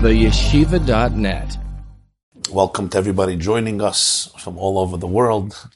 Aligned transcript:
theyeshiva.net. 0.00 1.58
Welcome 2.50 2.88
to 2.88 2.96
everybody 2.96 3.36
joining 3.36 3.82
us 3.82 4.32
from 4.38 4.56
all 4.56 4.78
over 4.78 4.96
the 4.96 5.06
world, 5.06 5.68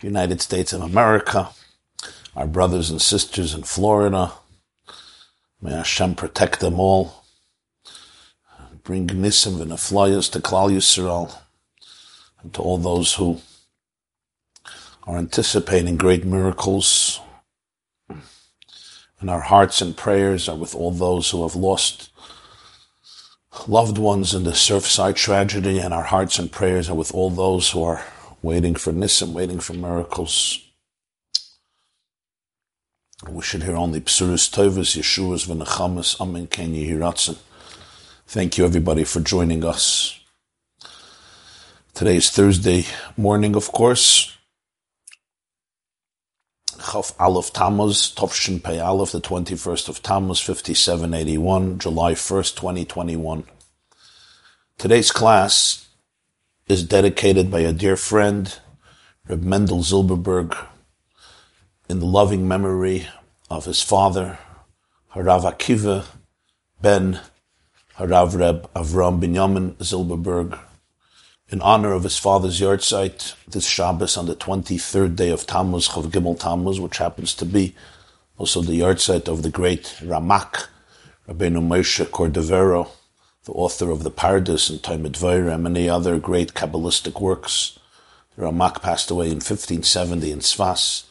United 0.00 0.42
States 0.42 0.72
of 0.72 0.82
America, 0.82 1.50
our 2.34 2.48
brothers 2.48 2.90
and 2.90 3.00
sisters 3.00 3.54
in 3.54 3.62
Florida. 3.62 4.32
May 5.62 5.70
Hashem 5.74 6.16
protect 6.16 6.58
them 6.58 6.80
all. 6.80 7.22
Bring 8.82 9.06
Nissim 9.06 9.60
and 9.60 9.70
Aflayas 9.70 10.28
to 10.32 10.40
Klal 10.40 10.72
Yisrael 10.72 11.38
and 12.42 12.52
to 12.54 12.60
all 12.60 12.78
those 12.78 13.14
who 13.14 13.40
are 15.04 15.18
anticipating 15.18 15.96
great 15.96 16.24
miracles. 16.24 17.20
And 19.20 19.30
our 19.30 19.42
hearts 19.42 19.80
and 19.80 19.96
prayers 19.96 20.48
are 20.48 20.56
with 20.56 20.74
all 20.74 20.90
those 20.90 21.30
who 21.30 21.42
have 21.42 21.54
lost 21.54 22.10
loved 23.66 23.98
ones 23.98 24.34
in 24.34 24.44
the 24.44 24.52
Surfside 24.52 25.16
tragedy, 25.16 25.78
and 25.78 25.92
our 25.92 26.04
hearts 26.04 26.38
and 26.38 26.52
prayers 26.52 26.88
are 26.88 26.94
with 26.94 27.12
all 27.12 27.30
those 27.30 27.70
who 27.70 27.82
are 27.82 28.04
waiting 28.42 28.74
for 28.74 28.92
Nissim, 28.92 29.32
waiting 29.32 29.58
for 29.58 29.72
miracles. 29.74 30.60
We 33.28 33.42
should 33.42 33.64
hear 33.64 33.74
only 33.74 34.00
Psurus 34.00 34.48
Tovas, 34.48 34.96
Yeshua's 34.96 35.46
V'nechamas, 35.46 36.20
Amen, 36.20 36.46
Ken 36.46 36.72
Yehiratzen. 36.72 37.36
Thank 38.28 38.58
you 38.58 38.64
everybody 38.64 39.02
for 39.02 39.20
joining 39.20 39.64
us. 39.64 40.20
Today 41.94 42.16
is 42.16 42.30
Thursday 42.30 42.84
morning, 43.16 43.56
of 43.56 43.72
course. 43.72 44.37
Chaf 46.78 47.12
Aleph 47.18 47.52
Tammuz, 47.52 48.14
Tovshin 48.14 48.62
Pei 48.62 48.78
Aleph, 48.78 49.12
the 49.12 49.20
21st 49.20 49.88
of 49.88 50.02
Tammuz, 50.02 50.40
5781, 50.40 51.78
July 51.78 52.12
1st, 52.12 52.56
2021. 52.56 53.44
Today's 54.78 55.10
class 55.10 55.88
is 56.68 56.84
dedicated 56.84 57.50
by 57.50 57.60
a 57.60 57.72
dear 57.72 57.96
friend, 57.96 58.58
Reb 59.28 59.42
Mendel 59.42 59.80
Zilberberg, 59.80 60.56
in 61.88 61.98
the 61.98 62.06
loving 62.06 62.46
memory 62.46 63.08
of 63.50 63.64
his 63.64 63.82
father, 63.82 64.38
Harav 65.14 65.42
Akiva 65.42 66.06
ben 66.80 67.20
Harav 67.96 68.38
Reb 68.38 68.72
Avram 68.74 69.20
Binyamin 69.20 69.74
Zilberberg, 69.78 70.58
in 71.50 71.62
honor 71.62 71.92
of 71.92 72.02
his 72.02 72.18
father's 72.18 72.60
yahrzeit 72.60 73.34
this 73.48 73.66
Shabbos 73.66 74.18
on 74.18 74.26
the 74.26 74.36
23rd 74.36 75.16
day 75.16 75.30
of 75.30 75.46
Tammuz, 75.46 75.88
Chav 75.88 76.10
Gimel 76.10 76.38
Tammuz, 76.38 76.78
which 76.78 76.98
happens 76.98 77.32
to 77.34 77.46
be 77.46 77.74
also 78.36 78.60
the 78.60 78.80
yahrzeit 78.80 79.28
of 79.28 79.42
the 79.42 79.48
great 79.48 79.96
Ramak, 80.00 80.66
Rabbeinu 81.26 81.66
Moshe 81.66 82.04
Cordovero, 82.04 82.90
the 83.44 83.52
author 83.52 83.90
of 83.90 84.02
the 84.02 84.10
Pardes 84.10 84.68
and 84.68 84.80
Tomer 84.80 85.10
Devorah 85.10 85.54
and 85.54 85.62
many 85.62 85.88
other 85.88 86.18
great 86.18 86.52
Kabbalistic 86.52 87.18
works. 87.18 87.78
The 88.36 88.42
Ramak 88.42 88.82
passed 88.82 89.10
away 89.10 89.26
in 89.26 89.36
1570 89.36 90.30
in 90.30 90.40
Sfas, 90.40 91.04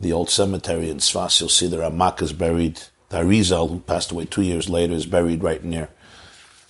the 0.00 0.12
old 0.12 0.30
cemetery 0.30 0.90
in 0.90 0.98
Sfas. 0.98 1.40
You'll 1.40 1.48
see 1.48 1.66
the 1.66 1.78
Ramak 1.78 2.22
is 2.22 2.32
buried. 2.32 2.80
The 3.08 3.18
Arizal, 3.18 3.68
who 3.68 3.80
passed 3.80 4.12
away 4.12 4.26
two 4.26 4.42
years 4.42 4.70
later, 4.70 4.94
is 4.94 5.06
buried 5.06 5.42
right 5.42 5.62
near 5.62 5.88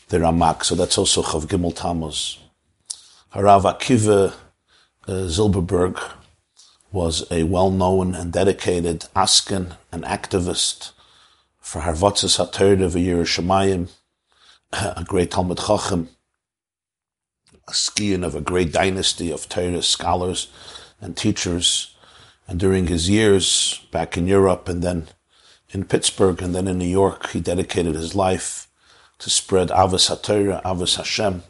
the 0.09 0.17
Ramak. 0.17 0.65
So 0.65 0.75
that's 0.75 0.97
also 0.97 1.23
Chav 1.23 1.45
Gimel 1.47 1.77
Tammuz. 1.77 2.42
Harav 3.35 3.63
Akiva 3.63 4.35
uh, 5.09 5.11
Zilberberg 5.11 5.99
was 6.93 7.25
a 7.31 7.45
well-known 7.45 8.15
and 8.15 8.31
dedicated 8.31 9.07
Askin 9.17 9.73
and 9.91 10.05
activist 10.05 10.93
for 11.59 11.81
Harbatzas 11.81 12.37
HaTorah 12.37 12.85
of 12.85 12.93
Yerushalayim, 12.93 13.89
a 14.75 15.03
great 15.09 15.31
Talmud 15.31 15.57
Chacham, 15.57 16.11
a 17.67 17.73
skian 17.73 18.23
of 18.23 18.35
a 18.35 18.43
great 18.43 18.71
dynasty 18.71 19.31
of 19.31 19.48
Torah 19.48 19.83
scholars 19.83 20.48
and 21.01 21.17
teachers. 21.17 21.97
And 22.47 22.61
during 22.61 22.89
his 22.89 23.09
years 23.09 23.81
back 23.91 24.19
in 24.19 24.27
Europe 24.27 24.69
and 24.69 24.83
then 24.83 25.09
in 25.71 25.87
Pittsburgh 25.87 26.42
and 26.42 26.55
then 26.55 26.69
in 26.69 26.77
New 26.77 26.85
York, 26.85 27.31
he 27.31 27.41
dedicated 27.41 27.95
his 27.95 28.15
life 28.15 28.69
to 29.21 29.31
spread 29.31 29.69
Ahavas 29.69 30.11
HaTorah, 30.11 30.63
Ahavas 30.65 30.98
Hashem, 30.98 31.45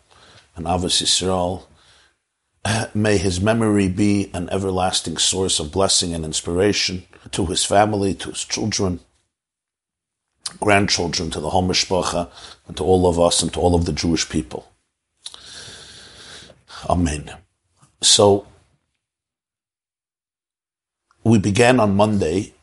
and 0.54 0.66
Ahavas 0.66 1.02
Yisrael 1.02 1.64
May 2.94 3.18
his 3.18 3.40
memory 3.40 3.88
be 3.88 4.30
an 4.34 4.48
everlasting 4.50 5.16
source 5.16 5.58
of 5.58 5.72
blessing 5.72 6.14
and 6.14 6.24
inspiration 6.24 7.04
to 7.32 7.46
his 7.46 7.64
family, 7.64 8.14
to 8.14 8.30
his 8.30 8.44
children, 8.44 9.00
grandchildren, 10.60 11.30
to 11.30 11.40
the 11.40 11.50
whole 11.50 11.66
mishpacha, 11.66 12.30
and 12.68 12.76
to 12.76 12.84
all 12.84 13.08
of 13.08 13.18
us, 13.18 13.42
and 13.42 13.52
to 13.54 13.60
all 13.60 13.74
of 13.74 13.84
the 13.84 13.92
Jewish 13.92 14.28
people. 14.28 14.70
Amen. 16.88 17.32
So, 18.00 18.46
we 21.24 21.38
began 21.38 21.80
on 21.80 21.96
Monday 21.96 22.54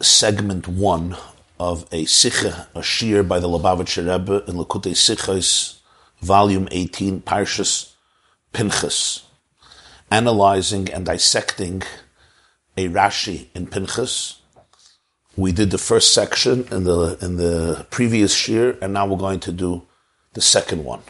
segment 0.00 0.68
one 0.68 1.16
of 1.58 1.86
a 1.90 2.04
sikha, 2.04 2.68
a 2.76 2.82
shir 2.82 3.24
by 3.24 3.40
the 3.40 3.48
Lubavitcher 3.48 4.08
Rebbe 4.08 4.44
in 4.48 4.56
Likutei 4.56 4.94
Sichos, 4.94 5.80
volume 6.20 6.68
18, 6.70 7.22
Parshas 7.22 7.94
Pinchas 8.52 9.22
analyzing 10.12 10.92
and 10.92 11.06
dissecting 11.06 11.82
a 12.76 12.86
Rashi 12.88 13.46
in 13.54 13.66
Pinchas. 13.66 14.40
We 15.36 15.52
did 15.52 15.70
the 15.70 15.78
first 15.78 16.12
section 16.12 16.68
in 16.70 16.84
the 16.84 17.16
in 17.22 17.36
the 17.36 17.86
previous 17.90 18.46
year, 18.46 18.76
and 18.82 18.92
now 18.92 19.06
we're 19.06 19.16
going 19.16 19.40
to 19.40 19.52
do 19.52 19.82
the 20.34 20.42
second 20.42 20.84
one. 20.84 21.02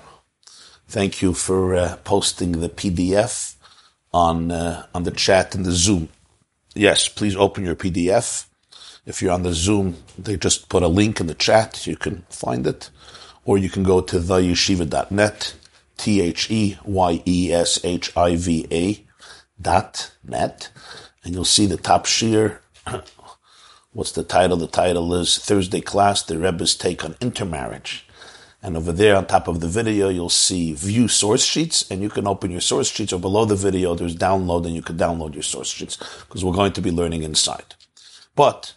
Thank 0.87 1.21
you 1.21 1.35
for 1.35 1.75
uh, 1.75 1.97
posting 2.05 2.53
the 2.61 2.69
PDF 2.69 3.57
on 4.13 4.53
uh, 4.53 4.87
on 4.95 5.03
the 5.03 5.11
chat 5.11 5.57
in 5.57 5.65
the 5.65 5.73
Zoom. 5.73 6.09
Yes, 6.75 7.09
please 7.09 7.35
open 7.35 7.65
your 7.65 7.75
PDF. 7.75 8.47
If 9.05 9.21
you're 9.21 9.33
on 9.33 9.43
the 9.43 9.53
Zoom, 9.53 9.97
they 10.17 10.37
just 10.37 10.69
put 10.69 10.85
a 10.85 10.95
link 11.01 11.19
in 11.19 11.27
the 11.27 11.35
chat. 11.35 11.89
You 11.89 11.97
can 11.97 12.25
find 12.31 12.65
it, 12.69 12.91
or 13.45 13.59
you 13.59 13.69
can 13.69 13.83
go 13.83 14.01
to 14.01 14.21
theyeshiva.net 14.21 15.55
T 16.03 16.21
H 16.21 16.51
E 16.51 16.77
Y 16.85 17.23
E 17.25 17.53
S 17.53 17.79
H 17.85 18.17
I 18.17 18.35
V 18.35 18.67
A 18.73 19.05
dot 19.61 20.11
net, 20.25 20.69
and 21.23 21.33
you'll 21.33 21.45
see 21.45 21.65
the 21.65 21.77
top 21.77 22.07
shear. 22.07 22.61
What's 23.93 24.11
the 24.11 24.25
title? 24.25 24.57
The 24.57 24.67
title 24.67 25.15
is 25.15 25.39
Thursday 25.39 25.81
class, 25.81 26.25
the 26.25 26.39
Rebbe's 26.39 26.75
take 26.75 27.05
on 27.05 27.15
intermarriage. 27.21 28.05
And 28.61 28.77
over 28.77 28.91
there 28.91 29.15
on 29.15 29.27
top 29.27 29.47
of 29.47 29.61
the 29.61 29.69
video, 29.69 30.09
you'll 30.09 30.29
see 30.29 30.73
view 30.73 31.07
source 31.07 31.45
sheets, 31.45 31.89
and 31.89 32.03
you 32.03 32.09
can 32.09 32.27
open 32.27 32.51
your 32.51 32.61
source 32.61 32.91
sheets, 32.91 33.13
or 33.13 33.21
below 33.21 33.45
the 33.45 33.55
video, 33.55 33.95
there's 33.95 34.17
download, 34.17 34.67
and 34.67 34.75
you 34.75 34.83
can 34.83 34.97
download 34.97 35.35
your 35.35 35.45
source 35.45 35.71
sheets, 35.71 35.99
because 36.27 36.45
we're 36.45 36.53
going 36.53 36.73
to 36.73 36.83
be 36.83 36.91
learning 36.91 37.23
inside. 37.23 37.77
But 38.35 38.75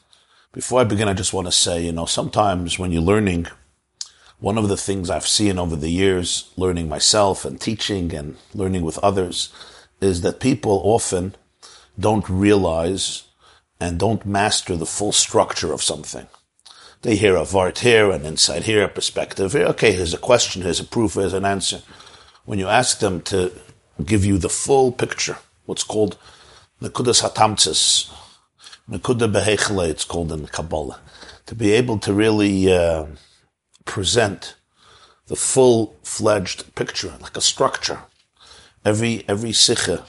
before 0.51 0.81
I 0.81 0.83
begin, 0.83 1.07
I 1.07 1.13
just 1.13 1.33
want 1.33 1.47
to 1.47 1.51
say, 1.51 1.85
you 1.85 1.91
know, 1.91 2.05
sometimes 2.05 2.77
when 2.77 2.91
you're 2.91 3.01
learning, 3.01 3.47
one 4.45 4.59
of 4.59 4.69
the 4.69 4.77
things 4.77 5.09
I've 5.09 5.25
seen 5.25 5.57
over 5.57 5.75
the 5.75 5.89
years, 5.89 6.51
learning 6.55 6.87
myself 6.87 7.45
and 7.45 7.59
teaching 7.59 8.13
and 8.13 8.37
learning 8.53 8.83
with 8.83 8.99
others, 8.99 9.51
is 10.01 10.21
that 10.21 10.39
people 10.39 10.83
often 10.83 11.33
don't 11.99 12.29
realize 12.29 13.23
and 13.79 13.97
don't 13.97 14.23
master 14.23 14.75
the 14.75 14.85
full 14.85 15.11
structure 15.11 15.73
of 15.73 15.81
something. 15.81 16.27
They 17.01 17.15
hear 17.15 17.35
a 17.35 17.41
vart 17.41 17.79
here 17.79 18.11
and 18.11 18.23
inside 18.23 18.65
here 18.65 18.83
a 18.83 18.87
perspective 18.87 19.53
here. 19.53 19.65
Okay, 19.73 19.93
here's 19.93 20.13
a 20.13 20.19
question, 20.19 20.61
here's 20.61 20.79
a 20.79 20.83
proof, 20.83 21.15
here's 21.15 21.33
an 21.33 21.43
answer. 21.43 21.81
When 22.45 22.59
you 22.59 22.67
ask 22.67 22.99
them 22.99 23.21
to 23.21 23.51
give 24.05 24.23
you 24.23 24.37
the 24.37 24.55
full 24.63 24.91
picture, 24.91 25.37
what's 25.65 25.83
called 25.83 26.19
Nekudas 26.83 27.27
Hatamtzis, 27.27 28.13
Nekuda 28.87 29.27
Behechle, 29.27 29.89
it's 29.89 30.05
called 30.05 30.31
in 30.31 30.45
Kabbalah, 30.45 30.99
to 31.47 31.55
be 31.55 31.71
able 31.71 31.97
to 31.97 32.13
really 32.13 32.71
uh, 32.71 33.07
present 33.85 34.55
the 35.27 35.35
full-fledged 35.35 36.75
picture, 36.75 37.13
like 37.21 37.37
a 37.37 37.41
structure. 37.41 38.01
Every, 38.83 39.23
every 39.27 39.53
sikha 39.53 40.05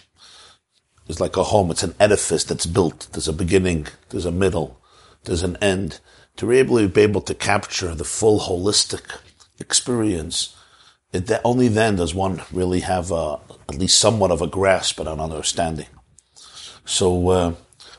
is 1.09 1.21
like 1.21 1.37
a 1.37 1.45
home. 1.45 1.71
It's 1.71 1.83
an 1.83 1.95
edifice 1.99 2.45
that's 2.45 2.67
built. 2.67 3.09
There's 3.13 3.29
a 3.29 3.33
beginning, 3.33 3.87
there's 4.11 4.27
a 4.27 4.33
middle, 4.33 4.81
there's 5.25 5.43
an 5.43 5.57
end. 5.63 6.01
To 6.37 6.47
really 6.47 6.87
be 6.87 7.01
able 7.01 7.23
to 7.23 7.35
capture 7.35 7.95
the 7.95 8.05
full 8.05 8.41
holistic 8.41 9.19
experience, 9.59 10.55
it, 11.13 11.31
only 11.45 11.69
then 11.69 11.97
does 11.97 12.15
one 12.15 12.43
really 12.53 12.81
have 12.81 13.11
a, 13.11 13.39
at 13.69 13.79
least 13.79 13.99
somewhat 13.99 14.31
of 14.31 14.43
a 14.43 14.47
grasp 14.47 14.99
and 15.01 15.09
an 15.09 15.21
understanding. 15.21 15.87
So, 16.85 17.31
uh, 17.31 17.55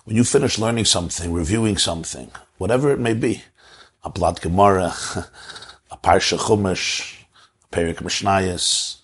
when 0.05 0.15
you 0.15 0.23
finish 0.23 0.59
learning 0.59 0.85
something, 0.85 1.33
reviewing 1.33 1.77
something, 1.77 2.31
whatever 2.57 2.91
it 2.91 2.99
may 2.99 3.13
be, 3.13 3.43
a 4.03 4.09
blood 4.09 4.39
Gemara, 4.39 4.93
Parsha 6.03 6.37
Chumash, 6.37 7.23
a 7.63 7.75
Perik 7.75 7.97
Mishnayos, 7.97 8.97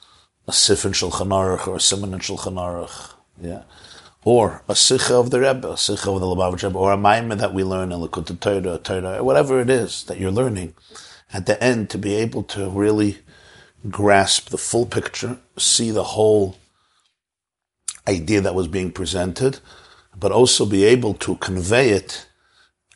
a 0.48 0.52
Sifin 0.52 0.92
Shulchan 0.92 1.30
Aruch, 1.30 1.68
or 1.68 1.76
a 1.76 1.80
Siman 1.80 2.14
in 2.14 2.20
Shulchan 2.20 2.56
Aruch, 2.56 3.14
yeah, 3.42 3.64
or 4.24 4.64
a 4.68 4.76
Sikha 4.76 5.16
of 5.16 5.32
the 5.32 5.40
Rebbe, 5.40 5.72
a 5.72 5.78
Sikha 5.78 6.10
of 6.10 6.20
the 6.20 6.26
Lubavitch 6.26 6.64
Rebbe, 6.64 6.78
or 6.78 6.94
a 6.94 6.98
Maimon 6.98 7.38
that 7.40 7.54
we 7.54 7.64
learn 7.64 7.92
in 7.92 8.00
Likkutei 8.00 8.40
Torah, 8.40 8.78
Torah, 8.78 9.24
whatever 9.24 9.60
it 9.60 9.70
is 9.70 10.04
that 10.04 10.20
you're 10.20 10.32
learning, 10.32 10.74
at 11.34 11.46
the 11.46 11.62
end 11.64 11.90
to 11.90 11.98
be 11.98 12.16
able 12.16 12.44
to 12.44 12.70
really 12.70 13.20
grasp 13.90 14.50
the 14.50 14.58
full 14.58 14.86
picture, 14.86 15.38
see 15.58 15.92
the 15.92 16.04
whole 16.04 16.58
idea 18.08 18.42
that 18.42 18.56
was 18.56 18.68
being 18.68 18.92
presented, 18.92 19.60
but 20.16 20.32
also 20.32 20.66
be 20.66 20.84
able 20.86 21.14
to 21.16 21.36
convey 21.38 21.90
it, 21.90 22.28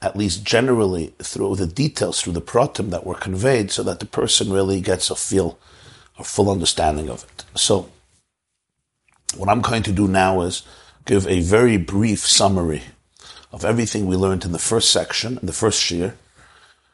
at 0.02 0.16
least 0.16 0.44
generally, 0.44 1.14
through 1.20 1.56
the 1.56 1.68
details, 1.68 2.22
through 2.22 2.34
the 2.34 2.42
pratim 2.42 2.92
that 2.92 3.06
were 3.06 3.16
conveyed, 3.16 3.72
so 3.72 3.84
that 3.84 4.00
the 4.00 4.06
person 4.06 4.52
really 4.52 4.80
gets 4.80 5.10
a 5.10 5.16
feel, 5.16 5.58
a 6.20 6.24
full 6.24 6.52
understanding 6.52 7.10
of 7.10 7.24
it. 7.24 7.46
So, 7.56 7.90
what 9.36 9.50
I'm 9.50 9.62
going 9.62 9.84
to 9.84 9.92
do 9.92 10.08
now 10.08 10.42
is 10.42 10.64
give 11.06 11.28
a 11.28 11.42
very 11.42 11.78
brief 11.78 12.20
summary 12.20 12.84
of 13.52 13.66
everything 13.66 14.06
we 14.06 14.16
learned 14.16 14.46
in 14.46 14.52
the 14.52 14.60
first 14.60 14.92
section, 14.92 15.38
in 15.40 15.48
the 15.48 15.54
first 15.54 15.82
shir, 15.82 16.14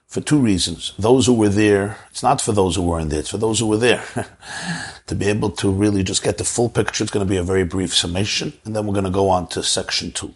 for 0.08 0.22
two 0.22 0.40
reasons. 0.40 0.94
Those 0.98 1.26
who 1.26 1.34
were 1.34 1.50
there, 1.50 1.98
it's 2.12 2.24
not 2.24 2.40
for 2.40 2.54
those 2.54 2.76
who 2.76 2.84
weren't 2.84 3.10
there, 3.10 3.20
it's 3.20 3.32
for 3.32 3.38
those 3.38 3.60
who 3.60 3.68
were 3.68 3.78
there. 3.78 4.04
to 5.08 5.16
be 5.16 5.26
able 5.26 5.50
to 5.50 5.72
really 5.72 6.04
just 6.04 6.24
get 6.24 6.38
the 6.38 6.44
full 6.44 6.70
picture, 6.70 7.04
it's 7.04 7.12
going 7.12 7.26
to 7.26 7.30
be 7.30 7.38
a 7.38 7.44
very 7.44 7.64
brief 7.66 7.94
summation, 7.94 8.54
and 8.64 8.76
then 8.76 8.86
we're 8.86 8.94
going 8.94 9.04
to 9.04 9.10
go 9.10 9.30
on 9.30 9.48
to 9.48 9.64
section 9.64 10.12
two. 10.12 10.34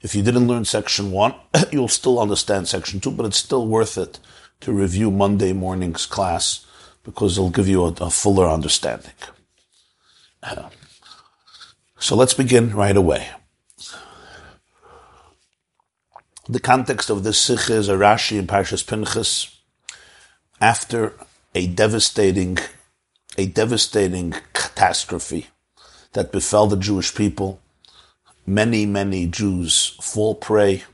If 0.00 0.14
you 0.14 0.22
didn't 0.22 0.46
learn 0.46 0.64
section 0.64 1.10
one, 1.10 1.34
you'll 1.72 1.88
still 1.88 2.20
understand 2.20 2.68
section 2.68 3.00
two, 3.00 3.10
but 3.10 3.26
it's 3.26 3.38
still 3.38 3.66
worth 3.66 3.98
it 3.98 4.18
to 4.60 4.72
review 4.72 5.10
Monday 5.10 5.52
morning's 5.52 6.06
class 6.06 6.64
because 7.02 7.36
it'll 7.36 7.50
give 7.50 7.68
you 7.68 7.84
a, 7.84 7.94
a 8.00 8.10
fuller 8.10 8.48
understanding. 8.48 9.12
Uh, 10.42 10.68
so 11.98 12.14
let's 12.14 12.34
begin 12.34 12.74
right 12.74 12.96
away. 12.96 13.28
The 16.48 16.60
context 16.60 17.10
of 17.10 17.24
this 17.24 17.38
sikh 17.38 17.68
is 17.70 17.88
a 17.88 17.94
Rashi 17.94 18.38
in 18.38 18.46
Parshas 18.46 18.86
Pinchas 18.86 19.54
after 20.60 21.14
a 21.54 21.66
devastating, 21.66 22.58
a 23.36 23.46
devastating 23.46 24.34
catastrophe 24.54 25.48
that 26.12 26.32
befell 26.32 26.66
the 26.66 26.76
Jewish 26.76 27.14
people. 27.14 27.60
Many, 28.48 28.86
many 28.86 29.26
Jews 29.26 29.98
fall 30.00 30.34
prey 30.34 30.84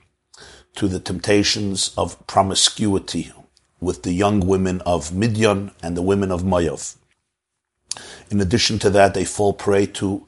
to 0.75 0.89
the 0.89 0.99
temptations 0.99 1.95
of 1.97 2.27
promiscuity 2.27 3.31
with 3.79 4.03
the 4.03 4.13
young 4.13 4.41
women 4.41 4.81
of 4.81 5.15
Midian 5.15 5.71
and 5.81 5.97
the 5.97 6.03
women 6.03 6.33
of 6.33 6.43
Moav. 6.43 6.97
In 8.29 8.41
addition 8.41 8.81
to 8.81 8.91
that, 8.91 9.15
they 9.15 9.25
fall 9.25 9.53
prey 9.53 9.87
to 9.87 10.27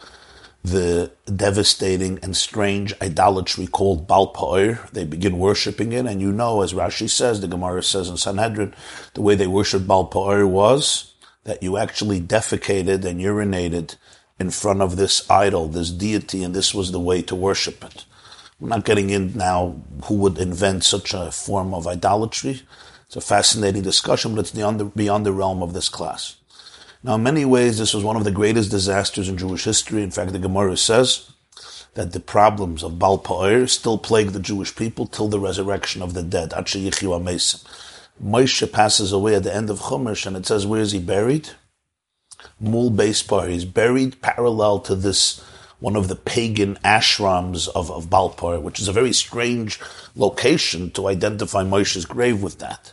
the 0.63 1.11
devastating 1.35 2.21
and 2.23 2.37
strange 2.37 2.95
idolatry 3.03 3.67
called 3.67 4.07
Baal 4.07 4.33
Pa'ir. 4.33 4.89
They 4.93 5.05
begin 5.05 5.37
worshipping 5.41 5.93
it, 5.93 6.07
and 6.07 6.21
you 6.21 6.31
know, 6.31 6.63
as 6.63 6.75
Rashi 6.75 7.11
says, 7.11 7.41
the 7.41 7.49
Gemara 7.49 7.83
says 7.83 8.09
in 8.09 8.19
Sanhedrin, 8.19 8.73
the 9.15 9.23
way 9.23 9.35
they 9.35 9.49
worshipped 9.49 9.89
Baal 9.89 10.09
Pa'ir 10.09 10.49
was 10.49 11.13
that 11.43 11.61
you 11.61 11.77
actually 11.77 12.21
defecated 12.21 13.05
and 13.05 13.21
urinated 13.21 13.97
in 14.39 14.51
front 14.51 14.83
of 14.83 14.97
this 14.97 15.29
idol, 15.31 15.69
this 15.69 15.91
deity, 15.91 16.43
and 16.45 16.55
this 16.55 16.75
was 16.75 16.93
the 16.93 17.01
way 17.01 17.23
to 17.23 17.35
worship 17.35 17.83
it. 17.85 18.05
We're 18.61 18.69
not 18.69 18.85
getting 18.85 19.11
in 19.11 19.37
now 19.37 19.83
who 20.05 20.15
would 20.17 20.39
invent 20.39 20.85
such 20.85 21.13
a 21.15 21.31
form 21.31 21.75
of 21.75 21.87
idolatry. 21.87 22.63
It's 23.07 23.17
a 23.17 23.21
fascinating 23.21 23.83
discussion, 23.83 24.35
but 24.35 24.41
it's 24.41 24.51
beyond 24.51 24.81
the, 24.81 24.85
beyond 24.87 25.27
the 25.27 25.33
realm 25.33 25.63
of 25.63 25.73
this 25.73 25.89
class. 25.89 26.37
Now, 27.03 27.15
in 27.15 27.23
many 27.23 27.45
ways, 27.45 27.79
this 27.79 27.95
was 27.95 28.03
one 28.03 28.17
of 28.17 28.25
the 28.25 28.31
greatest 28.31 28.71
disasters 28.71 29.29
in 29.29 29.37
Jewish 29.39 29.65
history. 29.65 30.03
In 30.03 30.11
fact, 30.11 30.33
the 30.33 30.39
Gemara 30.39 30.77
says 30.77 31.31
that 31.95 32.13
the 32.13 32.21
problems 32.21 32.83
of 32.83 32.99
Baal 32.99 33.19
Pa'ir 33.19 33.69
still 33.69 33.97
plague 33.97 34.31
the 34.31 34.41
Jewish 34.41 34.75
people 34.75 35.07
till 35.07 35.29
the 35.29 35.39
resurrection 35.39 36.03
of 36.03 36.15
the 36.15 36.23
dead. 36.23 36.51
Moshe 38.23 38.73
passes 38.73 39.13
away 39.13 39.35
at 39.35 39.43
the 39.45 39.55
end 39.55 39.71
of 39.71 39.81
Chumash, 39.81 40.27
and 40.27 40.37
it 40.37 40.47
says, 40.47 40.67
where 40.67 40.81
is 40.81 40.93
he 40.93 40.99
buried? 40.99 41.51
Mul 42.61 42.91
Beispar. 42.91 43.49
He's 43.49 43.65
buried 43.65 44.21
parallel 44.23 44.81
to 44.81 44.95
this 44.95 45.43
one 45.79 45.97
of 45.97 46.09
the 46.09 46.17
pagan 46.17 46.77
ashrams 46.77 47.69
of, 47.69 47.91
of 47.91 48.09
Baal 48.09 48.33
Pa'ir, 48.33 48.63
which 48.63 48.81
is 48.81 48.89
a 48.89 48.93
very 48.93 49.13
strange 49.13 49.79
location 50.15 50.91
to 50.93 51.09
identify 51.09 51.63
Moshe's 51.63 52.07
grave 52.07 52.43
with 52.43 52.59
that. 52.59 52.93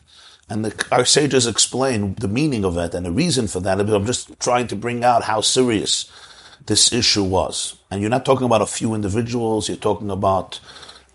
And 0.50 0.65
the, 0.65 0.86
our 0.92 1.06
sages 1.06 1.48
explain 1.48 2.15
the 2.15 2.27
meaning 2.27 2.65
of 2.65 2.77
it 2.77 2.94
and 2.94 3.06
the 3.06 3.12
reason 3.12 3.48
for 3.48 3.62
that. 3.62 3.80
I'm 3.80 4.06
just 4.06 4.38
trying 4.39 4.68
to 4.68 4.75
bring 4.75 5.04
out 5.04 5.24
how 5.24 5.39
serious 5.39 6.12
this 6.65 6.92
issue 6.92 7.24
was. 7.24 7.77
And 7.89 8.01
you're 8.01 8.10
not 8.10 8.25
talking 8.25 8.45
about 8.45 8.62
a 8.62 8.68
few 8.68 8.94
individuals, 8.94 9.69
you're 9.69 9.77
talking 9.77 10.12
about, 10.12 10.60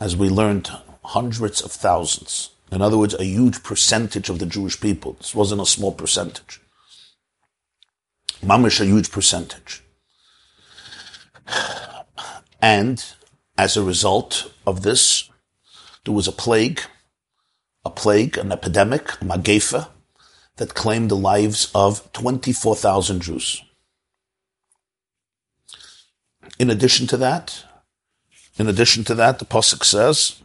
as 0.00 0.16
we 0.16 0.30
learned, 0.30 0.70
hundreds 1.04 1.60
of 1.60 1.70
thousands. 1.70 2.50
In 2.72 2.82
other 2.82 2.98
words, 2.98 3.14
a 3.14 3.24
huge 3.24 3.62
percentage 3.62 4.28
of 4.28 4.38
the 4.38 4.46
Jewish 4.46 4.80
people. 4.80 5.14
This 5.14 5.34
wasn't 5.34 5.60
a 5.60 5.66
small 5.66 5.92
percentage. 5.92 6.60
Mamish, 8.43 8.81
a 8.81 8.87
huge 8.87 9.11
percentage. 9.11 9.82
And 12.61 13.05
as 13.56 13.76
a 13.76 13.82
result 13.82 14.52
of 14.67 14.82
this, 14.82 15.31
there 16.05 16.14
was 16.14 16.26
a 16.26 16.32
plague 16.32 16.82
a 17.88 17.90
plague, 17.90 18.37
an 18.37 18.52
epidemic, 18.52 19.12
a 19.12 19.25
magefa, 19.25 19.88
that 20.56 20.75
claimed 20.75 21.11
the 21.11 21.17
lives 21.17 21.70
of 21.75 22.12
24,000 22.12 23.23
Jews. 23.23 23.62
In 26.58 26.70
addition 26.70 27.06
to 27.06 27.17
that, 27.17 27.64
in 28.58 28.69
addition 28.69 29.05
to 29.05 29.14
that, 29.14 29.38
the 29.38 29.44
Pasuk 29.44 29.84
says 29.84 30.43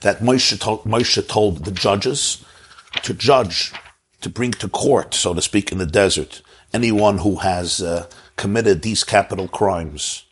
that 0.00 0.20
Moshe 0.20 0.58
told, 0.58 0.82
Moshe 0.84 1.26
told 1.28 1.64
the 1.64 1.70
judges 1.70 2.42
to 3.02 3.12
judge, 3.14 3.72
to 4.22 4.30
bring 4.30 4.52
to 4.52 4.68
court, 4.68 5.14
so 5.14 5.34
to 5.34 5.42
speak, 5.42 5.70
in 5.70 5.78
the 5.78 5.86
desert, 5.86 6.42
anyone 6.72 7.18
who 7.18 7.36
has 7.36 7.82
uh, 7.82 8.06
committed 8.36 8.82
these 8.82 9.04
capital 9.04 9.48
crimes 9.48 10.24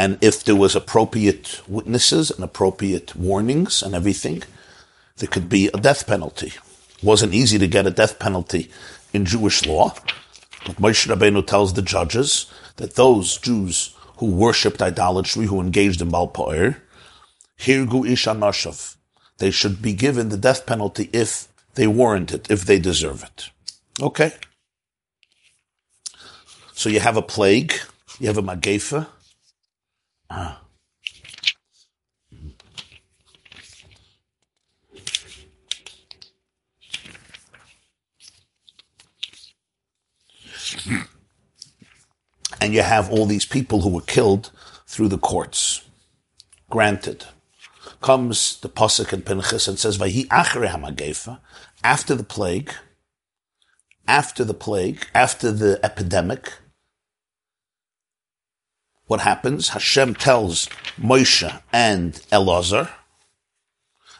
and 0.00 0.16
if 0.22 0.42
there 0.42 0.56
was 0.56 0.74
appropriate 0.74 1.60
witnesses 1.68 2.30
and 2.30 2.42
appropriate 2.42 3.14
warnings 3.14 3.82
and 3.82 3.94
everything, 3.94 4.42
there 5.18 5.28
could 5.28 5.50
be 5.50 5.68
a 5.68 5.76
death 5.76 6.06
penalty. 6.06 6.54
It 6.96 7.04
wasn't 7.04 7.34
easy 7.34 7.58
to 7.58 7.68
get 7.68 7.86
a 7.86 7.90
death 7.90 8.18
penalty 8.18 8.70
in 9.12 9.26
Jewish 9.26 9.66
law, 9.66 9.92
but 10.64 10.76
Moshe 10.76 11.06
Rabbeinu 11.06 11.46
tells 11.46 11.74
the 11.74 11.82
judges 11.82 12.46
that 12.76 12.94
those 12.94 13.36
Jews 13.36 13.94
who 14.16 14.30
worshipped 14.30 14.80
idolatry, 14.80 15.44
who 15.44 15.60
engaged 15.60 16.00
in 16.00 16.08
Baal 16.08 16.28
Hirgu 16.28 18.08
Isha 18.08 18.30
Nashav, 18.30 18.96
they 19.36 19.50
should 19.50 19.82
be 19.82 19.92
given 19.92 20.30
the 20.30 20.38
death 20.38 20.64
penalty 20.64 21.10
if 21.12 21.46
they 21.74 21.86
warrant 21.86 22.32
it, 22.32 22.50
if 22.50 22.64
they 22.64 22.78
deserve 22.78 23.22
it. 23.22 23.50
Okay. 24.00 24.32
So 26.72 26.88
you 26.88 27.00
have 27.00 27.16
a 27.16 27.22
plague, 27.22 27.74
you 28.18 28.26
have 28.26 28.38
a 28.38 28.42
magefa, 28.42 29.06
Ah. 30.30 30.62
And 42.60 42.74
you 42.74 42.82
have 42.82 43.10
all 43.10 43.26
these 43.26 43.46
people 43.46 43.80
who 43.80 43.88
were 43.88 44.00
killed 44.02 44.52
through 44.86 45.08
the 45.08 45.18
courts. 45.18 45.82
Granted. 46.68 47.24
Comes 48.00 48.60
the 48.60 48.68
Pasuk 48.68 49.12
in 49.12 49.22
Pinchas 49.22 49.66
and 49.66 49.78
says, 49.78 49.98
after 51.82 52.14
the 52.14 52.24
plague, 52.24 52.72
after 54.06 54.44
the 54.44 54.54
plague, 54.54 55.06
after 55.14 55.50
the 55.52 55.80
epidemic, 55.82 56.52
what 59.06 59.20
happens? 59.22 59.70
Hashem 59.70 60.14
tells 60.14 60.66
Moshe 60.96 61.60
and 61.72 62.12
Elazar. 62.30 62.90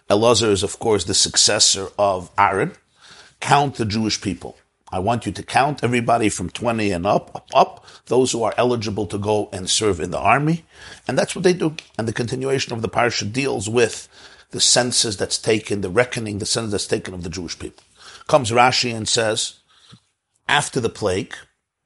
Elazar 0.09 0.51
is, 0.51 0.65
of 0.65 0.81
course, 0.81 1.05
the 1.05 1.15
successor 1.15 1.89
of 1.97 2.31
Aaron. 2.37 2.73
Count 3.39 3.77
the 3.77 3.85
Jewish 3.85 4.21
people. 4.21 4.57
I 4.93 4.99
want 4.99 5.25
you 5.25 5.33
to 5.33 5.43
count 5.45 5.85
everybody 5.85 6.29
from 6.29 6.51
20 6.51 6.91
and 6.91 7.07
up, 7.07 7.31
up, 7.37 7.49
up, 7.55 7.87
those 8.07 8.33
who 8.33 8.43
are 8.43 8.55
eligible 8.57 9.07
to 9.07 9.19
go 9.19 9.49
and 9.53 9.71
serve 9.71 10.01
in 10.01 10.11
the 10.11 10.19
army. 10.19 10.65
And 11.07 11.17
that's 11.17 11.37
what 11.37 11.45
they 11.45 11.53
do. 11.53 11.77
And 11.97 12.09
the 12.09 12.13
continuation 12.13 12.73
of 12.73 12.83
the 12.83 12.89
parsha 12.89 13.33
deals 13.33 13.69
with 13.69 14.09
the 14.51 14.61
census 14.61 15.17
that's 15.17 15.39
taken, 15.39 15.81
the 15.81 15.91
reckoning, 15.91 16.39
the 16.39 16.47
census 16.47 16.73
that's 16.73 16.87
taken 16.87 17.15
of 17.15 17.23
the 17.23 17.31
Jewish 17.31 17.59
people. 17.59 17.85
Comes 18.27 18.51
Rashi 18.51 18.95
and 18.95 19.09
says, 19.09 19.61
after 20.49 20.81
the 20.81 20.89
plague, 20.89 21.35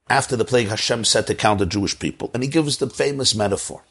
after 0.09 0.35
the 0.35 0.45
plague, 0.45 0.67
Hashem 0.67 1.05
said 1.05 1.27
to 1.27 1.35
count 1.35 1.59
the 1.59 1.65
Jewish 1.65 1.97
people. 1.97 2.29
And 2.33 2.43
he 2.43 2.49
gives 2.49 2.77
the 2.77 2.89
famous 2.89 3.33
metaphor. 3.33 3.83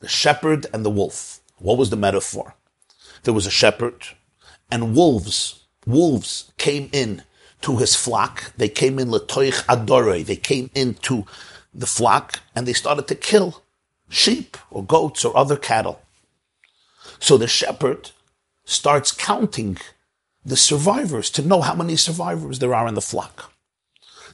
The 0.00 0.08
shepherd 0.08 0.66
and 0.72 0.84
the 0.84 0.90
wolf. 0.90 1.40
What 1.58 1.78
was 1.78 1.90
the 1.90 1.96
metaphor? 1.96 2.54
There 3.22 3.34
was 3.34 3.46
a 3.46 3.50
shepherd 3.50 4.04
and 4.70 4.96
wolves, 4.96 5.64
wolves 5.86 6.52
came 6.58 6.88
in 6.92 7.22
to 7.60 7.76
his 7.76 7.94
flock. 7.94 8.52
They 8.56 8.68
came 8.68 8.98
in 8.98 9.08
letoich 9.08 9.64
adore. 9.68 10.22
They 10.22 10.36
came 10.36 10.70
into 10.74 11.24
the 11.72 11.86
flock 11.86 12.40
and 12.54 12.66
they 12.66 12.72
started 12.72 13.06
to 13.08 13.14
kill 13.14 13.62
sheep 14.08 14.56
or 14.70 14.84
goats 14.84 15.24
or 15.24 15.36
other 15.36 15.56
cattle. 15.56 16.02
So 17.22 17.36
the 17.36 17.46
shepherd 17.46 18.10
starts 18.64 19.12
counting 19.12 19.78
the 20.44 20.56
survivors, 20.56 21.30
to 21.30 21.46
know 21.46 21.60
how 21.60 21.72
many 21.72 21.94
survivors 21.94 22.58
there 22.58 22.74
are 22.74 22.88
in 22.88 22.94
the 22.94 23.00
flock. 23.00 23.52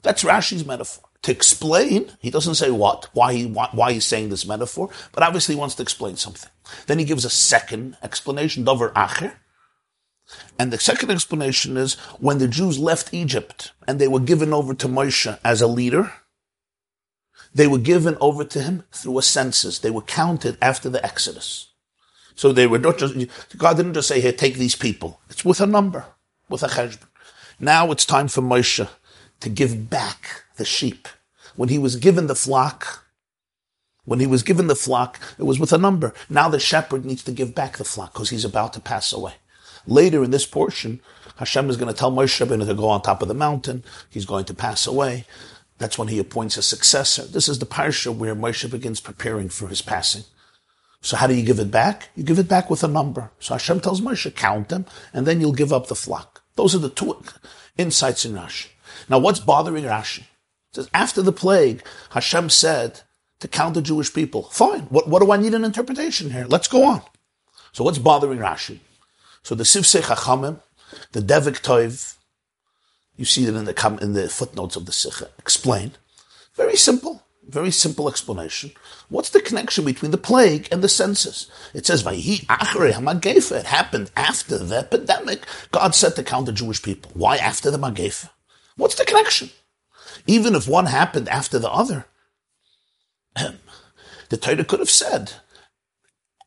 That's 0.01 0.25
Rashi's 0.25 0.65
metaphor. 0.65 1.05
To 1.21 1.31
explain, 1.31 2.11
he 2.19 2.31
doesn't 2.31 2.55
say 2.55 2.71
what, 2.71 3.11
why, 3.13 3.35
he, 3.35 3.45
why, 3.45 3.69
why 3.73 3.93
he's 3.93 4.07
saying 4.07 4.31
this 4.31 4.47
metaphor, 4.47 4.89
but 5.13 5.23
obviously 5.23 5.55
he 5.55 5.59
wants 5.61 5.75
to 5.75 5.83
explain 5.83 6.17
something. 6.17 6.49
Then 6.87 6.99
he 6.99 7.05
gives 7.05 7.27
a 7.27 7.31
second 7.31 7.99
explanation, 8.03 8.65
Dover 8.65 8.89
Acher. 8.97 9.35
And 10.59 10.73
the 10.73 10.79
second 10.79 11.11
explanation 11.11 11.77
is 11.77 11.97
when 12.19 12.39
the 12.39 12.49
Jews 12.49 12.79
left 12.79 13.13
Egypt 13.13 13.73
and 13.87 13.99
they 13.99 14.09
were 14.09 14.19
given 14.19 14.55
over 14.55 14.73
to 14.73 14.89
Moshe 14.89 15.39
as 15.45 15.61
a 15.61 15.67
leader, 15.67 16.11
they 17.55 17.67
were 17.67 17.77
given 17.77 18.17
over 18.19 18.45
to 18.45 18.63
him 18.63 18.85
through 18.93 19.19
a 19.19 19.23
census. 19.23 19.79
They 19.79 19.91
were 19.91 20.01
counted 20.01 20.57
after 20.63 20.89
the 20.89 21.05
Exodus. 21.05 21.68
So 22.39 22.53
they 22.53 22.69
were 22.69 22.79
not 22.79 22.99
just, 22.99 23.17
God 23.57 23.79
didn't 23.79 23.95
just 23.95 24.07
say, 24.07 24.21
here, 24.21 24.31
take 24.31 24.55
these 24.55 24.77
people. 24.77 25.21
It's 25.29 25.45
with 25.45 25.61
a 25.61 25.67
number, 25.67 26.07
with 26.49 26.63
a 26.63 26.69
cheshbon. 26.69 27.09
Now 27.59 27.91
it's 27.91 28.05
time 28.05 28.29
for 28.29 28.43
Moshe 28.43 28.89
to 29.41 29.49
give 29.49 29.91
back 29.91 30.45
the 30.57 30.65
sheep. 30.65 31.09
When 31.57 31.69
he 31.69 31.79
was 31.79 31.97
given 31.97 32.29
the 32.29 32.37
flock, 32.37 33.05
when 34.05 34.21
he 34.21 34.27
was 34.29 34.45
given 34.45 34.69
the 34.69 34.77
flock, 34.77 35.19
it 35.37 35.43
was 35.43 35.59
with 35.59 35.73
a 35.73 35.79
number. 35.79 36.15
Now 36.31 36.49
the 36.49 36.61
shepherd 36.61 37.05
needs 37.05 37.25
to 37.25 37.33
give 37.33 37.57
back 37.57 37.77
the 37.77 37.83
flock 37.83 38.13
because 38.13 38.31
he's 38.31 38.45
about 38.45 38.73
to 38.75 38.81
pass 38.81 39.13
away. 39.13 39.35
Later 39.85 40.23
in 40.23 40.31
this 40.31 40.47
portion, 40.47 41.01
Hashem 41.39 41.69
is 41.69 41.77
going 41.77 41.93
to 41.93 41.99
tell 41.99 42.13
Moshe 42.13 42.47
Rabbeinu 42.47 42.69
to 42.69 42.75
go 42.75 42.89
on 42.89 43.03
top 43.03 43.21
of 43.21 43.27
the 43.27 43.35
mountain. 43.35 43.83
He's 44.11 44.27
going 44.27 44.45
to 44.45 44.55
pass 44.55 44.87
away. 44.87 45.25
That's 45.79 45.99
when 45.99 46.07
he 46.07 46.21
appoints 46.21 46.57
a 46.57 46.63
successor. 46.63 47.25
This 47.25 47.49
is 47.49 47.59
the 47.59 47.67
parsha 47.67 48.15
where 48.15 48.37
Moshe 48.37 48.71
begins 48.71 49.01
preparing 49.01 49.49
for 49.49 49.67
his 49.67 49.83
passing. 49.83 50.23
So 51.01 51.17
how 51.17 51.27
do 51.27 51.35
you 51.35 51.45
give 51.45 51.59
it 51.59 51.71
back? 51.71 52.09
You 52.17 52.25
give 52.25 52.39
it 52.39 52.49
back 52.49 52.71
with 52.71 52.83
a 52.83 52.89
number. 52.89 53.31
So 53.39 53.55
Hashem 53.55 53.81
tells 53.81 54.01
Moshe, 54.01 54.35
count 54.35 54.69
them, 54.69 54.87
and 55.13 55.27
then 55.27 55.41
you'll 55.41 55.53
give 55.53 55.73
up 55.73 55.87
the 55.87 55.95
flock. 55.95 56.43
Those 56.57 56.75
are 56.75 56.79
the 56.79 56.91
two 56.91 57.23
insights 57.77 58.25
in 58.25 58.33
Rashi. 58.33 58.69
Now 59.09 59.19
what's 59.19 59.41
bothering 59.41 59.85
Rashi? 59.85 60.21
It 60.21 60.75
says, 60.75 60.91
after 60.93 61.23
the 61.23 61.33
plague, 61.33 61.83
Hashem 62.11 62.51
said 62.51 63.03
to 63.41 63.49
count 63.49 63.75
the 63.75 63.83
Jewish 63.83 64.13
people. 64.13 64.45
Fine. 64.45 64.83
What, 64.83 65.09
what 65.09 65.23
do 65.23 65.31
I 65.31 65.37
need 65.37 65.55
an 65.55 65.65
interpretation 65.65 66.31
here? 66.31 66.47
Let's 66.49 66.69
go 66.69 66.85
on. 66.85 67.03
So 67.73 67.85
what's 67.85 67.99
bothering 67.99 68.41
Rashi? 68.41 68.81
So 69.43 69.55
the 69.55 69.65
Sifsei 69.65 70.03
Chachamim, 70.03 70.61
the 71.13 71.21
Devik 71.21 71.63
Toiv, 71.63 72.17
you 73.17 73.25
see 73.25 73.45
it 73.45 73.55
in 73.55 73.65
the, 73.65 73.99
in 74.01 74.13
the 74.13 74.29
footnotes 74.29 74.77
of 74.77 74.87
the 74.87 74.93
Sikha. 74.93 75.29
Explain. 75.39 75.93
Very 76.55 76.77
simple. 76.77 77.23
Very 77.49 77.71
simple 77.71 78.11
explanation. 78.11 78.73
What's 79.09 79.31
the 79.31 79.41
connection 79.41 79.87
between 79.87 80.11
the 80.11 80.19
plague 80.19 80.69
and 80.71 80.83
the 80.83 80.89
census? 80.89 81.51
It 81.73 81.87
says, 81.87 82.03
Vayhi 82.03 82.45
hamagefa. 82.45 83.61
It 83.61 83.67
happened 83.67 84.11
after 84.15 84.59
the 84.59 84.77
epidemic. 84.77 85.47
God 85.71 85.95
said 85.95 86.15
to 86.17 86.23
count 86.23 86.45
the 86.45 86.53
Jewish 86.53 86.83
people. 86.83 87.11
Why 87.15 87.37
after 87.39 87.71
the 87.71 87.79
magefa? 87.79 88.29
What's 88.77 88.97
the 88.97 89.07
connection? 89.07 89.49
Even 90.27 90.55
if 90.55 90.69
one 90.69 90.87
happened 90.87 91.31
after 91.31 91.59
the 91.59 91.71
other, 91.71 92.05
the 93.35 94.37
Torah 94.37 94.65
could 94.65 94.81
have 94.81 94.91
said, 94.91 95.33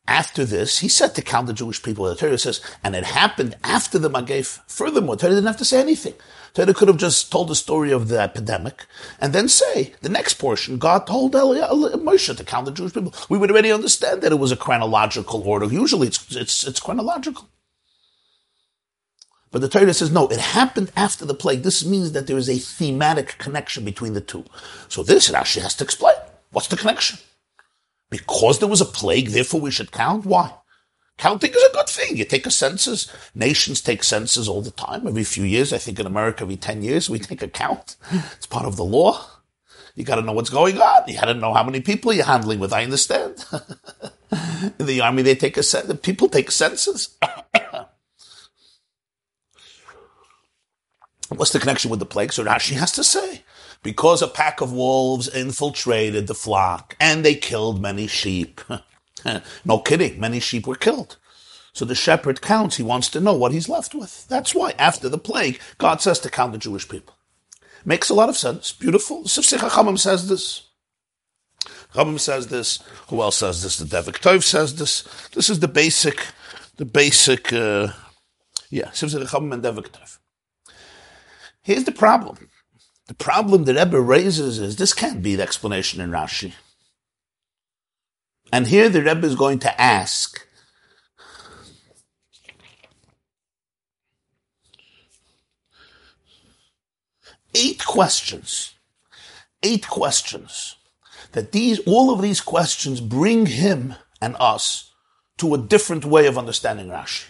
after 0.08 0.46
this, 0.46 0.80
he 0.80 0.88
said 0.88 1.16
to 1.16 1.22
count 1.24 1.48
the 1.48 1.54
Jewish 1.54 1.82
people. 1.82 2.06
The 2.06 2.16
Torah 2.16 2.38
says, 2.38 2.62
and 2.84 2.96
it 2.96 3.06
happened 3.06 3.56
after 3.64 3.98
the 3.98 4.10
Magef. 4.10 4.60
Furthermore, 4.68 5.16
Torah 5.16 5.32
didn't 5.32 5.48
have 5.48 5.58
to 5.58 5.66
say 5.66 5.80
anything. 5.80 6.14
Torah 6.54 6.74
could 6.74 6.90
have 6.90 6.98
just 6.98 7.32
told 7.32 7.48
the 7.48 7.56
story 7.56 7.92
of 7.92 8.10
the 8.10 8.20
epidemic 8.20 8.86
and 9.20 9.32
then 9.32 9.48
say, 9.48 9.94
the 10.02 10.10
next 10.10 10.34
portion, 10.34 10.78
God 10.78 11.08
told 11.08 11.34
Moshe 11.34 12.36
to 12.36 12.44
count 12.44 12.66
the 12.66 12.72
Jewish 12.72 12.94
people. 12.94 13.14
We 13.30 13.38
would 13.38 13.52
already 13.52 13.72
understand 13.72 14.22
that 14.22 14.34
it 14.34 14.40
was 14.40 14.52
a 14.52 14.58
chronological 14.58 15.42
order. 15.48 15.66
Usually 15.68 16.08
it's, 16.08 16.36
it's, 16.36 16.68
it's 16.68 16.80
chronological. 16.80 17.48
But 19.52 19.62
the 19.62 19.70
Torah 19.70 19.94
says, 19.94 20.12
no, 20.12 20.28
it 20.28 20.40
happened 20.40 20.92
after 20.96 21.26
the 21.26 21.34
plague. 21.34 21.64
This 21.64 21.86
means 21.86 22.14
that 22.14 22.28
there 22.28 22.38
is 22.38 22.50
a 22.50 22.58
thematic 22.58 23.38
connection 23.38 23.84
between 23.84 24.14
the 24.14 24.22
two. 24.22 24.46
So 24.88 25.04
this 25.04 25.30
Rashi 25.30 25.62
has 25.62 25.76
to 25.76 25.84
explain. 25.84 26.16
What's 26.52 26.68
the 26.68 26.78
connection? 26.78 27.20
Because 28.10 28.60
there 28.60 28.70
was 28.70 28.82
a 28.82 28.86
plague, 28.86 29.30
therefore 29.30 29.62
we 29.62 29.72
should 29.72 29.92
count? 29.92 30.26
Why? 30.26 30.54
Counting 31.22 31.52
is 31.52 31.64
a 31.64 31.74
good 31.74 31.88
thing. 31.88 32.18
You 32.18 32.26
take 32.26 32.48
a 32.48 32.52
census. 32.52 33.08
Nations 33.36 33.80
take 33.80 34.04
census 34.04 34.48
all 34.48 34.64
the 34.64 34.72
time, 34.72 35.06
every 35.06 35.24
few 35.24 35.44
years. 35.44 35.72
I 35.72 35.78
think 35.78 36.00
in 36.00 36.08
America, 36.08 36.42
every 36.42 36.58
10 36.58 36.82
years, 36.82 37.12
we 37.12 37.20
take 37.20 37.44
a 37.44 37.48
count. 37.48 37.96
It's 38.12 38.48
part 38.48 38.66
of 38.66 38.76
the 38.76 38.84
law. 38.84 39.24
You 39.94 40.04
gotta 40.04 40.24
know 40.24 40.32
what's 40.32 40.50
going 40.50 40.80
on. 40.80 41.04
You 41.08 41.14
gotta 41.14 41.36
know 41.36 41.54
how 41.54 41.62
many 41.62 41.80
people 41.80 42.12
you're 42.12 42.26
handling 42.26 42.58
with. 42.58 42.74
I 42.74 42.84
understand. 42.84 43.46
in 44.80 44.88
the 44.88 45.02
army, 45.02 45.22
they 45.22 45.36
take 45.36 45.58
a 45.58 45.64
census. 45.64 46.00
People 46.00 46.28
take 46.28 46.50
census. 46.50 47.16
What's 51.30 51.52
the 51.52 51.60
connection 51.60 51.92
with 51.92 52.00
the 52.00 52.08
plague? 52.08 52.34
So 52.34 52.44
Rashi 52.44 52.76
has 52.78 52.92
to 52.94 53.04
say 53.04 53.44
because 53.84 54.24
a 54.24 54.28
pack 54.28 54.60
of 54.60 54.74
wolves 54.74 55.28
infiltrated 55.28 56.26
the 56.26 56.34
flock 56.34 56.96
and 57.00 57.24
they 57.24 57.36
killed 57.36 57.80
many 57.80 58.08
sheep. 58.08 58.60
no 59.66 59.80
kidding, 59.80 60.20
many 60.20 60.40
sheep 60.40 60.68
were 60.68 60.76
killed. 60.76 61.18
So 61.74 61.86
the 61.86 61.96
shepherd 61.96 62.42
counts, 62.42 62.78
he 62.78 62.84
wants 62.84 63.10
to 63.10 63.20
know 63.20 63.34
what 63.34 63.54
he's 63.54 63.70
left 63.70 63.96
with. 63.96 64.28
That's 64.28 64.54
why 64.54 64.74
after 64.78 65.08
the 65.08 65.18
plague, 65.18 65.60
God 65.78 66.02
says 66.02 66.20
to 66.20 66.30
count 66.30 66.52
the 66.52 66.58
Jewish 66.58 66.88
people. 66.88 67.16
Makes 67.86 68.10
a 68.10 68.14
lot 68.14 68.30
of 68.30 68.38
sense. 68.38 68.72
Beautiful. 68.74 69.24
Sifsei 69.24 69.58
Chachamim 69.58 69.98
says 69.98 70.28
this. 70.28 70.68
Chachamim 71.94 72.20
says 72.20 72.48
this. 72.48 72.80
Who 73.08 73.22
else 73.22 73.38
says 73.38 73.64
this? 73.64 73.78
The 73.78 73.86
Devik 73.86 74.20
Tov 74.20 74.44
says 74.44 74.76
this. 74.76 75.04
This 75.34 75.50
is 75.50 75.60
the 75.60 75.68
basic, 75.68 76.26
the 76.78 76.86
basic, 76.86 77.52
uh, 77.54 77.90
yeah, 78.70 78.90
Sifsei 78.90 79.26
Chachamim 79.26 79.54
and 79.54 79.64
Devik 79.64 79.90
Tov. 79.90 80.18
Here's 81.64 81.86
the 81.86 81.92
problem. 81.92 82.50
The 83.08 83.14
problem 83.14 83.66
that 83.66 83.76
Rebbe 83.76 84.00
raises 84.00 84.60
is 84.60 84.76
this 84.76 84.94
can't 84.94 85.22
be 85.22 85.36
the 85.36 85.44
explanation 85.44 86.02
in 86.02 86.12
Rashi. 86.12 86.54
And 88.52 88.68
here 88.68 88.90
the 88.90 89.02
Rebbe 89.02 89.26
is 89.26 89.36
going 89.36 89.60
to 89.60 89.82
ask, 89.82 90.46
eight 97.56 97.86
questions, 97.86 98.76
eight 99.64 99.88
questions, 99.88 100.76
that 101.32 101.52
these, 101.52 101.80
all 101.86 102.14
of 102.14 102.22
these 102.22 102.42
questions 102.42 103.00
bring 103.00 103.46
him 103.46 103.96
and 104.22 104.36
us 104.40 104.94
to 105.38 105.54
a 105.54 105.58
different 105.58 106.06
way 106.06 106.28
of 106.28 106.38
understanding 106.38 106.88
Rashi. 106.88 107.26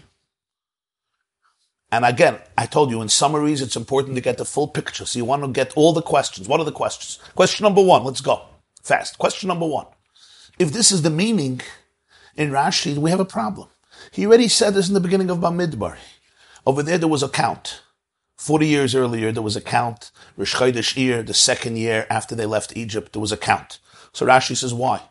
And 1.92 2.06
again, 2.06 2.40
I 2.58 2.66
told 2.66 2.90
you 2.90 3.01
in 3.01 3.10
summaries, 3.10 3.62
it's 3.62 3.75
important 3.75 4.16
to 4.16 4.22
get 4.22 4.38
the 4.38 4.46
full 4.46 4.68
picture. 4.68 5.06
So 5.06 5.20
you 5.20 5.25
want 5.25 5.44
to 5.44 5.50
get 5.50 5.74
all 5.75 5.94
the 5.94 6.01
questions. 6.01 6.48
What 6.48 6.60
are 6.60 6.66
the 6.66 6.72
questions? 6.72 7.20
Question 7.36 7.66
number 7.66 7.84
one, 7.84 8.04
let's 8.04 8.22
go 8.22 8.44
fast. 8.82 9.18
Question 9.18 9.50
number 9.50 9.68
one. 9.68 9.86
If 10.62 10.72
this 10.72 10.91
is 10.91 11.01
the 11.01 11.10
meaning 11.10 11.60
in 12.36 12.51
Rashi, 12.51 12.96
we 12.96 13.10
have 13.10 13.20
a 13.20 13.25
problem. 13.25 13.70
He 14.12 14.27
already 14.27 14.48
said 14.48 14.75
this 14.75 14.88
in 14.89 14.94
the 14.94 15.00
beginning 15.00 15.32
of 15.32 15.39
Bamidbar. 15.39 15.98
Over 16.68 16.84
there, 16.84 17.00
there 17.00 17.08
was 17.08 17.24
a 17.24 17.30
count. 17.30 17.82
40 18.36 18.68
years 18.68 18.94
earlier, 18.94 19.32
there 19.32 19.41
was 19.41 19.56
a 19.56 19.62
count. 19.62 20.12
Rosh 20.38 20.53
Chodesh 20.53 20.94
Iyar, 20.94 21.25
the 21.25 21.34
second 21.34 21.77
year 21.80 22.06
after 22.12 22.36
they 22.36 22.46
left 22.46 22.77
Egypt, 22.77 23.13
there 23.13 23.22
was 23.22 23.32
a 23.32 23.38
count. 23.38 23.80
So 24.13 24.27
Rashi 24.27 24.56
says, 24.56 24.72
why? 24.72 25.01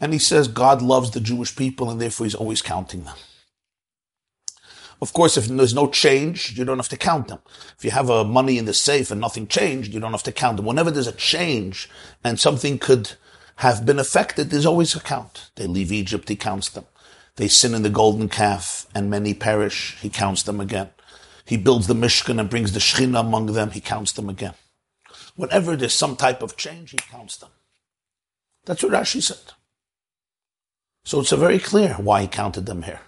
And 0.00 0.12
he 0.12 0.20
says, 0.20 0.46
God 0.46 0.80
loves 0.80 1.10
the 1.10 1.20
Jewish 1.20 1.56
people 1.56 1.90
and 1.90 2.00
therefore 2.00 2.26
he's 2.26 2.36
always 2.36 2.62
counting 2.62 3.02
them. 3.02 3.16
Of 5.02 5.12
course, 5.12 5.36
if 5.36 5.48
there's 5.48 5.74
no 5.74 5.88
change, 5.88 6.56
you 6.56 6.64
don't 6.64 6.78
have 6.78 6.88
to 6.90 6.96
count 6.96 7.26
them. 7.26 7.40
If 7.76 7.84
you 7.84 7.90
have 7.90 8.08
a 8.08 8.24
money 8.24 8.56
in 8.56 8.66
the 8.66 8.72
safe 8.72 9.10
and 9.10 9.20
nothing 9.20 9.48
changed, 9.48 9.92
you 9.92 9.98
don't 9.98 10.12
have 10.12 10.22
to 10.22 10.32
count 10.32 10.58
them. 10.58 10.66
Whenever 10.66 10.92
there's 10.92 11.08
a 11.08 11.12
change 11.12 11.90
and 12.22 12.38
something 12.38 12.78
could 12.78 13.16
have 13.56 13.86
been 13.86 13.98
affected, 13.98 14.50
there's 14.50 14.66
always 14.66 14.94
a 14.94 15.00
count. 15.00 15.50
They 15.56 15.66
leave 15.66 15.92
Egypt, 15.92 16.28
he 16.28 16.36
counts 16.36 16.68
them. 16.68 16.84
They 17.36 17.48
sin 17.48 17.74
in 17.74 17.82
the 17.82 17.90
golden 17.90 18.28
calf 18.28 18.86
and 18.94 19.10
many 19.10 19.34
perish, 19.34 19.96
he 20.00 20.08
counts 20.08 20.42
them 20.42 20.60
again. 20.60 20.90
He 21.44 21.56
builds 21.56 21.86
the 21.86 21.94
Mishkan 21.94 22.40
and 22.40 22.50
brings 22.50 22.72
the 22.72 22.80
Shechina 22.80 23.20
among 23.20 23.46
them, 23.46 23.70
he 23.70 23.80
counts 23.80 24.12
them 24.12 24.28
again. 24.28 24.54
Whenever 25.36 25.76
there's 25.76 25.94
some 25.94 26.16
type 26.16 26.42
of 26.42 26.56
change, 26.56 26.90
he 26.90 26.96
counts 26.96 27.36
them. 27.36 27.50
That's 28.64 28.82
what 28.82 28.92
Rashi 28.92 29.22
said. 29.22 29.52
So 31.04 31.20
it's 31.20 31.30
very 31.30 31.58
clear 31.58 31.94
why 31.94 32.22
he 32.22 32.28
counted 32.28 32.66
them 32.66 32.82
here. 32.82 33.00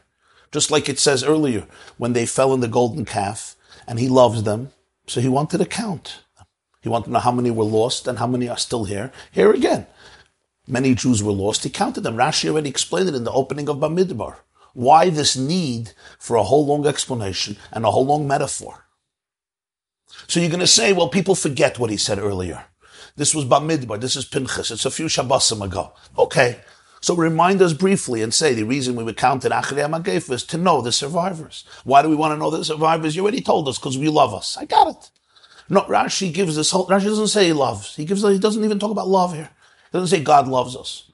Just 0.53 0.71
like 0.71 0.89
it 0.89 0.99
says 0.99 1.25
earlier, 1.25 1.67
when 1.97 2.13
they 2.13 2.27
fell 2.27 2.55
in 2.55 2.61
the 2.61 2.69
golden 2.69 3.05
calf, 3.05 3.57
and 3.87 3.99
he 3.99 4.09
loves 4.09 4.43
them, 4.45 4.71
so 5.07 5.21
he 5.21 5.29
wanted 5.29 5.59
to 5.59 5.65
count. 5.65 6.21
He 6.81 6.89
wanted 6.89 7.07
to 7.07 7.13
know 7.13 7.19
how 7.19 7.33
many 7.33 7.51
were 7.51 7.65
lost 7.65 8.07
and 8.07 8.19
how 8.19 8.27
many 8.27 8.49
are 8.49 8.57
still 8.57 8.85
here. 8.85 9.11
Here 9.33 9.51
again, 9.51 9.87
many 10.69 10.95
Jews 10.95 11.23
were 11.23 11.33
lost. 11.33 11.65
He 11.65 11.71
counted 11.71 12.03
them. 12.03 12.17
Rashi 12.17 12.49
already 12.49 12.69
explained 12.69 13.09
it 13.09 13.15
in 13.15 13.25
the 13.25 13.33
opening 13.33 13.69
of 13.69 13.79
Bamidbar. 13.79 14.37
Why 14.75 15.11
this 15.11 15.37
need 15.37 15.93
for 16.19 16.37
a 16.37 16.45
whole 16.45 16.67
long 16.67 16.87
explanation 16.87 17.57
and 17.73 17.85
a 17.85 17.91
whole 17.91 18.07
long 18.07 18.29
metaphor? 18.29 18.85
So 20.27 20.41
you're 20.41 20.51
going 20.51 20.61
to 20.61 20.67
say, 20.67 20.93
well, 20.93 21.09
people 21.09 21.35
forget 21.35 21.79
what 21.79 21.91
he 21.91 21.97
said 21.97 22.19
earlier. 22.19 22.65
This 23.17 23.35
was 23.35 23.45
Bamidbar. 23.45 24.01
This 24.01 24.15
is 24.15 24.25
Pinchas. 24.25 24.71
It's 24.71 24.85
a 24.85 24.91
few 24.91 25.07
Shabbosim 25.07 25.65
ago. 25.65 25.93
Okay. 26.17 26.61
So 27.01 27.15
remind 27.15 27.63
us 27.63 27.73
briefly 27.73 28.23
and 28.23 28.35
say 28.35 28.55
the 28.55 28.65
reason 28.65 28.97
we 28.97 29.05
were 29.05 29.13
counted 29.13 29.53
Achrei 29.53 29.89
Magef 29.89 30.31
is 30.31 30.45
to 30.45 30.59
know 30.59 30.83
the 30.83 30.93
survivors. 30.93 31.65
Why 31.85 32.03
do 32.03 32.09
we 32.09 32.17
want 32.17 32.33
to 32.33 32.37
know 32.37 32.51
the 32.51 32.65
survivors? 32.65 33.17
You 33.17 33.23
already 33.23 33.41
told 33.41 33.69
us 33.69 33.79
because 33.79 33.97
we 33.97 34.09
love 34.09 34.35
us. 34.35 34.57
I 34.57 34.65
got 34.65 34.89
it. 34.89 35.11
No, 35.69 35.83
Rashi 35.83 36.33
gives 36.33 36.57
this 36.57 36.71
whole, 36.71 36.87
Rashi 36.89 37.05
doesn't 37.05 37.29
say 37.29 37.47
he 37.47 37.53
loves. 37.53 37.95
He 37.95 38.05
gives, 38.05 38.23
he 38.23 38.39
doesn't 38.39 38.65
even 38.65 38.79
talk 38.79 38.91
about 38.91 39.09
love 39.09 39.35
here. 39.35 39.51
He 39.91 39.99
doesn't 39.99 40.17
say 40.17 40.23
God 40.23 40.49
loves 40.49 40.77
us. 40.77 41.11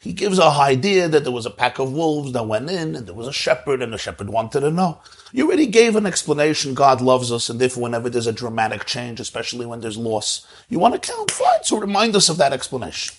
He 0.00 0.14
gives 0.14 0.38
a 0.38 0.44
idea 0.44 1.08
that 1.08 1.24
there 1.24 1.32
was 1.32 1.44
a 1.44 1.50
pack 1.50 1.78
of 1.78 1.92
wolves 1.92 2.32
that 2.32 2.46
went 2.46 2.70
in 2.70 2.96
and 2.96 3.06
there 3.06 3.14
was 3.14 3.28
a 3.28 3.32
shepherd 3.34 3.82
and 3.82 3.92
the 3.92 3.98
shepherd 3.98 4.30
wanted 4.30 4.60
to 4.60 4.70
know. 4.70 4.98
You 5.30 5.46
already 5.46 5.66
gave 5.66 5.94
an 5.94 6.06
explanation. 6.06 6.72
God 6.72 7.02
loves 7.02 7.30
us 7.30 7.50
and 7.50 7.60
therefore 7.60 7.82
whenever 7.82 8.08
there's 8.08 8.26
a 8.26 8.32
dramatic 8.32 8.86
change, 8.86 9.20
especially 9.20 9.66
when 9.66 9.80
there's 9.80 9.98
loss, 9.98 10.46
you 10.70 10.78
want 10.78 10.94
to 10.94 11.12
count. 11.12 11.30
Fine. 11.30 11.64
So 11.64 11.78
remind 11.78 12.16
us 12.16 12.30
of 12.30 12.38
that 12.38 12.54
explanation. 12.54 13.14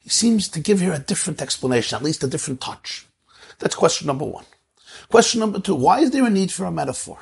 He 0.00 0.08
seems 0.08 0.48
to 0.48 0.60
give 0.60 0.80
here 0.80 0.94
a 0.94 0.98
different 0.98 1.42
explanation, 1.42 1.96
at 1.96 2.02
least 2.02 2.24
a 2.24 2.28
different 2.28 2.62
touch. 2.62 3.06
That's 3.58 3.74
question 3.74 4.06
number 4.06 4.24
one. 4.24 4.46
Question 5.10 5.40
number 5.40 5.60
two. 5.60 5.74
Why 5.74 6.00
is 6.00 6.12
there 6.12 6.24
a 6.24 6.30
need 6.30 6.50
for 6.50 6.64
a 6.64 6.70
metaphor? 6.70 7.18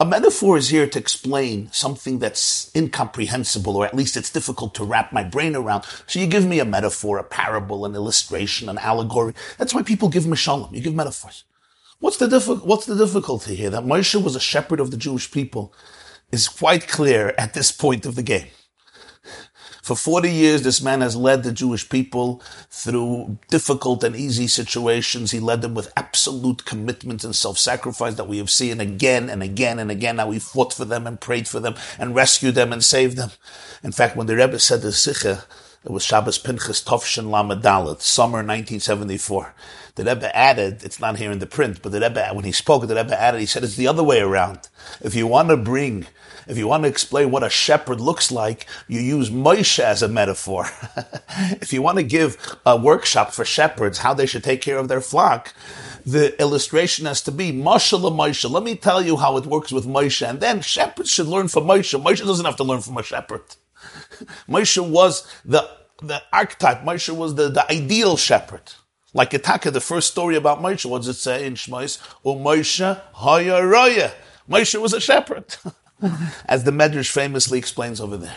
A 0.00 0.06
metaphor 0.06 0.56
is 0.56 0.70
here 0.70 0.86
to 0.86 0.98
explain 0.98 1.68
something 1.72 2.20
that's 2.20 2.74
incomprehensible, 2.74 3.76
or 3.76 3.84
at 3.84 3.94
least 3.94 4.16
it's 4.16 4.30
difficult 4.30 4.74
to 4.76 4.84
wrap 4.84 5.12
my 5.12 5.22
brain 5.22 5.54
around. 5.54 5.84
So 6.06 6.18
you 6.18 6.26
give 6.26 6.46
me 6.46 6.58
a 6.58 6.64
metaphor, 6.64 7.18
a 7.18 7.22
parable, 7.22 7.84
an 7.84 7.94
illustration, 7.94 8.70
an 8.70 8.78
allegory. 8.78 9.34
That's 9.58 9.74
why 9.74 9.82
people 9.82 10.08
give 10.08 10.24
mishalim. 10.24 10.72
You 10.72 10.80
give 10.80 10.94
metaphors. 10.94 11.44
What's 11.98 12.16
the, 12.16 12.28
diffi- 12.28 12.64
what's 12.64 12.86
the 12.86 12.96
difficulty 12.96 13.54
here? 13.54 13.68
That 13.68 13.84
Moshe 13.84 14.24
was 14.24 14.34
a 14.34 14.40
shepherd 14.40 14.80
of 14.80 14.90
the 14.90 14.96
Jewish 14.96 15.30
people 15.30 15.74
is 16.32 16.48
quite 16.48 16.88
clear 16.88 17.34
at 17.36 17.52
this 17.52 17.70
point 17.70 18.06
of 18.06 18.14
the 18.14 18.22
game. 18.22 18.46
For 19.90 19.96
40 19.96 20.30
years, 20.30 20.62
this 20.62 20.80
man 20.80 21.00
has 21.00 21.16
led 21.16 21.42
the 21.42 21.50
Jewish 21.50 21.88
people 21.88 22.40
through 22.70 23.38
difficult 23.48 24.04
and 24.04 24.14
easy 24.14 24.46
situations. 24.46 25.32
He 25.32 25.40
led 25.40 25.62
them 25.62 25.74
with 25.74 25.92
absolute 25.96 26.64
commitment 26.64 27.24
and 27.24 27.34
self-sacrifice 27.34 28.14
that 28.14 28.28
we 28.28 28.38
have 28.38 28.50
seen 28.50 28.78
again 28.78 29.28
and 29.28 29.42
again 29.42 29.80
and 29.80 29.90
again. 29.90 30.18
How 30.18 30.30
he 30.30 30.38
fought 30.38 30.72
for 30.72 30.84
them 30.84 31.08
and 31.08 31.20
prayed 31.20 31.48
for 31.48 31.58
them 31.58 31.74
and 31.98 32.14
rescued 32.14 32.54
them 32.54 32.72
and 32.72 32.84
saved 32.84 33.16
them. 33.16 33.32
In 33.82 33.90
fact, 33.90 34.14
when 34.14 34.28
the 34.28 34.36
Rebbe 34.36 34.60
said 34.60 34.82
the 34.82 34.92
Sikha, 34.92 35.42
it 35.84 35.90
was 35.90 36.04
Shabbos 36.04 36.38
Pinchas 36.38 36.84
Tovshin 36.84 37.24
Lamadalit, 37.24 38.00
summer 38.00 38.44
1974. 38.44 39.56
The 39.96 40.04
Rebbe 40.04 40.36
added, 40.36 40.84
it's 40.84 41.00
not 41.00 41.16
here 41.16 41.32
in 41.32 41.40
the 41.40 41.46
print, 41.46 41.82
but 41.82 41.90
the 41.90 42.00
Rebbe, 42.00 42.28
when 42.32 42.44
he 42.44 42.52
spoke, 42.52 42.86
the 42.86 42.94
Rebbe 42.94 43.20
added, 43.20 43.40
he 43.40 43.46
said 43.46 43.64
it's 43.64 43.74
the 43.74 43.88
other 43.88 44.04
way 44.04 44.20
around. 44.20 44.68
If 45.00 45.16
you 45.16 45.26
want 45.26 45.48
to 45.48 45.56
bring 45.56 46.06
if 46.50 46.58
you 46.58 46.66
want 46.66 46.82
to 46.82 46.88
explain 46.88 47.30
what 47.30 47.44
a 47.44 47.48
shepherd 47.48 48.00
looks 48.00 48.32
like, 48.32 48.66
you 48.88 49.00
use 49.00 49.30
Moshe 49.30 49.78
as 49.78 50.02
a 50.02 50.08
metaphor. 50.08 50.66
if 51.60 51.72
you 51.72 51.80
want 51.80 51.98
to 51.98 52.02
give 52.02 52.56
a 52.66 52.76
workshop 52.76 53.32
for 53.32 53.44
shepherds, 53.44 53.98
how 53.98 54.14
they 54.14 54.26
should 54.26 54.42
take 54.42 54.60
care 54.60 54.78
of 54.78 54.88
their 54.88 55.00
flock, 55.00 55.54
the 56.04 56.38
illustration 56.40 57.06
has 57.06 57.22
to 57.22 57.30
be 57.30 57.52
Moshe 57.52 57.98
Moshe. 58.00 58.50
Let 58.50 58.64
me 58.64 58.74
tell 58.74 59.00
you 59.00 59.16
how 59.16 59.36
it 59.36 59.46
works 59.46 59.70
with 59.70 59.86
Moshe. 59.86 60.28
And 60.28 60.40
then 60.40 60.60
shepherds 60.60 61.10
should 61.10 61.28
learn 61.28 61.46
from 61.46 61.64
Moshe. 61.64 62.00
Moshe 62.02 62.26
doesn't 62.26 62.44
have 62.44 62.56
to 62.56 62.64
learn 62.64 62.80
from 62.80 62.98
a 62.98 63.02
shepherd. 63.02 63.42
Moshe 64.48 64.84
was 64.84 65.26
the, 65.44 65.70
the 66.02 66.20
archetype. 66.32 66.82
Moshe 66.82 67.14
was 67.14 67.36
the, 67.36 67.48
the 67.48 67.70
ideal 67.70 68.16
shepherd. 68.16 68.72
Like 69.14 69.30
Itaka, 69.30 69.72
the 69.72 69.80
first 69.80 70.10
story 70.10 70.36
about 70.36 70.60
Moshe, 70.60 70.84
what 70.84 70.98
does 70.98 71.08
it 71.08 71.14
say 71.14 71.46
in 71.46 71.54
Shmais? 71.54 71.98
O 72.24 72.36
Moshe 72.36 73.00
Hayaraya. 73.14 74.12
Moshe 74.48 74.80
was 74.80 74.92
a 74.92 75.00
shepherd. 75.00 75.44
as 76.46 76.64
the 76.64 76.70
Medrash 76.70 77.10
famously 77.10 77.58
explains 77.58 78.00
over 78.00 78.16
there. 78.16 78.36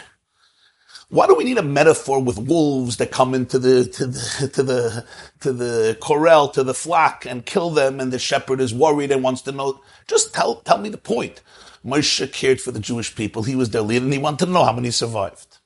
Why 1.09 1.27
do 1.27 1.35
we 1.35 1.43
need 1.43 1.59
a 1.59 1.63
metaphor 1.63 2.19
with 2.23 2.39
wolves 2.39 2.97
that 2.97 3.11
come 3.11 3.35
into 3.35 3.59
the 3.59 3.85
to 3.85 4.07
the 4.07 4.49
to 4.53 4.63
the 4.63 5.05
to 5.41 5.53
the 5.53 5.97
corral 6.01 6.49
to 6.49 6.63
the 6.63 6.73
flock 6.73 7.25
and 7.25 7.45
kill 7.45 7.69
them, 7.69 7.99
and 7.99 8.11
the 8.11 8.17
shepherd 8.17 8.59
is 8.59 8.73
worried 8.73 9.11
and 9.11 9.21
wants 9.21 9.43
to 9.43 9.51
know? 9.51 9.81
Just 10.07 10.33
tell 10.33 10.55
tell 10.55 10.79
me 10.79 10.89
the 10.89 10.97
point. 10.97 11.41
Moshe 11.85 12.31
cared 12.33 12.59
for 12.59 12.71
the 12.71 12.79
Jewish 12.79 13.15
people; 13.15 13.43
he 13.43 13.55
was 13.55 13.69
their 13.69 13.83
leader, 13.83 14.05
and 14.05 14.13
he 14.13 14.19
wanted 14.19 14.45
to 14.47 14.51
know 14.51 14.63
how 14.63 14.73
many 14.73 14.89
survived. 14.89 15.59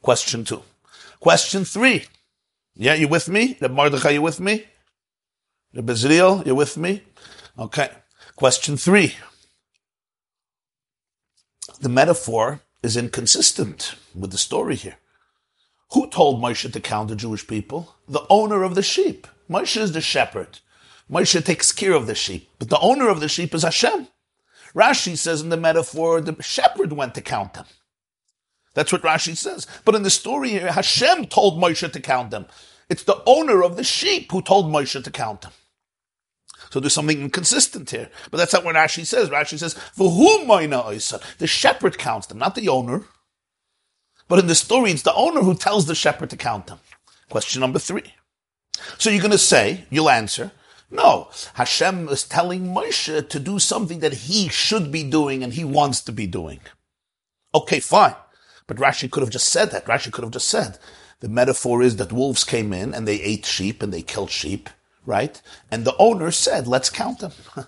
Question 0.00 0.44
two. 0.44 0.62
Question 1.20 1.66
three. 1.66 2.06
Yeah, 2.74 2.94
you 2.94 3.08
with 3.08 3.28
me? 3.28 3.58
The 3.60 3.68
Mordechai, 3.68 4.10
you 4.10 4.22
with 4.22 4.40
me? 4.40 4.64
The 5.74 5.82
Bezriel, 5.82 6.46
you 6.46 6.54
with 6.54 6.78
me? 6.78 7.02
Okay. 7.58 7.90
Question 8.36 8.76
three 8.76 9.14
the 11.80 11.88
metaphor 11.88 12.60
is 12.82 12.96
inconsistent 12.96 13.94
with 14.14 14.30
the 14.30 14.38
story 14.38 14.76
here. 14.76 14.96
Who 15.92 16.08
told 16.08 16.42
Moshe 16.42 16.70
to 16.70 16.80
count 16.80 17.08
the 17.08 17.16
Jewish 17.16 17.46
people? 17.46 17.94
The 18.08 18.26
owner 18.28 18.62
of 18.62 18.74
the 18.74 18.82
sheep. 18.82 19.26
Moshe 19.48 19.80
is 19.80 19.92
the 19.92 20.00
shepherd. 20.00 20.58
Moshe 21.10 21.44
takes 21.44 21.70
care 21.70 21.92
of 21.92 22.06
the 22.06 22.14
sheep, 22.14 22.48
but 22.58 22.68
the 22.68 22.80
owner 22.80 23.08
of 23.08 23.20
the 23.20 23.28
sheep 23.28 23.54
is 23.54 23.62
Hashem. 23.62 24.08
Rashi 24.74 25.16
says 25.16 25.40
in 25.40 25.48
the 25.48 25.56
metaphor, 25.56 26.20
the 26.20 26.42
shepherd 26.42 26.92
went 26.92 27.14
to 27.14 27.20
count 27.20 27.54
them. 27.54 27.66
That's 28.74 28.92
what 28.92 29.02
Rashi 29.02 29.36
says. 29.36 29.66
But 29.84 29.94
in 29.94 30.02
the 30.02 30.10
story 30.10 30.50
here, 30.50 30.70
Hashem 30.70 31.26
told 31.26 31.58
Moshe 31.58 31.90
to 31.90 32.00
count 32.00 32.30
them. 32.30 32.46
It's 32.90 33.04
the 33.04 33.22
owner 33.26 33.62
of 33.62 33.76
the 33.76 33.84
sheep 33.84 34.30
who 34.30 34.42
told 34.42 34.66
Moshe 34.66 35.02
to 35.02 35.10
count 35.10 35.42
them. 35.42 35.52
So 36.70 36.80
there's 36.80 36.92
something 36.92 37.20
inconsistent 37.20 37.90
here. 37.90 38.10
But 38.30 38.38
that's 38.38 38.52
not 38.52 38.64
what 38.64 38.74
Rashi 38.74 39.06
says. 39.06 39.30
Rashi 39.30 39.58
says, 39.58 39.74
For 39.74 40.10
whom 40.10 40.48
The 40.48 41.46
shepherd 41.46 41.98
counts 41.98 42.26
them, 42.26 42.38
not 42.38 42.54
the 42.54 42.68
owner. 42.68 43.04
But 44.28 44.40
in 44.40 44.46
the 44.46 44.54
story, 44.54 44.90
it's 44.90 45.02
the 45.02 45.14
owner 45.14 45.40
who 45.40 45.54
tells 45.54 45.86
the 45.86 45.94
shepherd 45.94 46.30
to 46.30 46.36
count 46.36 46.66
them. 46.66 46.80
Question 47.28 47.60
number 47.60 47.78
three. 47.78 48.14
So 48.98 49.10
you're 49.10 49.22
going 49.22 49.30
to 49.30 49.38
say, 49.38 49.84
you'll 49.90 50.10
answer, 50.10 50.52
no, 50.90 51.28
Hashem 51.54 52.08
is 52.08 52.24
telling 52.24 52.68
Moshe 52.68 53.28
to 53.28 53.40
do 53.40 53.58
something 53.58 54.00
that 54.00 54.12
he 54.12 54.48
should 54.48 54.92
be 54.92 55.02
doing 55.02 55.42
and 55.42 55.52
he 55.52 55.64
wants 55.64 56.00
to 56.02 56.12
be 56.12 56.26
doing. 56.26 56.60
Okay, 57.54 57.80
fine. 57.80 58.14
But 58.66 58.76
Rashi 58.76 59.10
could 59.10 59.22
have 59.22 59.30
just 59.30 59.48
said 59.48 59.70
that. 59.70 59.86
Rashi 59.86 60.12
could 60.12 60.24
have 60.24 60.32
just 60.32 60.48
said, 60.48 60.78
the 61.20 61.28
metaphor 61.28 61.82
is 61.82 61.96
that 61.96 62.12
wolves 62.12 62.44
came 62.44 62.72
in 62.72 62.92
and 62.92 63.06
they 63.06 63.20
ate 63.20 63.46
sheep 63.46 63.82
and 63.82 63.92
they 63.92 64.02
killed 64.02 64.30
sheep 64.30 64.68
right? 65.06 65.40
And 65.70 65.84
the 65.84 65.96
owner 65.98 66.30
said, 66.30 66.66
let's 66.66 66.90
count 66.90 67.20
them. 67.20 67.32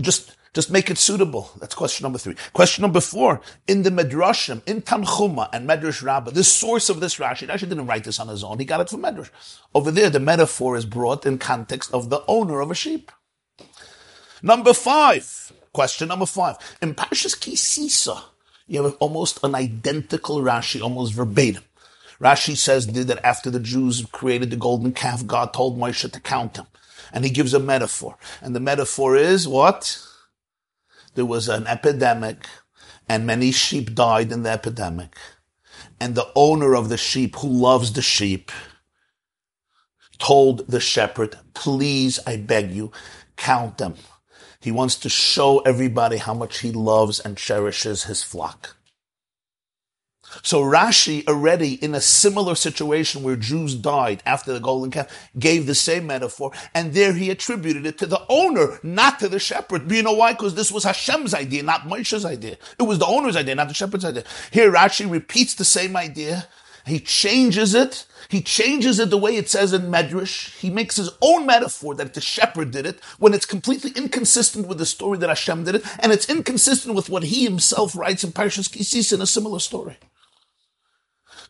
just, 0.00 0.36
just 0.54 0.70
make 0.70 0.90
it 0.90 0.98
suitable. 0.98 1.50
That's 1.58 1.74
question 1.74 2.04
number 2.04 2.18
three. 2.18 2.36
Question 2.52 2.82
number 2.82 3.00
four, 3.00 3.40
in 3.66 3.82
the 3.82 3.90
Medrashim, 3.90 4.62
in 4.66 4.82
Tanchuma 4.82 5.48
and 5.52 5.68
Medrash 5.68 6.02
Rabbah, 6.02 6.30
the 6.30 6.44
source 6.44 6.88
of 6.88 7.00
this 7.00 7.16
Rashi, 7.16 7.48
Rashi 7.48 7.60
didn't 7.60 7.86
write 7.86 8.04
this 8.04 8.20
on 8.20 8.28
his 8.28 8.44
own, 8.44 8.58
he 8.58 8.64
got 8.64 8.80
it 8.80 8.90
from 8.90 9.02
Medrash. 9.02 9.30
Over 9.74 9.90
there, 9.90 10.10
the 10.10 10.20
metaphor 10.20 10.76
is 10.76 10.84
brought 10.84 11.26
in 11.26 11.38
context 11.38 11.92
of 11.92 12.10
the 12.10 12.22
owner 12.28 12.60
of 12.60 12.70
a 12.70 12.74
sheep. 12.74 13.10
Number 14.42 14.72
five, 14.72 15.52
question 15.72 16.08
number 16.08 16.26
five, 16.26 16.56
in 16.80 16.94
Parshas 16.94 17.36
Kisisa, 17.36 18.22
you 18.66 18.84
have 18.84 18.96
almost 19.00 19.42
an 19.42 19.54
identical 19.54 20.40
Rashi, 20.40 20.80
almost 20.80 21.14
verbatim. 21.14 21.64
Rashi 22.20 22.56
says 22.56 22.86
that 22.86 23.24
after 23.24 23.50
the 23.50 23.60
Jews 23.60 24.04
created 24.10 24.50
the 24.50 24.56
golden 24.56 24.92
calf, 24.92 25.26
God 25.26 25.52
told 25.52 25.78
Moshe 25.78 26.10
to 26.10 26.20
count 26.20 26.54
them. 26.54 26.66
And 27.12 27.24
he 27.24 27.30
gives 27.30 27.54
a 27.54 27.60
metaphor. 27.60 28.16
And 28.42 28.54
the 28.54 28.60
metaphor 28.60 29.16
is 29.16 29.46
what? 29.46 30.04
There 31.14 31.24
was 31.24 31.48
an 31.48 31.66
epidemic 31.66 32.46
and 33.08 33.26
many 33.26 33.50
sheep 33.50 33.94
died 33.94 34.30
in 34.30 34.42
the 34.42 34.50
epidemic. 34.50 35.16
And 36.00 36.14
the 36.14 36.30
owner 36.34 36.74
of 36.74 36.88
the 36.88 36.96
sheep 36.96 37.36
who 37.36 37.48
loves 37.48 37.92
the 37.92 38.02
sheep 38.02 38.52
told 40.18 40.66
the 40.68 40.80
shepherd, 40.80 41.36
please, 41.54 42.18
I 42.26 42.36
beg 42.36 42.70
you, 42.72 42.92
count 43.36 43.78
them. 43.78 43.94
He 44.60 44.72
wants 44.72 44.96
to 44.96 45.08
show 45.08 45.60
everybody 45.60 46.18
how 46.18 46.34
much 46.34 46.58
he 46.58 46.72
loves 46.72 47.20
and 47.20 47.36
cherishes 47.36 48.04
his 48.04 48.22
flock. 48.22 48.76
So 50.42 50.62
Rashi 50.62 51.26
already 51.26 51.74
in 51.74 51.94
a 51.94 52.00
similar 52.00 52.54
situation 52.54 53.22
where 53.22 53.36
Jews 53.36 53.74
died 53.74 54.22
after 54.24 54.52
the 54.52 54.60
golden 54.60 54.90
calf 54.90 55.28
gave 55.38 55.66
the 55.66 55.74
same 55.74 56.06
metaphor, 56.06 56.52
and 56.74 56.92
there 56.92 57.12
he 57.12 57.30
attributed 57.30 57.86
it 57.86 57.98
to 57.98 58.06
the 58.06 58.22
owner, 58.28 58.78
not 58.82 59.18
to 59.20 59.28
the 59.28 59.38
shepherd. 59.38 59.90
You 59.90 60.02
know 60.02 60.12
why? 60.12 60.32
Because 60.32 60.54
this 60.54 60.72
was 60.72 60.84
Hashem's 60.84 61.34
idea, 61.34 61.62
not 61.62 61.82
Moshe's 61.82 62.24
idea. 62.24 62.56
It 62.78 62.84
was 62.84 62.98
the 62.98 63.06
owner's 63.06 63.36
idea, 63.36 63.54
not 63.54 63.68
the 63.68 63.74
shepherd's 63.74 64.04
idea. 64.04 64.24
Here 64.50 64.72
Rashi 64.72 65.10
repeats 65.10 65.54
the 65.54 65.64
same 65.64 65.96
idea. 65.96 66.46
He 66.86 67.00
changes 67.00 67.74
it. 67.74 68.06
He 68.28 68.40
changes 68.40 68.98
it 68.98 69.10
the 69.10 69.18
way 69.18 69.36
it 69.36 69.48
says 69.48 69.72
in 69.72 69.90
Medrash. 69.90 70.58
He 70.58 70.70
makes 70.70 70.96
his 70.96 71.10
own 71.20 71.46
metaphor 71.46 71.94
that 71.94 72.14
the 72.14 72.20
shepherd 72.20 72.70
did 72.70 72.86
it 72.86 73.00
when 73.18 73.34
it's 73.34 73.46
completely 73.46 73.92
inconsistent 73.94 74.66
with 74.66 74.78
the 74.78 74.86
story 74.86 75.18
that 75.18 75.28
Hashem 75.28 75.64
did 75.64 75.76
it, 75.76 75.84
and 75.98 76.12
it's 76.12 76.28
inconsistent 76.28 76.94
with 76.94 77.08
what 77.10 77.24
he 77.24 77.44
himself 77.44 77.96
writes 77.96 78.24
in 78.24 78.32
Parshas 78.32 78.68
Kisis 78.68 79.12
in 79.12 79.20
a 79.20 79.26
similar 79.26 79.58
story. 79.58 79.98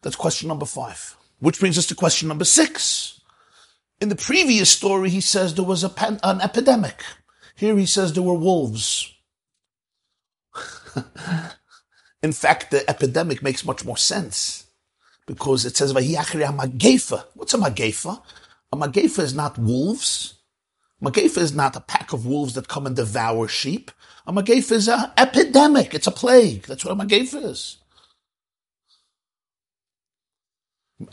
That's 0.03 0.17
question 0.17 0.49
number 0.49 0.67
five. 0.67 1.17
Which 1.41 1.61
brings 1.61 1.79
us 1.79 1.87
to 1.87 1.95
question 1.95 2.29
number 2.29 2.45
six. 2.45 3.21
In 4.01 4.09
the 4.09 4.17
previous 4.17 4.71
story, 4.71 5.11
he 5.11 5.21
says 5.21 5.55
there 5.55 5.65
was 5.65 5.85
pan- 5.91 6.21
an 6.23 6.41
epidemic. 6.41 7.03
Here 7.57 7.77
he 7.77 7.87
says 7.87 8.13
there 8.13 8.23
were 8.23 8.35
wolves. 8.35 9.13
In 12.23 12.33
fact, 12.33 12.71
the 12.71 12.89
epidemic 12.91 13.43
makes 13.43 13.65
much 13.65 13.85
more 13.85 13.97
sense. 13.97 14.65
because 15.27 15.65
it 15.65 15.77
says. 15.77 15.95
What's 15.95 17.55
a 17.55 17.59
Magefa? 17.59 18.23
A 18.73 18.77
Magefa 18.77 19.21
is 19.21 19.35
not 19.35 19.59
wolves. 19.59 20.35
Magefa 21.03 21.39
is 21.39 21.55
not 21.55 21.77
a 21.77 21.81
pack 21.81 22.13
of 22.13 22.27
wolves 22.27 22.55
that 22.55 22.69
come 22.69 22.87
and 22.87 22.97
devour 22.97 23.47
sheep. 23.47 23.91
A 24.27 24.33
Magefa 24.33 24.73
is 24.73 24.89
an 24.89 25.11
epidemic. 25.17 25.95
It's 25.95 26.09
a 26.09 26.13
plague. 26.13 26.65
That's 26.65 26.85
what 26.85 26.93
a 26.93 26.97
Magefa 26.97 27.45
is. 27.45 27.77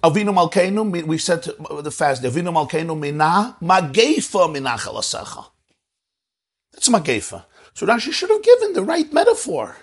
Avinu 0.03 0.33
Malkeinu, 0.33 1.05
we 1.05 1.17
said 1.17 1.47
uh, 1.69 1.81
the 1.81 1.91
fast, 1.91 2.23
Avinu 2.23 2.51
Malkeinu 2.51 2.99
mina, 2.99 3.55
Magefa 3.61 4.49
minachal 4.53 4.95
asecha. 4.95 5.45
That's 6.73 6.89
Magefa. 6.89 7.45
So 7.73 7.85
Rashi 7.85 8.11
should 8.11 8.31
have 8.31 8.41
given 8.41 8.73
the 8.73 8.83
right 8.83 9.11
metaphor. 9.13 9.75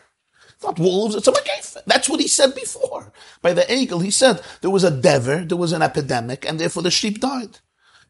Not 0.62 0.78
wolves, 0.78 1.14
it's 1.14 1.28
a 1.28 1.32
Magefa. 1.32 1.82
That's 1.86 2.08
what 2.08 2.20
he 2.20 2.26
said 2.26 2.54
before. 2.54 3.12
By 3.42 3.52
the 3.52 3.62
egel, 3.62 4.02
he 4.02 4.10
said 4.10 4.42
there 4.60 4.70
was 4.70 4.84
a 4.84 4.90
dever, 4.90 5.44
there 5.44 5.56
was 5.56 5.72
an 5.72 5.82
epidemic, 5.82 6.44
and 6.44 6.58
therefore 6.58 6.82
the 6.82 6.90
sheep 6.90 7.20
died. 7.20 7.60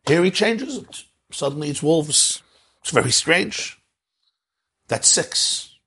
Here 0.07 0.25
he 0.25 0.31
changes 0.31 0.77
it. 0.79 1.05
Suddenly 1.31 1.69
it's 1.71 1.83
wolves. 1.83 2.43
It's 2.81 2.91
very 2.91 3.13
strange. 3.13 3.79
That's 4.89 5.09
six. 5.09 5.79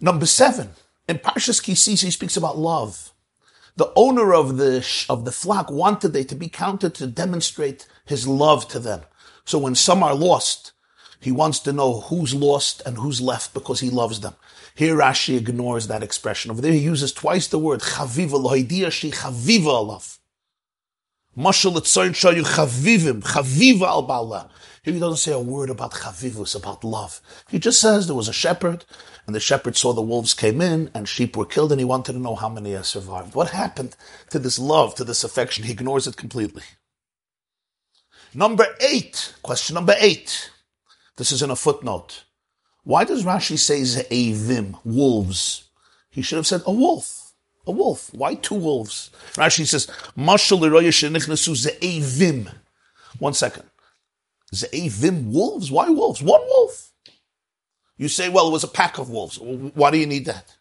Number 0.00 0.26
seven. 0.26 0.70
In 1.08 1.18
Parshas 1.18 1.62
Kisis, 1.62 2.02
he 2.02 2.10
speaks 2.10 2.36
about 2.36 2.58
love. 2.58 3.13
The 3.76 3.92
owner 3.96 4.32
of 4.32 4.56
the, 4.56 4.86
of 5.08 5.24
the 5.24 5.32
flock 5.32 5.70
wanted 5.70 6.12
they 6.12 6.24
to 6.24 6.34
be 6.34 6.48
counted 6.48 6.94
to 6.94 7.06
demonstrate 7.06 7.88
his 8.04 8.28
love 8.28 8.68
to 8.68 8.78
them. 8.78 9.00
So 9.44 9.58
when 9.58 9.74
some 9.74 10.02
are 10.02 10.14
lost, 10.14 10.72
he 11.20 11.32
wants 11.32 11.58
to 11.60 11.72
know 11.72 12.00
who's 12.00 12.34
lost 12.34 12.82
and 12.86 12.98
who's 12.98 13.20
left 13.20 13.54
because 13.54 13.80
he 13.80 13.90
loves 13.90 14.20
them. 14.20 14.34
Here 14.74 14.96
Rashi 14.96 15.36
ignores 15.36 15.86
that 15.88 16.02
expression. 16.02 16.50
Over 16.50 16.60
there 16.60 16.72
he 16.72 16.78
uses 16.78 17.12
twice 17.12 17.48
the 17.48 17.58
word 17.58 17.80
chaviva 17.80 18.40
lohidia 18.40 18.92
shi 18.92 19.10
chaviva 19.10 19.64
alav. 19.64 20.18
Mashal 21.36 21.76
etzayin 21.76 22.10
shayu 22.10 22.44
chavivim, 22.44 23.22
chaviva 23.22 23.86
al 23.86 24.02
bala. 24.02 24.50
He 24.84 24.98
doesn't 24.98 25.16
say 25.16 25.32
a 25.32 25.38
word 25.38 25.70
about 25.70 25.92
chavivus, 25.94 26.54
about 26.54 26.84
love. 26.84 27.22
He 27.48 27.58
just 27.58 27.80
says 27.80 28.06
there 28.06 28.14
was 28.14 28.28
a 28.28 28.34
shepherd, 28.34 28.84
and 29.26 29.34
the 29.34 29.40
shepherd 29.40 29.76
saw 29.76 29.94
the 29.94 30.02
wolves 30.02 30.34
came 30.34 30.60
in, 30.60 30.90
and 30.92 31.08
sheep 31.08 31.38
were 31.38 31.46
killed, 31.46 31.72
and 31.72 31.80
he 31.80 31.86
wanted 31.86 32.12
to 32.12 32.18
know 32.18 32.34
how 32.34 32.50
many 32.50 32.72
have 32.72 32.84
survived. 32.84 33.34
What 33.34 33.50
happened 33.50 33.96
to 34.28 34.38
this 34.38 34.58
love, 34.58 34.94
to 34.96 35.04
this 35.04 35.24
affection? 35.24 35.64
He 35.64 35.72
ignores 35.72 36.06
it 36.06 36.18
completely. 36.18 36.64
Number 38.34 38.66
eight, 38.80 39.34
question 39.42 39.74
number 39.74 39.94
eight. 39.98 40.50
This 41.16 41.32
is 41.32 41.40
in 41.40 41.50
a 41.50 41.56
footnote. 41.56 42.24
Why 42.82 43.04
does 43.04 43.24
Rashi 43.24 43.58
say 43.58 43.80
ze'evim, 43.80 44.78
wolves? 44.84 45.70
He 46.10 46.20
should 46.20 46.36
have 46.36 46.46
said 46.46 46.62
a 46.66 46.72
wolf. 46.72 47.32
A 47.66 47.70
wolf. 47.70 48.12
Why 48.12 48.34
two 48.34 48.56
wolves? 48.56 49.10
Rashi 49.32 49.66
says, 49.66 49.86
Mashal. 50.18 50.60
One 53.18 53.32
second. 53.32 53.64
Ze'evim, 54.54 55.30
wolves? 55.32 55.70
Why 55.70 55.88
wolves? 55.88 56.22
One 56.22 56.40
wolf. 56.40 56.92
You 57.96 58.08
say, 58.08 58.28
well, 58.28 58.48
it 58.48 58.52
was 58.52 58.64
a 58.64 58.68
pack 58.68 58.98
of 58.98 59.10
wolves. 59.10 59.38
Why 59.38 59.90
do 59.90 59.98
you 59.98 60.06
need 60.06 60.26
that? 60.26 60.56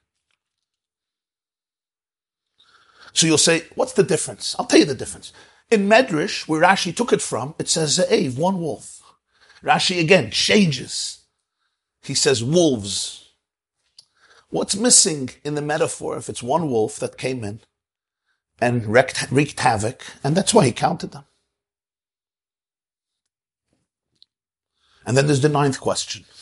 So 3.13 3.27
you'll 3.27 3.37
say, 3.37 3.63
what's 3.75 3.93
the 3.93 4.03
difference? 4.03 4.55
I'll 4.57 4.65
tell 4.65 4.79
you 4.79 4.85
the 4.85 4.95
difference. 4.95 5.33
In 5.71 5.87
Medrash, 5.87 6.47
where 6.47 6.61
Rashi 6.61 6.95
took 6.95 7.13
it 7.13 7.21
from, 7.21 7.55
it 7.57 7.69
says 7.69 7.97
Ze'ev, 7.97 8.37
one 8.37 8.59
wolf. 8.59 9.01
Rashi 9.63 9.99
again 9.99 10.29
changes. 10.29 11.23
He 12.01 12.13
says 12.13 12.43
wolves. 12.43 13.31
What's 14.49 14.75
missing 14.75 15.29
in 15.43 15.55
the 15.55 15.61
metaphor 15.61 16.17
if 16.17 16.29
it's 16.29 16.43
one 16.43 16.69
wolf 16.69 16.97
that 16.99 17.17
came 17.17 17.43
in 17.43 17.61
and 18.59 18.85
wreaked, 18.85 19.31
wreaked 19.31 19.59
havoc, 19.59 20.03
and 20.23 20.35
that's 20.35 20.53
why 20.53 20.65
he 20.65 20.71
counted 20.71 21.11
them? 21.11 21.23
And 25.05 25.17
then 25.17 25.27
there's 25.27 25.41
the 25.41 25.49
ninth 25.49 25.79
question. 25.79 26.25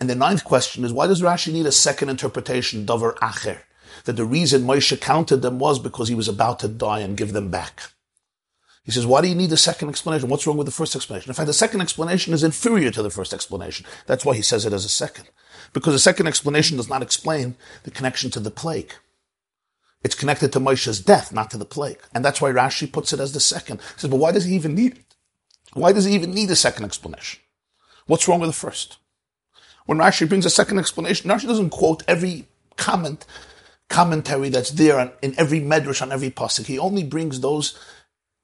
And 0.00 0.10
the 0.10 0.14
ninth 0.14 0.44
question 0.44 0.84
is, 0.84 0.92
why 0.92 1.06
does 1.06 1.22
Rashi 1.22 1.52
need 1.52 1.66
a 1.66 1.72
second 1.72 2.08
interpretation, 2.08 2.84
Dover 2.84 3.12
Acher? 3.22 3.60
That 4.04 4.14
the 4.14 4.24
reason 4.24 4.62
Moshe 4.62 5.00
counted 5.00 5.38
them 5.38 5.58
was 5.58 5.78
because 5.78 6.08
he 6.08 6.14
was 6.14 6.28
about 6.28 6.58
to 6.60 6.68
die 6.68 7.00
and 7.00 7.16
give 7.16 7.32
them 7.32 7.50
back. 7.50 7.92
He 8.84 8.92
says, 8.92 9.06
why 9.06 9.20
do 9.20 9.28
you 9.28 9.34
need 9.34 9.52
a 9.52 9.56
second 9.56 9.88
explanation? 9.88 10.28
What's 10.28 10.46
wrong 10.46 10.56
with 10.56 10.66
the 10.66 10.72
first 10.72 10.94
explanation? 10.94 11.30
In 11.30 11.34
fact, 11.34 11.48
the 11.48 11.52
second 11.52 11.80
explanation 11.80 12.32
is 12.32 12.44
inferior 12.44 12.90
to 12.92 13.02
the 13.02 13.10
first 13.10 13.34
explanation. 13.34 13.84
That's 14.06 14.24
why 14.24 14.34
he 14.34 14.42
says 14.42 14.64
it 14.64 14.72
as 14.72 14.84
a 14.84 14.88
second. 14.88 15.28
Because 15.72 15.92
the 15.92 15.98
second 15.98 16.28
explanation 16.28 16.76
does 16.76 16.88
not 16.88 17.02
explain 17.02 17.56
the 17.82 17.90
connection 17.90 18.30
to 18.30 18.40
the 18.40 18.50
plague. 18.50 18.94
It's 20.04 20.14
connected 20.14 20.52
to 20.52 20.60
Moshe's 20.60 21.00
death, 21.00 21.32
not 21.32 21.50
to 21.50 21.58
the 21.58 21.64
plague. 21.64 21.98
And 22.14 22.24
that's 22.24 22.40
why 22.40 22.52
Rashi 22.52 22.90
puts 22.90 23.12
it 23.12 23.18
as 23.18 23.32
the 23.32 23.40
second. 23.40 23.80
He 23.80 24.00
says, 24.00 24.10
but 24.10 24.18
why 24.18 24.30
does 24.30 24.44
he 24.44 24.54
even 24.54 24.76
need 24.76 24.98
it? 24.98 25.16
Why 25.72 25.92
does 25.92 26.04
he 26.04 26.14
even 26.14 26.32
need 26.32 26.50
a 26.50 26.56
second 26.56 26.84
explanation? 26.84 27.40
What's 28.06 28.28
wrong 28.28 28.40
with 28.40 28.50
the 28.50 28.54
first? 28.54 28.98
When 29.86 29.98
Rashi 29.98 30.28
brings 30.28 30.46
a 30.46 30.50
second 30.50 30.78
explanation, 30.78 31.30
Rashi 31.30 31.46
doesn't 31.46 31.70
quote 31.70 32.02
every 32.08 32.46
comment, 32.76 33.24
commentary 33.88 34.48
that's 34.48 34.70
there 34.70 34.98
on, 34.98 35.12
in 35.22 35.34
every 35.38 35.60
medrash 35.60 36.02
on 36.02 36.12
every 36.12 36.30
pasuk. 36.30 36.66
He 36.66 36.78
only 36.78 37.04
brings 37.04 37.40
those 37.40 37.78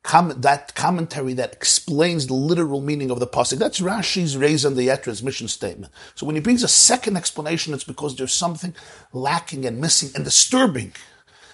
that 0.05 0.72
commentary 0.75 1.33
that 1.35 1.53
explains 1.53 2.27
the 2.27 2.35
literal 2.35 2.81
meaning 2.81 3.11
of 3.11 3.20
the 3.20 3.27
pasuk. 3.27 3.59
That's 3.59 3.81
Rashi's 3.81 4.37
Raison 4.37 4.75
D'Etres 4.75 5.22
mission 5.22 5.46
statement. 5.46 5.92
So 6.16 6.27
when 6.27 6.35
he 6.35 6.40
brings 6.42 6.64
a 6.64 6.68
second 6.68 7.16
explanation, 7.16 7.72
it's 7.72 7.85
because 7.85 8.16
there's 8.16 8.33
something 8.33 8.75
lacking 9.12 9.64
and 9.64 9.81
missing 9.81 10.11
and 10.14 10.25
disturbing 10.25 10.92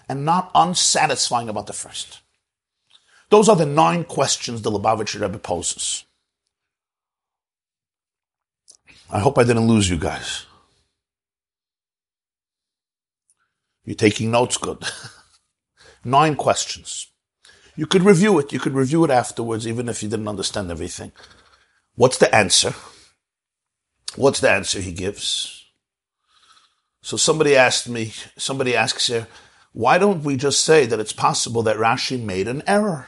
and 0.09 0.25
not 0.25 0.51
unsatisfying 0.55 1.51
about 1.51 1.67
the 1.67 1.75
first. 1.75 2.21
Those 3.29 3.51
are 3.51 3.57
the 3.57 3.67
nine 3.67 4.05
questions 4.05 4.63
the 4.63 4.71
Lubavitcher 4.71 5.21
Rebbe 5.21 5.39
poses. 5.39 6.05
I 9.11 9.21
hope 9.21 9.39
I 9.39 9.45
didn't 9.45 9.67
lose 9.67 9.89
you 9.89 9.97
guys. 9.97 10.47
You're 13.85 13.95
taking 13.97 14.31
notes 14.31 14.59
good. 14.59 14.85
Nine 16.05 16.37
questions. 16.37 17.07
You 17.75 17.87
could 17.87 18.03
review 18.03 18.39
it. 18.39 18.53
You 18.53 18.61
could 18.61 18.75
review 18.75 19.05
it 19.05 19.11
afterwards, 19.11 19.67
even 19.67 19.89
if 19.89 20.03
you 20.03 20.09
didn't 20.09 20.29
understand 20.29 20.71
everything. 20.71 21.13
What's 21.95 22.19
the 22.19 22.33
answer? 22.35 22.75
What's 24.17 24.41
the 24.41 24.51
answer 24.51 24.81
he 24.81 24.93
gives? 24.93 25.65
So 27.03 27.17
somebody 27.17 27.57
asked 27.57 27.89
me, 27.89 28.13
somebody 28.37 28.77
asks 28.77 29.07
here, 29.07 29.27
why 29.73 29.97
don't 29.97 30.25
we 30.25 30.37
just 30.37 30.65
say 30.65 30.87
that 30.87 31.01
it's 31.01 31.13
possible 31.13 31.63
that 31.63 31.77
Rashi 31.77 32.23
made 32.23 32.49
an 32.49 32.63
error? 32.67 33.07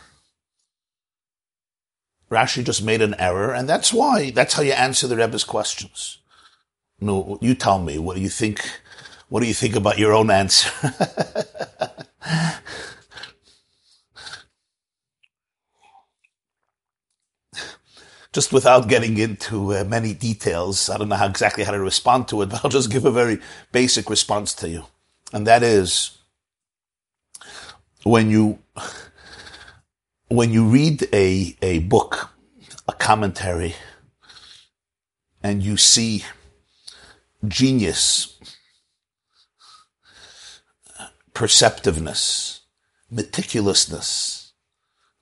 Rashi 2.31 2.64
just 2.64 2.83
made 2.83 3.03
an 3.03 3.14
error, 3.19 3.53
and 3.53 3.69
that's 3.69 3.93
why. 3.93 4.31
That's 4.31 4.55
how 4.55 4.62
you 4.62 4.73
answer 4.73 5.07
the 5.07 5.16
Rebbe's 5.16 5.45
questions. 5.45 6.19
No, 7.01 7.38
you 7.40 7.55
tell 7.55 7.81
me. 7.81 7.99
What 7.99 8.16
do 8.16 8.23
you 8.23 8.29
think? 8.29 8.61
What 9.29 9.40
do 9.40 9.47
you 9.47 9.55
think 9.55 9.75
about 9.77 9.99
your 9.99 10.12
own 10.12 10.31
answer? 10.31 10.71
just 18.33 18.53
without 18.53 18.88
getting 18.88 19.19
into 19.19 19.75
uh, 19.75 19.85
many 19.85 20.14
details, 20.14 20.88
I 20.88 20.99
don't 20.99 21.09
know 21.09 21.16
how 21.16 21.27
exactly 21.27 21.64
how 21.64 21.73
to 21.73 21.81
respond 21.81 22.29
to 22.29 22.43
it, 22.43 22.51
but 22.51 22.64
I'll 22.64 22.71
just 22.71 22.90
give 22.90 23.05
a 23.05 23.11
very 23.11 23.40
basic 23.73 24.09
response 24.09 24.55
to 24.55 24.69
you. 24.69 24.85
And 25.33 25.47
that 25.47 25.62
is, 25.62 26.19
when 28.05 28.31
you, 28.31 28.59
when 30.31 30.53
you 30.53 30.64
read 30.64 31.09
a, 31.12 31.57
a 31.61 31.81
book, 31.81 32.31
a 32.87 32.93
commentary, 32.93 33.75
and 35.43 35.61
you 35.61 35.77
see 35.77 36.25
genius, 37.49 38.38
perceptiveness, 41.35 42.61
meticulousness, 43.12 44.53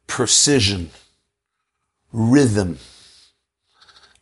precision, 0.06 0.90
rhythm, 2.12 2.78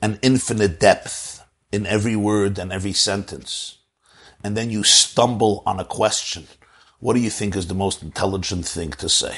and 0.01 0.21
infinite 0.23 0.79
depth 0.79 1.45
in 1.73 1.85
every 1.85 2.15
word 2.15 2.61
and 2.61 2.73
every 2.73 2.93
sentence, 2.93 3.79
and 4.45 4.57
then 4.57 4.71
you 4.71 4.85
stumble 4.85 5.65
on 5.67 5.81
a 5.81 5.85
question, 5.85 6.47
what 7.01 7.15
do 7.15 7.21
you 7.21 7.31
think 7.31 7.57
is 7.57 7.67
the 7.67 7.75
most 7.75 8.05
intelligent 8.05 8.65
thing 8.65 8.93
to 8.93 9.09
say? 9.09 9.37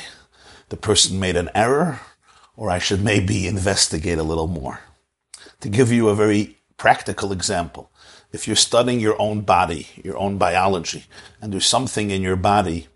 The 0.68 0.76
person 0.76 1.18
made 1.18 1.36
an 1.36 1.50
error 1.54 2.00
or 2.58 2.70
I 2.70 2.80
should 2.80 3.02
maybe 3.02 3.46
investigate 3.46 4.18
a 4.18 4.24
little 4.24 4.48
more. 4.48 4.80
To 5.60 5.68
give 5.68 5.92
you 5.92 6.08
a 6.08 6.14
very 6.14 6.58
practical 6.76 7.30
example, 7.32 7.90
if 8.32 8.46
you're 8.46 8.56
studying 8.56 8.98
your 8.98 9.20
own 9.20 9.42
body, 9.42 9.86
your 10.02 10.18
own 10.18 10.38
biology, 10.38 11.04
and 11.40 11.52
there's 11.52 11.66
something 11.66 12.10
in 12.10 12.20
your 12.20 12.36
body 12.36 12.88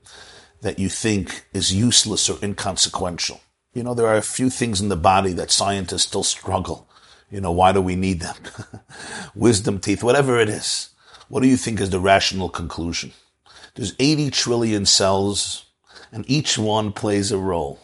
that 0.63 0.81
you 0.81 0.89
think 0.89 1.47
is 1.53 1.73
useless 1.73 2.29
or 2.29 2.39
inconsequential, 2.43 3.41
you 3.73 3.85
know, 3.85 3.95
there 3.95 4.09
are 4.09 4.17
a 4.17 4.23
few 4.23 4.51
things 4.51 4.81
in 4.81 4.89
the 4.89 4.97
body 4.97 5.33
that 5.33 5.51
scientists 5.51 6.03
still 6.03 6.25
struggle. 6.25 6.89
You 7.31 7.41
know, 7.41 7.53
why 7.53 7.73
do 7.73 7.81
we 7.81 7.97
need 7.97 8.21
them? 8.21 8.37
Wisdom 9.35 9.79
teeth, 9.79 10.03
whatever 10.03 10.39
it 10.39 10.49
is. 10.49 10.91
What 11.29 11.43
do 11.43 11.49
you 11.49 11.57
think 11.57 11.81
is 11.81 11.91
the 11.91 12.01
rational 12.01 12.51
conclusion? 12.51 13.13
There's 13.75 13.95
80 13.99 14.31
trillion 14.31 14.85
cells 14.85 15.65
and 16.11 16.29
each 16.29 16.59
one 16.59 16.93
plays 16.93 17.33
a 17.33 17.39
role. 17.39 17.81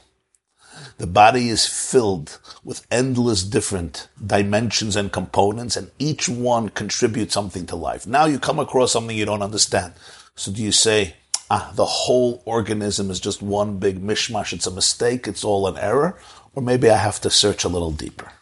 The 0.99 1.07
body 1.07 1.49
is 1.49 1.67
filled 1.67 2.39
with 2.65 2.87
endless 2.91 3.43
different 3.43 4.09
dimensions 4.25 4.97
and 4.97 5.13
components, 5.13 5.77
and 5.77 5.91
each 5.99 6.29
one 6.29 6.69
contributes 6.69 7.35
something 7.35 7.67
to 7.67 7.77
life. 7.77 8.07
Now 8.07 8.27
you 8.27 8.39
come 8.39 8.59
across 8.59 8.93
something 8.93 9.17
you 9.17 9.25
don't 9.25 9.43
understand. 9.43 9.95
So 10.37 10.53
do 10.53 10.63
you 10.63 10.73
say, 10.73 11.15
ah, 11.51 11.73
the 11.75 11.85
whole 11.85 12.43
organism 12.45 13.11
is 13.11 13.21
just 13.21 13.43
one 13.43 13.79
big 13.79 14.01
mishmash, 14.01 14.53
it's 14.53 14.67
a 14.67 14.71
mistake, 14.73 15.27
it's 15.27 15.45
all 15.45 15.67
an 15.67 15.77
error? 15.77 16.19
Or 16.55 16.63
maybe 16.63 16.91
I 16.91 16.97
have 16.97 17.21
to 17.23 17.31
search 17.31 17.65
a 17.65 17.69
little 17.69 17.93
deeper. 17.93 18.33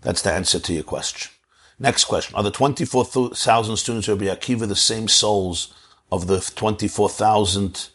That's 0.00 0.22
the 0.22 0.32
answer 0.32 0.58
to 0.58 0.72
your 0.72 0.84
question. 0.84 1.30
Next 1.78 2.04
question. 2.04 2.36
Are 2.36 2.42
the 2.42 2.50
24,000 2.50 3.76
students 3.76 4.08
of 4.08 4.20
Rabbi 4.20 4.34
Akiva 4.34 4.68
the 4.68 4.76
same 4.76 5.08
souls 5.08 5.74
of 6.12 6.26
the 6.26 6.40
24,000 6.40 7.88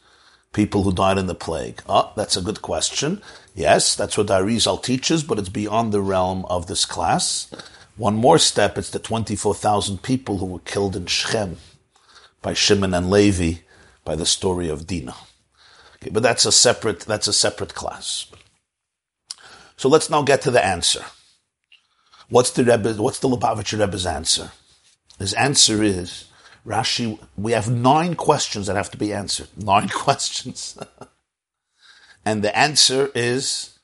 people 0.54 0.84
who 0.84 0.94
died 0.94 1.18
in 1.18 1.28
the 1.28 1.36
plague? 1.36 1.82
Oh, 1.88 2.12
that's 2.16 2.38
a 2.38 2.42
good 2.42 2.62
question. 2.62 3.22
Yes, 3.56 3.96
that's 3.96 4.18
what 4.18 4.28
Arizal 4.28 4.82
teaches, 4.82 5.24
but 5.24 5.40
it's 5.40 5.50
beyond 5.50 5.92
the 5.92 6.02
realm 6.02 6.46
of 6.46 6.68
this 6.68 6.86
class. 6.86 7.52
One 7.98 8.16
more 8.16 8.40
step, 8.40 8.78
it's 8.78 8.90
the 8.90 9.00
24,000 9.00 10.02
people 10.02 10.38
who 10.38 10.46
were 10.46 10.60
killed 10.60 10.96
in 10.96 11.06
Shechem 11.06 11.58
by 12.42 12.54
Shimon 12.54 12.94
and 12.94 13.10
Levi 13.10 13.60
by 14.06 14.16
the 14.16 14.26
story 14.26 14.70
of 14.70 14.88
Dinah. 14.88 15.18
Okay, 15.96 16.10
but 16.10 16.24
that's 16.24 16.46
a 16.46 16.52
separate, 16.52 17.02
that's 17.02 17.28
a 17.28 17.34
separate 17.34 17.74
class. 17.74 18.28
So 19.76 19.90
let's 19.90 20.10
now 20.10 20.22
get 20.22 20.42
to 20.44 20.52
the 20.52 20.66
answer. 20.66 21.04
What's 22.30 22.52
the 22.52 22.64
Rebbe, 22.64 22.94
what's 22.94 23.20
the 23.20 23.28
Lubavitcher 23.28 23.80
Rebbe's 23.80 24.06
answer? 24.06 24.52
His 25.18 25.34
answer 25.34 25.84
is, 25.84 26.29
Rashi, 26.66 27.20
we 27.38 27.54
have 27.54 27.70
nine 27.70 28.16
questions 28.16 28.68
that 28.68 28.76
have 28.76 28.92
to 28.92 28.98
be 28.98 29.14
answered. 29.14 29.48
Nine 29.58 29.90
questions. 29.90 30.78
and 32.26 32.44
the 32.44 32.56
answer 32.58 33.10
is 33.16 33.80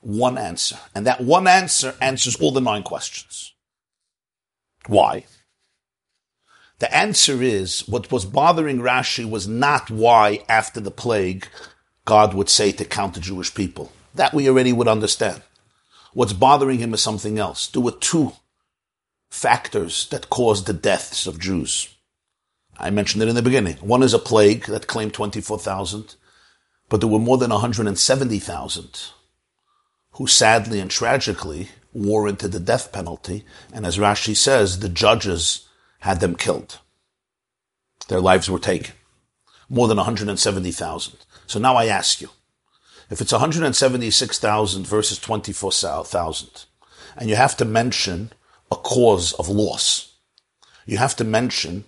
one 0.00 0.38
answer. 0.38 0.78
And 0.94 1.06
that 1.06 1.20
one 1.20 1.46
answer 1.46 1.94
answers 2.00 2.36
all 2.36 2.52
the 2.52 2.60
nine 2.60 2.82
questions. 2.82 3.54
Why? 4.86 5.24
The 6.78 6.94
answer 6.94 7.42
is 7.42 7.88
what 7.88 8.12
was 8.12 8.24
bothering 8.24 8.78
Rashi 8.78 9.28
was 9.28 9.48
not 9.48 9.90
why 9.90 10.44
after 10.48 10.80
the 10.80 10.90
plague 10.90 11.48
God 12.04 12.34
would 12.34 12.50
say 12.50 12.72
to 12.72 12.84
count 12.84 13.14
the 13.14 13.20
Jewish 13.20 13.54
people. 13.54 13.92
That 14.14 14.34
we 14.34 14.48
already 14.48 14.72
would 14.72 14.88
understand. 14.88 15.42
What's 16.12 16.32
bothering 16.32 16.78
him 16.78 16.94
is 16.94 17.02
something 17.02 17.38
else. 17.38 17.66
There 17.68 17.82
were 17.82 17.92
two 17.92 18.32
factors 19.30 20.06
that 20.10 20.30
caused 20.30 20.66
the 20.66 20.72
deaths 20.72 21.26
of 21.26 21.40
Jews. 21.40 21.93
I 22.76 22.90
mentioned 22.90 23.22
it 23.22 23.28
in 23.28 23.34
the 23.34 23.42
beginning. 23.42 23.76
One 23.76 24.02
is 24.02 24.14
a 24.14 24.18
plague 24.18 24.66
that 24.66 24.86
claimed 24.86 25.14
24,000, 25.14 26.16
but 26.88 27.00
there 27.00 27.08
were 27.08 27.18
more 27.18 27.38
than 27.38 27.50
170,000 27.50 29.10
who 30.12 30.26
sadly 30.26 30.80
and 30.80 30.90
tragically 30.90 31.68
warranted 31.92 32.52
the 32.52 32.60
death 32.60 32.92
penalty. 32.92 33.44
And 33.72 33.84
as 33.84 33.98
Rashi 33.98 34.36
says, 34.36 34.78
the 34.78 34.88
judges 34.88 35.68
had 36.00 36.20
them 36.20 36.36
killed. 36.36 36.78
Their 38.08 38.20
lives 38.20 38.50
were 38.50 38.58
taken. 38.58 38.94
More 39.68 39.88
than 39.88 39.96
170,000. 39.96 41.14
So 41.46 41.58
now 41.58 41.74
I 41.76 41.86
ask 41.86 42.20
you, 42.20 42.30
if 43.10 43.20
it's 43.20 43.32
176,000 43.32 44.86
versus 44.86 45.18
24,000, 45.18 46.64
and 47.16 47.28
you 47.28 47.36
have 47.36 47.56
to 47.56 47.64
mention 47.64 48.32
a 48.70 48.76
cause 48.76 49.32
of 49.34 49.48
loss, 49.48 50.16
you 50.86 50.98
have 50.98 51.16
to 51.16 51.24
mention 51.24 51.84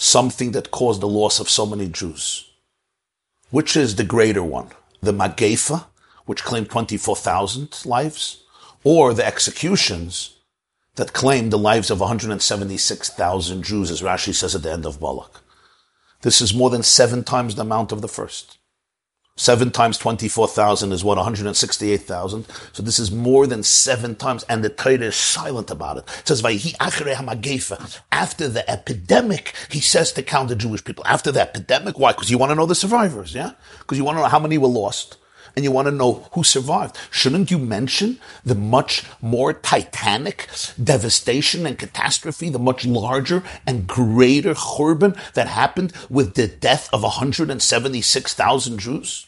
something 0.00 0.52
that 0.52 0.70
caused 0.70 1.02
the 1.02 1.06
loss 1.06 1.40
of 1.40 1.50
so 1.50 1.66
many 1.66 1.86
Jews. 1.86 2.50
Which 3.50 3.76
is 3.76 3.96
the 3.96 4.04
greater 4.04 4.42
one? 4.42 4.68
The 5.02 5.12
Magefa, 5.12 5.84
which 6.24 6.42
claimed 6.42 6.70
24,000 6.70 7.84
lives, 7.84 8.42
or 8.82 9.12
the 9.12 9.26
executions 9.26 10.38
that 10.94 11.12
claimed 11.12 11.52
the 11.52 11.58
lives 11.58 11.90
of 11.90 12.00
176,000 12.00 13.62
Jews, 13.62 13.90
as 13.90 14.00
Rashi 14.00 14.34
says 14.34 14.54
at 14.54 14.62
the 14.62 14.72
end 14.72 14.86
of 14.86 15.00
Balak. 15.00 15.42
This 16.22 16.40
is 16.40 16.54
more 16.54 16.70
than 16.70 16.82
seven 16.82 17.22
times 17.22 17.54
the 17.54 17.62
amount 17.62 17.92
of 17.92 18.00
the 18.00 18.08
first. 18.08 18.56
Seven 19.40 19.70
times 19.70 19.96
24,000 19.96 20.92
is 20.92 21.02
what? 21.02 21.16
168,000. 21.16 22.44
So 22.74 22.82
this 22.82 22.98
is 22.98 23.10
more 23.10 23.46
than 23.46 23.62
seven 23.62 24.14
times, 24.14 24.42
and 24.50 24.62
the 24.62 24.68
Torah 24.68 24.98
is 24.98 25.16
silent 25.16 25.70
about 25.70 25.96
it. 25.96 26.04
It 26.18 26.28
says, 26.28 26.44
After 28.12 28.48
the 28.48 28.70
epidemic, 28.70 29.54
he 29.70 29.80
says 29.80 30.12
to 30.12 30.22
count 30.22 30.50
the 30.50 30.56
Jewish 30.56 30.84
people. 30.84 31.06
After 31.06 31.32
the 31.32 31.40
epidemic, 31.40 31.98
why? 31.98 32.12
Because 32.12 32.30
you 32.30 32.36
want 32.36 32.50
to 32.50 32.54
know 32.54 32.66
the 32.66 32.74
survivors, 32.74 33.34
yeah? 33.34 33.52
Because 33.78 33.96
you 33.96 34.04
want 34.04 34.18
to 34.18 34.22
know 34.22 34.28
how 34.28 34.38
many 34.38 34.58
were 34.58 34.68
lost 34.68 35.16
and 35.56 35.64
you 35.64 35.72
want 35.72 35.86
to 35.86 35.92
know 35.92 36.28
who 36.32 36.44
survived. 36.44 36.98
Shouldn't 37.10 37.50
you 37.50 37.58
mention 37.58 38.20
the 38.44 38.54
much 38.54 39.04
more 39.22 39.54
titanic 39.54 40.48
devastation 40.82 41.64
and 41.64 41.78
catastrophe, 41.78 42.50
the 42.50 42.58
much 42.58 42.84
larger 42.84 43.42
and 43.66 43.86
greater 43.86 44.52
churban 44.52 45.16
that 45.32 45.46
happened 45.46 45.94
with 46.10 46.34
the 46.34 46.46
death 46.46 46.90
of 46.92 47.02
176,000 47.02 48.78
Jews? 48.78 49.26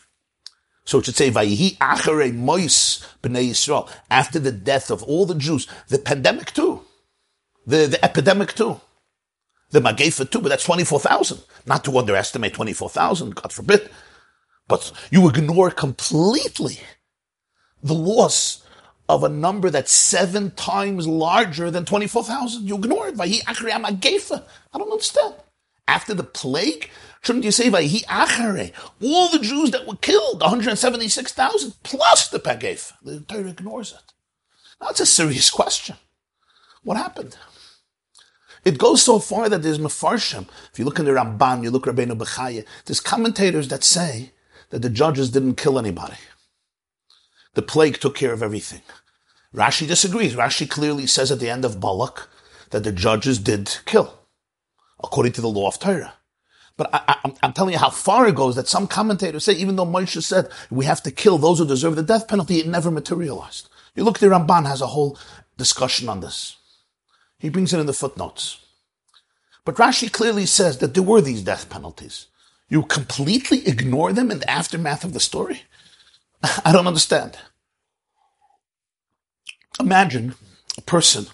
So 0.84 0.98
it 0.98 1.04
should 1.06 1.16
say, 1.16 1.30
Vayihi 1.30 1.76
achere 1.78 2.34
mois 2.34 3.06
b'nei 3.22 3.50
Yisrael. 3.50 3.88
After 4.10 4.38
the 4.38 4.52
death 4.52 4.90
of 4.90 5.02
all 5.04 5.26
the 5.26 5.34
Jews, 5.34 5.66
the 5.88 5.98
pandemic 5.98 6.52
too, 6.52 6.82
the, 7.66 7.86
the 7.86 8.04
epidemic 8.04 8.54
too, 8.54 8.80
the 9.70 9.80
Magefa 9.80 10.28
too, 10.30 10.40
but 10.40 10.48
that's 10.48 10.64
24,000. 10.64 11.40
Not 11.66 11.84
to 11.84 11.96
underestimate 11.98 12.54
24,000, 12.54 13.34
God 13.34 13.52
forbid. 13.52 13.88
But 14.68 14.92
you 15.10 15.28
ignore 15.28 15.70
completely 15.70 16.80
the 17.82 17.94
loss 17.94 18.64
of 19.08 19.24
a 19.24 19.28
number 19.28 19.70
that's 19.70 19.92
seven 19.92 20.50
times 20.52 21.06
larger 21.06 21.70
than 21.70 21.84
24,000. 21.84 22.66
You 22.66 22.76
ignore 22.76 23.08
it. 23.08 23.20
I 23.20 24.78
don't 24.78 24.92
understand. 24.92 25.34
After 25.88 26.14
the 26.14 26.24
plague, 26.24 26.90
shouldn't 27.22 27.44
you 27.44 27.50
say 27.50 27.70
Achare? 27.70 28.72
All 29.02 29.28
the 29.28 29.38
Jews 29.38 29.70
that 29.70 29.86
were 29.86 29.96
killed, 29.96 30.40
176,000, 30.40 31.74
plus 31.82 32.28
the 32.28 32.38
Pagef. 32.38 32.92
The 33.02 33.20
Torah 33.20 33.48
ignores 33.48 33.92
it. 33.92 34.12
That's 34.80 35.00
a 35.00 35.06
serious 35.06 35.50
question. 35.50 35.96
What 36.82 36.96
happened? 36.96 37.36
It 38.64 38.78
goes 38.78 39.02
so 39.02 39.18
far 39.18 39.48
that 39.48 39.62
there's 39.62 39.78
Mefarshim. 39.78 40.48
If 40.72 40.78
you 40.78 40.84
look 40.84 40.98
in 40.98 41.04
the 41.04 41.12
Ramban, 41.12 41.62
you 41.62 41.70
look 41.70 41.86
at 41.86 41.94
Rabbeinu 41.94 42.16
Bechaya, 42.16 42.64
there's 42.84 43.00
commentators 43.00 43.68
that 43.68 43.82
say 43.82 44.32
that 44.70 44.82
the 44.82 44.90
judges 44.90 45.30
didn't 45.30 45.56
kill 45.56 45.78
anybody. 45.78 46.16
The 47.54 47.62
plague 47.62 47.98
took 48.00 48.16
care 48.16 48.32
of 48.32 48.42
everything. 48.42 48.82
Rashi 49.54 49.86
disagrees. 49.86 50.34
Rashi 50.34 50.68
clearly 50.68 51.06
says 51.06 51.30
at 51.30 51.38
the 51.38 51.50
end 51.50 51.64
of 51.64 51.80
Balak 51.80 52.28
that 52.70 52.84
the 52.84 52.92
judges 52.92 53.38
did 53.38 53.78
kill, 53.84 54.14
according 55.02 55.32
to 55.32 55.40
the 55.40 55.48
law 55.48 55.68
of 55.68 55.78
Torah. 55.78 56.14
But 56.76 56.90
I, 56.92 57.32
am 57.42 57.52
telling 57.52 57.74
you 57.74 57.78
how 57.78 57.90
far 57.90 58.26
it 58.26 58.34
goes 58.34 58.56
that 58.56 58.68
some 58.68 58.86
commentators 58.86 59.44
say, 59.44 59.52
even 59.54 59.76
though 59.76 59.86
Moshe 59.86 60.22
said 60.22 60.50
we 60.70 60.84
have 60.86 61.02
to 61.02 61.10
kill 61.10 61.38
those 61.38 61.58
who 61.58 61.66
deserve 61.66 61.96
the 61.96 62.02
death 62.02 62.28
penalty, 62.28 62.58
it 62.58 62.66
never 62.66 62.90
materialized. 62.90 63.68
You 63.94 64.04
look, 64.04 64.18
the 64.18 64.28
Ramban 64.28 64.66
has 64.66 64.80
a 64.80 64.86
whole 64.88 65.18
discussion 65.58 66.08
on 66.08 66.20
this. 66.20 66.56
He 67.38 67.50
brings 67.50 67.72
it 67.74 67.80
in 67.80 67.86
the 67.86 67.92
footnotes. 67.92 68.58
But 69.64 69.76
Rashi 69.76 70.10
clearly 70.10 70.46
says 70.46 70.78
that 70.78 70.94
there 70.94 71.02
were 71.02 71.20
these 71.20 71.42
death 71.42 71.68
penalties. 71.68 72.26
You 72.68 72.82
completely 72.82 73.66
ignore 73.68 74.12
them 74.12 74.30
in 74.30 74.38
the 74.38 74.50
aftermath 74.50 75.04
of 75.04 75.12
the 75.12 75.20
story? 75.20 75.62
I 76.64 76.72
don't 76.72 76.86
understand. 76.86 77.36
Imagine 79.78 80.34
a 80.78 80.80
person. 80.80 81.26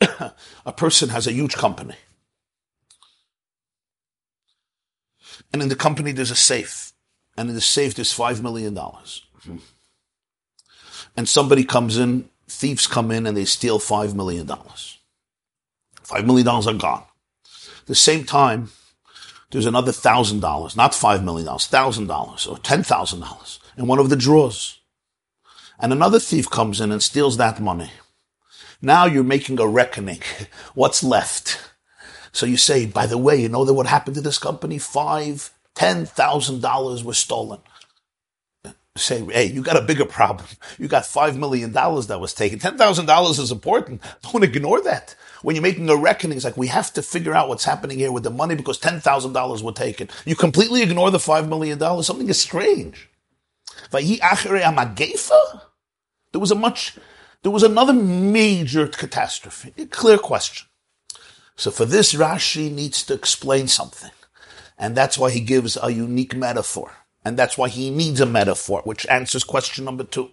a 0.64 0.72
person 0.74 1.10
has 1.10 1.26
a 1.26 1.32
huge 1.32 1.54
company. 1.54 1.96
And 5.52 5.62
in 5.62 5.68
the 5.68 5.76
company 5.76 6.12
there's 6.12 6.30
a 6.30 6.36
safe. 6.36 6.92
And 7.36 7.48
in 7.48 7.54
the 7.54 7.60
safe 7.60 7.94
there's 7.94 8.12
five 8.12 8.42
million 8.42 8.74
dollars. 8.74 9.24
And 11.16 11.28
somebody 11.28 11.64
comes 11.64 11.98
in, 11.98 12.28
thieves 12.48 12.86
come 12.86 13.10
in 13.10 13.26
and 13.26 13.36
they 13.36 13.44
steal 13.44 13.78
five 13.78 14.14
million 14.14 14.46
dollars. 14.46 14.98
Five 16.02 16.26
million 16.26 16.46
dollars 16.46 16.66
are 16.66 16.74
gone 16.74 17.04
the 17.86 17.94
same 17.94 18.24
time, 18.24 18.70
there's 19.50 19.66
another 19.66 19.92
thousand 19.92 20.40
dollars, 20.40 20.76
not 20.76 20.94
five 20.94 21.22
million 21.24 21.46
dollars, 21.46 21.66
thousand 21.66 22.06
dollars 22.06 22.46
or 22.46 22.58
ten 22.58 22.82
thousand 22.82 23.20
dollars 23.20 23.60
in 23.76 23.86
one 23.86 23.98
of 23.98 24.10
the 24.10 24.16
drawers. 24.16 24.78
And 25.78 25.92
another 25.92 26.20
thief 26.20 26.48
comes 26.48 26.80
in 26.80 26.92
and 26.92 27.02
steals 27.02 27.36
that 27.36 27.60
money. 27.60 27.90
Now 28.80 29.06
you're 29.06 29.24
making 29.24 29.60
a 29.60 29.66
reckoning. 29.66 30.22
What's 30.74 31.02
left? 31.02 31.71
So 32.32 32.46
you 32.46 32.56
say, 32.58 32.86
by 32.86 33.06
the 33.06 33.18
way, 33.18 33.40
you 33.40 33.48
know 33.50 33.64
that 33.64 33.74
what 33.74 33.86
happened 33.88 34.16
to 34.16 34.22
this 34.22 34.38
company? 34.38 34.78
Five, 34.78 35.52
ten 35.74 36.06
thousand 36.06 36.62
dollars 36.62 37.04
was 37.04 37.18
stolen. 37.18 37.60
say, 38.96 39.24
hey, 39.26 39.46
you 39.46 39.62
got 39.62 39.76
a 39.76 39.82
bigger 39.82 40.04
problem. 40.06 40.48
You 40.78 40.88
got 40.88 41.04
$5 41.04 41.36
million 41.38 41.72
that 41.72 42.20
was 42.20 42.34
taken. 42.34 42.60
$10,000 42.60 43.40
is 43.40 43.52
important. 43.52 44.02
Don't 44.22 44.44
ignore 44.44 44.82
that. 44.82 45.16
When 45.42 45.56
you're 45.56 45.64
making 45.64 45.90
a 45.90 45.96
reckoning, 45.96 46.36
it's 46.36 46.44
like, 46.46 46.56
we 46.58 46.68
have 46.68 46.92
to 46.94 47.02
figure 47.02 47.34
out 47.34 47.48
what's 47.48 47.64
happening 47.64 47.98
here 47.98 48.12
with 48.12 48.24
the 48.24 48.30
money 48.30 48.54
because 48.54 48.80
$10,000 48.80 49.62
were 49.62 49.72
taken. 49.72 50.08
You 50.26 50.36
completely 50.36 50.82
ignore 50.82 51.10
the 51.10 51.18
$5 51.18 51.48
million. 51.48 51.80
Something 52.04 52.28
is 52.30 52.40
strange. 52.40 53.10
There 56.32 56.40
was 56.40 56.52
a 56.52 56.56
much, 56.56 56.98
there 57.42 57.52
was 57.52 57.64
another 57.64 57.94
major 57.94 58.88
catastrophe. 58.88 59.72
Clear 59.86 60.18
question. 60.18 60.68
So 61.56 61.70
for 61.70 61.84
this, 61.84 62.14
Rashi 62.14 62.72
needs 62.72 63.04
to 63.04 63.14
explain 63.14 63.68
something. 63.68 64.10
And 64.78 64.96
that's 64.96 65.18
why 65.18 65.30
he 65.30 65.40
gives 65.40 65.78
a 65.80 65.90
unique 65.90 66.34
metaphor. 66.34 66.92
And 67.24 67.36
that's 67.36 67.56
why 67.56 67.68
he 67.68 67.90
needs 67.90 68.20
a 68.20 68.26
metaphor, 68.26 68.82
which 68.84 69.06
answers 69.06 69.44
question 69.44 69.84
number 69.84 70.04
two. 70.04 70.30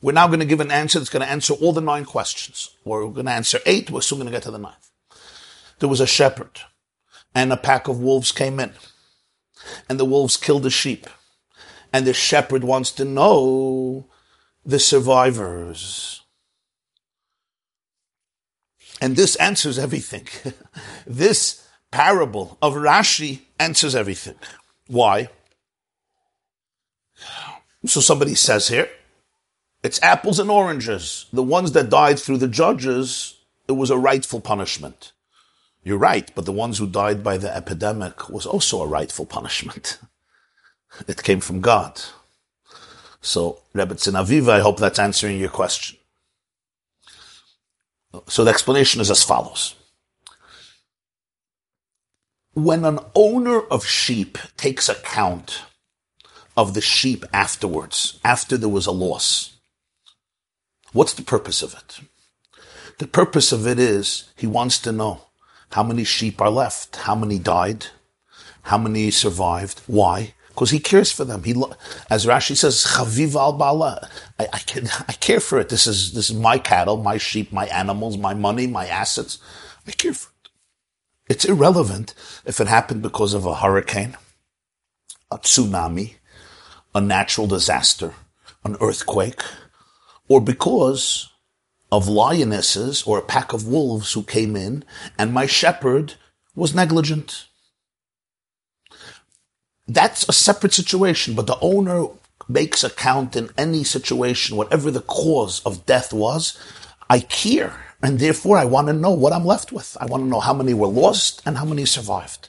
We're 0.00 0.12
now 0.12 0.26
going 0.26 0.40
to 0.40 0.46
give 0.46 0.60
an 0.60 0.70
answer 0.70 0.98
that's 0.98 1.10
going 1.10 1.24
to 1.24 1.30
answer 1.30 1.54
all 1.54 1.72
the 1.72 1.80
nine 1.80 2.04
questions. 2.04 2.70
We're 2.84 3.06
going 3.08 3.26
to 3.26 3.32
answer 3.32 3.60
eight. 3.66 3.90
We're 3.90 4.00
soon 4.00 4.18
going 4.18 4.26
to 4.26 4.32
get 4.32 4.42
to 4.44 4.50
the 4.50 4.58
ninth. 4.58 4.90
There 5.78 5.88
was 5.88 6.00
a 6.00 6.06
shepherd 6.06 6.60
and 7.34 7.52
a 7.52 7.56
pack 7.56 7.86
of 7.86 8.00
wolves 8.00 8.32
came 8.32 8.58
in 8.58 8.72
and 9.88 10.00
the 10.00 10.04
wolves 10.04 10.36
killed 10.36 10.62
the 10.62 10.70
sheep. 10.70 11.06
And 11.92 12.06
the 12.06 12.14
shepherd 12.14 12.64
wants 12.64 12.90
to 12.92 13.04
know 13.04 14.06
the 14.64 14.78
survivors. 14.78 16.21
And 19.02 19.16
this 19.16 19.34
answers 19.36 19.80
everything. 19.80 20.28
this 21.06 21.66
parable 21.90 22.56
of 22.62 22.74
Rashi 22.74 23.40
answers 23.58 23.96
everything. 23.96 24.36
Why? 24.86 25.28
So 27.84 28.00
somebody 28.00 28.36
says 28.36 28.68
here, 28.68 28.88
it's 29.82 30.00
apples 30.04 30.38
and 30.38 30.48
oranges. 30.48 31.26
The 31.32 31.42
ones 31.42 31.72
that 31.72 31.90
died 31.90 32.20
through 32.20 32.38
the 32.38 32.46
judges, 32.46 33.40
it 33.66 33.72
was 33.72 33.90
a 33.90 33.98
rightful 33.98 34.40
punishment. 34.40 35.10
You're 35.82 35.98
right, 35.98 36.30
but 36.36 36.44
the 36.44 36.52
ones 36.52 36.78
who 36.78 36.86
died 36.86 37.24
by 37.24 37.38
the 37.38 37.52
epidemic 37.52 38.30
was 38.30 38.46
also 38.46 38.82
a 38.82 38.86
rightful 38.86 39.26
punishment. 39.26 39.98
It 41.08 41.22
came 41.22 41.40
from 41.40 41.62
God. 41.62 42.02
So, 43.22 43.62
Rebbetzin 43.74 44.12
Aviva, 44.12 44.50
I 44.50 44.60
hope 44.60 44.78
that's 44.78 44.98
answering 44.98 45.38
your 45.38 45.48
question. 45.48 45.96
So 48.28 48.44
the 48.44 48.50
explanation 48.50 49.00
is 49.00 49.10
as 49.10 49.22
follows. 49.22 49.74
When 52.54 52.84
an 52.84 52.98
owner 53.14 53.60
of 53.60 53.86
sheep 53.86 54.36
takes 54.56 54.88
account 54.88 55.62
of 56.56 56.74
the 56.74 56.80
sheep 56.80 57.24
afterwards, 57.32 58.20
after 58.24 58.56
there 58.56 58.68
was 58.68 58.86
a 58.86 58.92
loss. 58.92 59.56
What's 60.92 61.14
the 61.14 61.22
purpose 61.22 61.62
of 61.62 61.74
it? 61.74 62.00
The 62.98 63.06
purpose 63.06 63.52
of 63.52 63.66
it 63.66 63.78
is 63.78 64.30
he 64.36 64.46
wants 64.46 64.78
to 64.80 64.92
know 64.92 65.22
how 65.70 65.82
many 65.82 66.04
sheep 66.04 66.40
are 66.40 66.50
left, 66.50 66.96
how 66.96 67.14
many 67.14 67.38
died, 67.38 67.86
how 68.62 68.76
many 68.76 69.10
survived, 69.10 69.80
why? 69.86 70.34
Because 70.62 70.70
he 70.70 70.78
cares 70.78 71.10
for 71.10 71.24
them. 71.24 71.42
He, 71.42 71.60
as 72.08 72.24
Rashi 72.24 72.56
says, 72.56 72.84
chaviv 72.84 73.34
al 73.34 73.54
bala. 73.54 74.08
I, 74.38 74.46
I, 74.52 74.58
can, 74.60 74.88
I 75.08 75.12
care 75.14 75.40
for 75.40 75.58
it. 75.58 75.70
This 75.70 75.88
is 75.88 76.12
this 76.12 76.30
is 76.30 76.36
my 76.36 76.56
cattle, 76.56 76.98
my 76.98 77.16
sheep, 77.16 77.52
my 77.52 77.66
animals, 77.66 78.16
my 78.16 78.32
money, 78.32 78.68
my 78.68 78.86
assets. 78.86 79.38
I 79.88 79.90
care 79.90 80.14
for 80.14 80.30
it. 80.30 80.50
It's 81.28 81.44
irrelevant 81.44 82.14
if 82.44 82.60
it 82.60 82.68
happened 82.68 83.02
because 83.02 83.34
of 83.34 83.44
a 83.44 83.56
hurricane, 83.56 84.16
a 85.32 85.38
tsunami, 85.38 86.14
a 86.94 87.00
natural 87.00 87.48
disaster, 87.48 88.14
an 88.62 88.76
earthquake, 88.80 89.42
or 90.28 90.40
because 90.40 91.28
of 91.90 92.06
lionesses 92.06 93.02
or 93.02 93.18
a 93.18 93.22
pack 93.22 93.52
of 93.52 93.66
wolves 93.66 94.12
who 94.12 94.22
came 94.22 94.54
in 94.54 94.84
and 95.18 95.34
my 95.34 95.46
shepherd 95.46 96.14
was 96.54 96.72
negligent. 96.72 97.48
That's 99.86 100.28
a 100.28 100.32
separate 100.32 100.72
situation, 100.74 101.34
but 101.34 101.46
the 101.46 101.58
owner 101.60 102.06
makes 102.48 102.84
account 102.84 103.36
in 103.36 103.50
any 103.56 103.84
situation, 103.84 104.56
whatever 104.56 104.90
the 104.90 105.00
cause 105.00 105.60
of 105.64 105.86
death 105.86 106.12
was, 106.12 106.58
I 107.08 107.20
care. 107.20 107.86
And 108.02 108.18
therefore 108.18 108.58
I 108.58 108.64
want 108.64 108.88
to 108.88 108.92
know 108.92 109.12
what 109.12 109.32
I'm 109.32 109.44
left 109.44 109.72
with. 109.72 109.96
I 110.00 110.06
want 110.06 110.24
to 110.24 110.28
know 110.28 110.40
how 110.40 110.52
many 110.52 110.74
were 110.74 110.88
lost 110.88 111.40
and 111.46 111.58
how 111.58 111.64
many 111.64 111.84
survived 111.84 112.48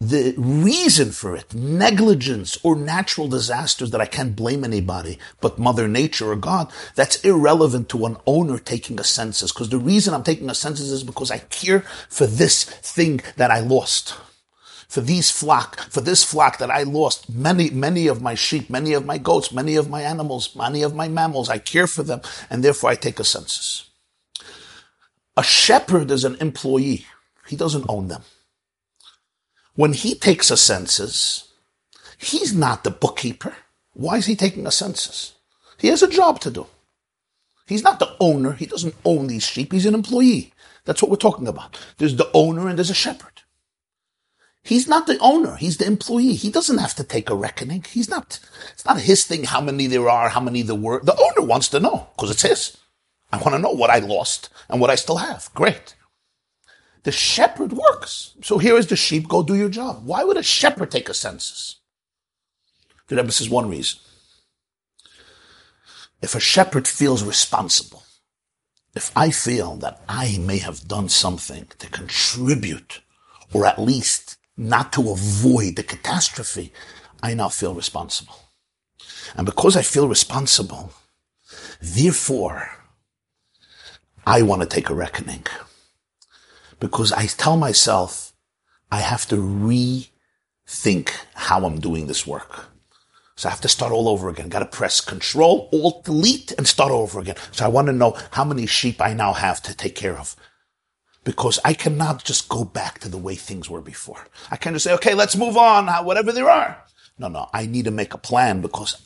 the 0.00 0.34
reason 0.36 1.10
for 1.10 1.34
it, 1.34 1.52
negligence 1.54 2.56
or 2.62 2.76
natural 2.76 3.26
disasters 3.26 3.90
that 3.90 4.00
I 4.00 4.06
can't 4.06 4.36
blame 4.36 4.62
anybody 4.62 5.18
but 5.40 5.58
Mother 5.58 5.88
Nature 5.88 6.30
or 6.30 6.36
God, 6.36 6.70
that's 6.94 7.24
irrelevant 7.24 7.88
to 7.90 8.06
an 8.06 8.16
owner 8.24 8.58
taking 8.58 9.00
a 9.00 9.04
census. 9.04 9.52
Because 9.52 9.70
the 9.70 9.78
reason 9.78 10.14
I'm 10.14 10.22
taking 10.22 10.50
a 10.50 10.54
census 10.54 10.90
is 10.90 11.02
because 11.02 11.30
I 11.30 11.38
care 11.38 11.80
for 12.08 12.26
this 12.26 12.64
thing 12.64 13.20
that 13.36 13.50
I 13.50 13.58
lost. 13.58 14.14
For 14.88 15.02
these 15.02 15.30
flock, 15.30 15.78
for 15.90 16.00
this 16.00 16.24
flock 16.24 16.58
that 16.58 16.70
I 16.70 16.82
lost, 16.84 17.28
many, 17.28 17.70
many 17.70 18.06
of 18.06 18.22
my 18.22 18.34
sheep, 18.34 18.70
many 18.70 18.94
of 18.94 19.04
my 19.04 19.18
goats, 19.18 19.52
many 19.52 19.76
of 19.76 19.90
my 19.90 20.02
animals, 20.02 20.56
many 20.56 20.82
of 20.82 20.94
my 20.94 21.08
mammals, 21.08 21.50
I 21.50 21.58
care 21.58 21.86
for 21.86 22.02
them, 22.02 22.22
and 22.48 22.64
therefore 22.64 22.90
I 22.90 22.94
take 22.94 23.20
a 23.20 23.24
census. 23.24 23.90
A 25.36 25.42
shepherd 25.42 26.10
is 26.10 26.24
an 26.24 26.36
employee. 26.40 27.06
He 27.46 27.56
doesn't 27.56 27.86
own 27.88 28.08
them 28.08 28.22
when 29.78 29.92
he 29.92 30.16
takes 30.16 30.50
a 30.50 30.56
census, 30.56 31.52
he's 32.18 32.52
not 32.52 32.82
the 32.82 32.90
bookkeeper. 32.90 33.54
Why 33.92 34.16
is 34.16 34.26
he 34.26 34.34
taking 34.34 34.66
a 34.66 34.72
census? 34.72 35.34
He 35.78 35.86
has 35.86 36.02
a 36.02 36.08
job 36.10 36.40
to 36.40 36.50
do. 36.50 36.66
He's 37.64 37.84
not 37.84 38.00
the 38.00 38.16
owner. 38.18 38.54
He 38.54 38.66
doesn't 38.66 38.96
own 39.04 39.28
these 39.28 39.44
sheep. 39.44 39.70
He's 39.70 39.86
an 39.86 39.94
employee. 39.94 40.52
That's 40.84 41.00
what 41.00 41.12
we're 41.12 41.16
talking 41.16 41.46
about. 41.46 41.78
There's 41.98 42.16
the 42.16 42.28
owner 42.34 42.66
and 42.66 42.76
there's 42.76 42.90
a 42.90 42.94
shepherd. 42.94 43.37
He's 44.62 44.88
not 44.88 45.06
the 45.06 45.18
owner. 45.20 45.56
He's 45.56 45.78
the 45.78 45.86
employee. 45.86 46.34
He 46.34 46.50
doesn't 46.50 46.78
have 46.78 46.94
to 46.96 47.04
take 47.04 47.30
a 47.30 47.34
reckoning. 47.34 47.84
He's 47.88 48.08
not, 48.08 48.38
it's 48.72 48.84
not 48.84 49.00
his 49.00 49.24
thing 49.24 49.44
how 49.44 49.60
many 49.60 49.86
there 49.86 50.08
are, 50.08 50.28
how 50.28 50.40
many 50.40 50.62
there 50.62 50.74
were. 50.74 51.00
The 51.02 51.16
owner 51.16 51.46
wants 51.46 51.68
to 51.68 51.80
know 51.80 52.08
because 52.14 52.30
it's 52.30 52.42
his. 52.42 52.76
I 53.32 53.38
want 53.38 53.54
to 53.54 53.58
know 53.58 53.70
what 53.70 53.90
I 53.90 53.98
lost 53.98 54.48
and 54.68 54.80
what 54.80 54.90
I 54.90 54.94
still 54.94 55.18
have. 55.18 55.50
Great. 55.54 55.94
The 57.04 57.12
shepherd 57.12 57.72
works. 57.72 58.34
So 58.42 58.58
here 58.58 58.76
is 58.76 58.86
the 58.86 58.96
sheep, 58.96 59.28
go 59.28 59.42
do 59.42 59.54
your 59.54 59.68
job. 59.68 60.04
Why 60.04 60.24
would 60.24 60.36
a 60.36 60.42
shepherd 60.42 60.90
take 60.90 61.08
a 61.08 61.14
census? 61.14 61.76
The 63.06 63.16
Rebbe 63.16 63.32
says 63.32 63.48
one 63.48 63.70
reason. 63.70 64.00
If 66.20 66.34
a 66.34 66.40
shepherd 66.40 66.88
feels 66.88 67.22
responsible, 67.22 68.02
if 68.94 69.12
I 69.16 69.30
feel 69.30 69.76
that 69.76 70.02
I 70.08 70.38
may 70.38 70.58
have 70.58 70.88
done 70.88 71.08
something 71.08 71.68
to 71.78 71.88
contribute, 71.88 73.00
or 73.52 73.64
at 73.64 73.78
least 73.78 74.37
not 74.58 74.92
to 74.94 75.10
avoid 75.10 75.76
the 75.76 75.82
catastrophe, 75.84 76.72
I 77.22 77.34
now 77.34 77.48
feel 77.48 77.74
responsible. 77.74 78.34
And 79.36 79.46
because 79.46 79.76
I 79.76 79.82
feel 79.82 80.08
responsible, 80.08 80.92
therefore, 81.80 82.68
I 84.26 84.42
want 84.42 84.62
to 84.62 84.68
take 84.68 84.90
a 84.90 84.94
reckoning 84.94 85.46
because 86.80 87.12
I 87.12 87.26
tell 87.26 87.56
myself 87.56 88.32
I 88.90 89.00
have 89.00 89.26
to 89.28 89.36
rethink 89.36 91.12
how 91.34 91.64
I'm 91.64 91.80
doing 91.80 92.06
this 92.06 92.26
work. 92.26 92.66
So 93.36 93.48
I 93.48 93.52
have 93.52 93.60
to 93.60 93.68
start 93.68 93.92
all 93.92 94.08
over 94.08 94.28
again. 94.28 94.48
Got 94.48 94.58
to 94.60 94.66
press 94.66 95.00
Control, 95.00 95.68
Alt, 95.72 96.04
Delete, 96.04 96.52
and 96.58 96.66
start 96.66 96.90
over 96.90 97.20
again. 97.20 97.36
So 97.52 97.64
I 97.64 97.68
want 97.68 97.86
to 97.86 97.92
know 97.92 98.16
how 98.32 98.44
many 98.44 98.66
sheep 98.66 99.00
I 99.00 99.14
now 99.14 99.32
have 99.32 99.62
to 99.62 99.76
take 99.76 99.94
care 99.94 100.18
of. 100.18 100.34
Because 101.28 101.58
I 101.62 101.74
cannot 101.74 102.24
just 102.24 102.48
go 102.48 102.64
back 102.64 103.00
to 103.00 103.08
the 103.10 103.18
way 103.18 103.34
things 103.34 103.68
were 103.68 103.82
before. 103.82 104.28
I 104.50 104.56
can't 104.56 104.74
just 104.74 104.84
say, 104.84 104.94
okay, 104.94 105.12
let's 105.12 105.36
move 105.36 105.58
on, 105.58 105.86
uh, 105.86 106.02
whatever 106.02 106.32
there 106.32 106.48
are. 106.48 106.82
No, 107.18 107.28
no, 107.28 107.50
I 107.52 107.66
need 107.66 107.84
to 107.84 107.90
make 107.90 108.14
a 108.14 108.18
plan 108.30 108.62
because 108.62 108.96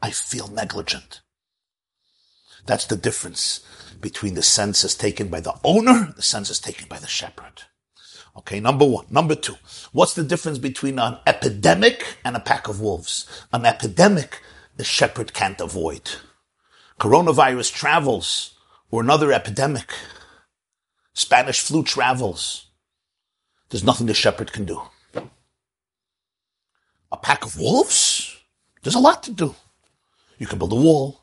I 0.00 0.10
feel 0.10 0.48
negligent. 0.48 1.20
That's 2.64 2.86
the 2.86 2.96
difference 2.96 3.60
between 4.00 4.32
the 4.32 4.42
census 4.42 4.94
taken 4.94 5.28
by 5.28 5.40
the 5.40 5.52
owner, 5.62 6.14
the 6.16 6.22
census 6.22 6.58
taken 6.58 6.88
by 6.88 7.00
the 7.00 7.06
shepherd. 7.06 7.64
Okay, 8.38 8.60
number 8.60 8.86
one. 8.86 9.04
Number 9.10 9.34
two, 9.34 9.56
what's 9.92 10.14
the 10.14 10.24
difference 10.24 10.56
between 10.56 10.98
an 10.98 11.18
epidemic 11.26 12.16
and 12.24 12.34
a 12.34 12.40
pack 12.40 12.68
of 12.68 12.80
wolves? 12.80 13.26
An 13.52 13.66
epidemic, 13.66 14.40
the 14.78 14.84
shepherd 14.84 15.34
can't 15.34 15.60
avoid. 15.60 16.12
Coronavirus 16.98 17.74
travels, 17.74 18.54
or 18.90 19.02
another 19.02 19.34
epidemic. 19.34 19.92
Spanish 21.18 21.60
flu 21.60 21.82
travels. 21.82 22.66
There's 23.68 23.82
nothing 23.82 24.06
the 24.06 24.14
shepherd 24.14 24.52
can 24.52 24.64
do. 24.64 24.80
A 27.10 27.16
pack 27.16 27.44
of 27.44 27.58
wolves? 27.58 28.36
There's 28.82 28.94
a 28.94 29.00
lot 29.00 29.24
to 29.24 29.32
do. 29.32 29.56
You 30.38 30.46
can 30.46 30.60
build 30.60 30.72
a 30.72 30.76
wall. 30.76 31.22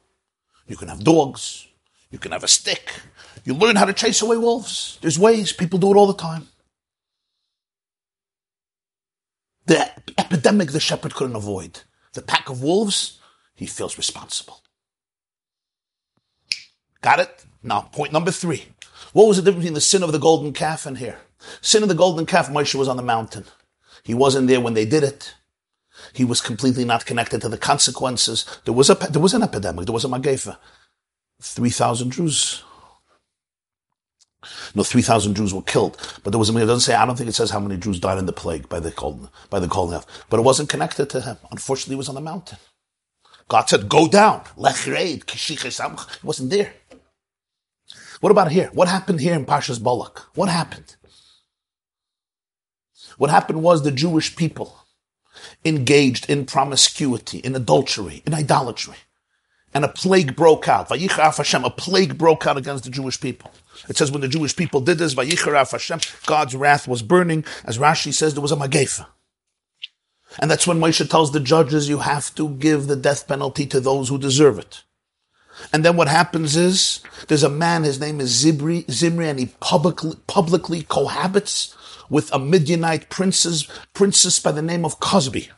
You 0.68 0.76
can 0.76 0.90
have 0.90 1.06
dogs. 1.06 1.68
You 2.12 2.20
can 2.20 2.34
have 2.34 2.44
a 2.44 2.48
stick. 2.50 2.92
You 3.46 3.54
learn 3.54 3.78
how 3.78 3.86
to 3.86 3.94
chase 3.94 4.22
away 4.22 4.36
wolves. 4.36 4.98
There's 5.02 5.18
ways. 5.18 5.54
People 5.54 5.80
do 5.80 5.92
it 5.92 5.96
all 5.96 6.08
the 6.08 6.22
time. 6.22 6.50
The 9.68 9.90
epidemic 10.18 10.72
the 10.72 10.82
shepherd 10.82 11.16
couldn't 11.16 11.38
avoid. 11.38 11.80
the 12.14 12.22
pack 12.22 12.50
of 12.50 12.62
wolves, 12.62 13.20
he 13.56 13.66
feels 13.66 13.98
responsible. 13.98 14.62
Got 17.02 17.20
it? 17.22 17.46
Now, 17.64 17.82
point 17.82 18.12
number 18.12 18.32
three. 18.32 18.66
What 19.14 19.28
was 19.28 19.38
the 19.38 19.44
difference 19.44 19.64
between 19.64 19.74
the 19.74 19.82
sin 19.82 20.04
of 20.04 20.12
the 20.12 20.20
golden 20.20 20.54
calf 20.54 20.86
and 20.86 20.98
here? 20.98 21.20
Sin 21.62 21.84
of 21.84 21.90
the 21.90 21.96
golden 21.96 22.26
calf, 22.26 22.50
Moshe 22.50 22.76
was 22.76 22.88
on 22.88 22.98
the 22.98 23.04
mountain. 23.04 23.46
He 24.04 24.14
wasn't 24.14 24.48
there 24.48 24.62
when 24.62 24.74
they 24.74 24.86
did 24.86 25.04
it. 25.04 25.36
He 26.14 26.26
was 26.26 26.42
completely 26.42 26.86
not 26.86 27.06
connected 27.06 27.42
to 27.42 27.50
the 27.50 27.58
consequences. 27.58 28.46
There 28.66 28.74
was 28.74 28.90
a, 28.90 28.96
there 28.96 29.22
was 29.22 29.34
an 29.34 29.44
epidemic. 29.44 29.86
There 29.86 29.94
was 29.94 30.06
a 30.06 30.10
magefa. 30.10 30.58
3,000 31.42 32.12
Jews. 32.12 32.64
No, 34.76 34.84
3,000 34.84 35.36
Jews 35.36 35.54
were 35.54 35.62
killed. 35.62 35.98
But 36.24 36.32
there 36.32 36.40
was, 36.40 36.50
a, 36.50 36.58
it 36.58 36.66
doesn't 36.66 36.82
say, 36.82 36.94
I 36.94 37.06
don't 37.06 37.16
think 37.16 37.30
it 37.30 37.36
says 37.36 37.50
how 37.50 37.60
many 37.60 37.78
Jews 37.78 38.00
died 38.00 38.18
in 38.18 38.26
the 38.26 38.34
plague 38.34 38.70
by 38.70 38.80
the 38.80 38.92
golden, 38.92 39.30
by 39.50 39.60
the 39.60 39.68
golden 39.68 40.00
calf. 40.00 40.26
But 40.30 40.40
it 40.40 40.44
wasn't 40.44 40.70
connected 40.70 41.10
to 41.12 41.22
him. 41.22 41.38
Unfortunately, 41.52 41.96
he 41.96 41.98
was 41.98 42.10
on 42.10 42.16
the 42.16 42.22
mountain. 42.22 42.58
God 43.48 43.70
said, 43.70 43.90
go 43.90 44.08
down. 44.08 44.44
He 44.56 46.28
wasn't 46.28 46.50
there. 46.50 46.74
What 48.26 48.32
about 48.32 48.52
here? 48.52 48.72
What 48.74 48.88
happened 48.88 49.20
here 49.20 49.36
in 49.36 49.46
Pashas 49.46 49.80
Balak? 49.80 50.18
What 50.34 50.50
happened? 50.50 50.96
What 53.20 53.30
happened 53.30 53.62
was 53.62 53.84
the 53.84 53.92
Jewish 53.92 54.36
people 54.36 54.80
engaged 55.64 56.28
in 56.28 56.48
promiscuity, 56.48 57.38
in 57.38 57.54
adultery, 57.54 58.24
in 58.26 58.34
idolatry. 58.34 58.96
And 59.76 59.86
a 59.86 59.90
plague 59.90 60.36
broke 60.36 60.68
out. 60.68 60.90
Hashem, 60.90 61.66
a 61.66 61.70
plague 61.70 62.18
broke 62.18 62.48
out 62.48 62.58
against 62.58 62.86
the 62.86 62.90
Jewish 62.90 63.22
people. 63.22 63.52
It 63.88 63.96
says 63.96 64.12
when 64.12 64.22
the 64.22 64.28
Jewish 64.28 64.56
people 64.56 64.82
did 64.82 64.98
this, 64.98 65.14
Vayichar 65.14 65.70
Hashem, 65.70 66.00
God's 66.26 66.56
wrath 66.56 66.88
was 66.88 67.04
burning. 67.04 67.46
As 67.64 67.78
Rashi 67.78 68.12
says, 68.12 68.34
there 68.34 68.42
was 68.42 68.52
a 68.52 68.56
magefa. 68.56 69.06
And 70.40 70.50
that's 70.50 70.66
when 70.66 70.80
Moshe 70.80 71.08
tells 71.08 71.32
the 71.32 71.40
judges, 71.40 71.90
you 71.90 72.00
have 72.00 72.34
to 72.34 72.50
give 72.50 72.88
the 72.88 72.96
death 72.96 73.28
penalty 73.28 73.68
to 73.68 73.80
those 73.80 74.10
who 74.10 74.18
deserve 74.18 74.58
it. 74.58 74.82
And 75.72 75.84
then 75.84 75.98
what 75.98 76.08
happens 76.08 76.56
is, 76.56 77.02
there's 77.28 77.44
a 77.44 77.50
man, 77.50 77.84
his 77.84 78.00
name 78.00 78.20
is 78.20 78.30
Zimri, 78.30 78.86
Zimri 78.90 79.30
and 79.30 79.40
he 79.40 79.48
publicly, 79.60 80.16
publicly 80.28 80.84
cohabits 80.84 81.76
with 82.10 82.32
a 82.34 82.40
Midianite 82.40 83.10
princess, 83.10 83.68
princess 83.94 84.40
by 84.40 84.52
the 84.52 84.62
name 84.62 84.86
of 84.86 85.00
Kozbi. 85.00 85.50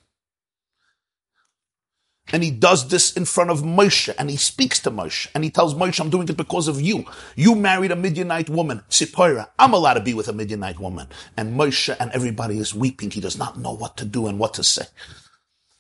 And 2.34 2.44
he 2.44 2.52
does 2.52 2.90
this 2.90 3.16
in 3.16 3.24
front 3.24 3.52
of 3.52 3.62
Moshe, 3.62 4.14
and 4.18 4.30
he 4.30 4.36
speaks 4.36 4.82
to 4.82 4.92
Moshe, 4.92 5.30
and 5.34 5.46
he 5.46 5.50
tells 5.50 5.76
Moshe, 5.76 6.00
I'm 6.00 6.10
doing 6.10 6.28
it 6.28 6.36
because 6.36 6.68
of 6.68 6.82
you. 6.82 7.06
You 7.38 7.56
married 7.56 7.92
a 7.92 7.96
Midianite 7.96 8.50
woman, 8.50 8.84
Sipora. 8.90 9.48
I'm 9.58 9.74
allowed 9.74 9.94
to 9.94 10.02
be 10.02 10.14
with 10.14 10.28
a 10.28 10.34
Midianite 10.34 10.80
woman. 10.80 11.08
And 11.38 11.58
Moshe 11.58 11.96
and 11.98 12.12
everybody 12.12 12.60
is 12.60 12.76
weeping. 12.76 13.12
He 13.12 13.22
does 13.22 13.38
not 13.38 13.58
know 13.58 13.72
what 13.72 13.96
to 13.98 14.06
do 14.06 14.28
and 14.28 14.40
what 14.40 14.54
to 14.56 14.64
say. 14.64 14.88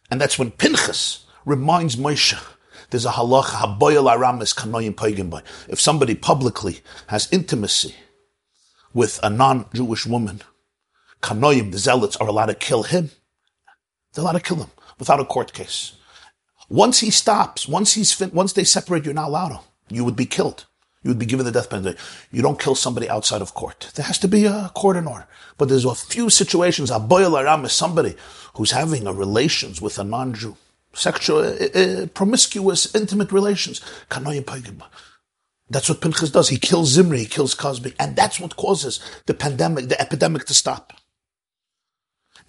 And 0.09 0.21
that's 0.21 0.39
when 0.39 0.51
Pinchas 0.51 1.25
reminds 1.45 1.97
Moshe, 1.97 2.41
there's 2.89 3.05
a 3.05 3.11
pagan 4.93 5.33
If 5.67 5.81
somebody 5.81 6.15
publicly 6.15 6.79
has 7.07 7.27
intimacy 7.31 7.95
with 8.93 9.19
a 9.21 9.29
non-Jewish 9.29 10.05
woman, 10.05 10.41
kanoyim, 11.21 11.71
the 11.71 11.77
zealots, 11.77 12.15
are 12.17 12.27
allowed 12.27 12.47
to 12.47 12.55
kill 12.55 12.83
him. 12.83 13.11
They're 14.13 14.23
allowed 14.23 14.33
to 14.33 14.39
kill 14.39 14.57
him 14.57 14.71
without 14.97 15.19
a 15.19 15.25
court 15.25 15.53
case. 15.53 15.93
Once 16.69 16.99
he 16.99 17.11
stops, 17.11 17.67
once 17.67 17.93
he's 17.93 18.11
fin- 18.11 18.31
once 18.33 18.53
they 18.53 18.63
separate, 18.63 19.05
you're 19.05 19.13
not 19.13 19.29
allowed 19.29 19.49
to. 19.49 19.59
You 19.89 20.03
would 20.03 20.15
be 20.15 20.25
killed. 20.25 20.65
You 21.03 21.11
would 21.11 21.19
be 21.19 21.25
given 21.25 21.45
the 21.45 21.51
death 21.51 21.69
penalty. 21.69 21.97
You 22.31 22.41
don't 22.41 22.59
kill 22.59 22.75
somebody 22.75 23.09
outside 23.09 23.41
of 23.41 23.53
court. 23.53 23.91
There 23.95 24.05
has 24.05 24.17
to 24.19 24.27
be 24.27 24.45
a 24.45 24.71
court 24.75 24.97
in 24.97 25.07
order. 25.07 25.27
But 25.57 25.69
there's 25.69 25.85
a 25.85 25.95
few 25.95 26.29
situations. 26.29 26.91
A 26.91 26.99
aram 26.99 27.63
is 27.63 27.71
somebody 27.71 28.15
who's 28.55 28.71
having 28.71 29.07
a 29.07 29.13
relations 29.13 29.81
with 29.81 29.99
a 29.99 30.03
non-Jew, 30.03 30.57
sexual, 30.97 31.39
uh, 31.39 31.79
uh, 31.79 32.07
promiscuous, 32.07 32.93
intimate 32.95 33.31
relations. 33.31 33.81
That's 35.69 35.89
what 35.89 36.01
Pinchas 36.01 36.31
does. 36.31 36.49
He 36.49 36.57
kills 36.57 36.89
Zimri, 36.89 37.19
he 37.19 37.25
kills 37.25 37.55
Kozbi, 37.55 37.93
and 37.99 38.15
that's 38.15 38.39
what 38.39 38.55
causes 38.55 38.99
the 39.25 39.33
pandemic, 39.33 39.89
the 39.89 39.99
epidemic 39.99 40.45
to 40.45 40.53
stop. 40.53 40.93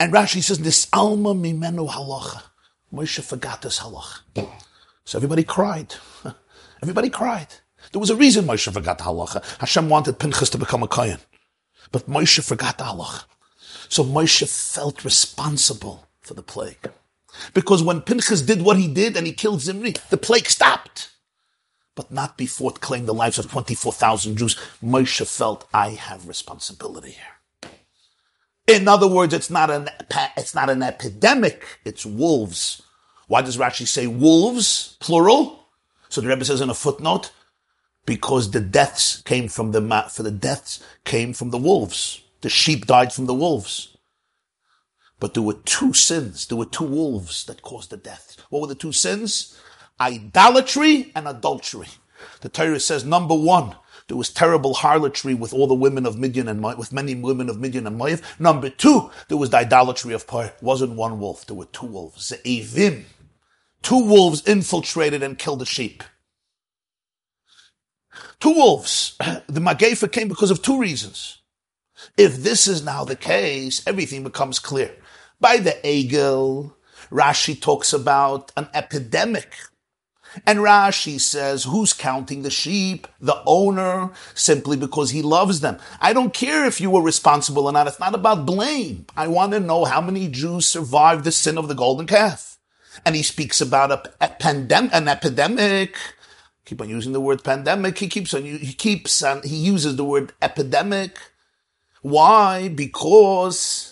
And 0.01 0.13
Rashi 0.13 0.43
says, 0.43 0.61
"This 0.61 0.89
alma 0.93 1.35
mimenu 1.35 1.89
halacha." 1.91 2.43
Moshe 2.93 3.23
forgot 3.23 3.63
this 3.63 3.81
halach. 3.81 4.21
So 5.05 5.19
everybody 5.19 5.45
cried. 5.45 5.95
Everybody 6.83 7.11
cried. 7.11 7.49
There 7.93 8.01
was 8.01 8.11
a 8.11 8.17
reason 8.17 8.47
Moshe 8.47 8.73
forgot 8.73 8.99
the 8.99 9.05
halacha. 9.05 9.45
Hashem 9.59 9.89
wanted 9.89 10.19
Pinchas 10.19 10.51
to 10.51 10.59
become 10.59 10.83
a 10.83 10.89
kohen. 10.89 11.19
But 11.93 12.09
Moshe 12.09 12.43
forgot 12.43 12.79
the 12.79 12.85
halacha. 12.85 13.25
So 13.89 14.05
Moshe 14.05 14.47
felt 14.49 15.05
responsible 15.05 16.09
for 16.21 16.35
the 16.35 16.43
plague. 16.43 16.91
Because 17.55 17.83
when 17.83 18.03
Pinchas 18.03 18.43
did 18.43 18.63
what 18.63 18.79
he 18.79 18.89
did 18.89 19.17
and 19.17 19.27
he 19.27 19.33
killed 19.33 19.61
Zimri, 19.61 19.95
the 20.11 20.17
plague 20.17 20.47
stopped. 20.47 21.11
But 21.95 22.11
not 22.11 22.37
before 22.37 22.71
it 22.71 22.81
claimed 22.81 23.09
the 23.09 23.15
lives 23.15 23.39
of 23.39 23.51
24,000 23.51 24.37
Jews. 24.37 24.57
Moshe 24.83 25.27
felt, 25.27 25.69
I 25.75 25.91
have 25.91 26.29
responsibility 26.29 27.13
here. 27.13 27.73
In 28.69 28.87
other 28.87 29.09
words, 29.09 29.33
it's 29.33 29.51
not 29.51 29.71
an, 29.71 29.89
it's 30.37 30.55
not 30.55 30.69
an 30.69 30.83
epidemic, 30.83 31.81
it's 31.85 32.05
wolves. 32.05 32.83
Why 33.27 33.43
does 33.43 33.57
Rashi 33.57 33.87
say 33.87 34.07
wolves, 34.07 34.97
plural? 35.01 35.67
So 36.09 36.21
the 36.21 36.29
Rebbe 36.29 36.45
says 36.45 36.61
in 36.61 36.71
a 36.71 36.75
footnote, 36.75 37.33
because 38.07 38.51
the 38.51 38.61
deaths 38.61 39.23
came 39.23 39.49
from 39.49 39.73
the, 39.73 40.07
for 40.11 40.23
the 40.23 40.31
deaths 40.31 40.83
came 41.05 41.33
from 41.33 41.51
the 41.51 41.59
wolves. 41.59 42.23
The 42.41 42.49
sheep 42.49 42.87
died 42.87 43.13
from 43.13 43.27
the 43.27 43.35
wolves. 43.35 43.97
But 45.21 45.35
there 45.35 45.43
were 45.43 45.55
two 45.55 45.93
sins. 45.93 46.47
There 46.47 46.59
were 46.59 46.65
two 46.65 46.85
wolves 46.85 47.45
that 47.47 47.63
caused 47.63 47.91
the 47.91 47.97
death. 47.97 48.37
What 48.51 48.61
were 48.61 48.67
the 48.69 48.75
two 48.75 48.93
sins? 48.93 49.59
Idolatry 50.01 51.11
and 51.15 51.27
adultery. 51.27 51.89
The 52.41 52.49
Torah 52.49 52.81
says 52.81 53.05
number 53.05 53.35
one, 53.35 53.75
there 54.07 54.17
was 54.17 54.31
terrible 54.31 54.75
harlotry 54.75 55.35
with 55.35 55.53
all 55.53 55.67
the 55.67 55.75
women 55.75 56.07
of 56.07 56.19
Midian 56.19 56.49
and 56.49 56.63
with 56.79 56.93
many 56.93 57.15
women 57.15 57.49
of 57.49 57.61
Midian 57.61 57.87
and 57.87 58.01
Moav. 58.01 58.23
Number 58.41 58.71
two, 58.71 59.11
there 59.29 59.37
was 59.37 59.51
the 59.51 59.59
idolatry 59.59 60.15
of 60.15 60.27
Par. 60.27 60.53
Wasn't 60.63 60.93
one 60.95 61.21
wolf, 61.21 61.47
there 61.47 61.57
were 61.57 61.67
two 61.67 61.87
wolves. 61.87 62.33
Ze'evim. 62.33 63.05
Two 63.83 64.05
wolves 64.05 64.43
infiltrated 64.47 65.23
and 65.23 65.39
killed 65.39 65.61
the 65.61 65.67
sheep. 65.67 66.03
Two 68.41 68.53
wolves. 68.53 69.17
The 69.49 69.61
Magefa 69.61 70.11
came 70.11 70.29
because 70.29 70.51
of 70.51 70.63
two 70.63 70.79
reasons. 70.79 71.39
If 72.17 72.37
this 72.37 72.67
is 72.67 72.85
now 72.85 73.05
the 73.05 73.17
case, 73.17 73.87
everything 73.87 74.23
becomes 74.23 74.59
clear. 74.59 74.95
By 75.41 75.59
the 75.59 75.77
Egel, 75.85 76.75
Rashi 77.11 77.61
talks 77.61 77.93
about 77.93 78.53
an 78.57 78.69
epidemic 78.75 79.55
and 80.47 80.59
Rashi 80.61 81.21
says, 81.21 81.65
who's 81.65 81.93
counting 81.93 82.43
the 82.43 82.51
sheep? 82.51 83.07
The 83.21 83.43
owner, 83.47 84.11
simply 84.35 84.77
because 84.77 85.11
he 85.11 85.23
loves 85.23 85.61
them. 85.61 85.79
I 86.01 86.13
don't 86.13 86.35
care 86.35 86.67
if 86.67 86.81
you 86.81 86.91
were 86.91 87.03
responsible 87.03 87.67
or 87.67 87.73
not. 87.73 87.87
It's 87.87 88.01
not 88.01 88.15
about 88.15 88.47
blame. 88.47 89.07
I 89.17 89.29
want 89.29 89.53
to 89.53 89.61
know 89.61 89.85
how 89.85 90.01
many 90.01 90.29
Jews 90.29 90.67
survived 90.67 91.25
the 91.25 91.33
sin 91.33 91.59
of 91.59 91.69
the 91.69 91.75
golden 91.75 92.07
calf. 92.07 92.59
And 93.07 93.15
he 93.15 93.23
speaks 93.23 93.61
about 93.61 93.91
a, 93.91 94.13
a 94.21 94.29
pandemic, 94.29 94.93
an 94.93 95.09
epidemic. 95.09 95.97
Keep 96.65 96.83
on 96.83 96.89
using 96.89 97.13
the 97.13 97.21
word 97.21 97.43
pandemic. 97.45 97.99
He 97.99 98.09
keeps 98.09 98.35
on, 98.35 98.43
he 98.45 98.73
keeps 98.73 99.23
on, 99.23 99.43
he 99.43 99.57
uses 99.57 99.97
the 99.97 100.05
word 100.05 100.33
epidemic. 100.43 101.19
Why? 102.03 102.69
Because 102.69 103.88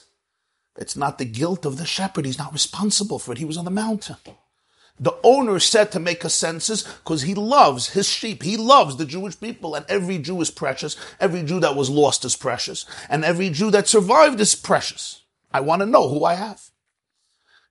it's 0.79 0.97
not 0.97 1.19
the 1.19 1.25
guilt 1.25 1.65
of 1.65 1.79
the 1.79 1.87
shepherd. 1.87 2.27
He's 2.27 2.39
not 2.39 2.53
responsible 2.53 3.19
for 3.19 3.33
it. 3.33 3.39
He 3.39 3.45
was 3.45 3.57
on 3.57 3.65
the 3.65 3.71
mountain. 3.71 4.17
The 4.99 5.15
owner 5.23 5.59
said 5.59 5.93
to 5.93 6.01
make 6.01 6.25
a 6.25 6.31
census 6.31 6.83
because 6.83 7.23
he 7.23 7.35
loves 7.35 7.91
his 7.91 8.09
sheep. 8.09 8.43
He 8.43 8.57
loves 8.57 8.97
the 8.97 9.05
Jewish 9.05 9.39
people 9.39 9.75
and 9.75 9.85
every 9.89 10.19
Jew 10.19 10.41
is 10.41 10.51
precious. 10.51 10.97
Every 11.21 11.43
Jew 11.43 11.61
that 11.61 11.77
was 11.77 11.91
lost 11.91 12.25
is 12.25 12.35
precious 12.35 12.87
and 13.11 13.25
every 13.25 13.51
Jew 13.51 13.71
that 13.73 13.89
survived 13.89 14.41
is 14.41 14.55
precious. 14.55 15.23
I 15.53 15.61
want 15.61 15.81
to 15.81 15.87
know 15.87 16.09
who 16.09 16.25
I 16.25 16.35
have. 16.35 16.71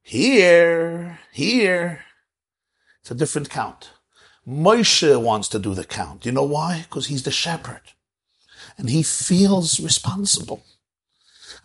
Here, 0.04 1.20
here, 1.32 2.06
it's 3.02 3.10
a 3.10 3.16
different 3.16 3.50
count. 3.50 3.90
Moshe 4.48 5.20
wants 5.20 5.48
to 5.50 5.58
do 5.58 5.74
the 5.74 5.84
count. 5.84 6.28
You 6.28 6.32
know 6.32 6.44
why? 6.44 6.86
Because 6.88 7.08
he's 7.08 7.24
the 7.24 7.32
shepherd 7.32 7.82
and 8.78 8.90
he 8.90 9.02
feels 9.02 9.80
responsible. 9.80 10.64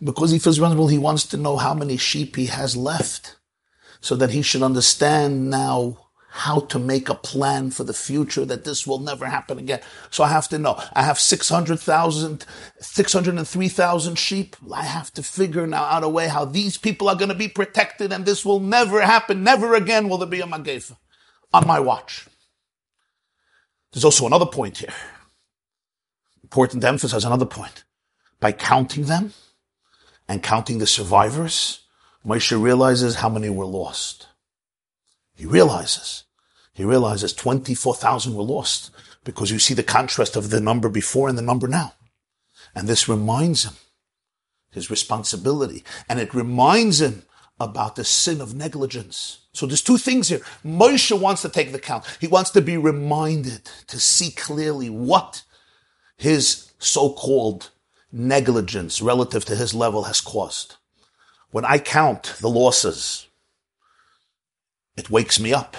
Because 0.03 0.31
he 0.31 0.39
feels 0.39 0.59
responsible, 0.59 0.87
he 0.87 0.97
wants 0.97 1.25
to 1.27 1.37
know 1.37 1.57
how 1.57 1.73
many 1.73 1.97
sheep 1.97 2.35
he 2.35 2.47
has 2.47 2.75
left 2.75 3.37
so 3.99 4.15
that 4.15 4.31
he 4.31 4.41
should 4.41 4.63
understand 4.63 5.49
now 5.49 5.97
how 6.33 6.61
to 6.61 6.79
make 6.79 7.09
a 7.09 7.13
plan 7.13 7.69
for 7.69 7.83
the 7.83 7.93
future 7.93 8.45
that 8.45 8.63
this 8.63 8.87
will 8.87 8.99
never 8.99 9.25
happen 9.25 9.59
again. 9.59 9.81
So 10.09 10.23
I 10.23 10.29
have 10.29 10.47
to 10.49 10.57
know. 10.57 10.81
I 10.93 11.03
have 11.03 11.19
600,000, 11.19 12.45
603,000 12.79 14.15
sheep. 14.17 14.55
I 14.73 14.85
have 14.85 15.11
to 15.13 15.23
figure 15.23 15.67
now 15.67 15.83
out 15.83 16.05
a 16.05 16.09
way 16.09 16.29
how 16.29 16.45
these 16.45 16.77
people 16.77 17.09
are 17.09 17.17
going 17.17 17.29
to 17.29 17.35
be 17.35 17.49
protected 17.49 18.13
and 18.13 18.25
this 18.25 18.45
will 18.45 18.61
never 18.61 19.01
happen. 19.01 19.43
Never 19.43 19.75
again 19.75 20.07
will 20.07 20.17
there 20.17 20.27
be 20.27 20.39
a 20.39 20.45
Magefa 20.45 20.95
on 21.53 21.67
my 21.67 21.81
watch. 21.81 22.27
There's 23.91 24.05
also 24.05 24.25
another 24.25 24.45
point 24.45 24.77
here. 24.77 24.93
Important 26.43 26.81
to 26.81 26.87
emphasize 26.87 27.25
another 27.25 27.45
point. 27.45 27.83
By 28.39 28.53
counting 28.53 29.03
them 29.03 29.33
and 30.31 30.41
counting 30.41 30.77
the 30.77 30.87
survivors, 30.87 31.81
Moshe 32.25 32.57
realizes 32.57 33.15
how 33.15 33.27
many 33.27 33.49
were 33.49 33.65
lost. 33.65 34.27
He 35.35 35.45
realizes, 35.45 36.23
he 36.71 36.85
realizes 36.85 37.33
24,000 37.33 38.33
were 38.33 38.41
lost 38.41 38.91
because 39.25 39.51
you 39.51 39.59
see 39.59 39.73
the 39.73 39.83
contrast 39.83 40.37
of 40.37 40.49
the 40.49 40.61
number 40.61 40.87
before 40.87 41.27
and 41.27 41.37
the 41.37 41.41
number 41.41 41.67
now. 41.67 41.95
And 42.73 42.87
this 42.87 43.09
reminds 43.09 43.65
him 43.65 43.73
his 44.71 44.89
responsibility. 44.89 45.83
And 46.07 46.17
it 46.17 46.33
reminds 46.33 47.01
him 47.01 47.23
about 47.59 47.97
the 47.97 48.05
sin 48.05 48.39
of 48.39 48.55
negligence. 48.55 49.39
So 49.51 49.65
there's 49.65 49.81
two 49.81 49.97
things 49.97 50.29
here. 50.29 50.39
Moshe 50.63 51.11
wants 51.19 51.41
to 51.41 51.49
take 51.49 51.73
the 51.73 51.79
count. 51.79 52.05
He 52.21 52.27
wants 52.27 52.51
to 52.51 52.61
be 52.61 52.77
reminded 52.77 53.65
to 53.87 53.99
see 53.99 54.31
clearly 54.31 54.89
what 54.89 55.43
his 56.15 56.71
so-called 56.79 57.70
negligence 58.11 59.01
relative 59.01 59.45
to 59.45 59.55
his 59.55 59.73
level 59.73 60.03
has 60.03 60.21
caused. 60.21 60.75
When 61.51 61.65
I 61.65 61.79
count 61.79 62.35
the 62.39 62.49
losses, 62.49 63.27
it 64.97 65.09
wakes 65.09 65.39
me 65.39 65.53
up. 65.53 65.75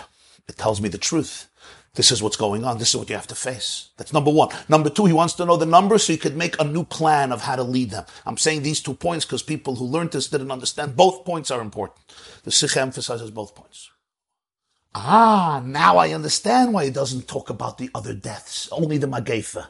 It 0.48 0.56
tells 0.56 0.80
me 0.80 0.88
the 0.88 0.98
truth. 0.98 1.48
This 1.94 2.10
is 2.10 2.22
what's 2.22 2.36
going 2.36 2.64
on. 2.64 2.78
This 2.78 2.90
is 2.90 2.96
what 2.96 3.10
you 3.10 3.16
have 3.16 3.26
to 3.26 3.34
face. 3.34 3.90
That's 3.98 4.14
number 4.14 4.30
one. 4.30 4.48
Number 4.68 4.88
two, 4.88 5.04
he 5.04 5.12
wants 5.12 5.34
to 5.34 5.44
know 5.44 5.58
the 5.58 5.66
numbers 5.66 6.04
so 6.04 6.14
he 6.14 6.18
could 6.18 6.36
make 6.36 6.58
a 6.58 6.64
new 6.64 6.84
plan 6.84 7.32
of 7.32 7.42
how 7.42 7.56
to 7.56 7.62
lead 7.62 7.90
them. 7.90 8.06
I'm 8.24 8.38
saying 8.38 8.62
these 8.62 8.80
two 8.80 8.94
points 8.94 9.26
because 9.26 9.42
people 9.42 9.76
who 9.76 9.84
learned 9.84 10.12
this 10.12 10.28
didn't 10.28 10.50
understand. 10.50 10.96
Both 10.96 11.26
points 11.26 11.50
are 11.50 11.60
important. 11.60 12.00
The 12.44 12.50
Sicha 12.50 12.78
emphasizes 12.78 13.30
both 13.30 13.54
points. 13.54 13.90
Ah, 14.94 15.62
now 15.64 15.98
I 15.98 16.12
understand 16.12 16.72
why 16.72 16.86
he 16.86 16.90
doesn't 16.90 17.28
talk 17.28 17.50
about 17.50 17.76
the 17.76 17.90
other 17.94 18.14
deaths, 18.14 18.68
only 18.72 18.96
the 18.96 19.06
Magefa. 19.06 19.66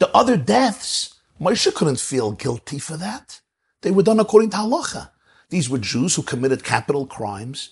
The 0.00 0.08
other 0.14 0.36
deaths, 0.36 1.14
Moshe 1.40 1.74
couldn't 1.74 2.00
feel 2.00 2.32
guilty 2.32 2.78
for 2.78 2.96
that. 2.98 3.40
They 3.80 3.90
were 3.90 4.02
done 4.02 4.20
according 4.20 4.50
to 4.50 4.58
halacha. 4.58 5.10
These 5.48 5.70
were 5.70 5.78
Jews 5.78 6.14
who 6.14 6.22
committed 6.22 6.64
capital 6.64 7.06
crimes. 7.06 7.70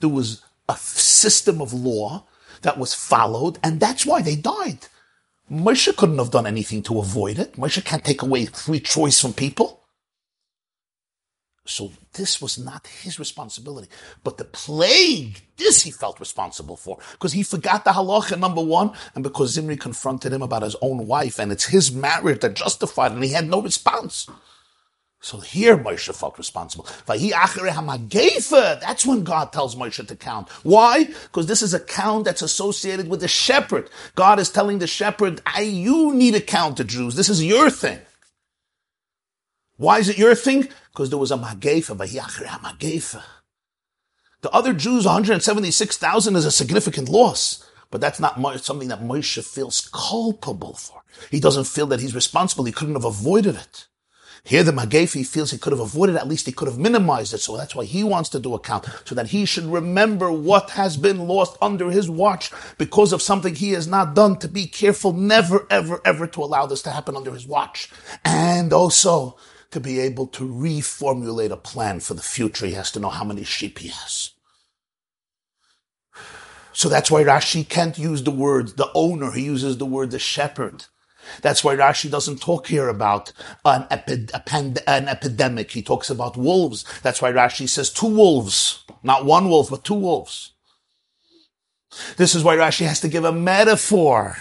There 0.00 0.08
was 0.08 0.42
a 0.68 0.76
system 0.76 1.60
of 1.60 1.72
law 1.72 2.26
that 2.62 2.78
was 2.78 2.94
followed, 2.94 3.58
and 3.62 3.80
that's 3.80 4.06
why 4.06 4.22
they 4.22 4.36
died. 4.36 4.86
Moshe 5.50 5.96
couldn't 5.96 6.18
have 6.18 6.30
done 6.30 6.46
anything 6.46 6.82
to 6.84 7.00
avoid 7.00 7.38
it. 7.38 7.54
Moshe 7.54 7.84
can't 7.84 8.04
take 8.04 8.22
away 8.22 8.46
free 8.46 8.80
choice 8.80 9.20
from 9.20 9.32
people. 9.32 9.82
So 11.68 11.92
this 12.14 12.40
was 12.40 12.58
not 12.58 12.86
his 12.86 13.18
responsibility. 13.18 13.88
But 14.24 14.38
the 14.38 14.46
plague, 14.46 15.42
this 15.58 15.82
he 15.82 15.90
felt 15.90 16.18
responsible 16.18 16.76
for. 16.76 16.98
Because 17.12 17.34
he 17.34 17.42
forgot 17.42 17.84
the 17.84 17.90
halacha, 17.90 18.38
number 18.38 18.62
one, 18.62 18.92
and 19.14 19.22
because 19.22 19.50
Zimri 19.50 19.76
confronted 19.76 20.32
him 20.32 20.40
about 20.40 20.62
his 20.62 20.76
own 20.80 21.06
wife, 21.06 21.38
and 21.38 21.52
it's 21.52 21.66
his 21.66 21.92
marriage 21.92 22.40
that 22.40 22.54
justified 22.54 23.12
and 23.12 23.22
he 23.22 23.32
had 23.32 23.48
no 23.48 23.60
response. 23.60 24.28
So 25.20 25.40
here 25.40 25.76
Moshe 25.76 26.14
felt 26.14 26.38
responsible. 26.38 26.86
That's 27.06 29.06
when 29.06 29.24
God 29.24 29.52
tells 29.52 29.76
Moshe 29.76 30.06
to 30.06 30.16
count. 30.16 30.48
Why? 30.62 31.04
Because 31.04 31.46
this 31.46 31.60
is 31.60 31.74
a 31.74 31.80
count 31.80 32.24
that's 32.24 32.40
associated 32.40 33.08
with 33.08 33.20
the 33.20 33.28
shepherd. 33.28 33.90
God 34.14 34.38
is 34.38 34.48
telling 34.48 34.78
the 34.78 34.86
shepherd, 34.86 35.42
I, 35.44 35.62
you 35.62 36.14
need 36.14 36.32
to 36.32 36.40
count 36.40 36.78
the 36.78 36.84
Jews. 36.84 37.14
This 37.14 37.28
is 37.28 37.44
your 37.44 37.68
thing. 37.68 37.98
Why 39.76 39.98
is 39.98 40.08
it 40.08 40.18
your 40.18 40.34
thing? 40.34 40.68
Because 40.98 41.10
there 41.10 41.18
was 41.18 41.30
a 41.30 41.36
Magefa, 41.36 41.96
Magefa. 41.96 43.22
The 44.40 44.50
other 44.50 44.72
Jews, 44.72 45.04
176,000 45.04 46.34
is 46.34 46.44
a 46.44 46.50
significant 46.50 47.08
loss. 47.08 47.64
But 47.92 48.00
that's 48.00 48.18
not 48.18 48.40
something 48.64 48.88
that 48.88 49.00
Moshe 49.00 49.44
feels 49.44 49.88
culpable 49.92 50.74
for. 50.74 51.02
He 51.30 51.38
doesn't 51.38 51.68
feel 51.68 51.86
that 51.86 52.00
he's 52.00 52.16
responsible. 52.16 52.64
He 52.64 52.72
couldn't 52.72 52.96
have 52.96 53.04
avoided 53.04 53.54
it. 53.54 53.86
Here 54.42 54.64
the 54.64 54.72
Magefi 54.72 55.24
feels 55.24 55.50
he 55.52 55.58
could 55.58 55.72
have 55.72 55.80
avoided, 55.80 56.16
at 56.16 56.26
least 56.26 56.46
he 56.46 56.52
could 56.52 56.68
have 56.68 56.78
minimized 56.78 57.32
it. 57.32 57.38
So 57.38 57.56
that's 57.56 57.76
why 57.76 57.84
he 57.84 58.02
wants 58.02 58.28
to 58.30 58.40
do 58.40 58.54
a 58.54 58.58
count, 58.58 58.86
so 59.04 59.14
that 59.14 59.28
he 59.28 59.44
should 59.44 59.66
remember 59.66 60.32
what 60.32 60.70
has 60.70 60.96
been 60.96 61.28
lost 61.28 61.56
under 61.62 61.90
his 61.90 62.10
watch 62.10 62.50
because 62.76 63.12
of 63.12 63.22
something 63.22 63.54
he 63.54 63.72
has 63.72 63.86
not 63.86 64.14
done, 64.14 64.38
to 64.38 64.48
be 64.48 64.66
careful 64.66 65.12
never, 65.12 65.66
ever, 65.70 66.00
ever 66.04 66.26
to 66.26 66.42
allow 66.42 66.66
this 66.66 66.82
to 66.82 66.90
happen 66.90 67.14
under 67.14 67.32
his 67.32 67.46
watch. 67.46 67.88
And 68.24 68.72
also 68.72 69.36
to 69.70 69.80
be 69.80 70.00
able 70.00 70.26
to 70.28 70.48
reformulate 70.48 71.50
a 71.50 71.56
plan 71.56 72.00
for 72.00 72.14
the 72.14 72.22
future. 72.22 72.66
He 72.66 72.72
has 72.72 72.90
to 72.92 73.00
know 73.00 73.10
how 73.10 73.24
many 73.24 73.44
sheep 73.44 73.78
he 73.78 73.88
has. 73.88 74.30
So 76.72 76.88
that's 76.88 77.10
why 77.10 77.24
Rashi 77.24 77.68
can't 77.68 77.98
use 77.98 78.22
the 78.22 78.30
word 78.30 78.76
the 78.76 78.90
owner. 78.94 79.32
He 79.32 79.42
uses 79.42 79.78
the 79.78 79.86
word 79.86 80.10
the 80.12 80.18
shepherd. 80.18 80.84
That's 81.42 81.62
why 81.62 81.76
Rashi 81.76 82.10
doesn't 82.10 82.40
talk 82.40 82.68
here 82.68 82.88
about 82.88 83.32
an, 83.64 83.86
epi- 83.90 84.28
an 84.86 85.08
epidemic. 85.08 85.72
He 85.72 85.82
talks 85.82 86.08
about 86.08 86.36
wolves. 86.36 86.84
That's 87.02 87.20
why 87.20 87.32
Rashi 87.32 87.68
says 87.68 87.90
two 87.90 88.06
wolves, 88.06 88.84
not 89.02 89.24
one 89.24 89.48
wolf, 89.48 89.70
but 89.70 89.84
two 89.84 89.94
wolves. 89.94 90.52
This 92.16 92.34
is 92.34 92.44
why 92.44 92.56
Rashi 92.56 92.86
has 92.86 93.00
to 93.00 93.08
give 93.08 93.24
a 93.24 93.32
metaphor. 93.32 94.36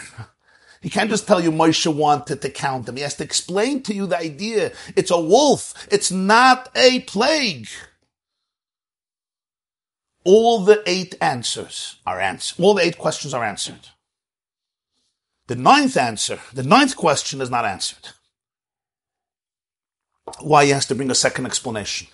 He 0.81 0.89
can't 0.89 1.09
just 1.09 1.27
tell 1.27 1.41
you 1.41 1.51
Moshe 1.51 1.91
wanted 1.93 2.41
to 2.41 2.49
count 2.49 2.85
them. 2.85 2.97
He 2.97 3.01
has 3.01 3.15
to 3.15 3.23
explain 3.23 3.81
to 3.83 3.93
you 3.93 4.05
the 4.05 4.17
idea. 4.17 4.71
It's 4.95 5.11
a 5.11 5.19
wolf. 5.19 5.73
It's 5.91 6.11
not 6.11 6.69
a 6.75 7.01
plague. 7.01 7.67
All 10.23 10.59
the 10.59 10.83
eight 10.85 11.15
answers 11.21 11.95
are 12.05 12.19
answered. 12.19 12.61
All 12.61 12.73
the 12.73 12.83
eight 12.83 12.97
questions 12.97 13.33
are 13.33 13.43
answered. 13.43 13.89
The 15.47 15.55
ninth 15.55 15.95
answer, 15.95 16.39
the 16.53 16.63
ninth 16.63 16.97
question 16.97 17.39
is 17.39 17.49
not 17.49 17.63
answered. 17.63 18.09
Why 20.41 20.65
he 20.65 20.71
has 20.71 20.85
to 20.87 20.95
bring 20.95 21.09
a 21.09 21.15
second 21.15 21.45
explanation. 21.45 22.09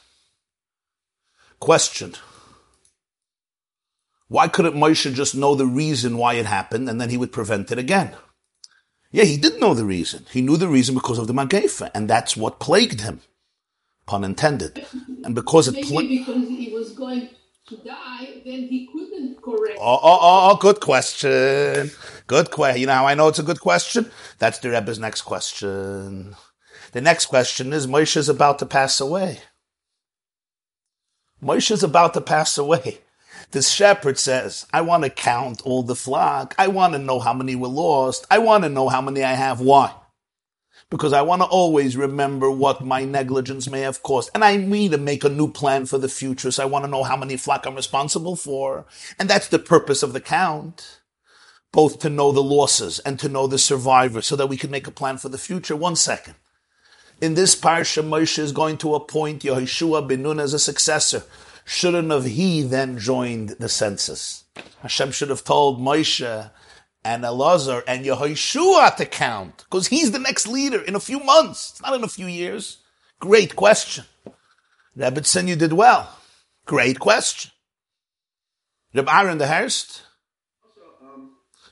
Question. 1.59 2.13
Why 4.27 4.47
couldn't 4.47 4.75
Moshe 4.75 5.11
just 5.13 5.35
know 5.35 5.55
the 5.55 5.65
reason 5.65 6.17
why 6.17 6.35
it 6.35 6.45
happened 6.45 6.87
and 6.89 7.01
then 7.01 7.09
he 7.09 7.17
would 7.17 7.31
prevent 7.31 7.71
it 7.71 7.79
again? 7.79 8.15
Yeah, 9.13 9.25
he 9.25 9.37
did 9.37 9.59
know 9.59 9.75
the 9.75 9.85
reason. 9.85 10.25
He 10.31 10.41
knew 10.41 10.57
the 10.57 10.67
reason 10.67 10.95
because 10.95 11.19
of 11.19 11.27
the 11.27 11.33
Magefa, 11.33 11.91
and 11.93 12.09
that's 12.09 12.35
what 12.35 12.59
plagued 12.59 13.01
him. 13.01 13.21
Pun 14.07 14.23
intended. 14.23 14.85
And 15.23 15.35
because 15.35 15.67
it 15.67 15.85
plagued... 15.85 16.25
because 16.25 16.47
he 16.49 16.71
was 16.73 16.93
going 16.93 17.29
to 17.67 17.77
die, 17.77 18.41
then 18.43 18.63
he 18.63 18.89
couldn't 18.91 19.39
correct. 19.39 19.77
Oh, 19.79 19.99
oh, 20.01 20.19
oh, 20.19 20.49
oh 20.51 20.57
good 20.59 20.79
question. 20.79 21.91
Good 22.25 22.49
question. 22.49 22.81
You 22.81 22.87
know 22.87 22.93
how 22.93 23.05
I 23.05 23.13
know 23.13 23.27
it's 23.27 23.37
a 23.37 23.43
good 23.43 23.59
question? 23.61 24.09
That's 24.39 24.57
the 24.57 24.71
Rebbe's 24.71 24.97
next 24.97 25.21
question. 25.21 26.35
The 26.91 27.01
next 27.01 27.27
question 27.27 27.71
is 27.71 27.85
Moshe 27.85 28.17
is 28.17 28.29
about 28.29 28.57
to 28.59 28.65
pass 28.65 28.99
away. 28.99 29.41
Moshe 31.41 31.69
is 31.69 31.83
about 31.83 32.15
to 32.15 32.21
pass 32.21 32.57
away. 32.57 32.97
This 33.53 33.69
shepherd 33.69 34.19
says, 34.19 34.67
I 34.73 34.81
want 34.81 35.03
to 35.03 35.09
count 35.09 35.61
all 35.61 35.83
the 35.83 35.95
flock. 35.95 36.53
I 36.57 36.67
want 36.67 36.93
to 36.93 36.99
know 36.99 37.19
how 37.19 37.33
many 37.33 37.55
were 37.55 37.67
lost. 37.67 38.27
I 38.29 38.39
want 38.39 38.63
to 38.63 38.69
know 38.69 38.89
how 38.89 39.01
many 39.01 39.23
I 39.23 39.33
have. 39.33 39.61
Why? 39.61 39.93
because 40.93 41.11
I 41.11 41.23
want 41.23 41.41
to 41.41 41.47
always 41.47 41.97
remember 41.97 42.51
what 42.51 42.85
my 42.85 43.03
negligence 43.03 43.67
may 43.67 43.79
have 43.79 44.03
caused. 44.03 44.29
And 44.35 44.43
I 44.43 44.57
need 44.57 44.91
to 44.91 44.99
make 44.99 45.23
a 45.23 45.29
new 45.29 45.51
plan 45.51 45.87
for 45.87 45.97
the 45.97 46.07
future. 46.07 46.51
So 46.51 46.61
I 46.61 46.67
want 46.67 46.85
to 46.85 46.91
know 46.91 47.01
how 47.01 47.17
many 47.17 47.35
flock 47.35 47.65
I'm 47.65 47.73
responsible 47.73 48.35
for. 48.35 48.85
And 49.17 49.27
that's 49.27 49.47
the 49.47 49.57
purpose 49.57 50.03
of 50.03 50.13
the 50.13 50.21
count. 50.21 51.01
Both 51.71 51.97
to 52.01 52.11
know 52.11 52.31
the 52.31 52.43
losses 52.43 52.99
and 52.99 53.19
to 53.19 53.27
know 53.27 53.47
the 53.47 53.57
survivors 53.57 54.27
so 54.27 54.35
that 54.35 54.49
we 54.49 54.55
can 54.55 54.69
make 54.69 54.85
a 54.85 54.91
plan 54.91 55.17
for 55.17 55.29
the 55.29 55.39
future. 55.39 55.75
One 55.75 55.95
second. 55.95 56.35
In 57.19 57.33
this 57.33 57.59
parsha, 57.59 58.07
Moshe 58.07 58.37
is 58.37 58.51
going 58.51 58.77
to 58.77 58.93
appoint 58.93 59.41
Yehoshua 59.41 60.07
ben 60.07 60.21
Nun 60.21 60.39
as 60.39 60.53
a 60.53 60.59
successor. 60.59 61.23
Shouldn't 61.65 62.11
have 62.11 62.25
he 62.25 62.61
then 62.61 62.97
joined 62.97 63.49
the 63.59 63.69
census? 63.69 64.43
Hashem 64.81 65.11
should 65.11 65.29
have 65.29 65.43
told 65.43 65.79
Moshe, 65.79 66.51
and 67.05 67.23
Elazar 67.23 67.83
and 67.87 68.05
Yehoshua 68.05 68.95
to 68.95 69.05
count 69.05 69.65
because 69.65 69.87
he's 69.87 70.11
the 70.11 70.19
next 70.19 70.47
leader 70.47 70.81
in 70.81 70.95
a 70.95 70.99
few 70.99 71.19
months. 71.19 71.71
It's 71.71 71.81
not 71.81 71.93
in 71.93 72.03
a 72.03 72.07
few 72.07 72.27
years. 72.27 72.77
Great 73.19 73.55
question. 73.55 74.05
Rebbetzin, 74.97 75.47
you 75.47 75.55
did 75.55 75.73
well. 75.73 76.17
Great 76.65 76.99
question. 76.99 77.51
Reb 78.93 79.09
Aaron 79.09 79.37
the 79.37 79.47
Hurst. 79.47 80.03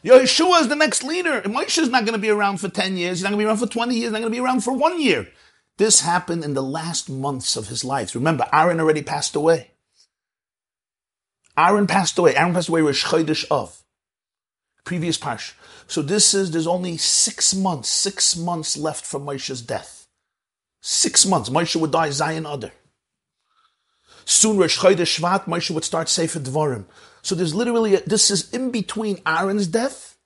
Yehoshua 0.04 0.62
is 0.62 0.68
the 0.68 0.76
next 0.76 1.04
leader. 1.04 1.42
Moshe 1.44 1.78
is 1.78 1.90
not 1.90 2.06
going 2.06 2.16
to 2.16 2.22
be 2.22 2.30
around 2.30 2.58
for 2.58 2.70
10 2.70 2.98
years. 2.98 3.20
He's 3.20 3.24
not 3.24 3.30
going 3.30 3.40
to 3.40 3.44
be 3.44 3.48
around 3.48 3.58
for 3.58 3.68
20 3.68 3.94
years. 3.94 4.06
He's 4.06 4.12
not 4.12 4.20
going 4.20 4.32
to 4.32 4.36
be 4.36 4.44
around 4.44 4.62
for 4.62 4.74
one 4.74 5.00
year. 5.00 5.28
This 5.78 6.02
happened 6.02 6.44
in 6.44 6.56
the 6.56 6.64
last 6.64 7.10
months 7.10 7.56
of 7.56 7.68
his 7.68 7.86
life. 7.86 8.16
Remember, 8.16 8.48
Aaron 8.52 8.80
already 8.80 9.04
passed 9.04 9.36
away. 9.36 9.72
Aaron 11.62 11.88
passed 11.88 12.18
away. 12.18 12.36
Aaron 12.36 12.54
passed 12.54 12.70
away 12.70 12.82
Rosh 12.82 13.06
Chodesh 13.06 13.46
of 13.52 13.82
previous 14.84 15.18
parsha. 15.18 15.54
So 15.88 16.02
this 16.02 16.34
is, 16.34 16.52
there's 16.52 16.68
only 16.68 16.98
six 16.98 17.54
months, 17.54 17.90
six 17.90 18.36
months 18.36 18.76
left 18.78 19.06
from 19.06 19.26
Moshe's 19.26 19.62
death. 19.62 20.08
Six 20.82 21.26
months. 21.26 21.50
Moshe 21.50 21.76
would 21.76 21.92
die 21.92 22.10
Zayin 22.10 22.52
Adar. 22.52 22.72
Soon 24.26 24.58
Rosh 24.58 24.80
Chodesh 24.80 25.20
Shvat, 25.20 25.46
Moshe 25.46 25.72
would 25.72 25.84
start 25.84 26.10
Sefer 26.10 26.40
Dvarim. 26.40 26.86
So 27.22 27.36
there's 27.36 27.54
literally, 27.54 27.96
a, 27.96 28.02
this 28.02 28.32
is 28.32 28.52
in 28.52 28.72
between 28.72 29.20
Aaron's 29.26 29.68
death 29.68 30.18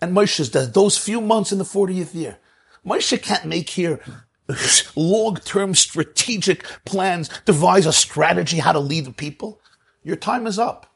and 0.00 0.14
Moshe's 0.14 0.50
death, 0.50 0.72
those 0.72 0.98
few 0.98 1.20
months 1.20 1.52
in 1.52 1.58
the 1.58 1.64
40th 1.64 2.14
year. 2.14 2.38
Moshe 2.84 3.20
can't 3.22 3.46
make 3.46 3.70
here 3.70 4.00
long-term 4.96 5.74
strategic 5.74 6.64
plans, 6.84 7.28
devise 7.44 7.86
a 7.86 7.92
strategy 7.92 8.58
how 8.58 8.72
to 8.72 8.80
lead 8.80 9.04
the 9.04 9.12
people. 9.12 9.60
Your 10.06 10.14
time 10.14 10.46
is 10.46 10.56
up. 10.56 10.86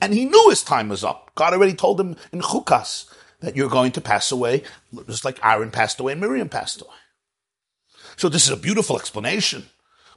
And 0.00 0.14
he 0.14 0.24
knew 0.24 0.50
his 0.50 0.62
time 0.62 0.88
was 0.88 1.02
up. 1.02 1.32
God 1.34 1.52
already 1.52 1.74
told 1.74 1.98
him 1.98 2.14
in 2.32 2.40
Chukas 2.40 3.12
that 3.40 3.56
you're 3.56 3.68
going 3.68 3.90
to 3.90 4.00
pass 4.00 4.30
away, 4.30 4.62
just 5.08 5.24
like 5.24 5.44
Aaron 5.44 5.72
passed 5.72 5.98
away 5.98 6.12
and 6.12 6.20
Miriam 6.20 6.48
passed 6.48 6.80
away. 6.80 6.94
So 8.16 8.28
this 8.28 8.44
is 8.44 8.50
a 8.50 8.56
beautiful 8.56 8.96
explanation. 8.96 9.64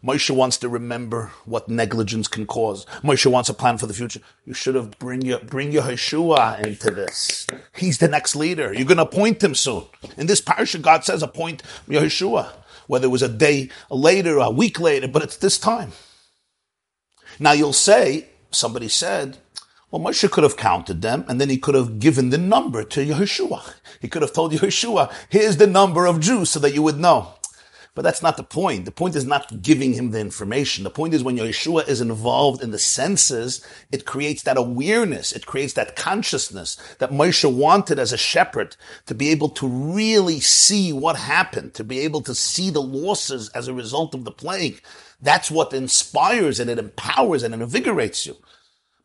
Moshe 0.03 0.30
wants 0.30 0.57
to 0.57 0.69
remember 0.69 1.32
what 1.45 1.69
negligence 1.69 2.27
can 2.27 2.45
cause. 2.45 2.86
Moshe 3.01 3.25
wants 3.25 3.49
a 3.49 3.53
plan 3.53 3.80
for 3.80 3.88
the 3.88 3.95
future. 3.95 4.21
You 4.45 4.53
should 4.53 4.75
have 4.75 4.99
bring 4.99 5.23
your 5.23 5.39
bring 5.39 5.71
your 5.71 5.84
Yeshua 5.84 6.63
into 6.63 6.91
this. 6.91 7.47
He's 7.75 7.97
the 7.97 8.07
next 8.07 8.36
leader. 8.36 8.71
You're 8.71 8.86
going 8.86 8.97
to 8.97 9.03
appoint 9.03 9.43
him 9.43 9.55
soon. 9.55 9.86
In 10.17 10.27
this 10.27 10.39
parsha, 10.39 10.80
God 10.80 11.03
says 11.03 11.23
appoint 11.23 11.63
Yeshua. 11.88 12.49
Whether 12.86 13.07
it 13.07 13.09
was 13.09 13.23
a 13.23 13.27
day 13.27 13.69
later, 13.89 14.38
a 14.38 14.51
week 14.51 14.80
later, 14.80 15.07
but 15.07 15.23
it's 15.23 15.38
this 15.38 15.57
time. 15.57 15.93
Now 17.39 17.53
you'll 17.53 17.73
say, 17.73 18.27
somebody 18.51 18.89
said, 18.89 19.37
well, 19.91 20.01
Moshe 20.01 20.29
could 20.29 20.43
have 20.43 20.57
counted 20.57 21.01
them, 21.01 21.25
and 21.27 21.41
then 21.41 21.49
he 21.49 21.57
could 21.57 21.73
have 21.73 21.99
given 21.99 22.29
the 22.29 22.37
number 22.37 22.83
to 22.83 23.05
Yeshua. 23.05 23.73
He 23.99 24.07
could 24.07 24.21
have 24.21 24.33
told 24.33 24.51
Yeshua, 24.51 25.11
here's 25.29 25.57
the 25.57 25.65
number 25.65 26.05
of 26.05 26.19
Jews 26.19 26.51
so 26.51 26.59
that 26.59 26.73
you 26.73 26.83
would 26.83 26.99
know. 26.99 27.33
But 27.95 28.03
that's 28.03 28.21
not 28.21 28.37
the 28.37 28.43
point. 28.43 28.85
The 28.85 28.91
point 28.91 29.15
is 29.15 29.25
not 29.25 29.61
giving 29.61 29.93
him 29.93 30.11
the 30.11 30.19
information. 30.19 30.83
The 30.83 30.89
point 30.89 31.13
is 31.13 31.23
when 31.23 31.37
Yeshua 31.37 31.87
is 31.87 32.01
involved 32.01 32.61
in 32.63 32.71
the 32.71 32.79
senses, 32.79 33.65
it 33.91 34.05
creates 34.05 34.43
that 34.43 34.57
awareness. 34.57 35.31
It 35.31 35.45
creates 35.45 35.73
that 35.73 35.95
consciousness 35.95 36.77
that 36.99 37.11
Moshe 37.11 37.51
wanted 37.51 37.99
as 37.99 38.13
a 38.13 38.17
shepherd 38.17 38.77
to 39.07 39.15
be 39.15 39.29
able 39.29 39.49
to 39.49 39.67
really 39.67 40.39
see 40.39 40.93
what 40.93 41.17
happened, 41.17 41.73
to 41.73 41.83
be 41.83 41.99
able 41.99 42.21
to 42.21 42.35
see 42.35 42.69
the 42.69 42.81
losses 42.81 43.49
as 43.49 43.67
a 43.67 43.73
result 43.73 44.13
of 44.13 44.23
the 44.23 44.31
plague. 44.31 44.81
That's 45.21 45.51
what 45.51 45.73
inspires 45.73 46.59
and 46.59 46.69
it 46.69 46.79
empowers 46.79 47.43
and 47.43 47.53
it 47.53 47.61
invigorates 47.61 48.25
you. 48.25 48.37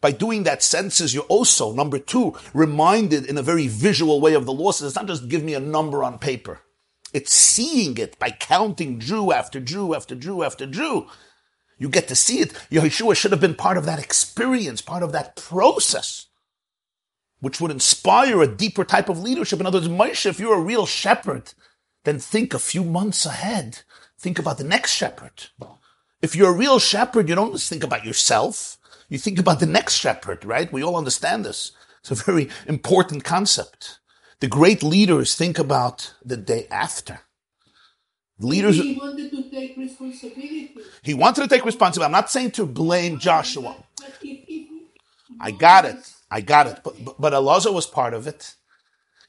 By 0.00 0.12
doing 0.12 0.42
that 0.42 0.62
senses, 0.62 1.14
you're 1.14 1.24
also, 1.24 1.72
number 1.72 1.98
two, 1.98 2.36
reminded 2.52 3.24
in 3.24 3.38
a 3.38 3.42
very 3.42 3.68
visual 3.68 4.20
way 4.20 4.34
of 4.34 4.44
the 4.44 4.52
losses. 4.52 4.88
It's 4.88 4.96
not 4.96 5.06
just 5.06 5.28
give 5.28 5.42
me 5.42 5.54
a 5.54 5.60
number 5.60 6.04
on 6.04 6.18
paper. 6.18 6.60
It's 7.14 7.32
seeing 7.32 7.96
it 7.96 8.18
by 8.18 8.30
counting 8.30 8.98
Jew 8.98 9.32
after 9.32 9.60
Jew 9.60 9.94
after 9.94 10.16
Jew 10.16 10.42
after 10.42 10.66
Jew. 10.66 11.06
You 11.78 11.88
get 11.88 12.08
to 12.08 12.16
see 12.16 12.40
it. 12.40 12.52
Yeshua 12.70 13.16
should 13.16 13.30
have 13.30 13.40
been 13.40 13.54
part 13.54 13.76
of 13.76 13.86
that 13.86 14.00
experience, 14.00 14.82
part 14.82 15.04
of 15.04 15.12
that 15.12 15.36
process, 15.36 16.26
which 17.38 17.60
would 17.60 17.70
inspire 17.70 18.42
a 18.42 18.48
deeper 18.48 18.84
type 18.84 19.08
of 19.08 19.22
leadership. 19.22 19.60
In 19.60 19.66
other 19.66 19.78
words, 19.78 19.88
Moshe, 19.88 20.26
if 20.26 20.40
you're 20.40 20.58
a 20.58 20.60
real 20.60 20.86
shepherd, 20.86 21.54
then 22.02 22.18
think 22.18 22.52
a 22.52 22.58
few 22.58 22.82
months 22.82 23.24
ahead. 23.24 23.82
Think 24.18 24.40
about 24.40 24.58
the 24.58 24.64
next 24.64 24.92
shepherd. 24.92 25.46
If 26.20 26.34
you're 26.34 26.50
a 26.50 26.56
real 26.56 26.80
shepherd, 26.80 27.28
you 27.28 27.36
don't 27.36 27.52
just 27.52 27.68
think 27.68 27.84
about 27.84 28.04
yourself. 28.04 28.76
You 29.08 29.18
think 29.18 29.38
about 29.38 29.60
the 29.60 29.66
next 29.66 29.94
shepherd, 29.94 30.44
right? 30.44 30.72
We 30.72 30.82
all 30.82 30.96
understand 30.96 31.44
this. 31.44 31.72
It's 32.00 32.10
a 32.10 32.14
very 32.16 32.48
important 32.66 33.22
concept. 33.22 34.00
The 34.44 34.50
great 34.50 34.82
leaders 34.82 35.34
think 35.34 35.58
about 35.58 36.12
the 36.22 36.36
day 36.36 36.66
after. 36.70 37.20
Leaders. 38.38 38.76
He 38.76 38.94
wanted 38.94 39.30
to 39.30 39.50
take 39.50 39.74
responsibility. 39.74 40.74
He 41.02 41.14
wanted 41.14 41.40
to 41.44 41.48
take 41.48 41.64
responsibility. 41.64 42.04
I'm 42.04 42.12
not 42.12 42.30
saying 42.30 42.50
to 42.50 42.66
blame 42.66 43.18
Joshua. 43.18 43.74
But 43.96 44.18
if, 44.22 44.44
if 44.46 44.68
I 45.40 45.50
got 45.50 45.86
it. 45.86 46.12
I 46.30 46.42
got 46.42 46.66
it. 46.66 46.80
But, 46.84 47.02
but, 47.02 47.18
but 47.18 47.32
Elazar 47.32 47.72
was 47.72 47.86
part 47.86 48.12
of 48.12 48.26
it. 48.26 48.54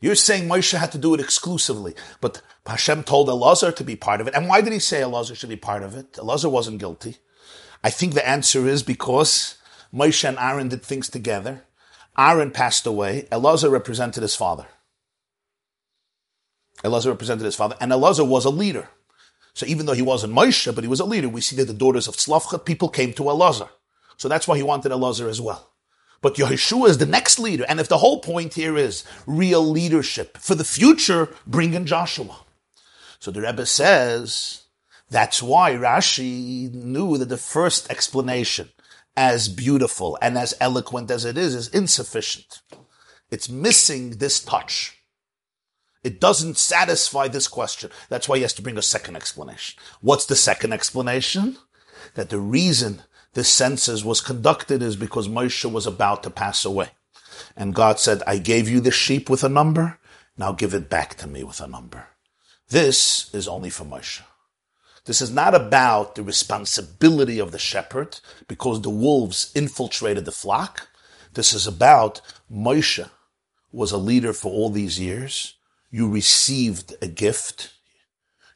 You're 0.02 0.16
saying 0.16 0.50
Moshe 0.50 0.78
had 0.78 0.92
to 0.92 0.98
do 0.98 1.14
it 1.14 1.22
exclusively, 1.22 1.96
but 2.20 2.42
Hashem 2.66 3.04
told 3.04 3.30
Elazar 3.30 3.74
to 3.74 3.86
be 3.86 3.96
part 3.96 4.20
of 4.20 4.28
it. 4.28 4.36
And 4.36 4.50
why 4.50 4.60
did 4.60 4.74
he 4.74 4.80
say 4.80 5.00
Elazar 5.00 5.38
should 5.38 5.48
be 5.48 5.56
part 5.56 5.84
of 5.84 5.96
it? 5.96 6.12
Elazar 6.16 6.52
wasn't 6.52 6.80
guilty. 6.80 7.20
I 7.86 7.90
think 7.90 8.16
the 8.16 8.28
answer 8.28 8.68
is 8.68 8.84
because 8.84 9.58
Moshe 9.94 10.28
and 10.28 10.38
Aaron 10.38 10.68
did 10.68 10.84
things 10.84 11.08
together. 11.08 11.64
Aaron 12.18 12.52
passed 12.52 12.86
away. 12.86 13.30
Elazar 13.32 13.72
represented 13.72 14.22
his 14.22 14.36
father. 14.36 14.66
Elazar 16.84 17.08
represented 17.10 17.46
his 17.46 17.56
father, 17.56 17.76
and 17.80 17.92
Elazar 17.92 18.28
was 18.28 18.46
a 18.46 18.50
leader. 18.50 18.90
So 19.54 19.66
even 19.66 19.86
though 19.86 19.94
he 19.94 20.02
wasn't 20.02 20.34
Moshe, 20.34 20.74
but 20.76 20.84
he 20.84 20.90
was 20.90 21.00
a 21.00 21.06
leader, 21.06 21.30
we 21.30 21.42
see 21.42 21.56
that 21.56 21.66
the 21.66 21.74
daughters 21.74 22.08
of 22.08 22.16
Tzelofchad, 22.16 22.66
people 22.66 22.90
came 22.90 23.14
to 23.14 23.24
Elazar. 23.24 23.70
So 24.18 24.28
that's 24.28 24.48
why 24.48 24.58
he 24.58 24.64
wanted 24.64 24.92
Elazar 24.92 25.30
as 25.30 25.40
well. 25.40 25.72
But 26.22 26.36
Yeshua 26.36 26.90
is 26.90 26.98
the 26.98 27.06
next 27.06 27.40
leader, 27.40 27.66
and 27.68 27.80
if 27.80 27.88
the 27.88 28.00
whole 28.00 28.20
point 28.20 28.56
here 28.56 28.78
is 28.78 29.04
real 29.26 29.66
leadership 29.66 30.38
for 30.38 30.56
the 30.56 30.64
future, 30.64 31.30
bring 31.46 31.74
in 31.74 31.86
Joshua. 31.86 32.38
So 33.20 33.32
the 33.32 33.42
Rebbe 33.42 33.66
says 33.66 34.64
that's 35.10 35.42
why 35.42 35.74
Rashi 35.74 36.74
knew 36.74 37.18
that 37.18 37.30
the 37.30 37.38
first 37.38 37.90
explanation, 37.92 38.70
as 39.16 39.48
beautiful 39.48 40.18
and 40.22 40.38
as 40.38 40.56
eloquent 40.60 41.12
as 41.12 41.26
it 41.26 41.38
is, 41.38 41.56
is 41.56 41.68
insufficient. 41.70 42.62
It's 43.30 43.50
missing 43.50 44.12
this 44.12 44.44
touch. 44.44 44.98
It 46.06 46.22
doesn't 46.22 46.60
satisfy 46.60 47.28
this 47.28 47.48
question. 47.48 47.90
That's 48.10 48.30
why 48.30 48.36
he 48.36 48.44
has 48.44 48.54
to 48.54 48.62
bring 48.62 48.78
a 48.78 48.84
second 48.84 49.16
explanation. 49.16 49.80
What's 50.02 50.28
the 50.28 50.36
second 50.36 50.72
explanation? 50.72 51.58
That 52.14 52.30
the 52.30 52.40
reason 52.40 53.02
this 53.34 53.50
census 53.50 54.06
was 54.06 54.22
conducted 54.22 54.84
is 54.84 54.96
because 54.96 55.28
Moshe 55.28 55.66
was 55.70 55.88
about 55.88 56.22
to 56.22 56.30
pass 56.30 56.64
away. 56.64 56.90
And 57.58 57.74
God 57.74 58.00
said, 58.00 58.22
I 58.28 58.38
gave 58.38 58.70
you 58.70 58.82
the 58.82 58.92
sheep 58.92 59.32
with 59.32 59.44
a 59.44 59.50
number. 59.50 59.98
Now 60.38 60.52
give 60.52 60.76
it 60.76 60.92
back 60.92 61.16
to 61.16 61.28
me 61.28 61.44
with 61.44 61.60
a 61.60 61.66
number. 61.66 62.10
This 62.70 63.34
is 63.34 63.48
only 63.48 63.72
for 63.72 63.84
Moshe. 63.84 64.22
This 65.06 65.24
is 65.24 65.32
not 65.32 65.56
about 65.56 66.14
the 66.14 66.22
responsibility 66.22 67.40
of 67.40 67.52
the 67.52 67.58
shepherd 67.58 68.20
because 68.48 68.84
the 68.84 68.92
wolves 68.92 69.52
infiltrated 69.56 70.26
the 70.26 70.32
flock. 70.32 70.88
This 71.34 71.52
is 71.52 71.66
about 71.66 72.22
Moshe 72.52 73.10
was 73.72 73.92
a 73.92 73.98
leader 73.98 74.34
for 74.34 74.52
all 74.52 74.70
these 74.70 75.00
years. 75.00 75.56
You 75.92 76.10
received 76.10 76.96
a 77.02 77.08
gift. 77.08 77.74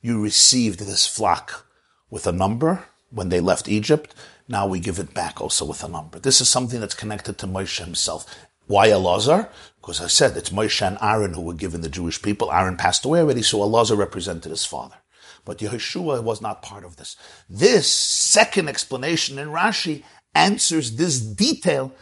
You 0.01 0.21
received 0.21 0.79
this 0.79 1.07
flock 1.07 1.65
with 2.09 2.27
a 2.27 2.31
number 2.31 2.85
when 3.11 3.29
they 3.29 3.39
left 3.39 3.67
Egypt. 3.67 4.15
Now 4.47 4.65
we 4.65 4.79
give 4.79 4.99
it 4.99 5.13
back 5.13 5.39
also 5.39 5.65
with 5.65 5.83
a 5.83 5.87
number. 5.87 6.19
This 6.19 6.41
is 6.41 6.49
something 6.49 6.79
that's 6.79 6.95
connected 6.95 7.37
to 7.37 7.47
Moshe 7.47 7.83
himself. 7.83 8.47
Why 8.67 8.89
Elazar? 8.89 9.49
Because 9.81 10.01
I 10.01 10.07
said 10.07 10.37
it's 10.37 10.51
Moshe 10.51 10.85
and 10.85 10.97
Aaron 11.01 11.33
who 11.33 11.41
were 11.41 11.53
given 11.53 11.81
the 11.81 11.89
Jewish 11.89 12.21
people. 12.21 12.51
Aaron 12.51 12.77
passed 12.77 13.05
away 13.05 13.19
already, 13.21 13.41
so 13.41 13.59
Elazar 13.59 13.97
represented 13.97 14.51
his 14.51 14.65
father. 14.65 14.97
But 15.45 15.59
Yeshua 15.59 16.23
was 16.23 16.41
not 16.41 16.61
part 16.61 16.83
of 16.83 16.97
this. 16.97 17.15
This 17.49 17.91
second 17.91 18.69
explanation 18.69 19.39
in 19.39 19.49
Rashi 19.49 20.03
answers 20.35 20.95
this 20.95 21.19
detail 21.19 21.93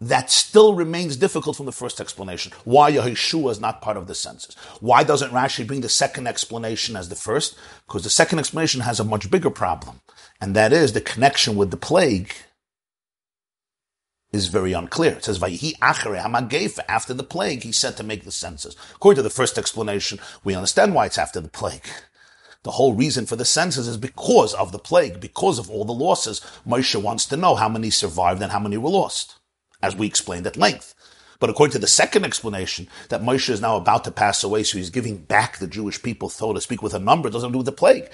that 0.00 0.30
still 0.30 0.74
remains 0.74 1.16
difficult 1.16 1.56
from 1.56 1.66
the 1.66 1.72
first 1.72 2.00
explanation. 2.00 2.52
Why 2.64 2.90
Yeshua 2.92 3.50
is 3.50 3.60
not 3.60 3.82
part 3.82 3.96
of 3.96 4.06
the 4.06 4.14
census. 4.14 4.54
Why 4.80 5.04
doesn't 5.04 5.32
Rashi 5.32 5.66
bring 5.66 5.82
the 5.82 5.88
second 5.88 6.26
explanation 6.26 6.96
as 6.96 7.08
the 7.08 7.16
first? 7.16 7.56
Because 7.86 8.04
the 8.04 8.10
second 8.10 8.38
explanation 8.38 8.80
has 8.80 8.98
a 8.98 9.04
much 9.04 9.30
bigger 9.30 9.50
problem, 9.50 10.00
and 10.40 10.56
that 10.56 10.72
is 10.72 10.92
the 10.92 11.00
connection 11.00 11.56
with 11.56 11.70
the 11.70 11.76
plague 11.76 12.32
is 14.32 14.48
very 14.48 14.72
unclear. 14.72 15.12
It 15.12 15.24
says, 15.24 15.38
Vayihi 15.38 15.76
achere 15.78 16.22
hamagefa, 16.22 16.80
after 16.88 17.12
the 17.12 17.24
plague, 17.24 17.64
he 17.64 17.72
said 17.72 17.96
to 17.96 18.04
make 18.04 18.24
the 18.24 18.30
census. 18.30 18.76
According 18.94 19.16
to 19.16 19.22
the 19.22 19.30
first 19.30 19.58
explanation, 19.58 20.20
we 20.44 20.54
understand 20.54 20.94
why 20.94 21.06
it's 21.06 21.18
after 21.18 21.40
the 21.40 21.48
plague. 21.48 21.86
The 22.62 22.72
whole 22.72 22.94
reason 22.94 23.26
for 23.26 23.36
the 23.36 23.44
census 23.44 23.86
is 23.86 23.96
because 23.96 24.54
of 24.54 24.70
the 24.70 24.78
plague, 24.78 25.18
because 25.18 25.58
of 25.58 25.70
all 25.70 25.84
the 25.84 25.92
losses. 25.92 26.40
Moshe 26.66 27.00
wants 27.00 27.24
to 27.26 27.36
know 27.36 27.54
how 27.54 27.68
many 27.68 27.90
survived 27.90 28.42
and 28.42 28.52
how 28.52 28.60
many 28.60 28.76
were 28.76 28.90
lost, 28.90 29.39
as 29.82 29.96
we 29.96 30.06
explained 30.06 30.46
at 30.46 30.56
length. 30.56 30.94
But 31.38 31.50
according 31.50 31.72
to 31.72 31.78
the 31.78 31.86
second 31.86 32.24
explanation, 32.24 32.86
that 33.08 33.22
Moshe 33.22 33.48
is 33.48 33.62
now 33.62 33.76
about 33.76 34.04
to 34.04 34.10
pass 34.10 34.44
away, 34.44 34.62
so 34.62 34.76
he's 34.76 34.90
giving 34.90 35.16
back 35.16 35.56
the 35.56 35.66
Jewish 35.66 36.02
people, 36.02 36.28
so 36.28 36.52
to 36.52 36.60
speak, 36.60 36.82
with 36.82 36.94
a 36.94 36.98
number, 36.98 37.28
it 37.28 37.32
doesn't 37.32 37.52
do 37.52 37.58
with 37.58 37.66
the 37.66 37.72
plague. 37.72 38.10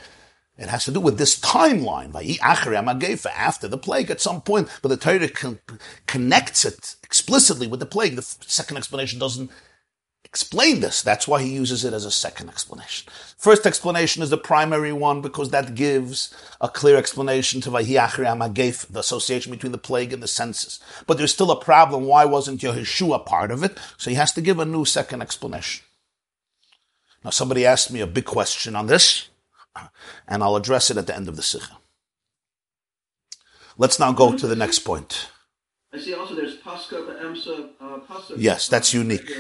It 0.57 0.69
has 0.69 0.85
to 0.87 0.91
do 0.91 1.01
with 1.01 1.19
this 1.19 1.39
timeline, 1.39 2.15
after 2.41 3.69
the 3.69 3.79
plague 3.79 4.11
at 4.11 4.21
some 4.21 4.41
point, 4.41 4.69
but 4.81 4.89
the 4.89 4.97
Torah 4.97 5.29
con- 5.29 5.59
connects 6.07 6.65
it 6.65 6.95
explicitly 7.03 7.67
with 7.67 7.81
the 7.81 7.87
plague. 7.87 8.17
The 8.17 8.23
second 8.23 8.79
explanation 8.79 9.19
doesn't 9.19 9.51
explain 10.37 10.81
this. 10.81 11.01
That's 11.01 11.27
why 11.27 11.41
he 11.41 11.55
uses 11.55 11.83
it 11.83 11.95
as 11.95 12.05
a 12.05 12.11
second 12.11 12.51
explanation. 12.51 13.09
First 13.39 13.65
explanation 13.65 14.23
is 14.23 14.29
the 14.29 14.37
primary 14.37 14.93
one 14.93 15.23
because 15.23 15.49
that 15.49 15.75
gives 15.75 16.31
a 16.61 16.69
clear 16.69 16.99
explanation 16.99 17.63
to 17.63 17.71
he 17.85 17.95
gave 18.53 18.87
the 18.91 19.01
association 19.01 19.51
between 19.51 19.73
the 19.73 19.79
plague 19.79 20.13
and 20.13 20.23
the 20.23 20.29
census. 20.29 20.79
But 21.07 21.17
there's 21.17 21.33
still 21.33 21.51
a 21.51 21.59
problem. 21.59 22.05
Why 22.05 22.27
wasn't 22.27 22.61
Yehoshua 22.61 23.25
part 23.25 23.51
of 23.51 23.65
it? 23.65 23.79
So 23.97 24.11
he 24.11 24.17
has 24.17 24.33
to 24.35 24.43
give 24.43 24.59
a 24.59 24.67
new 24.67 24.85
second 24.85 25.23
explanation. 25.23 25.87
Now 27.25 27.31
somebody 27.31 27.65
asked 27.65 27.91
me 27.91 28.03
a 28.03 28.07
big 28.07 28.27
question 28.27 28.77
on 28.77 28.89
this 28.89 29.31
and 30.29 30.43
I'll 30.43 30.57
address 30.57 30.91
it 30.91 30.99
at 30.99 31.07
the 31.07 31.17
end 31.17 31.29
of 31.29 31.37
the 31.37 31.43
Sikha. 31.43 31.79
Let's 33.79 33.99
now 33.99 34.13
go 34.13 34.37
to 34.37 34.47
the 34.47 34.55
next 34.55 34.81
point. 34.81 35.31
I 35.95 35.99
see 35.99 36.13
also 36.13 36.35
there's 36.35 36.46
Yes, 38.37 38.69
that's 38.69 38.93
unique. 38.95 39.31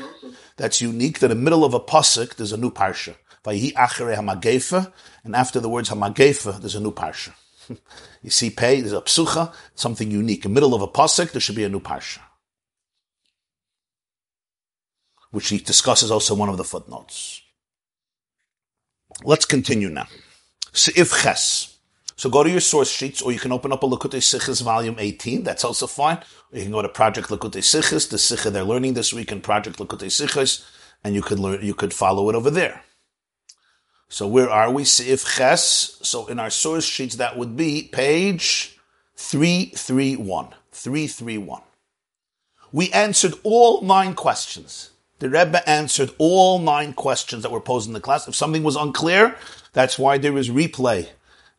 That's 0.56 0.80
unique 0.80 1.18
that 1.20 1.30
in 1.30 1.38
the 1.38 1.42
middle 1.42 1.64
of 1.64 1.74
a 1.74 1.80
pasuk 1.80 2.36
there's 2.36 2.52
a 2.52 2.56
new 2.56 2.70
parsha. 2.70 3.16
Vayihi 3.44 3.74
achere 3.74 4.16
hamagefa, 4.16 4.92
and 5.24 5.36
after 5.36 5.60
the 5.60 5.68
words 5.68 5.90
hamagefa, 5.90 6.60
there's 6.60 6.74
a 6.74 6.80
new 6.80 6.92
parsha. 6.92 7.32
you 8.22 8.30
see, 8.30 8.50
pay 8.50 8.80
there's 8.80 8.92
a 8.92 9.00
psucha, 9.00 9.52
something 9.74 10.10
unique. 10.10 10.44
In 10.44 10.52
the 10.52 10.54
middle 10.54 10.74
of 10.74 10.82
a 10.82 10.88
pasuk, 10.88 11.32
there 11.32 11.40
should 11.40 11.56
be 11.56 11.64
a 11.64 11.68
new 11.68 11.80
parsha, 11.80 12.20
which 15.30 15.48
he 15.48 15.58
discusses 15.58 16.10
also 16.10 16.34
one 16.34 16.48
of 16.48 16.56
the 16.56 16.64
footnotes. 16.64 17.42
Let's 19.24 19.44
continue 19.44 19.88
now. 19.88 20.08
Seif 20.72 21.22
ches. 21.22 21.75
So 22.16 22.30
go 22.30 22.42
to 22.42 22.50
your 22.50 22.60
source 22.60 22.90
sheets, 22.90 23.20
or 23.20 23.30
you 23.30 23.38
can 23.38 23.52
open 23.52 23.72
up 23.72 23.82
a 23.82 23.86
Likkutei 23.86 24.22
Sichos 24.22 24.62
volume 24.62 24.96
18. 24.98 25.42
That's 25.42 25.64
also 25.64 25.86
fine. 25.86 26.16
Or 26.50 26.58
you 26.58 26.62
can 26.62 26.72
go 26.72 26.80
to 26.80 26.88
Project 26.88 27.28
Likkutei 27.28 27.62
Sichos, 27.62 28.08
the 28.08 28.16
Sikha 28.16 28.50
they're 28.50 28.64
learning 28.64 28.94
this 28.94 29.12
week 29.12 29.30
in 29.32 29.42
Project 29.42 29.78
Likkutei 29.78 30.06
Sichos, 30.06 30.66
and 31.04 31.14
you 31.14 31.20
could 31.20 31.38
learn, 31.38 31.62
you 31.62 31.74
could 31.74 31.92
follow 31.92 32.30
it 32.30 32.34
over 32.34 32.50
there. 32.50 32.82
So 34.08 34.26
where 34.26 34.48
are 34.48 34.70
we? 34.70 34.84
Seif 34.84 35.36
Ches. 35.36 35.98
So 36.02 36.26
in 36.28 36.38
our 36.38 36.48
source 36.48 36.84
sheets, 36.84 37.16
that 37.16 37.36
would 37.36 37.54
be 37.54 37.90
page 37.92 38.78
331. 39.16 40.54
331. 40.72 41.62
We 42.72 42.90
answered 42.92 43.34
all 43.42 43.82
nine 43.82 44.14
questions. 44.14 44.90
The 45.18 45.28
Rebbe 45.28 45.68
answered 45.68 46.12
all 46.18 46.58
nine 46.58 46.92
questions 46.92 47.42
that 47.42 47.52
were 47.52 47.60
posed 47.60 47.88
in 47.88 47.94
the 47.94 48.00
class. 48.00 48.28
If 48.28 48.34
something 48.34 48.62
was 48.62 48.76
unclear, 48.76 49.36
that's 49.72 49.98
why 49.98 50.18
there 50.18 50.36
is 50.36 50.50
replay. 50.50 51.08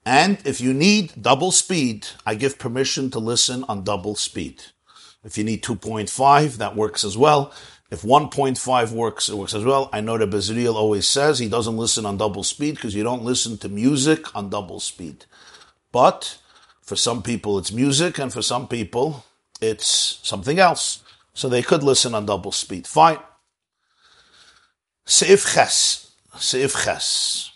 And 0.08 0.38
if 0.46 0.62
you 0.62 0.74
need 0.74 1.22
double 1.22 1.52
speed, 1.52 2.08
I 2.26 2.36
give 2.36 2.58
permission 2.58 3.12
to 3.12 3.20
listen 3.20 3.66
on 3.68 3.84
double 3.84 4.16
speed. 4.16 4.64
If 5.26 5.38
you 5.38 5.44
need 5.44 5.64
2.5, 5.64 6.56
that 6.60 6.78
works 6.78 7.04
as 7.04 7.18
well. 7.18 7.52
If 7.92 8.04
1.5 8.04 8.92
works, 8.94 9.28
it 9.28 9.36
works 9.36 9.54
as 9.54 9.66
well. 9.66 9.90
I 9.92 10.00
know 10.00 10.18
that 10.18 10.30
Bezriel 10.30 10.76
always 10.76 11.10
says 11.10 11.40
he 11.40 11.50
doesn't 11.50 11.76
listen 11.76 12.06
on 12.06 12.16
double 12.16 12.44
speed 12.44 12.76
because 12.76 12.96
you 12.96 13.04
don't 13.04 13.26
listen 13.26 13.58
to 13.58 13.68
music 13.68 14.34
on 14.34 14.50
double 14.50 14.80
speed. 14.80 15.26
But 15.92 16.38
for 16.82 16.96
some 16.96 17.22
people 17.22 17.60
it's 17.60 17.74
music 17.74 18.18
and 18.18 18.32
for 18.32 18.42
some 18.42 18.70
people 18.70 19.26
it's 19.60 20.22
something 20.24 20.58
else. 20.58 21.04
So 21.34 21.50
they 21.50 21.62
could 21.62 21.84
listen 21.84 22.16
on 22.16 22.26
double 22.26 22.54
speed. 22.54 22.88
Fine. 22.88 23.20
Seif 25.06 25.54
Ches. 25.54 26.14
Seif 26.38 26.86
Ches. 26.86 27.52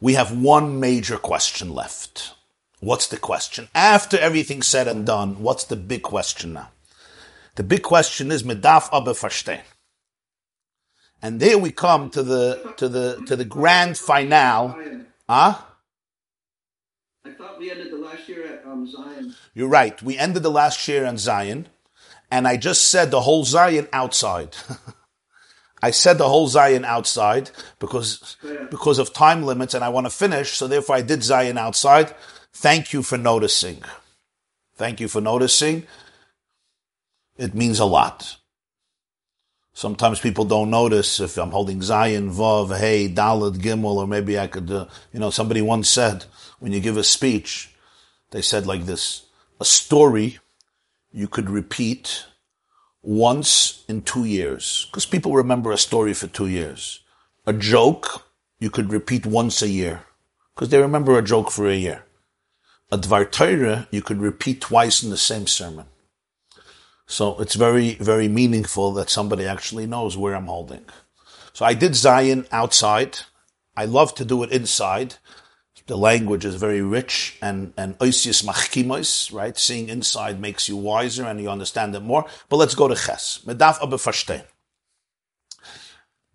We 0.00 0.14
have 0.14 0.36
one 0.36 0.78
major 0.78 1.16
question 1.16 1.72
left. 1.74 2.34
What's 2.80 3.08
the 3.08 3.16
question? 3.16 3.68
After 3.74 4.18
everything's 4.18 4.66
said 4.66 4.86
and 4.88 5.06
done, 5.06 5.40
what's 5.40 5.64
the 5.64 5.76
big 5.76 6.02
question 6.02 6.52
now? 6.52 6.70
The 7.54 7.62
big 7.62 7.82
question 7.82 8.30
is 8.30 8.42
Medaf 8.42 8.90
Verstehen. 8.90 9.62
And 11.22 11.40
there 11.40 11.56
we 11.56 11.70
come 11.72 12.10
to 12.10 12.22
the 12.22 12.74
to 12.76 12.88
the 12.88 13.22
to 13.26 13.34
the 13.34 13.46
grand 13.46 13.96
finale. 13.96 15.04
Ah? 15.26 15.64
Huh? 17.24 17.30
I 17.30 17.34
thought 17.34 17.58
we 17.58 17.70
ended 17.70 17.90
the 17.90 17.96
last 17.96 18.28
year 18.28 18.46
at 18.46 18.66
um, 18.66 18.86
Zayin. 18.86 19.34
You're 19.54 19.68
right. 19.68 20.00
We 20.02 20.18
ended 20.18 20.42
the 20.42 20.50
last 20.50 20.86
year 20.86 21.06
on 21.06 21.16
Zayin, 21.16 21.64
and 22.30 22.46
I 22.46 22.58
just 22.58 22.88
said 22.88 23.10
the 23.10 23.22
whole 23.22 23.44
Zayin 23.44 23.88
outside. 23.92 24.54
I 25.86 25.92
said 25.92 26.18
the 26.18 26.28
whole 26.28 26.48
Zayin 26.48 26.84
outside 26.84 27.50
because 27.78 28.36
because 28.70 28.98
of 28.98 29.12
time 29.12 29.44
limits, 29.44 29.72
and 29.72 29.84
I 29.84 29.88
want 29.88 30.06
to 30.06 30.10
finish. 30.10 30.50
So 30.50 30.66
therefore, 30.66 30.96
I 30.96 31.02
did 31.02 31.20
Zayin 31.20 31.56
outside. 31.56 32.12
Thank 32.52 32.92
you 32.92 33.04
for 33.04 33.16
noticing. 33.16 33.84
Thank 34.74 34.98
you 34.98 35.06
for 35.06 35.20
noticing. 35.20 35.86
It 37.38 37.54
means 37.54 37.78
a 37.78 37.84
lot. 37.84 38.36
Sometimes 39.74 40.18
people 40.18 40.44
don't 40.44 40.70
notice 40.70 41.20
if 41.20 41.38
I'm 41.38 41.52
holding 41.52 41.78
Zayin, 41.78 42.34
Vav, 42.34 42.76
Hey, 42.76 43.08
Dalet, 43.08 43.56
Gimel, 43.58 43.96
or 43.96 44.08
maybe 44.08 44.36
I 44.38 44.48
could, 44.48 44.70
uh, 44.70 44.86
you 45.12 45.20
know, 45.20 45.30
somebody 45.30 45.62
once 45.62 45.88
said, 45.88 46.24
when 46.58 46.72
you 46.72 46.80
give 46.80 46.96
a 46.96 47.04
speech, 47.04 47.70
they 48.32 48.42
said 48.42 48.66
like 48.66 48.86
this, 48.86 49.26
a 49.60 49.64
story 49.64 50.38
you 51.12 51.28
could 51.28 51.48
repeat 51.48 52.24
once 53.06 53.84
in 53.86 54.02
two 54.02 54.24
years. 54.24 54.88
Because 54.90 55.06
people 55.06 55.32
remember 55.32 55.70
a 55.70 55.78
story 55.78 56.12
for 56.12 56.26
two 56.26 56.48
years. 56.48 57.00
A 57.46 57.52
joke 57.52 58.26
you 58.58 58.68
could 58.68 58.92
repeat 58.92 59.24
once 59.24 59.62
a 59.62 59.68
year. 59.68 60.02
Because 60.54 60.70
they 60.70 60.80
remember 60.80 61.16
a 61.16 61.22
joke 61.22 61.50
for 61.50 61.68
a 61.68 61.76
year. 61.76 62.04
A 62.90 62.98
Dvar 62.98 63.30
Torah 63.30 63.86
you 63.90 64.02
could 64.02 64.20
repeat 64.20 64.60
twice 64.60 65.02
in 65.02 65.10
the 65.10 65.16
same 65.16 65.46
sermon. 65.46 65.86
So 67.06 67.38
it's 67.38 67.54
very, 67.54 67.94
very 67.94 68.26
meaningful 68.26 68.92
that 68.94 69.10
somebody 69.10 69.46
actually 69.46 69.86
knows 69.86 70.16
where 70.16 70.34
I'm 70.34 70.46
holding. 70.46 70.84
So 71.52 71.64
I 71.64 71.74
did 71.74 71.92
Zayin 71.92 72.48
outside. 72.50 73.18
I 73.76 73.84
love 73.84 74.14
to 74.16 74.24
do 74.24 74.42
it 74.42 74.50
inside. 74.50 75.14
The 75.86 75.96
language 75.96 76.44
is 76.44 76.56
very 76.56 76.82
rich 76.82 77.36
and, 77.40 77.72
and 77.76 77.96
oisius 77.98 78.44
machkimos, 78.44 79.32
right? 79.32 79.56
Seeing 79.56 79.88
inside 79.88 80.40
makes 80.40 80.68
you 80.68 80.76
wiser 80.76 81.24
and 81.24 81.40
you 81.40 81.48
understand 81.48 81.94
it 81.94 82.02
more. 82.02 82.26
But 82.48 82.56
let's 82.56 82.74
go 82.74 82.88
to 82.88 82.96
Ches. 82.96 83.40
Medaf 83.46 83.80
aber 83.80 83.98
verstehen. 83.98 84.42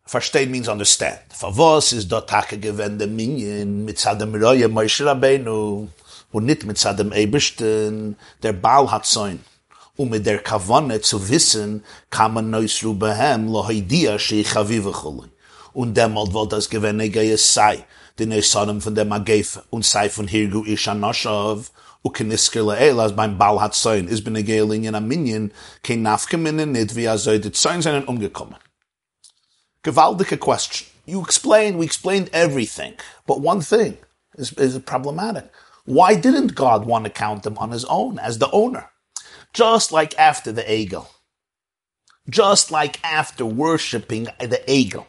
Verstehen 0.08 0.52
means 0.52 0.70
understand. 0.70 1.20
Favos 1.34 1.92
is 1.92 2.08
dort 2.08 2.30
Tage 2.30 2.58
gewende 2.58 3.08
Minyan 3.08 3.86
mitzad 3.86 4.20
dem 4.20 4.34
Roye 4.36 4.68
Moshe 4.70 5.06
Rabbeinu 5.06 5.90
und 6.32 6.46
nicht 6.46 6.66
mitzad 6.66 7.00
dem 7.00 7.12
Ebersten, 7.12 8.16
der 8.44 8.54
Baal 8.54 8.90
hat 8.90 9.06
sein. 9.06 9.44
Und 9.98 10.12
mit 10.12 10.26
der 10.26 10.40
Kavane 10.40 11.02
zu 11.02 11.30
wissen, 11.30 11.84
kann 12.10 12.34
man 12.34 12.50
neusru 12.50 12.94
behem 12.94 13.52
lo 13.52 13.68
haidia 13.68 14.18
shei 14.18 14.44
chavive 14.44 14.94
chuli. 14.94 15.30
Und 15.74 15.96
demalt 15.96 16.34
wollte 16.34 16.56
das 16.56 16.70
gewenne 16.70 17.10
gehe 17.10 17.38
sei, 17.38 17.86
den 18.20 18.32
Esanim 18.32 18.82
von 18.82 18.96
der 18.96 19.06
Magefe 19.06 19.64
und 19.70 19.86
sei 19.86 20.10
von 20.10 20.28
Hirgu 20.28 20.64
Ishanashav 20.64 21.72
und 22.02 22.14
kenisker 22.14 22.62
le'elas 22.62 23.16
beim 23.16 23.38
Baal 23.38 23.62
hat 23.62 23.76
sein, 23.76 24.08
ist 24.08 24.24
bin 24.24 24.36
a 24.36 24.42
gelinien 24.42 24.96
am 24.96 25.08
Minyan, 25.08 25.52
kein 25.84 26.02
nafkeminen 26.02 26.72
nicht, 26.72 26.96
wie 26.96 27.06
er 27.06 27.18
sollte 27.18 27.52
sein, 27.54 27.82
seinen 27.82 28.06
umgekommen. 28.06 28.58
Gewaldige 29.84 30.38
question. 30.38 30.88
You 31.06 31.22
explain, 31.22 31.78
we 31.78 31.86
explained 31.86 32.30
everything, 32.34 32.94
but 33.26 33.40
one 33.40 33.62
thing 33.62 33.98
is, 34.38 34.52
is 34.54 34.78
problematic. 34.80 35.50
Why 35.86 36.16
didn't 36.16 36.56
God 36.56 36.86
want 36.86 37.06
to 37.06 37.12
count 37.12 37.44
them 37.44 37.58
on 37.58 37.72
his 37.72 37.86
own 37.86 38.20
as 38.20 38.38
the 38.38 38.50
owner? 38.52 38.92
Just 39.54 39.92
like 39.92 40.18
after 40.18 40.52
the 40.52 40.64
egel. 40.64 41.08
Just 42.30 42.72
like 42.72 43.04
after 43.04 43.46
worshipping 43.46 44.26
the 44.40 44.62
egel. 44.68 45.08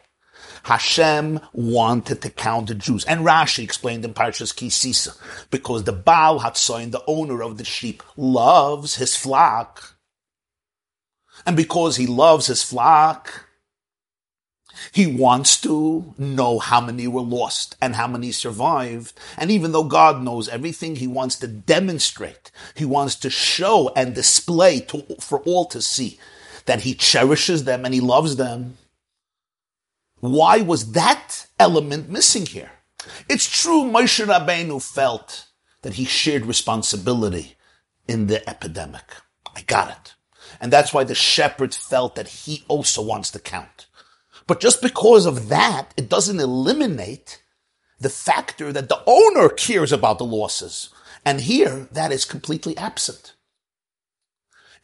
Hashem 0.63 1.39
wanted 1.51 2.21
to 2.21 2.29
count 2.29 2.67
the 2.67 2.75
Jews. 2.75 3.05
And 3.05 3.25
Rashi 3.25 3.63
explained 3.63 4.05
in 4.05 4.13
Parshas 4.13 4.55
Ki 4.55 4.69
Sisa, 4.69 5.13
because 5.51 5.83
the 5.83 5.91
Baal 5.91 6.39
Hatzoin, 6.39 6.91
the 6.91 7.03
owner 7.05 7.43
of 7.43 7.57
the 7.57 7.65
sheep, 7.65 8.01
loves 8.15 8.95
his 8.95 9.15
flock. 9.15 9.95
And 11.45 11.57
because 11.57 11.97
he 11.97 12.07
loves 12.07 12.47
his 12.47 12.63
flock, 12.63 13.47
he 14.91 15.07
wants 15.07 15.59
to 15.61 16.13
know 16.17 16.59
how 16.59 16.81
many 16.81 17.07
were 17.07 17.21
lost 17.21 17.75
and 17.81 17.95
how 17.95 18.07
many 18.07 18.31
survived. 18.31 19.13
And 19.37 19.51
even 19.51 19.71
though 19.71 19.83
God 19.83 20.23
knows 20.23 20.49
everything, 20.49 20.95
he 20.95 21.07
wants 21.07 21.37
to 21.39 21.47
demonstrate, 21.47 22.51
he 22.75 22.85
wants 22.85 23.15
to 23.17 23.29
show 23.29 23.91
and 23.95 24.15
display 24.15 24.79
to, 24.81 25.03
for 25.19 25.39
all 25.41 25.65
to 25.65 25.81
see 25.81 26.19
that 26.65 26.81
he 26.81 26.93
cherishes 26.93 27.65
them 27.65 27.85
and 27.85 27.93
he 27.93 27.99
loves 27.99 28.37
them. 28.37 28.77
Why 30.23 30.61
was 30.61 30.93
that 30.93 31.47
element 31.59 32.07
missing 32.07 32.45
here? 32.45 32.71
It's 33.27 33.61
true 33.61 33.83
Moshe 33.83 34.25
Rabbeinu 34.25 34.81
felt 34.81 35.47
that 35.81 35.95
he 35.95 36.05
shared 36.05 36.45
responsibility 36.45 37.57
in 38.07 38.27
the 38.27 38.49
epidemic. 38.49 39.03
I 39.53 39.63
got 39.63 39.91
it. 39.91 40.13
And 40.61 40.71
that's 40.71 40.93
why 40.93 41.03
the 41.03 41.13
shepherd 41.13 41.75
felt 41.75 42.15
that 42.15 42.29
he 42.29 42.63
also 42.69 43.01
wants 43.01 43.31
to 43.31 43.39
count. 43.39 43.87
But 44.47 44.61
just 44.61 44.81
because 44.81 45.25
of 45.25 45.49
that, 45.49 45.93
it 45.97 46.07
doesn't 46.07 46.39
eliminate 46.39 47.43
the 47.99 48.07
factor 48.07 48.71
that 48.71 48.87
the 48.87 49.03
owner 49.05 49.49
cares 49.49 49.91
about 49.91 50.19
the 50.19 50.25
losses. 50.25 50.87
And 51.25 51.41
here, 51.41 51.89
that 51.91 52.13
is 52.13 52.23
completely 52.23 52.77
absent. 52.77 53.33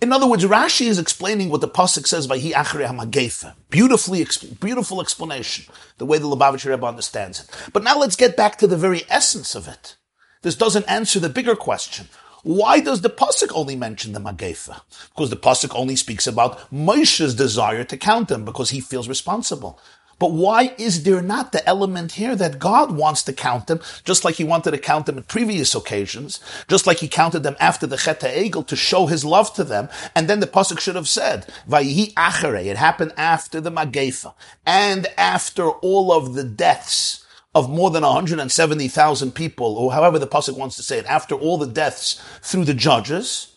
In 0.01 0.13
other 0.13 0.27
words, 0.27 0.45
Rashi 0.45 0.85
is 0.85 0.97
explaining 0.97 1.49
what 1.49 1.59
the 1.59 1.67
pasuk 1.67 2.07
says 2.07 2.25
Vayihi 2.25 2.53
Achre 2.53 2.87
Hamagefa. 2.87 3.55
Beautifully, 3.69 4.25
beautiful 4.61 5.01
explanation, 5.01 5.65
the 5.97 6.05
way 6.05 6.17
the 6.17 6.25
Lubavitcher 6.25 6.69
Rebbe 6.69 6.87
understands 6.87 7.41
it. 7.41 7.49
But 7.73 7.83
now 7.83 7.99
let's 7.99 8.15
get 8.15 8.37
back 8.37 8.57
to 8.59 8.67
the 8.67 8.77
very 8.77 9.03
essence 9.09 9.55
of 9.55 9.67
it. 9.67 9.97
This 10.41 10.55
doesn't 10.55 10.89
answer 10.89 11.19
the 11.19 11.27
bigger 11.27 11.53
question. 11.53 12.07
Why 12.43 12.79
does 12.79 13.01
the 13.01 13.09
pasuk 13.09 13.51
only 13.53 13.75
mention 13.75 14.13
the 14.13 14.21
Magefa? 14.21 14.79
Because 15.09 15.31
the 15.31 15.35
pasuk 15.35 15.75
only 15.75 15.97
speaks 15.97 16.25
about 16.25 16.71
Moshe's 16.71 17.35
desire 17.35 17.83
to 17.83 17.97
count 17.97 18.29
them 18.29 18.45
because 18.45 18.69
he 18.69 18.79
feels 18.79 19.09
responsible. 19.09 19.81
But 20.19 20.33
why 20.33 20.75
is 20.77 21.03
there 21.03 21.21
not 21.21 21.53
the 21.53 21.67
element 21.67 22.13
here 22.13 22.35
that 22.35 22.59
God 22.59 22.91
wants 22.91 23.23
to 23.23 23.33
count 23.33 23.67
them, 23.67 23.79
just 24.03 24.25
like 24.25 24.35
he 24.35 24.43
wanted 24.43 24.71
to 24.71 24.77
count 24.77 25.05
them 25.05 25.17
at 25.17 25.29
previous 25.29 25.73
occasions, 25.73 26.41
just 26.67 26.85
like 26.85 26.99
he 26.99 27.07
counted 27.07 27.43
them 27.43 27.55
after 27.59 27.87
the 27.87 27.97
Chet 27.97 28.19
Egel 28.19 28.67
to 28.67 28.75
show 28.75 29.05
his 29.05 29.23
love 29.23 29.53
to 29.53 29.63
them, 29.63 29.87
and 30.13 30.27
then 30.27 30.41
the 30.41 30.47
pasuk 30.47 30.79
should 30.79 30.95
have 30.95 31.07
said, 31.07 31.47
"Vayihi 31.67 32.13
achere." 32.15 32.65
It 32.65 32.77
happened 32.77 33.13
after 33.15 33.61
the 33.61 33.71
Magefa 33.71 34.33
and 34.65 35.07
after 35.17 35.69
all 35.69 36.11
of 36.11 36.33
the 36.33 36.43
deaths 36.43 37.23
of 37.55 37.69
more 37.69 37.89
than 37.89 38.03
170,000 38.03 39.31
people, 39.33 39.77
or 39.77 39.93
however 39.93 40.19
the 40.19 40.27
pasuk 40.27 40.57
wants 40.57 40.75
to 40.75 40.83
say 40.83 40.97
it, 40.97 41.05
after 41.05 41.33
all 41.33 41.57
the 41.57 41.65
deaths 41.65 42.21
through 42.41 42.65
the 42.65 42.73
judges, 42.73 43.55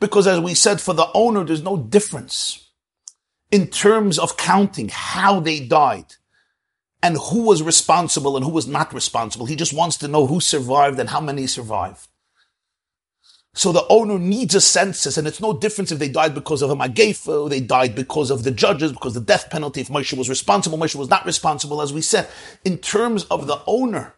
because 0.00 0.26
as 0.26 0.40
we 0.40 0.54
said, 0.54 0.80
for 0.80 0.92
the 0.92 1.08
owner, 1.14 1.44
there's 1.44 1.62
no 1.62 1.76
difference 1.76 2.66
in 3.50 3.66
terms 3.66 4.18
of 4.18 4.36
counting 4.36 4.88
how 4.92 5.40
they 5.40 5.60
died 5.60 6.14
and 7.02 7.16
who 7.16 7.42
was 7.42 7.62
responsible 7.62 8.36
and 8.36 8.44
who 8.44 8.52
was 8.52 8.66
not 8.66 8.92
responsible. 8.92 9.46
He 9.46 9.56
just 9.56 9.72
wants 9.72 9.96
to 9.98 10.08
know 10.08 10.26
who 10.26 10.40
survived 10.40 10.98
and 10.98 11.08
how 11.08 11.20
many 11.20 11.46
survived. 11.46 12.06
So 13.52 13.72
the 13.72 13.86
owner 13.88 14.18
needs 14.18 14.54
a 14.54 14.60
census, 14.60 15.18
and 15.18 15.26
it's 15.26 15.40
no 15.40 15.52
difference 15.52 15.90
if 15.90 15.98
they 15.98 16.08
died 16.08 16.34
because 16.34 16.62
of 16.62 16.70
a 16.70 16.76
magefa, 16.76 17.50
they 17.50 17.60
died 17.60 17.96
because 17.96 18.30
of 18.30 18.44
the 18.44 18.52
judges, 18.52 18.92
because 18.92 19.14
the 19.14 19.20
death 19.20 19.50
penalty, 19.50 19.80
if 19.80 19.88
Moshe 19.88 20.16
was 20.16 20.28
responsible, 20.28 20.78
Moshe 20.78 20.94
was 20.94 21.10
not 21.10 21.26
responsible, 21.26 21.82
as 21.82 21.92
we 21.92 22.00
said. 22.00 22.28
In 22.64 22.78
terms 22.78 23.24
of 23.24 23.48
the 23.48 23.60
owner 23.66 24.14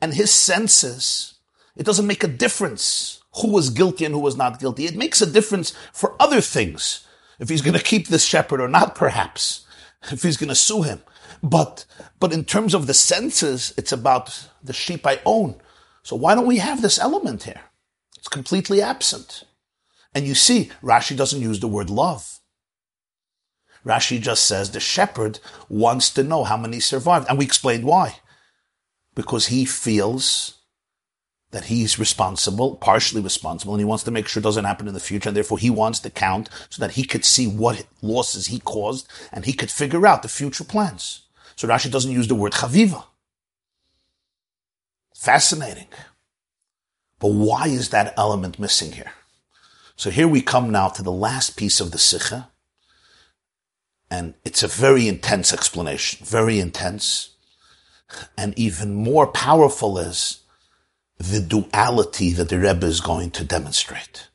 and 0.00 0.14
his 0.14 0.30
census, 0.30 1.34
it 1.76 1.84
doesn't 1.84 2.06
make 2.06 2.22
a 2.22 2.28
difference 2.28 3.22
who 3.42 3.50
was 3.50 3.70
guilty 3.70 4.04
and 4.04 4.14
who 4.14 4.20
was 4.20 4.36
not 4.36 4.60
guilty. 4.60 4.86
It 4.86 4.94
makes 4.94 5.20
a 5.20 5.26
difference 5.26 5.72
for 5.92 6.14
other 6.20 6.40
things. 6.40 7.05
If 7.38 7.48
he's 7.48 7.62
going 7.62 7.76
to 7.76 7.82
keep 7.82 8.08
this 8.08 8.24
shepherd 8.24 8.60
or 8.60 8.68
not, 8.68 8.94
perhaps. 8.94 9.66
If 10.10 10.22
he's 10.22 10.36
going 10.36 10.48
to 10.48 10.54
sue 10.54 10.82
him. 10.82 11.02
But, 11.42 11.84
but 12.18 12.32
in 12.32 12.44
terms 12.44 12.74
of 12.74 12.86
the 12.86 12.94
senses, 12.94 13.74
it's 13.76 13.92
about 13.92 14.48
the 14.62 14.72
sheep 14.72 15.06
I 15.06 15.20
own. 15.24 15.60
So 16.02 16.16
why 16.16 16.34
don't 16.34 16.46
we 16.46 16.58
have 16.58 16.82
this 16.82 16.98
element 16.98 17.44
here? 17.44 17.60
It's 18.16 18.28
completely 18.28 18.80
absent. 18.80 19.44
And 20.14 20.26
you 20.26 20.34
see, 20.34 20.70
Rashi 20.82 21.16
doesn't 21.16 21.42
use 21.42 21.60
the 21.60 21.68
word 21.68 21.90
love. 21.90 22.40
Rashi 23.84 24.20
just 24.20 24.46
says 24.46 24.70
the 24.70 24.80
shepherd 24.80 25.38
wants 25.68 26.10
to 26.10 26.24
know 26.24 26.44
how 26.44 26.56
many 26.56 26.80
survived. 26.80 27.26
And 27.28 27.38
we 27.38 27.44
explained 27.44 27.84
why. 27.84 28.16
Because 29.14 29.46
he 29.46 29.64
feels 29.64 30.55
that 31.56 31.64
he's 31.64 31.98
responsible, 31.98 32.76
partially 32.76 33.22
responsible, 33.22 33.72
and 33.72 33.80
he 33.80 33.84
wants 33.86 34.04
to 34.04 34.10
make 34.10 34.28
sure 34.28 34.42
it 34.42 34.44
doesn't 34.44 34.66
happen 34.66 34.86
in 34.86 34.92
the 34.92 35.00
future, 35.00 35.30
and 35.30 35.36
therefore 35.36 35.56
he 35.56 35.70
wants 35.70 35.98
to 35.98 36.10
count 36.10 36.50
so 36.68 36.82
that 36.82 36.90
he 36.90 37.02
could 37.02 37.24
see 37.24 37.46
what 37.46 37.86
losses 38.02 38.48
he 38.48 38.58
caused, 38.58 39.08
and 39.32 39.46
he 39.46 39.54
could 39.54 39.70
figure 39.70 40.06
out 40.06 40.20
the 40.20 40.28
future 40.28 40.64
plans. 40.64 41.22
So 41.56 41.66
Rashi 41.66 41.90
doesn't 41.90 42.12
use 42.12 42.28
the 42.28 42.34
word 42.34 42.52
chaviva. 42.52 43.04
Fascinating. 45.14 45.86
But 47.20 47.28
why 47.28 47.68
is 47.68 47.88
that 47.88 48.12
element 48.18 48.58
missing 48.58 48.92
here? 48.92 49.12
So 49.96 50.10
here 50.10 50.28
we 50.28 50.42
come 50.42 50.70
now 50.70 50.88
to 50.88 51.02
the 51.02 51.10
last 51.10 51.56
piece 51.56 51.80
of 51.80 51.90
the 51.90 51.96
Sikha. 51.96 52.50
And 54.10 54.34
it's 54.44 54.62
a 54.62 54.68
very 54.68 55.08
intense 55.08 55.54
explanation, 55.54 56.26
very 56.26 56.60
intense. 56.60 57.30
And 58.36 58.52
even 58.58 58.94
more 58.94 59.26
powerful 59.26 59.96
is 59.96 60.42
the 61.18 61.40
duality 61.40 62.32
that 62.32 62.48
the 62.48 62.58
Rebbe 62.58 62.86
is 62.86 63.00
going 63.00 63.30
to 63.32 63.44
demonstrate. 63.44 64.28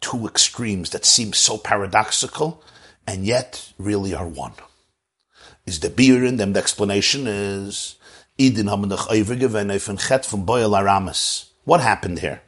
Two 0.00 0.26
extremes 0.26 0.90
that 0.90 1.04
seem 1.04 1.32
so 1.32 1.58
paradoxical 1.58 2.62
and 3.06 3.26
yet 3.26 3.72
really 3.78 4.14
are 4.14 4.26
one. 4.26 4.54
Is 5.66 5.80
the 5.80 5.90
beer 5.90 6.24
in 6.24 6.36
them, 6.36 6.54
the 6.54 6.60
explanation 6.60 7.26
is 7.26 7.96
What 11.64 11.80
happened 11.80 12.20
here? 12.20 12.40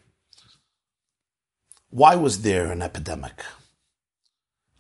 Why 1.91 2.17
was 2.17 2.41
there 2.41 2.73
an 2.73 2.81
epidemic? 2.81 3.45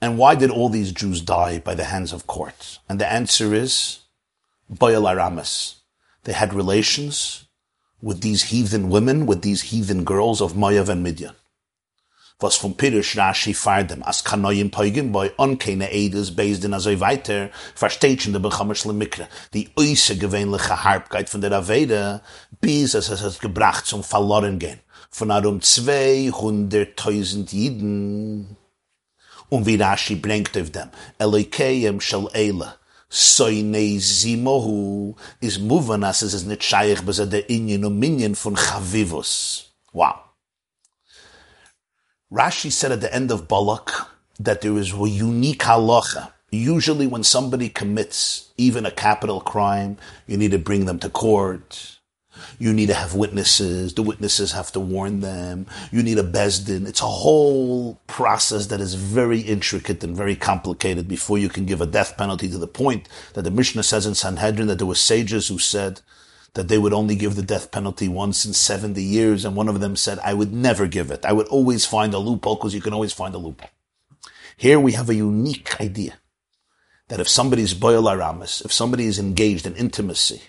And 0.01 0.17
why 0.17 0.35
did 0.35 0.51
all 0.51 0.71
these 0.71 0.93
Jews 0.93 1.21
die 1.21 1.59
by 1.59 1.75
the 1.75 1.85
hands 1.85 2.13
of 2.13 2.27
courts? 2.27 2.79
And 2.89 2.99
the 2.99 3.13
answer 3.13 3.55
is 3.55 4.01
Bo'el 4.73 5.09
Aramis. 5.09 5.82
They 6.25 6.33
had 6.33 6.55
relations 6.55 7.49
with 8.01 8.21
these 8.21 8.45
heathen 8.45 8.91
women, 8.91 9.27
with 9.27 9.43
these 9.43 9.63
heathen 9.63 10.05
girls 10.05 10.41
of 10.41 10.53
Moav 10.55 10.89
and 10.89 11.03
Midian. 11.03 11.35
Was 12.41 12.57
vom 12.57 12.75
Pirish 12.75 13.15
Rashi 13.17 13.55
fired 13.55 13.89
them. 13.89 14.03
As 14.05 14.23
kanoyim 14.23 14.71
poigim 14.71 15.13
boi 15.13 15.29
onkene 15.39 15.89
edes 15.91 16.31
based 16.31 16.65
in 16.65 16.73
azoi 16.73 16.99
weiter, 16.99 17.51
versteht 17.77 18.23
schon 18.23 18.33
der 18.33 18.41
Bechamerschle 18.41 18.93
Mikre, 18.93 19.29
die 19.53 19.71
äußere 19.77 20.17
gewöhnliche 20.19 20.83
Harbkeit 20.83 21.29
von 21.29 21.41
der 21.41 21.53
Aveda, 21.53 22.23
bis 22.61 22.95
es 22.95 23.09
es 23.11 23.39
gebracht 23.39 23.87
zum 23.87 24.03
verloren 24.03 24.59
gehen, 24.59 24.81
von 25.11 25.31
arum 25.31 25.61
200.000 25.61 27.53
Jiden. 27.53 28.57
Und 29.49 29.67
wie 29.67 29.77
Rashi 29.77 30.17
bringt 30.17 30.57
auf 30.59 30.71
dem, 30.71 30.89
Eloikeim 31.19 32.01
shal 32.01 32.29
Eile, 32.35 32.75
soine 33.13 33.99
zimohu, 33.99 35.15
is 35.41 35.59
muvan 35.59 36.03
as 36.03 36.23
es 36.23 36.33
is 36.33 36.45
nicht 36.45 36.63
scheich, 36.63 37.05
bis 37.05 37.19
er 37.19 37.27
der 37.27 37.49
Inyen 37.51 37.85
und 37.85 37.99
Minyen 37.99 38.35
von 38.35 38.57
Chavivus. 38.57 39.67
Wow. 39.93 40.21
Rashi 42.33 42.73
said 42.73 42.93
at 42.93 43.03
the 43.03 43.13
end 43.15 43.31
of 43.31 43.47
Balak 43.47 44.09
that 44.41 44.63
there 44.63 44.79
is 44.79 44.95
a 44.95 45.09
unique 45.09 45.65
halacha. 45.65 46.33
Usually 46.51 47.07
when 47.07 47.23
somebody 47.23 47.69
commits 47.69 48.51
even 48.57 48.87
a 48.87 48.91
capital 48.91 49.41
crime, 49.41 49.99
you 50.27 50.39
need 50.39 50.53
to 50.53 50.59
bring 50.59 50.87
them 50.87 50.99
to 51.01 51.11
court. 51.11 51.92
You 52.59 52.73
need 52.73 52.87
to 52.87 52.95
have 52.95 53.15
witnesses. 53.15 53.95
The 53.95 54.03
witnesses 54.03 54.53
have 54.53 54.73
to 54.73 54.81
warn 54.81 55.21
them. 55.21 55.67
You 55.91 56.03
need 56.03 56.19
a 56.19 56.23
bezdin. 56.23 56.87
It's 56.87 57.01
a 57.01 57.07
whole 57.07 58.01
process 58.07 58.67
that 58.67 58.81
is 58.81 58.95
very 58.95 59.41
intricate 59.41 60.03
and 60.03 60.17
very 60.17 60.37
complicated 60.37 61.09
before 61.09 61.39
you 61.39 61.49
can 61.49 61.67
give 61.67 61.81
a 61.81 61.87
death 61.87 62.17
penalty 62.17 62.49
to 62.49 62.59
the 62.59 62.67
point 62.67 63.09
that 63.35 63.43
the 63.43 63.51
Mishnah 63.51 63.83
says 63.83 64.07
in 64.07 64.15
Sanhedrin 64.15 64.69
that 64.69 64.79
there 64.79 64.87
were 64.87 64.95
sages 64.95 65.49
who 65.49 65.59
said 65.59 66.01
that 66.55 66.69
they 66.69 66.79
would 66.79 66.93
only 66.93 67.17
give 67.17 67.35
the 67.35 67.43
death 67.43 67.71
penalty 67.71 68.09
once 68.09 68.45
in 68.45 68.53
70 68.53 69.03
years. 69.03 69.45
And 69.45 69.57
one 69.57 69.69
of 69.69 69.81
them 69.81 69.97
said, 69.97 70.19
I 70.21 70.35
would 70.35 70.53
never 70.53 70.87
give 70.87 71.11
it. 71.11 71.25
I 71.25 71.33
would 71.33 71.49
always 71.49 71.87
find 71.87 72.15
a 72.15 72.19
loophole 72.19 72.57
because 72.57 72.75
you 72.75 72.81
can 72.81 72.93
always 72.93 73.13
find 73.13 73.35
a 73.35 73.39
loophole. 73.39 73.71
Here 74.57 74.79
we 74.79 74.93
have 74.93 75.09
a 75.09 75.15
unique 75.15 75.81
idea 75.81 76.19
that 77.09 77.21
if 77.21 77.29
somebody 77.29 77.63
is 77.63 77.83
aramis, 77.83 78.63
if 78.63 78.73
somebody 78.73 79.07
is 79.07 79.19
engaged 79.19 79.67
in 79.67 79.75
intimacy 79.77 80.43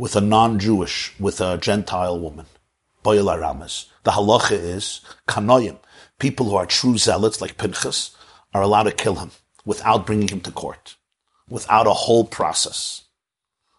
with 0.00 0.16
a 0.16 0.20
non-Jewish, 0.20 1.12
with 1.20 1.40
a 1.40 1.58
Gentile 1.58 2.18
woman, 2.18 2.46
bo'el 3.04 3.32
aramis, 3.34 3.86
the 4.04 4.12
halacha 4.12 4.52
is 4.52 5.00
kanoyim. 5.28 5.78
People 6.18 6.46
who 6.48 6.56
are 6.56 6.66
true 6.66 6.96
zealots 6.96 7.40
like 7.40 7.58
Pinchas 7.58 8.16
are 8.54 8.62
allowed 8.62 8.84
to 8.84 8.92
kill 8.92 9.16
him 9.16 9.30
without 9.64 10.06
bringing 10.06 10.28
him 10.28 10.40
to 10.40 10.50
court, 10.50 10.96
without 11.48 11.86
a 11.86 12.00
whole 12.04 12.24
process 12.24 13.04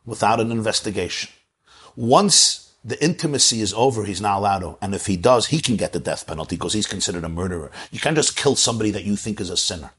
without 0.06 0.40
an 0.40 0.52
investigation. 0.52 1.30
Once 1.96 2.74
the 2.84 3.02
intimacy 3.04 3.62
is 3.62 3.74
over, 3.74 4.06
he's 4.06 4.22
not 4.22 4.40
allowed 4.40 4.60
to. 4.60 4.78
And 4.82 4.96
if 4.96 5.06
he 5.06 5.18
does, 5.18 5.48
he 5.48 5.60
can 5.60 5.76
get 5.76 5.94
the 5.94 6.00
death 6.00 6.26
penalty 6.26 6.56
because 6.56 6.74
he's 6.74 6.88
considered 6.88 7.24
a 7.24 7.30
murderer. 7.30 7.72
You 7.92 8.00
can't 8.00 8.16
just 8.16 8.36
kill 8.36 8.56
somebody 8.56 8.92
that 8.92 9.04
you 9.04 9.16
think 9.16 9.40
is 9.40 9.50
a 9.50 9.58
sinner. 9.58 9.92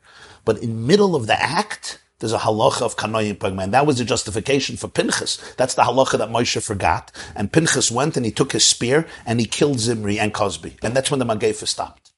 But 0.45 0.59
in 0.59 0.87
middle 0.87 1.14
of 1.14 1.27
the 1.27 1.41
act, 1.41 2.01
there's 2.23 2.33
a 2.33 2.39
halacha 2.39 2.83
of 2.83 2.97
kanoyim 2.97 3.37
pagman. 3.37 3.73
That 3.73 3.85
was 3.85 3.99
the 3.99 4.05
justification 4.05 4.77
for 4.77 4.87
Pinchas. 4.87 5.39
That's 5.57 5.75
the 5.75 5.83
halacha 5.83 6.18
that 6.18 6.29
Moshe 6.31 6.62
forgot. 6.62 7.11
And 7.35 7.53
Pinchas 7.53 7.91
went 7.91 8.16
and 8.16 8.25
he 8.25 8.31
took 8.31 8.53
his 8.53 8.64
spear 8.64 9.09
and 9.27 9.41
he 9.41 9.47
killed 9.47 9.81
Zimri 9.81 10.20
and 10.20 10.33
Kozbi. 10.33 10.79
And 10.85 10.95
that's 10.95 11.11
when 11.11 11.18
the 11.18 11.27
Magefa 11.27 11.66
stopped. 11.66 12.12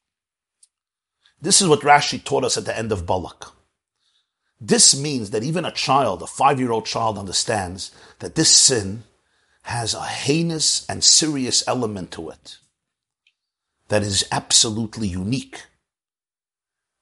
This 1.41 1.59
is 1.59 1.67
what 1.67 1.79
Rashi 1.79 2.23
taught 2.23 2.43
us 2.43 2.55
at 2.55 2.65
the 2.65 2.77
end 2.77 2.91
of 2.91 3.07
Balak. 3.07 3.47
This 4.61 4.95
means 4.95 5.31
that 5.31 5.43
even 5.43 5.65
a 5.65 5.71
child, 5.71 6.21
a 6.21 6.27
five-year-old 6.27 6.85
child 6.85 7.17
understands 7.17 7.89
that 8.19 8.35
this 8.35 8.55
sin 8.55 9.05
has 9.63 9.95
a 9.95 10.05
heinous 10.05 10.85
and 10.87 11.03
serious 11.03 11.67
element 11.67 12.11
to 12.11 12.29
it 12.29 12.59
that 13.87 14.03
is 14.03 14.23
absolutely 14.31 15.07
unique. 15.07 15.63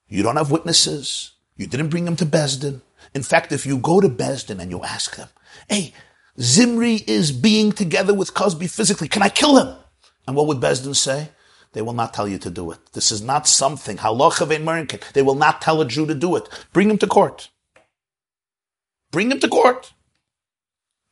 You 0.08 0.24
don't 0.24 0.38
have 0.38 0.52
witnesses. 0.52 1.34
You 1.58 1.68
didn't 1.68 1.90
bring 1.90 2.06
them 2.06 2.16
to 2.16 2.26
Besdin. 2.26 2.82
In 3.14 3.24
fact, 3.24 3.52
if 3.52 3.66
you 3.66 3.78
go 3.78 4.00
to 4.00 4.10
Besdin 4.10 4.60
and 4.60 4.72
you 4.72 4.82
ask 4.84 5.16
them, 5.16 5.30
hey, 5.70 5.94
Zimri 6.40 7.04
is 7.08 7.32
being 7.32 7.72
together 7.72 8.14
with 8.14 8.34
Kozbi 8.34 8.70
physically. 8.70 9.08
Can 9.08 9.22
I 9.22 9.30
kill 9.30 9.58
him? 9.58 9.76
And 10.26 10.36
what 10.36 10.48
would 10.48 10.60
Besdin 10.60 10.96
say? 10.96 11.30
They 11.74 11.82
will 11.82 11.94
not 11.94 12.14
tell 12.14 12.28
you 12.28 12.38
to 12.40 12.50
do 12.50 12.72
it. 12.72 12.80
This 12.94 13.12
is 13.12 13.22
not 13.22 13.48
something. 13.48 13.98
They 13.98 15.22
will 15.22 15.36
not 15.36 15.62
tell 15.62 15.82
a 15.82 15.86
Jew 15.86 16.06
to 16.06 16.16
do 16.16 16.36
it. 16.36 16.50
Bring 16.72 16.90
him 16.90 16.98
to 17.00 17.08
court. 17.08 17.50
Bring 19.12 19.32
him 19.32 19.40
to 19.40 19.48
court. 19.48 19.94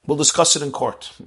We'll 0.06 0.18
discuss 0.18 0.56
it 0.56 0.62
in 0.62 0.72
court. 0.72 1.12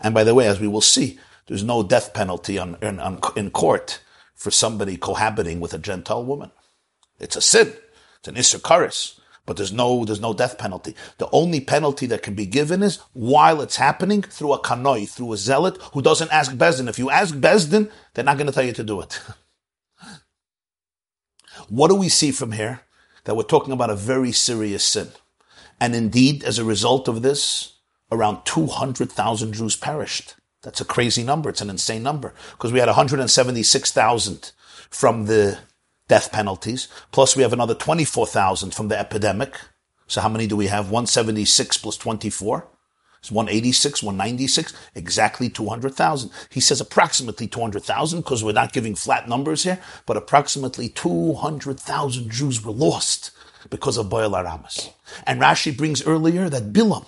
And 0.00 0.14
by 0.14 0.24
the 0.24 0.34
way, 0.34 0.48
as 0.48 0.58
we 0.58 0.66
will 0.66 0.80
see, 0.80 1.18
there's 1.46 1.62
no 1.62 1.82
death 1.82 2.12
penalty 2.12 2.58
on, 2.58 2.76
on, 2.82 3.20
in 3.36 3.50
court 3.50 4.00
for 4.34 4.50
somebody 4.50 4.96
cohabiting 4.96 5.60
with 5.60 5.74
a 5.74 5.78
Gentile 5.78 6.24
woman. 6.24 6.50
It's 7.20 7.36
a 7.36 7.40
sin. 7.40 7.72
It's 8.24 8.28
an 8.28 8.60
issur 8.60 8.62
but 9.44 9.56
there's 9.56 9.72
no, 9.72 10.04
there's 10.04 10.20
no 10.20 10.32
death 10.32 10.56
penalty. 10.56 10.94
The 11.18 11.28
only 11.32 11.60
penalty 11.60 12.06
that 12.06 12.22
can 12.22 12.34
be 12.34 12.46
given 12.46 12.82
is 12.82 13.00
while 13.12 13.60
it's 13.60 13.76
happening 13.76 14.22
through 14.22 14.52
a 14.52 14.60
kanoi, 14.60 15.08
through 15.08 15.32
a 15.32 15.36
zealot 15.36 15.78
who 15.92 16.02
doesn't 16.02 16.32
ask 16.32 16.52
Bezdin. 16.52 16.88
If 16.88 16.98
you 16.98 17.10
ask 17.10 17.34
Bezdin, 17.34 17.90
they're 18.14 18.24
not 18.24 18.36
going 18.36 18.46
to 18.46 18.52
tell 18.52 18.64
you 18.64 18.72
to 18.72 18.84
do 18.84 19.00
it. 19.00 19.20
what 21.68 21.88
do 21.88 21.96
we 21.96 22.08
see 22.08 22.30
from 22.30 22.52
here? 22.52 22.82
That 23.24 23.34
we're 23.34 23.42
talking 23.42 23.72
about 23.72 23.90
a 23.90 23.96
very 23.96 24.32
serious 24.32 24.84
sin. 24.84 25.08
And 25.80 25.94
indeed, 25.96 26.44
as 26.44 26.58
a 26.58 26.64
result 26.64 27.08
of 27.08 27.22
this, 27.22 27.78
around 28.12 28.44
200,000 28.44 29.52
Jews 29.52 29.74
perished. 29.74 30.36
That's 30.62 30.80
a 30.80 30.84
crazy 30.84 31.24
number. 31.24 31.50
It's 31.50 31.60
an 31.60 31.70
insane 31.70 32.04
number 32.04 32.34
because 32.52 32.72
we 32.72 32.78
had 32.78 32.86
176,000 32.86 34.52
from 34.90 35.26
the 35.26 35.58
death 36.12 36.30
penalties. 36.30 36.88
Plus 37.10 37.34
we 37.34 37.42
have 37.42 37.54
another 37.54 37.74
24,000 37.74 38.74
from 38.74 38.88
the 38.88 38.98
epidemic. 38.98 39.58
So 40.08 40.20
how 40.20 40.28
many 40.28 40.46
do 40.46 40.58
we 40.58 40.66
have? 40.66 40.90
176 40.90 41.78
plus 41.78 41.96
24. 41.96 42.68
It's 43.20 43.30
186, 43.30 44.02
196, 44.02 44.74
exactly 44.94 45.48
200,000. 45.48 46.30
He 46.50 46.60
says 46.60 46.82
approximately 46.82 47.46
200,000 47.46 48.20
because 48.20 48.44
we're 48.44 48.52
not 48.52 48.74
giving 48.74 48.94
flat 48.94 49.26
numbers 49.26 49.62
here, 49.62 49.78
but 50.04 50.18
approximately 50.18 50.90
200,000 50.90 52.30
Jews 52.30 52.62
were 52.62 52.72
lost 52.72 53.30
because 53.70 53.96
of 53.96 54.10
Baal 54.10 54.32
Aramas. 54.32 54.92
And 55.26 55.40
Rashi 55.40 55.74
brings 55.74 56.06
earlier 56.06 56.50
that 56.50 56.74
Bilam 56.74 57.06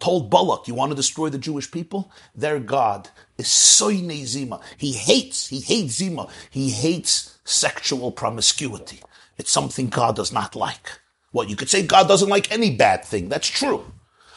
told 0.00 0.30
Balak, 0.32 0.66
you 0.66 0.74
want 0.74 0.90
to 0.90 0.96
destroy 0.96 1.28
the 1.28 1.38
Jewish 1.38 1.70
people? 1.70 2.10
Their 2.34 2.58
God 2.58 3.08
is 3.38 3.46
Soine 3.46 4.24
Zima. 4.24 4.58
He 4.78 4.94
hates, 4.94 5.46
he 5.46 5.60
hates 5.60 5.94
Zima. 5.94 6.26
He 6.50 6.70
hates 6.70 7.35
sexual 7.46 8.12
promiscuity. 8.12 9.00
It's 9.38 9.50
something 9.50 9.88
God 9.88 10.16
does 10.16 10.32
not 10.32 10.54
like. 10.54 11.00
Well, 11.32 11.46
you 11.46 11.56
could 11.56 11.70
say 11.70 11.86
God 11.86 12.08
doesn't 12.08 12.28
like 12.28 12.50
any 12.50 12.74
bad 12.74 13.04
thing. 13.04 13.28
That's 13.28 13.48
true. 13.48 13.92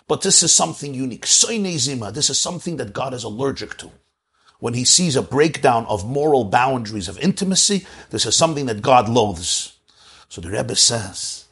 But 0.08 0.22
this 0.22 0.42
is 0.44 0.54
something 0.54 0.94
unique. 0.94 1.26
Soinezima, 1.26 2.14
this 2.14 2.30
is 2.30 2.40
something 2.40 2.78
that 2.78 2.94
God 2.94 3.14
is 3.14 3.24
allergic 3.24 3.78
to. 3.78 3.92
When 4.60 4.74
he 4.74 4.84
sees 4.84 5.16
a 5.16 5.22
breakdown 5.22 5.86
of 5.86 6.06
moral 6.06 6.46
boundaries 6.46 7.08
of 7.08 7.20
intimacy, 7.20 7.86
this 8.10 8.26
is 8.26 8.36
something 8.36 8.66
that 8.66 8.82
God 8.82 9.08
loathes. 9.08 9.78
So 10.28 10.42
the 10.42 10.50
Rebbe 10.50 10.76
says, 10.76 11.46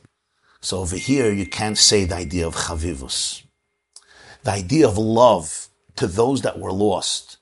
so 0.60 0.80
over 0.80 0.98
here 0.98 1.32
you 1.32 1.46
can't 1.46 1.78
say 1.78 2.06
the 2.06 2.16
idea 2.16 2.46
of 2.46 2.56
chavivus. 2.56 3.44
The 4.44 4.52
idea 4.52 4.88
of 4.88 4.98
love 4.98 5.70
to 5.96 6.08
those 6.08 6.42
that 6.42 6.60
were 6.60 6.72
lost 6.72 7.37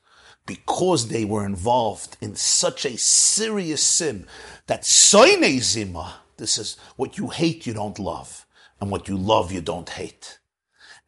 because 0.46 1.08
they 1.08 1.26
were 1.26 1.46
involved 1.46 2.18
in 2.22 2.36
such 2.36 2.86
a 2.86 2.98
serious 2.98 3.82
sin 3.82 4.28
that 4.68 4.84
soinezima, 4.84 6.14
this 6.38 6.58
is 6.58 6.78
what 6.96 7.18
you 7.18 7.30
hate 7.30 7.66
you 7.66 7.74
don't 7.74 8.00
love, 8.00 8.46
and 8.80 8.92
what 8.92 9.08
you 9.08 9.18
love 9.18 9.52
you 9.52 9.62
don't 9.62 9.90
hate. 9.90 10.40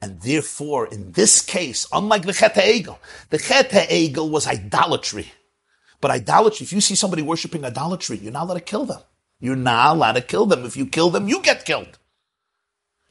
And 0.02 0.22
therefore, 0.22 0.88
in 0.88 1.12
this 1.14 1.42
case, 1.42 1.88
unlike 1.92 2.24
the 2.24 2.34
Chet 2.34 2.56
Egel, 2.56 3.00
the 3.30 3.40
Chet 3.40 3.70
Egel 3.72 4.30
was 4.30 4.48
idolatry. 4.48 5.32
But 6.00 6.12
idolatry, 6.12 6.64
if 6.64 6.74
you 6.74 6.82
see 6.82 6.96
somebody 6.96 7.24
worshiping 7.24 7.66
idolatry, 7.66 8.18
you're 8.18 8.32
not 8.32 8.44
allowed 8.44 8.56
to 8.56 8.62
kill 8.62 8.86
them. 8.86 9.02
You're 9.40 9.56
not 9.56 9.96
allowed 9.96 10.14
to 10.14 10.22
kill 10.22 10.46
them. 10.46 10.66
If 10.66 10.78
you 10.78 10.86
kill 10.86 11.10
them, 11.10 11.28
you 11.28 11.42
get 11.42 11.66
killed. 11.66 11.98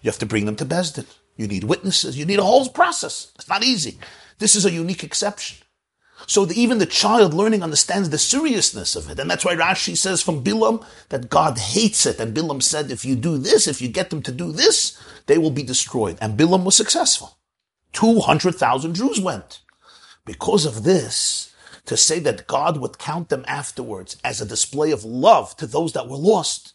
You 0.01 0.11
have 0.11 0.18
to 0.20 0.27
bring 0.27 0.47
them 0.47 0.57
to 0.57 0.64
Besdin. 0.64 1.07
You 1.37 1.49
need 1.49 1.64
witnesses. 1.64 2.16
You 2.16 2.24
need 2.24 2.39
a 2.39 2.45
whole 2.45 2.68
process. 2.68 3.33
It's 3.35 3.49
not 3.49 3.64
easy. 3.64 3.99
This 4.39 4.55
is 4.55 4.64
a 4.64 4.70
unique 4.70 5.03
exception. 5.03 5.59
So 6.27 6.45
the, 6.45 6.61
even 6.61 6.79
the 6.79 6.87
child 6.87 7.35
learning 7.35 7.62
understands 7.62 8.11
the 8.11 8.18
seriousness 8.18 8.97
of 8.97 9.09
it. 9.09 9.18
And 9.18 9.31
that's 9.31 9.45
why 9.45 9.55
Rashi 9.55 9.97
says 9.97 10.22
from 10.22 10.43
Bilam 10.43 10.85
that 11.09 11.31
God 11.31 11.59
hates 11.59 12.05
it. 12.05 12.18
And 12.18 12.37
Bilam 12.37 12.62
said, 12.62 12.91
if 12.91 13.05
you 13.05 13.14
do 13.14 13.39
this, 13.39 13.68
if 13.68 13.81
you 13.81 13.89
get 13.89 14.11
them 14.11 14.22
to 14.22 14.33
do 14.33 14.51
this, 14.51 15.01
they 15.27 15.39
will 15.39 15.53
be 15.53 15.62
destroyed. 15.62 16.18
And 16.20 16.39
Bilam 16.39 16.64
was 16.64 16.77
successful. 16.77 17.39
200,000 17.93 18.95
Jews 18.95 19.20
went. 19.20 19.61
Because 20.24 20.66
of 20.66 20.83
this, 20.83 21.55
to 21.87 21.97
say 21.97 22.18
that 22.18 22.49
God 22.49 22.79
would 22.79 22.99
count 22.99 23.29
them 23.29 23.45
afterwards 23.47 24.16
as 24.24 24.41
a 24.41 24.47
display 24.47 24.91
of 24.91 25.05
love 25.05 25.57
to 25.57 25.66
those 25.66 25.93
that 25.93 26.09
were 26.09 26.16
lost, 26.16 26.74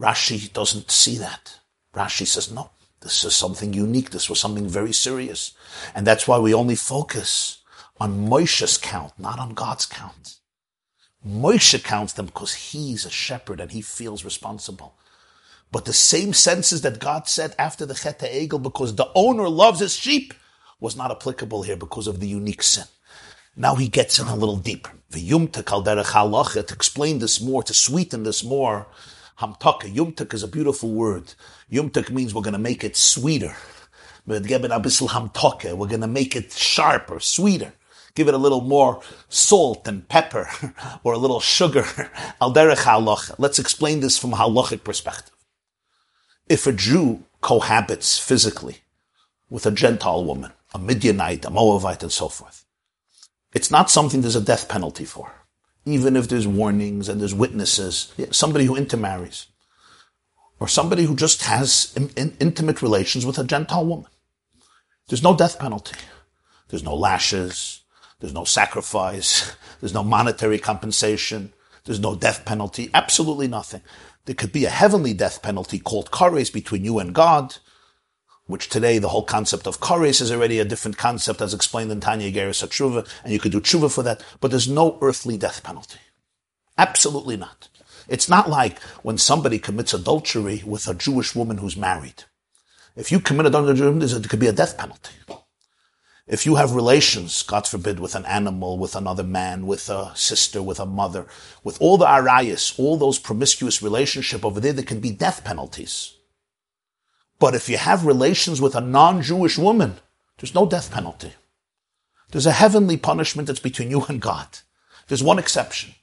Rashi 0.00 0.52
doesn't 0.52 0.90
see 0.90 1.18
that. 1.18 1.58
Rashi 1.94 2.26
says, 2.26 2.50
no, 2.50 2.70
this 3.00 3.22
is 3.24 3.36
something 3.36 3.74
unique. 3.74 4.10
This 4.10 4.30
was 4.30 4.40
something 4.40 4.66
very 4.66 4.92
serious. 4.92 5.52
And 5.94 6.06
that's 6.06 6.26
why 6.26 6.38
we 6.38 6.54
only 6.54 6.74
focus 6.74 7.58
on 8.00 8.28
Moshe's 8.28 8.76
count, 8.76 9.12
not 9.18 9.38
on 9.38 9.54
God's 9.54 9.86
count. 9.86 10.36
Moshe 11.26 11.82
counts 11.82 12.12
them 12.12 12.26
because 12.26 12.52
he's 12.54 13.06
a 13.06 13.10
shepherd 13.10 13.60
and 13.60 13.70
he 13.70 13.80
feels 13.80 14.24
responsible. 14.24 14.94
But 15.70 15.84
the 15.86 15.92
same 15.92 16.32
senses 16.32 16.82
that 16.82 16.98
God 16.98 17.28
said 17.28 17.54
after 17.58 17.86
the 17.86 17.94
Chet 17.94 18.20
Egel, 18.20 18.62
because 18.62 18.94
the 18.94 19.10
owner 19.14 19.48
loves 19.48 19.80
his 19.80 19.96
sheep, 19.96 20.34
was 20.80 20.96
not 20.96 21.10
applicable 21.10 21.62
here 21.62 21.76
because 21.76 22.06
of 22.06 22.20
the 22.20 22.28
unique 22.28 22.62
sin. 22.62 22.84
Now 23.56 23.74
he 23.76 23.88
gets 23.88 24.18
in 24.18 24.26
a 24.26 24.36
little 24.36 24.56
deeper. 24.56 24.90
To 25.12 26.58
explain 26.70 27.18
this 27.20 27.40
more, 27.40 27.62
to 27.62 27.72
sweeten 27.72 28.24
this 28.24 28.44
more, 28.44 28.86
hamtaka. 29.38 29.94
Yumtak 29.94 30.34
is 30.34 30.42
a 30.42 30.48
beautiful 30.48 30.90
word. 30.90 31.32
Yumtak 31.72 32.10
means 32.10 32.34
we're 32.34 32.42
going 32.42 32.52
to 32.52 32.58
make 32.58 32.82
it 32.84 32.96
sweeter. 32.96 33.54
We're 34.26 34.40
going 34.40 34.68
to 36.00 36.06
make 36.06 36.36
it 36.36 36.52
sharper, 36.52 37.20
sweeter 37.20 37.72
give 38.14 38.28
it 38.28 38.34
a 38.34 38.38
little 38.38 38.60
more 38.60 39.00
salt 39.28 39.86
and 39.86 40.08
pepper 40.08 40.48
or 41.04 41.12
a 41.12 41.18
little 41.18 41.40
sugar. 41.40 41.84
Al 42.40 42.52
derech 42.52 43.34
Let's 43.38 43.58
explain 43.58 44.00
this 44.00 44.18
from 44.18 44.32
a 44.32 44.36
halachic 44.36 44.84
perspective. 44.84 45.34
If 46.48 46.66
a 46.66 46.72
Jew 46.72 47.24
cohabits 47.40 48.18
physically 48.18 48.78
with 49.48 49.66
a 49.66 49.70
Gentile 49.70 50.24
woman, 50.24 50.52
a 50.72 50.78
Midianite, 50.78 51.44
a 51.44 51.50
Moabite, 51.50 52.02
and 52.02 52.12
so 52.12 52.28
forth, 52.28 52.64
it's 53.54 53.70
not 53.70 53.90
something 53.90 54.20
there's 54.20 54.36
a 54.36 54.40
death 54.40 54.68
penalty 54.68 55.04
for. 55.04 55.32
Even 55.86 56.16
if 56.16 56.28
there's 56.28 56.46
warnings 56.46 57.08
and 57.08 57.20
there's 57.20 57.34
witnesses, 57.34 58.12
somebody 58.30 58.64
who 58.64 58.74
intermarries, 58.74 59.46
or 60.60 60.68
somebody 60.68 61.04
who 61.04 61.14
just 61.14 61.42
has 61.42 61.92
in, 61.96 62.10
in, 62.16 62.36
intimate 62.40 62.80
relations 62.82 63.26
with 63.26 63.38
a 63.38 63.44
Gentile 63.44 63.84
woman. 63.84 64.10
There's 65.08 65.22
no 65.22 65.36
death 65.36 65.58
penalty. 65.58 65.96
There's 66.68 66.82
no 66.82 66.94
lashes. 66.94 67.83
There's 68.24 68.32
no 68.32 68.44
sacrifice. 68.44 69.54
There's 69.80 69.92
no 69.92 70.02
monetary 70.02 70.58
compensation. 70.58 71.52
There's 71.84 72.00
no 72.00 72.16
death 72.16 72.46
penalty. 72.46 72.88
Absolutely 72.94 73.48
nothing. 73.48 73.82
There 74.24 74.34
could 74.34 74.50
be 74.50 74.64
a 74.64 74.70
heavenly 74.70 75.12
death 75.12 75.42
penalty 75.42 75.78
called 75.78 76.10
kares 76.10 76.50
between 76.50 76.86
you 76.86 76.98
and 76.98 77.14
God, 77.14 77.56
which 78.46 78.70
today 78.70 78.96
the 78.96 79.10
whole 79.10 79.24
concept 79.24 79.66
of 79.66 79.80
kares 79.80 80.22
is 80.22 80.32
already 80.32 80.58
a 80.58 80.64
different 80.64 80.96
concept 80.96 81.42
as 81.42 81.52
explained 81.52 81.92
in 81.92 82.00
Tanya 82.00 82.32
Geras 82.32 82.66
Tshuva, 82.66 83.06
and 83.24 83.30
you 83.34 83.38
could 83.38 83.52
do 83.52 83.60
tshuva 83.60 83.94
for 83.94 84.02
that, 84.02 84.24
but 84.40 84.50
there's 84.50 84.70
no 84.70 84.96
earthly 85.02 85.36
death 85.36 85.62
penalty. 85.62 86.00
Absolutely 86.78 87.36
not. 87.36 87.68
It's 88.08 88.30
not 88.30 88.48
like 88.48 88.78
when 89.02 89.18
somebody 89.18 89.58
commits 89.58 89.92
adultery 89.92 90.62
with 90.64 90.88
a 90.88 90.94
Jewish 90.94 91.36
woman 91.36 91.58
who's 91.58 91.76
married. 91.76 92.24
If 92.96 93.12
you 93.12 93.20
commit 93.20 93.44
adultery, 93.44 93.76
there 93.76 94.20
could 94.20 94.40
be 94.40 94.46
a 94.46 94.52
death 94.52 94.78
penalty. 94.78 95.12
If 96.26 96.46
you 96.46 96.54
have 96.54 96.74
relations, 96.74 97.42
God 97.42 97.66
forbid, 97.66 98.00
with 98.00 98.14
an 98.14 98.24
animal, 98.24 98.78
with 98.78 98.96
another 98.96 99.22
man, 99.22 99.66
with 99.66 99.90
a 99.90 100.12
sister, 100.14 100.62
with 100.62 100.80
a 100.80 100.86
mother, 100.86 101.26
with 101.62 101.78
all 101.82 101.98
the 101.98 102.06
arayas, 102.06 102.78
all 102.78 102.96
those 102.96 103.18
promiscuous 103.18 103.82
relationship 103.82 104.42
over 104.42 104.58
there, 104.58 104.72
there 104.72 104.84
can 104.86 105.00
be 105.00 105.10
death 105.10 105.44
penalties. 105.44 106.14
But 107.38 107.54
if 107.54 107.68
you 107.68 107.76
have 107.76 108.06
relations 108.06 108.58
with 108.58 108.74
a 108.74 108.80
non-Jewish 108.80 109.58
woman, 109.58 109.96
there's 110.38 110.54
no 110.54 110.64
death 110.64 110.90
penalty. 110.90 111.34
There's 112.30 112.46
a 112.46 112.52
heavenly 112.52 112.96
punishment 112.96 113.46
that's 113.46 113.60
between 113.60 113.90
you 113.90 114.04
and 114.08 114.20
God. 114.20 114.48
There's 115.08 115.22
one 115.22 115.38
exception, 115.38 115.94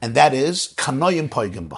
and 0.00 0.14
that 0.14 0.34
is 0.34 0.74
kanoyim 0.76 1.30
poigim 1.30 1.74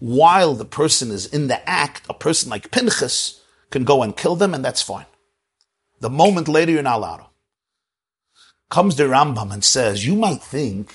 While 0.00 0.54
the 0.54 0.64
person 0.64 1.12
is 1.12 1.26
in 1.26 1.46
the 1.46 1.66
act, 1.70 2.02
a 2.10 2.14
person 2.14 2.50
like 2.50 2.72
Pinchas 2.72 3.40
can 3.70 3.84
go 3.84 4.02
and 4.02 4.16
kill 4.16 4.34
them, 4.34 4.54
and 4.54 4.64
that's 4.64 4.82
fine. 4.82 5.06
The 6.00 6.10
moment 6.10 6.48
later, 6.48 6.72
you're 6.72 6.82
not 6.82 6.98
allowed. 6.98 7.26
Comes 8.70 8.96
the 8.96 9.04
Rambam 9.04 9.52
and 9.52 9.64
says, 9.64 10.06
you 10.06 10.14
might 10.16 10.42
think 10.42 10.92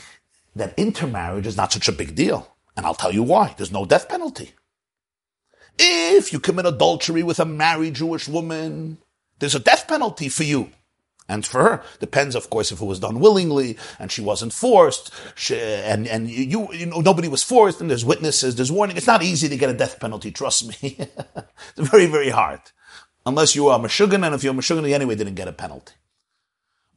that 0.56 0.78
intermarriage 0.78 1.47
is 1.47 1.58
not 1.58 1.72
such 1.72 1.88
a 1.88 1.93
big 1.93 2.16
deal. 2.16 2.56
And 2.76 2.86
I'll 2.86 2.95
tell 2.95 3.14
you 3.14 3.24
why. 3.24 3.54
There's 3.58 3.72
no 3.72 3.86
death 3.86 4.10
penalty. 4.10 4.52
If 5.80 6.34
you 6.34 6.39
commit 6.39 6.66
adultery 6.66 7.24
with 7.24 7.39
a 7.39 7.45
married 7.45 7.95
Jewish 7.95 8.28
woman, 8.28 8.97
there's 9.39 9.56
a 9.56 9.60
death 9.60 9.88
penalty 9.88 10.30
for 10.30 10.43
you. 10.43 10.70
And 11.28 11.45
for 11.45 11.64
her, 11.64 11.84
depends, 11.99 12.36
of 12.36 12.49
course, 12.49 12.74
if 12.74 12.82
it 12.82 12.86
was 12.86 12.99
done 12.99 13.22
willingly 13.22 13.78
and 13.99 14.12
she 14.12 14.22
wasn't 14.22 14.52
forced, 14.52 15.12
she, 15.34 15.58
and 15.58 16.06
and 16.06 16.30
you, 16.30 16.68
you 16.74 16.86
know, 16.86 16.99
nobody 16.99 17.30
was 17.30 17.41
forced, 17.41 17.80
and 17.80 17.89
there's 17.89 18.04
witnesses, 18.04 18.58
there's 18.58 18.72
warning. 18.72 18.97
It's 18.97 19.08
not 19.08 19.24
easy 19.24 19.47
to 19.47 19.56
get 19.56 19.70
a 19.70 19.74
death 19.74 19.99
penalty. 20.02 20.32
Trust 20.32 20.68
me, 20.68 20.97
it's 21.78 21.89
very, 21.89 22.08
very 22.08 22.32
hard. 22.32 22.60
Unless 23.26 23.55
you 23.55 23.67
are 23.67 23.80
Meshuggah, 23.80 24.24
and 24.26 24.36
if 24.36 24.43
you're 24.43 24.53
Meshuggah, 24.53 24.88
you 24.88 24.95
anyway 24.95 25.15
didn't 25.15 25.36
get 25.36 25.47
a 25.47 25.53
penalty. 25.53 25.93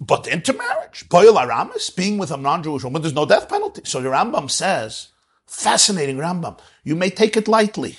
But 0.00 0.26
intermarriage, 0.26 1.08
Bo'el 1.08 1.40
Aramis, 1.40 1.90
being 1.90 2.18
with 2.18 2.30
a 2.30 2.36
non-Jewish 2.36 2.84
woman, 2.84 3.02
there's 3.02 3.14
no 3.14 3.26
death 3.26 3.48
penalty. 3.48 3.82
So 3.84 4.00
the 4.00 4.08
Rambam 4.08 4.50
says, 4.50 5.08
fascinating 5.46 6.16
Rambam, 6.16 6.58
you 6.82 6.96
may 6.96 7.10
take 7.10 7.36
it 7.36 7.46
lightly. 7.46 7.98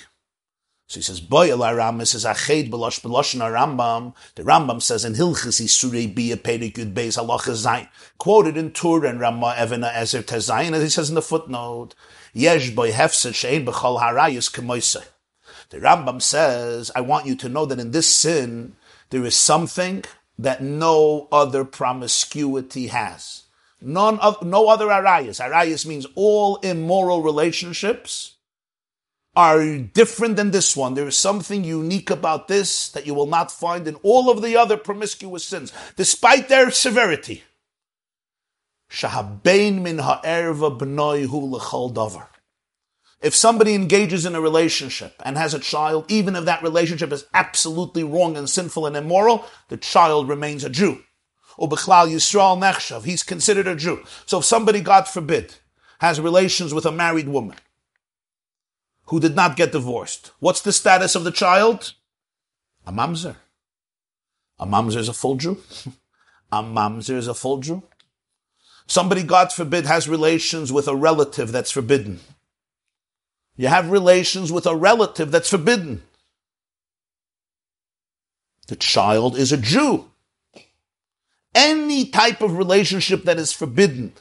So 0.88 1.00
he 1.00 1.02
says, 1.02 1.20
Bo'el 1.20 1.66
Aramis 1.66 2.14
is 2.14 2.24
ached 2.24 2.70
belosh 2.70 3.00
beloshin 3.00 3.40
Rambam. 3.40 4.14
The 4.34 4.42
Rambam 4.42 4.82
says 4.82 5.04
in 5.04 5.14
Hilchis 5.14 5.60
Isurei 5.60 6.14
Bia 6.14 6.36
Perik 6.36 6.74
Beis 6.92 7.16
Halacha 7.16 7.54
Zayin, 7.54 7.88
quoted 8.18 8.56
in 8.56 8.72
Tur 8.72 9.04
and 9.04 9.18
Ramah 9.18 9.54
Evena 9.56 9.92
Ezer 9.94 10.22
Tezayin, 10.22 10.74
as 10.74 10.82
he 10.82 10.88
says 10.88 11.08
in 11.08 11.14
the 11.14 11.22
footnote, 11.22 11.94
Yesh 12.34 12.70
boy 12.70 12.92
hefset 12.92 13.32
shein 13.32 13.64
b'chol 13.64 14.00
harayis 14.00 14.52
kemoisei. 14.52 15.04
The 15.70 15.78
Rambam 15.78 16.22
says, 16.22 16.90
I 16.94 17.00
want 17.00 17.26
you 17.26 17.34
to 17.36 17.48
know 17.48 17.66
that 17.66 17.80
in 17.80 17.90
this 17.90 18.08
sin, 18.08 18.76
there 19.10 19.24
is 19.24 19.36
something 19.36 20.04
that 20.38 20.62
no 20.62 21.28
other 21.32 21.64
promiscuity 21.64 22.88
has. 22.88 23.44
None 23.80 24.18
of, 24.20 24.42
no 24.44 24.68
other 24.68 24.86
arayas. 24.86 25.40
Arayas 25.40 25.86
means 25.86 26.06
all 26.14 26.56
immoral 26.56 27.22
relationships 27.22 28.34
are 29.34 29.76
different 29.76 30.36
than 30.36 30.50
this 30.50 30.76
one. 30.76 30.94
There 30.94 31.06
is 31.06 31.16
something 31.16 31.62
unique 31.62 32.10
about 32.10 32.48
this 32.48 32.88
that 32.90 33.06
you 33.06 33.12
will 33.12 33.26
not 33.26 33.52
find 33.52 33.86
in 33.86 33.96
all 33.96 34.30
of 34.30 34.40
the 34.40 34.56
other 34.56 34.78
promiscuous 34.78 35.44
sins, 35.44 35.72
despite 35.96 36.48
their 36.48 36.70
severity. 36.70 37.44
Shahabein 38.90 39.82
min 39.82 39.98
ha'erva 39.98 40.78
b'noihu 40.78 41.50
l'chol 41.50 41.92
davar. 41.92 42.28
If 43.26 43.34
somebody 43.34 43.74
engages 43.74 44.24
in 44.24 44.36
a 44.36 44.40
relationship 44.40 45.20
and 45.24 45.36
has 45.36 45.52
a 45.52 45.58
child, 45.58 46.04
even 46.08 46.36
if 46.36 46.44
that 46.44 46.62
relationship 46.62 47.10
is 47.10 47.26
absolutely 47.34 48.04
wrong 48.04 48.36
and 48.36 48.48
sinful 48.48 48.86
and 48.86 48.96
immoral, 48.96 49.44
the 49.68 49.76
child 49.76 50.28
remains 50.28 50.62
a 50.62 50.70
Jew. 50.70 51.02
Ubechlal 51.58 52.08
Yisrael 52.08 52.56
Nechshav, 52.56 53.02
he's 53.02 53.24
considered 53.24 53.66
a 53.66 53.74
Jew. 53.74 54.04
So 54.26 54.38
if 54.38 54.44
somebody, 54.44 54.80
God 54.80 55.08
forbid, 55.08 55.56
has 55.98 56.20
relations 56.20 56.72
with 56.72 56.86
a 56.86 56.92
married 56.92 57.28
woman 57.28 57.56
who 59.06 59.18
did 59.18 59.34
not 59.34 59.56
get 59.56 59.72
divorced, 59.72 60.30
what's 60.38 60.60
the 60.60 60.72
status 60.72 61.16
of 61.16 61.24
the 61.24 61.32
child? 61.32 61.94
A 62.86 62.92
mamzer. 62.92 63.34
A 64.60 64.66
mamzer 64.68 64.98
is 64.98 65.08
a 65.08 65.12
full 65.12 65.34
Jew. 65.34 65.58
a 66.52 66.62
mamzer 66.62 67.16
is 67.16 67.26
a 67.26 67.34
full 67.34 67.58
Jew. 67.58 67.82
Somebody, 68.86 69.24
God 69.24 69.52
forbid, 69.52 69.84
has 69.86 70.08
relations 70.08 70.72
with 70.72 70.86
a 70.86 70.94
relative 70.94 71.50
that's 71.50 71.72
forbidden. 71.72 72.20
You 73.56 73.68
have 73.68 73.90
relations 73.90 74.52
with 74.52 74.66
a 74.66 74.76
relative 74.76 75.30
that's 75.30 75.50
forbidden. 75.50 76.02
The 78.68 78.76
child 78.76 79.36
is 79.36 79.52
a 79.52 79.56
Jew. 79.56 80.10
Any 81.54 82.06
type 82.06 82.42
of 82.42 82.58
relationship 82.58 83.24
that 83.24 83.38
is 83.38 83.52
forbidden 83.52 84.12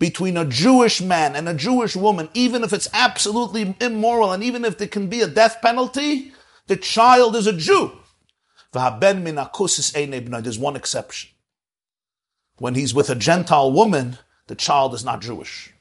between 0.00 0.36
a 0.36 0.44
Jewish 0.44 1.00
man 1.00 1.36
and 1.36 1.48
a 1.48 1.54
Jewish 1.54 1.94
woman, 1.94 2.28
even 2.34 2.64
if 2.64 2.72
it's 2.72 2.88
absolutely 2.92 3.76
immoral 3.80 4.32
and 4.32 4.42
even 4.42 4.64
if 4.64 4.78
there 4.78 4.88
can 4.88 5.06
be 5.06 5.20
a 5.20 5.28
death 5.28 5.58
penalty, 5.62 6.32
the 6.66 6.76
child 6.76 7.36
is 7.36 7.46
a 7.46 7.52
Jew. 7.52 7.92
There's 8.72 10.58
one 10.58 10.74
exception. 10.76 11.30
When 12.58 12.74
he's 12.74 12.94
with 12.94 13.10
a 13.10 13.14
Gentile 13.14 13.70
woman, 13.70 14.18
the 14.48 14.56
child 14.56 14.94
is 14.94 15.04
not 15.04 15.20
Jewish. 15.20 15.72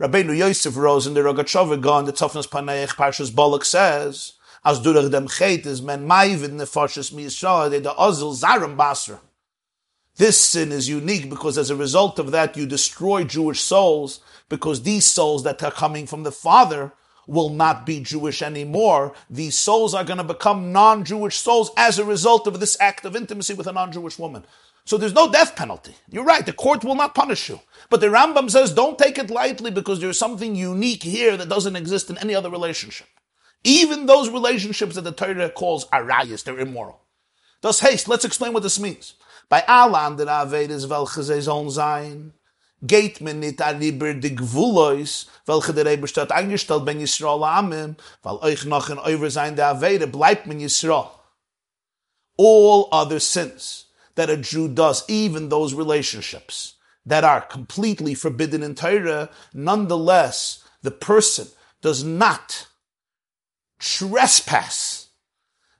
Rabbeinu 0.00 0.36
Yosef 0.38 0.76
Rosen 0.76 1.14
the 1.14 1.22
Rogachover 1.22 1.80
Gaon, 1.80 2.04
the 2.04 2.12
Tzofnas 2.12 2.46
Paneich 2.46 2.94
Parshas 2.94 3.32
Bolak 3.32 3.64
says, 3.64 4.34
as 4.64 4.78
durach 4.78 5.10
dem 5.10 5.26
chet 5.26 5.66
is 5.66 5.82
men 5.82 6.06
maivid 6.06 6.50
nefoshes 6.50 7.12
mi 7.12 7.24
Yisrael, 7.24 7.68
de 7.68 7.80
ozil 7.80 8.32
zaram 8.32 8.76
basra. 8.76 9.18
This 10.14 10.38
sin 10.38 10.70
is 10.70 10.88
unique 10.88 11.28
because 11.28 11.58
as 11.58 11.70
a 11.70 11.74
result 11.74 12.20
of 12.20 12.30
that 12.30 12.56
you 12.56 12.64
destroy 12.64 13.24
Jewish 13.24 13.60
souls 13.60 14.20
because 14.48 14.82
these 14.82 15.04
souls 15.04 15.42
that 15.42 15.64
are 15.64 15.72
coming 15.72 16.06
from 16.06 16.22
the 16.22 16.30
Father 16.30 16.92
will 17.26 17.50
not 17.50 17.84
be 17.84 17.98
Jewish 18.00 18.40
anymore. 18.40 19.14
These 19.28 19.58
souls 19.58 19.94
are 19.94 20.04
going 20.04 20.18
to 20.18 20.24
become 20.24 20.70
non-Jewish 20.70 21.38
souls 21.38 21.72
as 21.76 21.98
a 21.98 22.04
result 22.04 22.46
of 22.46 22.60
this 22.60 22.76
act 22.80 23.04
of 23.04 23.16
intimacy 23.16 23.54
with 23.54 23.66
a 23.66 23.72
non-Jewish 23.72 24.16
woman. 24.16 24.44
So 24.88 24.96
there's 24.96 25.12
no 25.12 25.30
death 25.30 25.54
penalty. 25.54 25.94
You're 26.10 26.24
right. 26.24 26.46
The 26.46 26.54
court 26.54 26.82
will 26.82 26.94
not 26.94 27.14
punish 27.14 27.50
you. 27.50 27.60
But 27.90 28.00
the 28.00 28.06
Rambam 28.06 28.50
says 28.50 28.72
don't 28.72 28.96
take 28.96 29.18
it 29.18 29.28
lightly 29.28 29.70
because 29.70 30.00
there's 30.00 30.18
something 30.18 30.56
unique 30.56 31.02
here 31.02 31.36
that 31.36 31.50
doesn't 31.50 31.76
exist 31.76 32.08
in 32.08 32.16
any 32.16 32.34
other 32.34 32.48
relationship. 32.48 33.06
Even 33.64 34.06
those 34.06 34.30
relationships 34.30 34.94
that 34.94 35.02
the 35.02 35.12
Torah 35.12 35.50
calls 35.50 35.84
arayas, 35.90 36.42
they're 36.42 36.58
immoral. 36.58 37.02
Thus, 37.60 37.80
haste, 37.80 38.08
let's 38.08 38.24
explain 38.24 38.54
what 38.54 38.62
this 38.62 38.80
means. 38.80 39.12
By 39.50 39.62
Allah 39.68 40.16
der 40.16 40.24
Avedes 40.24 40.88
welche 40.88 41.22
sie 41.22 41.42
sollen 41.42 41.68
sein, 41.68 42.32
geht 42.80 43.20
man 43.20 43.40
nicht 43.40 43.60
an 43.60 43.80
lieber 43.80 44.14
die 44.14 44.34
Gvulois, 44.34 45.26
welche 45.44 45.74
der 45.74 45.84
Eber 45.84 46.06
steht 46.06 46.32
eingestellt 46.32 46.86
ben 46.86 46.98
Yisrael 46.98 47.44
Amim, 47.44 47.96
weil 48.22 48.36
euch 48.36 48.64
noch 48.64 48.88
in 48.88 48.98
euer 48.98 49.30
sein 49.30 49.54
der 49.54 49.68
Avede, 49.68 50.06
bleibt 50.06 50.46
Yisrael. 50.46 51.10
All 52.38 52.88
other 52.90 53.20
sins, 53.20 53.87
that 54.18 54.28
a 54.28 54.36
Jew 54.36 54.66
does, 54.66 55.04
even 55.08 55.48
those 55.48 55.74
relationships 55.74 56.74
that 57.06 57.22
are 57.22 57.40
completely 57.40 58.14
forbidden 58.14 58.64
in 58.64 58.74
Torah, 58.74 59.30
nonetheless, 59.54 60.64
the 60.82 60.90
person 60.90 61.46
does 61.82 62.02
not 62.02 62.66
trespass 63.78 65.10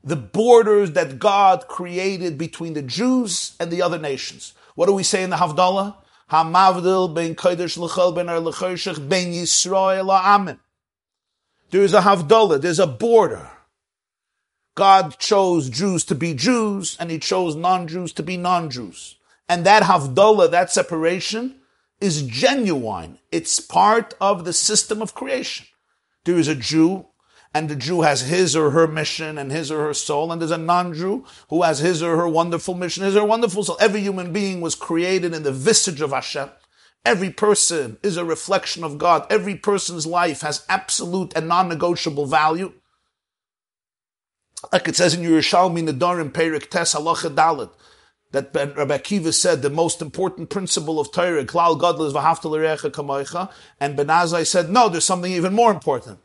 the 0.05 0.15
borders 0.15 0.93
that 0.93 1.19
God 1.19 1.67
created 1.67 2.39
between 2.39 2.75
the 2.75 2.83
Jews 2.83 3.57
and 3.59 3.73
the 3.73 3.83
other 3.83 3.99
nations. 3.99 4.55
What 4.77 4.87
do 4.87 4.93
we 4.93 5.03
say 5.03 5.25
in 5.25 5.31
the 5.31 5.37
Havdalah? 5.37 5.97
Hamavdil 6.31 7.13
ben 7.13 7.35
Kodesh 7.35 8.15
ben 8.15 8.29
er 8.29 8.35
ar 8.35 9.01
ben 9.09 9.33
Yisrael 9.33 10.09
amen. 10.11 10.61
There 11.71 11.83
is 11.83 11.93
a 11.93 12.03
Havdalah, 12.03 12.61
there's 12.61 12.79
a 12.79 12.87
border 12.87 13.51
God 14.79 15.19
chose 15.19 15.69
Jews 15.69 16.05
to 16.05 16.15
be 16.15 16.35
Jews 16.35 16.97
and 17.01 17.11
he 17.11 17.19
chose 17.19 17.57
non-Jews 17.57 18.13
to 18.13 18.23
be 18.23 18.37
non-Jews. 18.37 19.17
And 19.49 19.67
that 19.67 19.83
Havdalah, 19.83 20.53
that 20.53 20.71
separation, 20.71 21.57
is 22.01 22.23
genuine. 22.23 23.19
It's 23.33 23.59
part 23.59 24.15
of 24.21 24.45
the 24.45 24.53
system 24.53 25.03
of 25.03 25.17
creation. 25.17 25.67
There 26.25 26.39
is 26.39 26.47
a 26.47 26.55
Jew 26.55 27.07
and 27.53 27.69
the 27.69 27.75
Jew 27.75 28.03
has 28.03 28.21
his 28.21 28.55
or 28.55 28.71
her 28.71 28.87
mission 28.87 29.37
and 29.37 29.51
his 29.51 29.73
or 29.73 29.83
her 29.83 29.95
soul, 29.95 30.31
and 30.31 30.41
there's 30.41 30.53
a 30.53 30.59
non-Jew 30.59 31.25
who 31.51 31.63
has 31.65 31.81
his 31.81 32.01
or 32.01 32.17
her 32.17 32.29
wonderful 32.29 32.75
mission, 32.75 33.03
his 33.03 33.17
or 33.17 33.23
her 33.23 33.27
wonderful 33.27 33.65
soul. 33.65 33.79
Every 33.81 34.01
human 34.01 34.33
being 34.33 34.61
was 34.61 34.77
created 34.77 35.35
in 35.35 35.43
the 35.43 35.51
visage 35.51 36.01
of 36.01 36.13
Hashem. 36.13 36.51
Every 37.05 37.31
person 37.31 37.99
is 38.05 38.17
a 38.17 38.25
reflection 38.25 38.85
of 38.85 38.97
God. 38.97 39.27
Every 39.29 39.57
person's 39.57 40.07
life 40.07 40.43
has 40.43 40.65
absolute 40.69 41.33
and 41.35 41.49
non-negotiable 41.49 42.27
value. 42.27 42.75
Like 44.73 44.89
it 44.89 44.97
says 44.97 45.15
in 45.15 45.23
Yerushalmi 45.23 45.89
Nadarim 45.89 46.31
Perik 46.31 46.69
Tes 46.71 46.95
Halacha 46.95 47.35
Dalit, 47.35 47.71
that 48.33 48.51
Rabbi 48.55 48.99
Akiva 48.99 49.33
said 49.33 49.63
the 49.63 49.71
most 49.71 50.03
important 50.03 50.51
principle 50.51 51.01
of 51.01 51.11
Torah, 51.13 51.45
Klal 51.45 51.81
Gadol 51.81 52.05
is 52.05 52.13
V'haftal 52.13 52.91
Kamoicha, 52.91 53.51
and 53.81 53.97
Ben 53.97 54.09
Azai 54.09 54.47
said, 54.47 54.69
no, 54.69 54.89
there's 54.89 55.05
something 55.05 55.33
even 55.33 55.55
more 55.55 55.71
important. 55.71 56.19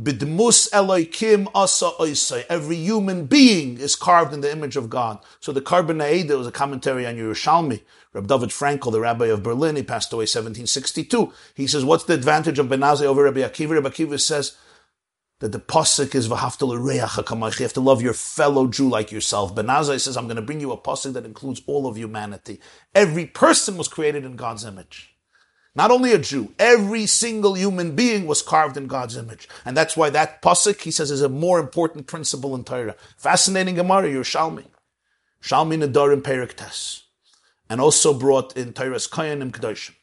Bidmus 0.00 0.70
Eloikim 0.70 1.48
Asa 1.54 1.90
Oisai. 1.98 2.44
Every 2.48 2.76
human 2.76 3.26
being 3.26 3.78
is 3.78 3.96
carved 3.96 4.32
in 4.32 4.42
the 4.42 4.50
image 4.50 4.76
of 4.76 4.88
God. 4.88 5.18
So 5.40 5.50
the 5.50 5.60
Korban 5.60 6.28
There 6.28 6.38
was 6.38 6.46
a 6.46 6.52
commentary 6.52 7.04
on 7.04 7.16
Yerushalmi. 7.16 7.82
Rabbi 8.12 8.26
David 8.26 8.50
Frankel, 8.50 8.92
the 8.92 9.00
rabbi 9.00 9.26
of 9.26 9.42
Berlin, 9.42 9.76
he 9.76 9.82
passed 9.82 10.12
away 10.12 10.22
1762. 10.22 11.32
He 11.54 11.66
says, 11.66 11.84
what's 11.84 12.04
the 12.04 12.14
advantage 12.14 12.58
of 12.58 12.68
Ben 12.68 12.80
Azai 12.80 13.02
over 13.02 13.24
Rabbi 13.24 13.40
Akiva? 13.40 13.74
Rabbi 13.74 13.88
Akiva 13.88 14.20
says, 14.20 14.56
that 15.40 15.52
the 15.52 15.60
pasuk 15.60 16.14
is 16.14 16.28
v'haftal 16.28 16.72
You 17.58 17.64
have 17.64 17.72
to 17.72 17.80
love 17.80 18.02
your 18.02 18.12
fellow 18.12 18.66
Jew 18.66 18.88
like 18.88 19.12
yourself. 19.12 19.54
Ben 19.54 19.66
Azai 19.66 20.00
says, 20.00 20.16
I'm 20.16 20.26
going 20.26 20.36
to 20.36 20.42
bring 20.42 20.60
you 20.60 20.72
a 20.72 20.76
pasuk 20.76 21.12
that 21.12 21.24
includes 21.24 21.62
all 21.66 21.86
of 21.86 21.96
humanity. 21.96 22.60
Every 22.94 23.26
person 23.26 23.76
was 23.76 23.88
created 23.88 24.24
in 24.24 24.36
God's 24.36 24.64
image. 24.64 25.14
Not 25.74 25.92
only 25.92 26.12
a 26.12 26.18
Jew, 26.18 26.52
every 26.58 27.06
single 27.06 27.54
human 27.54 27.94
being 27.94 28.26
was 28.26 28.42
carved 28.42 28.76
in 28.76 28.88
God's 28.88 29.16
image. 29.16 29.48
And 29.64 29.76
that's 29.76 29.96
why 29.96 30.10
that 30.10 30.42
pasuk, 30.42 30.80
he 30.80 30.90
says, 30.90 31.12
is 31.12 31.22
a 31.22 31.28
more 31.28 31.60
important 31.60 32.08
principle 32.08 32.56
in 32.56 32.64
Torah. 32.64 32.96
Fascinating 33.16 33.76
Gemara, 33.76 34.08
Yerushalmi. 34.08 34.64
Shalmi 35.40 35.80
Nadarim 35.80 36.22
Periktes. 36.22 37.02
And 37.70 37.80
also 37.80 38.12
brought 38.12 38.56
in 38.56 38.72
Toras 38.72 39.08
Kohanim 39.08 39.52
Kedoshim. 39.52 39.94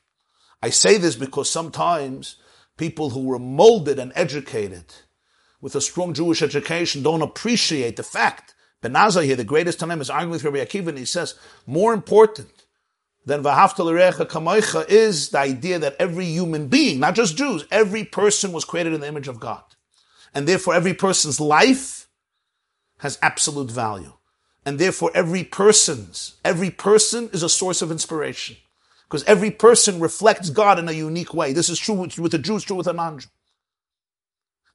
I 0.61 0.69
say 0.69 0.97
this 0.97 1.15
because 1.15 1.49
sometimes 1.49 2.37
people 2.77 3.09
who 3.09 3.25
were 3.25 3.39
molded 3.39 3.99
and 3.99 4.13
educated 4.15 4.85
with 5.65 5.75
a 5.75 5.81
strong 5.81 6.13
Jewish 6.13 6.43
education 6.43 7.01
don't 7.01 7.23
appreciate 7.23 7.95
the 7.95 8.03
fact. 8.03 8.53
Ben 8.81 8.93
Azai 8.93 9.23
here, 9.25 9.35
the 9.35 9.43
greatest 9.43 9.79
time, 9.79 9.99
is 9.99 10.11
arguing 10.11 10.29
with 10.29 10.43
Rabbi 10.43 10.63
Akiva, 10.63 10.89
and 10.89 10.97
he 10.99 11.05
says, 11.05 11.33
more 11.65 11.91
important 11.91 12.65
than 13.25 13.41
Vahaftal 13.41 14.27
Kamoicha 14.27 14.87
is 14.87 15.29
the 15.29 15.39
idea 15.39 15.79
that 15.79 15.95
every 15.97 16.25
human 16.25 16.67
being, 16.67 16.99
not 16.99 17.15
just 17.15 17.35
Jews, 17.35 17.65
every 17.71 18.03
person 18.03 18.51
was 18.51 18.63
created 18.63 18.93
in 18.93 19.01
the 19.01 19.07
image 19.07 19.27
of 19.27 19.39
God. 19.39 19.63
And 20.35 20.47
therefore 20.47 20.75
every 20.75 20.93
person's 20.93 21.39
life 21.39 22.09
has 22.99 23.17
absolute 23.23 23.71
value. 23.71 24.13
And 24.67 24.77
therefore 24.77 25.09
every 25.15 25.43
person's, 25.43 26.35
every 26.45 26.69
person 26.69 27.31
is 27.33 27.41
a 27.41 27.49
source 27.49 27.81
of 27.81 27.89
inspiration. 27.89 28.57
Because 29.07 29.23
every 29.23 29.49
person 29.49 29.99
reflects 29.99 30.51
God 30.51 30.77
in 30.77 30.87
a 30.87 30.91
unique 30.91 31.33
way. 31.33 31.53
This 31.53 31.69
is 31.69 31.79
true 31.79 31.95
with, 31.95 32.19
with 32.19 32.35
a 32.35 32.37
Jew, 32.37 32.57
it's 32.57 32.65
true 32.65 32.75
with 32.75 32.85
a 32.85 32.93
non-Jew. 32.93 33.29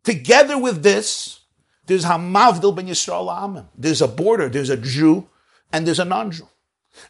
Together 0.05 0.59
with 0.59 0.83
this, 0.83 1.41
there's 1.87 2.05
Hamavdil 2.05 2.75
ben 2.75 2.87
Yisrael. 2.87 3.67
There's 3.77 4.01
a 4.01 4.09
border, 4.09 4.49
there's 4.49 4.71
a 4.71 4.77
Jew, 4.77 5.29
and 5.73 5.87
there's 5.87 5.99
a 5.99 6.05
non-Jew. 6.05 6.49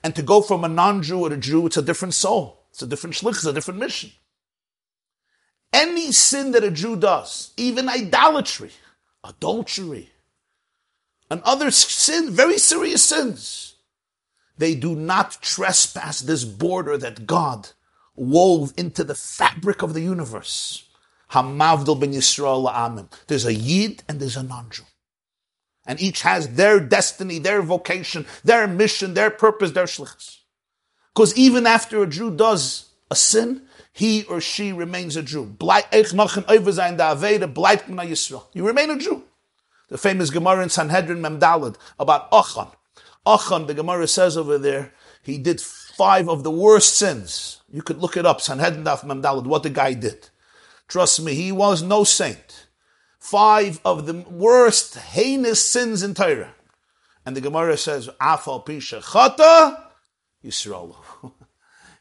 And 0.02 0.14
to 0.16 0.22
go 0.22 0.42
from 0.42 0.64
a 0.64 0.68
non-Jew 0.68 1.28
to 1.28 1.34
a 1.34 1.38
Jew, 1.38 1.66
it's 1.66 1.76
a 1.76 1.82
different 1.82 2.14
soul. 2.14 2.64
It's 2.70 2.82
a 2.82 2.86
different 2.86 3.16
shlich, 3.16 3.30
it's 3.30 3.44
a 3.44 3.52
different 3.52 3.80
mission. 3.80 4.10
Any 5.72 6.12
sin 6.12 6.52
that 6.52 6.64
a 6.64 6.70
Jew 6.70 6.96
does, 6.96 7.52
even 7.56 7.88
idolatry, 7.88 8.72
adultery, 9.22 10.10
and 11.30 11.42
other 11.42 11.70
sin, 11.70 12.30
very 12.30 12.58
serious 12.58 13.04
sins, 13.04 13.76
They 14.60 14.74
do 14.74 14.94
not 14.94 15.40
trespass 15.40 16.20
this 16.20 16.44
border 16.44 16.98
that 16.98 17.26
God 17.26 17.70
wove 18.14 18.74
into 18.76 19.02
the 19.04 19.14
fabric 19.14 19.80
of 19.80 19.94
the 19.94 20.02
universe. 20.02 20.84
Ben 21.32 22.12
Yisrael 22.12 22.68
la'amim. 22.68 23.10
There's 23.26 23.44
a 23.44 23.54
Yid 23.54 24.02
and 24.08 24.20
there's 24.20 24.36
a 24.36 24.42
non-Jew. 24.42 24.84
And 25.86 26.00
each 26.00 26.22
has 26.22 26.54
their 26.54 26.80
destiny, 26.80 27.38
their 27.38 27.62
vocation, 27.62 28.26
their 28.44 28.66
mission, 28.66 29.14
their 29.14 29.30
purpose, 29.30 29.72
their 29.72 29.84
shlichus. 29.84 30.38
Because 31.14 31.36
even 31.36 31.66
after 31.66 32.02
a 32.02 32.06
Jew 32.06 32.30
does 32.30 32.90
a 33.10 33.16
sin, 33.16 33.62
he 33.92 34.24
or 34.24 34.40
she 34.40 34.72
remains 34.72 35.16
a 35.16 35.22
Jew. 35.22 35.56
You 35.60 35.82
remain 38.66 38.90
a 38.90 38.98
Jew. 38.98 39.24
The 39.88 39.98
famous 39.98 40.30
Gemara 40.30 40.62
in 40.62 40.68
Sanhedrin 40.68 41.20
Memdalad 41.20 41.74
about 41.98 42.28
Achan. 42.32 42.68
Achan, 43.26 43.66
the 43.66 43.74
Gemara 43.74 44.06
says 44.06 44.36
over 44.36 44.56
there, 44.56 44.92
he 45.22 45.36
did 45.36 45.60
five 45.60 46.28
of 46.28 46.44
the 46.44 46.50
worst 46.50 46.96
sins. 46.96 47.60
You 47.70 47.82
could 47.82 47.98
look 47.98 48.16
it 48.16 48.24
up, 48.24 48.40
Sanhedrin 48.40 48.84
Daf 48.84 49.00
Memdalad, 49.00 49.44
what 49.44 49.64
the 49.64 49.70
guy 49.70 49.94
did. 49.94 50.29
Trust 50.90 51.22
me, 51.22 51.34
he 51.34 51.52
was 51.52 51.82
no 51.82 52.02
saint. 52.02 52.66
Five 53.20 53.80
of 53.84 54.06
the 54.06 54.24
worst, 54.28 54.96
heinous 54.96 55.64
sins 55.64 56.02
in 56.02 56.14
Torah. 56.14 56.52
And 57.24 57.36
the 57.36 57.40
Gemara 57.40 57.76
says, 57.76 58.08
Afal 58.20 58.66
Pisha 58.66 59.00
Chata 59.00 59.84
Yisrael. 60.44 60.96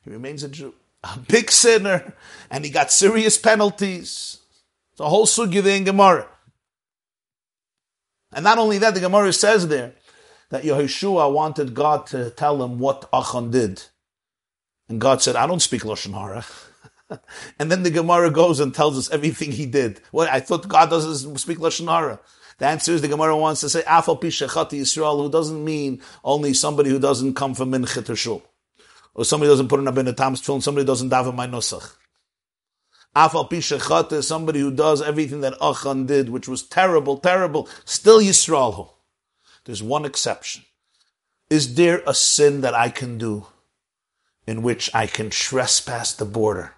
he 0.04 0.10
remains 0.10 0.44
a 0.44 0.50
Jew. 0.50 0.74
A 1.04 1.20
big 1.20 1.52
sinner, 1.52 2.14
and 2.50 2.66
he 2.66 2.72
got 2.72 2.92
serious 2.92 3.38
penalties. 3.38 4.40
The 4.98 5.08
whole 5.08 5.28
sugya 5.28 5.64
in 5.78 5.84
Gemara. 5.84 6.28
And 8.34 8.44
not 8.44 8.58
only 8.58 8.80
that, 8.80 8.96
the 8.96 9.00
Gemara 9.00 9.32
says 9.34 9.68
there 9.68 9.94
that 10.50 10.64
Yehoshua 10.64 11.32
wanted 11.32 11.76
God 11.76 12.08
to 12.08 12.32
tell 12.32 12.62
him 12.64 12.80
what 12.80 13.08
Achan 13.14 13.52
did. 13.52 13.84
And 14.90 15.00
God 15.00 15.22
said, 15.22 15.36
I 15.36 15.46
don't 15.46 15.62
speak 15.62 15.84
Lashon 15.84 16.14
Hara. 16.14 16.44
and 17.60 17.72
then 17.72 17.84
the 17.84 17.92
Gemara 17.92 18.30
goes 18.32 18.60
and 18.60 18.74
tells 18.74 18.98
us 18.98 19.10
everything 19.12 19.52
he 19.52 19.66
did. 19.66 20.02
What 20.12 20.30
I 20.30 20.40
thought 20.40 20.68
God 20.68 20.90
doesn't 20.90 21.38
speak 21.38 21.60
lashon 21.60 21.88
hara. 21.88 22.20
The 22.60 22.68
answer 22.68 22.92
is 22.92 23.02
the 23.02 23.08
Gemara 23.08 23.38
wants 23.38 23.62
to 23.62 23.70
say 23.70 23.82
Afal 23.84 24.22
Pishachati 24.22 24.82
Yisrael, 24.82 25.24
who 25.24 25.32
doesn't 25.32 25.64
mean 25.64 26.02
only 26.24 26.54
somebody 26.54 26.90
who 26.90 27.00
doesn't 27.00 27.36
come 27.36 27.56
from 27.56 27.72
Minchet 27.72 28.10
or 28.10 28.16
Shul, 28.18 28.44
or 29.14 29.24
somebody 29.24 29.50
doesn't 29.50 29.70
put 29.70 29.80
in 29.80 29.88
a 29.88 29.94
bin 29.94 30.14
Tam's 30.14 30.42
film, 30.42 30.60
somebody 30.60 30.86
doesn't 30.86 31.10
daven 31.10 31.36
my 31.36 31.48
Nusach. 31.48 31.96
Afal 33.16 33.50
Pishachat 33.50 34.12
is 34.12 34.28
somebody 34.28 34.60
who 34.60 34.72
does 34.72 35.02
everything 35.02 35.42
that 35.42 35.56
Achan 35.62 36.06
did, 36.06 36.30
which 36.30 36.48
was 36.48 36.62
terrible, 36.62 37.18
terrible. 37.18 37.68
Still 37.86 38.20
Yisrael. 38.20 38.90
There's 39.64 39.82
one 39.82 40.06
exception. 40.06 40.64
Is 41.50 41.76
there 41.76 42.04
a 42.06 42.14
sin 42.14 42.62
that 42.62 42.74
I 42.74 42.90
can 42.90 43.18
do 43.18 43.48
in 44.46 44.62
which 44.62 44.94
I 44.94 45.08
can 45.08 45.30
trespass 45.30 46.14
the 46.14 46.26
border? 46.26 46.74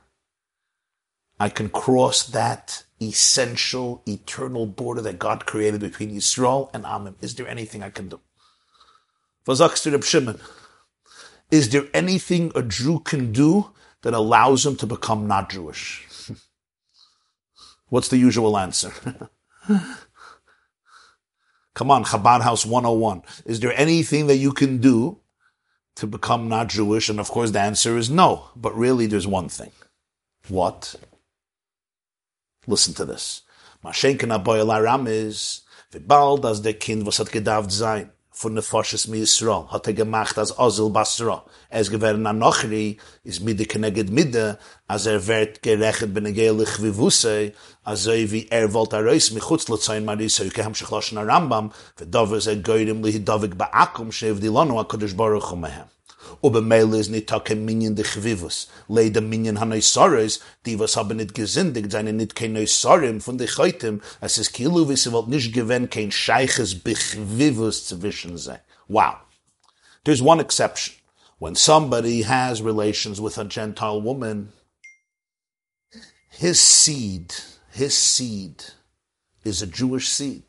I 1.41 1.49
can 1.49 1.69
cross 1.69 2.21
that 2.27 2.83
essential, 3.01 4.03
eternal 4.05 4.67
border 4.67 5.01
that 5.01 5.17
God 5.17 5.47
created 5.47 5.81
between 5.81 6.11
Yisrael 6.11 6.69
and 6.71 6.83
Amim. 6.83 7.15
Is 7.19 7.33
there 7.33 7.47
anything 7.47 7.81
I 7.81 7.89
can 7.89 8.09
do? 8.09 8.19
Is 11.49 11.69
there 11.71 11.87
anything 11.95 12.51
a 12.53 12.61
Jew 12.61 12.99
can 12.99 13.31
do 13.31 13.71
that 14.03 14.13
allows 14.13 14.67
him 14.67 14.75
to 14.75 14.85
become 14.85 15.27
not 15.27 15.49
Jewish? 15.49 16.05
What's 17.89 18.09
the 18.09 18.17
usual 18.17 18.55
answer? 18.55 18.93
Come 21.73 21.89
on, 21.89 22.03
Chabad 22.03 22.41
House 22.41 22.67
101. 22.67 23.23
Is 23.45 23.61
there 23.61 23.73
anything 23.75 24.27
that 24.27 24.37
you 24.37 24.51
can 24.51 24.77
do 24.77 25.17
to 25.95 26.05
become 26.05 26.47
not 26.49 26.67
Jewish? 26.67 27.09
And 27.09 27.19
of 27.19 27.29
course 27.29 27.49
the 27.49 27.61
answer 27.61 27.97
is 27.97 28.11
no. 28.11 28.49
But 28.55 28.77
really 28.77 29.07
there's 29.07 29.25
one 29.25 29.49
thing. 29.49 29.71
What? 30.47 30.95
Listen 32.71 32.93
to 32.93 33.05
this. 33.05 33.41
Aboy 33.83 35.07
is, 35.07 35.65
Kind, 36.79 37.03
mi 39.09 39.25
hat 39.69 39.87
er 39.87 39.93
gemacht 39.93 40.37
Ozil. 40.57 41.41
Es 41.69 41.89
an 42.25 42.39
Nochri, 42.39 42.97
is 43.25 43.41
keneged 43.41 44.09
as 44.87 45.05
er 45.05 45.19
gerechet 45.61 46.13
benegelich 46.13 46.81
wie 46.81 46.95
Wusse, 46.95 47.51
as 47.83 48.07
er 48.07 48.15
er 48.49 48.69
er 48.93 49.03
mich 49.33 49.43
chutz 49.43 49.67
yuke 50.45 50.63
ham 50.63 50.73
ze 50.73 50.85
goyrim 52.55 53.01
ba'akum, 53.57 54.13
shev 54.13 54.39
dilonu, 54.39 54.81
Baruch. 55.17 55.53
Ober 56.41 56.61
Meile 56.61 56.99
is 56.99 57.09
nicht 57.09 57.27
take 57.27 57.55
Minyan 57.55 57.95
de 57.95 58.03
Chvivus. 58.03 58.67
Leide 58.89 59.21
Minyan 59.21 59.57
hanoi 59.57 59.81
Soros, 59.81 60.39
die 60.65 60.79
was 60.79 60.95
haben 60.95 61.17
nicht 61.17 61.33
gesündigt, 61.33 61.91
seine 61.91 62.13
nicht 62.13 62.35
kein 62.35 62.53
Neusorim 62.53 63.21
von 63.21 63.37
de 63.37 63.47
Chaitim, 63.47 64.01
es 64.21 64.37
ist 64.37 64.53
Kilu, 64.53 64.89
wie 64.89 64.95
sie 64.95 65.11
wollt 65.11 65.27
nicht 65.27 65.53
kein 65.91 66.11
Scheiches 66.11 66.75
Bechvivus 66.75 67.87
zwischen 67.87 68.37
sei. 68.37 68.59
Wow. 68.87 69.17
There's 70.03 70.21
one 70.21 70.39
exception. 70.39 70.95
When 71.39 71.55
somebody 71.55 72.21
has 72.21 72.61
relations 72.61 73.19
with 73.19 73.37
a 73.37 73.45
Gentile 73.45 74.01
woman, 74.01 74.53
his 76.29 76.59
seed, 76.59 77.33
his 77.71 77.97
seed 77.97 78.63
is 79.43 79.61
a 79.61 79.67
Jewish 79.67 80.07
seed. 80.07 80.43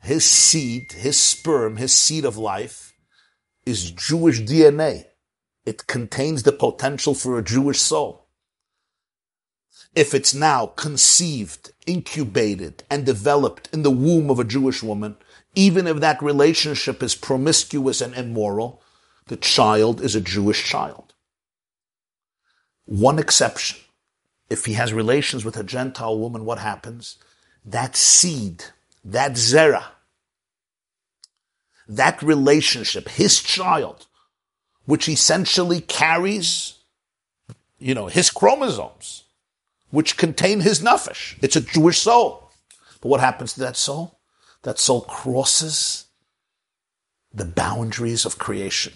His 0.00 0.24
seed, 0.24 0.92
his 0.92 1.20
sperm, 1.20 1.76
his 1.76 1.92
seed 1.92 2.24
of 2.24 2.36
life, 2.36 2.87
is 3.68 3.90
Jewish 3.90 4.40
DNA. 4.40 5.04
It 5.66 5.86
contains 5.86 6.42
the 6.42 6.52
potential 6.52 7.14
for 7.14 7.38
a 7.38 7.44
Jewish 7.44 7.78
soul. 7.78 8.26
If 9.94 10.14
it's 10.14 10.34
now 10.34 10.66
conceived, 10.66 11.72
incubated, 11.86 12.84
and 12.90 13.04
developed 13.04 13.68
in 13.72 13.82
the 13.82 13.90
womb 13.90 14.30
of 14.30 14.38
a 14.38 14.44
Jewish 14.44 14.82
woman, 14.82 15.16
even 15.54 15.86
if 15.86 15.98
that 16.00 16.22
relationship 16.22 17.02
is 17.02 17.14
promiscuous 17.14 18.00
and 18.00 18.14
immoral, 18.14 18.82
the 19.26 19.36
child 19.36 20.00
is 20.00 20.14
a 20.14 20.20
Jewish 20.20 20.64
child. 20.64 21.12
One 22.86 23.18
exception. 23.18 23.80
If 24.48 24.64
he 24.64 24.72
has 24.74 24.94
relations 24.94 25.44
with 25.44 25.58
a 25.58 25.64
Gentile 25.64 26.18
woman, 26.18 26.46
what 26.46 26.58
happens? 26.58 27.18
That 27.64 27.96
seed, 27.96 28.64
that 29.04 29.32
zera, 29.32 29.84
that 31.88 32.22
relationship, 32.22 33.08
his 33.08 33.42
child, 33.42 34.06
which 34.84 35.08
essentially 35.08 35.80
carries, 35.80 36.74
you 37.78 37.94
know, 37.94 38.06
his 38.06 38.30
chromosomes, 38.30 39.24
which 39.90 40.16
contain 40.16 40.60
his 40.60 40.80
nefesh. 40.80 41.36
It's 41.42 41.56
a 41.56 41.60
Jewish 41.60 41.98
soul. 41.98 42.50
But 43.00 43.08
what 43.08 43.20
happens 43.20 43.54
to 43.54 43.60
that 43.60 43.76
soul? 43.76 44.18
That 44.62 44.78
soul 44.78 45.02
crosses 45.02 46.06
the 47.32 47.44
boundaries 47.44 48.24
of 48.24 48.38
creation. 48.38 48.92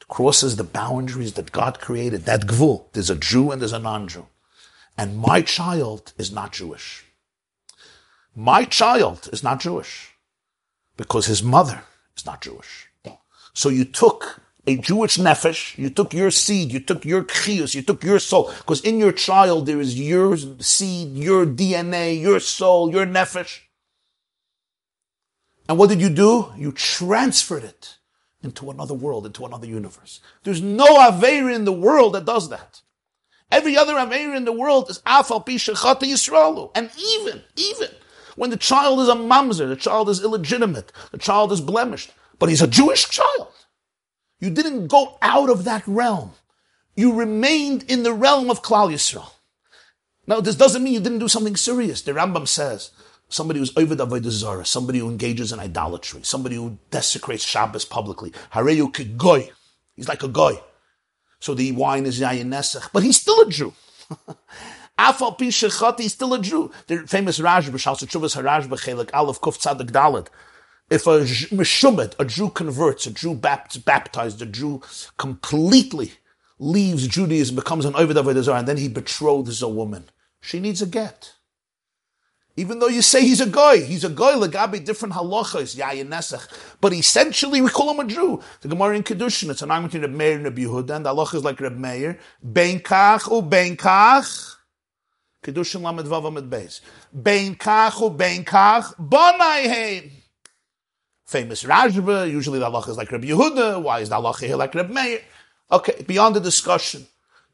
It 0.00 0.08
crosses 0.08 0.56
the 0.56 0.64
boundaries 0.64 1.34
that 1.34 1.52
God 1.52 1.80
created. 1.80 2.24
That 2.24 2.46
gvul. 2.46 2.84
There's 2.92 3.10
a 3.10 3.16
Jew 3.16 3.50
and 3.50 3.60
there's 3.60 3.72
a 3.72 3.78
non-Jew. 3.78 4.26
And 4.96 5.18
my 5.18 5.40
child 5.42 6.12
is 6.18 6.30
not 6.30 6.52
Jewish. 6.52 7.04
My 8.36 8.64
child 8.64 9.28
is 9.32 9.42
not 9.42 9.60
Jewish 9.60 10.12
because 10.96 11.26
his 11.26 11.42
mother 11.42 11.82
it's 12.20 12.26
not 12.26 12.42
Jewish. 12.42 12.88
So 13.54 13.70
you 13.70 13.86
took 13.86 14.42
a 14.66 14.76
Jewish 14.76 15.16
nefesh, 15.16 15.78
you 15.78 15.88
took 15.88 16.12
your 16.12 16.30
seed, 16.30 16.70
you 16.70 16.80
took 16.80 17.06
your 17.06 17.24
chius, 17.24 17.74
you 17.74 17.80
took 17.80 18.04
your 18.04 18.18
soul, 18.18 18.52
because 18.58 18.82
in 18.82 18.98
your 18.98 19.10
child 19.12 19.64
there 19.64 19.80
is 19.80 19.98
your 19.98 20.36
seed, 20.58 21.16
your 21.16 21.46
DNA, 21.46 22.20
your 22.20 22.38
soul, 22.38 22.92
your 22.92 23.06
nefesh. 23.06 23.60
And 25.66 25.78
what 25.78 25.88
did 25.88 26.02
you 26.02 26.10
do? 26.10 26.52
You 26.58 26.72
transferred 26.72 27.64
it 27.64 27.96
into 28.42 28.70
another 28.70 28.94
world, 28.94 29.24
into 29.24 29.46
another 29.46 29.66
universe. 29.66 30.20
There's 30.44 30.60
no 30.60 30.84
Aveira 30.84 31.54
in 31.54 31.64
the 31.64 31.72
world 31.72 32.14
that 32.14 32.26
does 32.26 32.50
that. 32.50 32.82
Every 33.50 33.78
other 33.78 33.94
Aveira 33.94 34.36
in 34.36 34.44
the 34.44 34.52
world 34.52 34.90
is 34.90 34.98
Afal 35.00 35.44
Pisha 35.44 35.74
Chata 35.74 36.02
Yisraelu. 36.02 36.70
And 36.74 36.90
even, 36.98 37.42
even, 37.56 37.88
when 38.36 38.50
the 38.50 38.56
child 38.56 39.00
is 39.00 39.08
a 39.08 39.14
mamzer, 39.14 39.68
the 39.68 39.76
child 39.76 40.08
is 40.08 40.22
illegitimate, 40.22 40.92
the 41.12 41.18
child 41.18 41.52
is 41.52 41.60
blemished, 41.60 42.12
but 42.38 42.48
he's 42.48 42.62
a 42.62 42.66
Jewish 42.66 43.08
child. 43.08 43.48
You 44.40 44.50
didn't 44.50 44.88
go 44.88 45.18
out 45.22 45.50
of 45.50 45.64
that 45.64 45.82
realm. 45.86 46.32
You 46.96 47.12
remained 47.12 47.84
in 47.84 48.02
the 48.02 48.12
realm 48.12 48.50
of 48.50 48.62
Klal 48.62 48.90
Yisrael. 48.92 49.32
Now, 50.26 50.40
this 50.40 50.54
doesn't 50.54 50.82
mean 50.82 50.94
you 50.94 51.00
didn't 51.00 51.18
do 51.18 51.28
something 51.28 51.56
serious. 51.56 52.02
The 52.02 52.12
Rambam 52.12 52.46
says 52.46 52.90
somebody 53.28 53.58
who's 53.58 53.76
over 53.76 53.94
the 53.94 54.30
Zara, 54.30 54.64
somebody 54.64 54.98
who 54.98 55.08
engages 55.08 55.52
in 55.52 55.60
idolatry, 55.60 56.20
somebody 56.22 56.56
who 56.56 56.78
desecrates 56.90 57.44
Shabbos 57.44 57.84
publicly. 57.84 58.32
Hareyu 58.52 59.16
goy. 59.16 59.50
He's 59.96 60.08
like 60.08 60.22
a 60.22 60.28
goy. 60.28 60.60
So 61.40 61.54
the 61.54 61.72
wine 61.72 62.06
is 62.06 62.20
yayin 62.20 62.46
nesach, 62.46 62.90
but 62.92 63.02
he's 63.02 63.20
still 63.20 63.40
a 63.40 63.50
Jew. 63.50 63.72
Afal 65.00 65.38
pi 65.38 65.46
shechati, 65.46 66.00
he's 66.00 66.12
still 66.12 66.34
a 66.34 66.42
Jew. 66.42 66.70
The 66.86 66.98
famous 67.06 67.38
Rashba, 67.38 67.70
Shalsa 67.70 68.06
Chuvas 68.06 68.36
Harashba, 68.36 68.78
Chelik 68.78 69.10
Aleph 69.14 69.40
Kuf 69.40 69.56
Tzadik 69.58 69.90
Dalet. 69.90 70.28
if 70.90 71.06
a 71.06 71.20
Meshumet, 71.54 72.14
a 72.18 72.24
Jew 72.26 72.50
converts, 72.50 73.06
a 73.06 73.10
Jew 73.12 73.34
baptized, 73.34 74.42
a 74.42 74.46
Jew 74.46 74.82
completely 75.16 76.12
leaves 76.58 77.08
Judaism, 77.08 77.56
becomes 77.56 77.86
an 77.86 77.94
Ovid 77.96 78.18
Avodah 78.18 78.58
and 78.58 78.68
then 78.68 78.76
he 78.76 78.88
betroths 78.90 79.62
a 79.62 79.68
woman, 79.68 80.10
she 80.42 80.60
needs 80.60 80.82
a 80.82 80.86
get. 80.86 81.32
Even 82.56 82.80
though 82.80 82.88
you 82.88 83.00
say 83.00 83.22
he's 83.22 83.40
a 83.40 83.46
guy, 83.46 83.78
he's 83.78 84.04
a 84.04 84.10
guy, 84.10 84.34
legabi 84.34 84.84
different 84.84 85.14
halachas, 85.14 85.76
yayin 85.78 86.08
nesach. 86.08 86.46
But 86.80 86.92
essentially, 86.92 87.62
we 87.62 87.70
call 87.70 87.90
him 87.92 88.00
a 88.00 88.04
Jew. 88.04 88.42
The 88.60 88.68
Gemara 88.68 88.96
in 88.96 89.02
Kedushin, 89.02 89.48
it's 89.48 89.62
an 89.62 89.70
argument 89.70 89.92
between 89.92 90.10
Reb 90.10 90.18
Meir 90.18 90.34
and 90.34 90.44
Reb 90.44 90.58
Yehuda, 90.58 90.96
and 90.96 91.06
the 91.06 91.14
halacha 91.14 91.36
is 91.36 91.44
like 91.44 91.58
Reb 91.60 91.78
Meir. 91.78 92.18
Ben 92.42 92.80
kach 92.80 93.30
u 93.30 93.40
ben 93.40 93.78
kach. 93.78 94.56
Kedushin 95.42 95.82
lamed 95.82 96.06
vav 96.06 96.26
amid 96.26 96.50
beis. 96.50 96.80
Ben 97.12 97.54
kach 97.54 98.00
u 98.00 98.10
ben 98.10 98.44
kach. 98.44 98.94
Bonai 98.96 100.20
famous 101.30 101.62
Rajba. 101.62 102.30
Usually 102.30 102.58
the 102.58 102.66
halacha 102.66 102.88
is 102.88 102.96
like 102.96 103.12
Rabbi 103.12 103.28
Yehuda. 103.28 103.80
Why 103.80 104.00
is 104.00 104.08
the 104.08 104.16
halacha 104.16 104.46
here 104.46 104.56
like 104.56 104.74
Rabbi 104.74 104.92
Meir? 104.92 105.20
Okay, 105.70 106.02
beyond 106.06 106.34
the 106.34 106.40
discussion. 106.40 107.06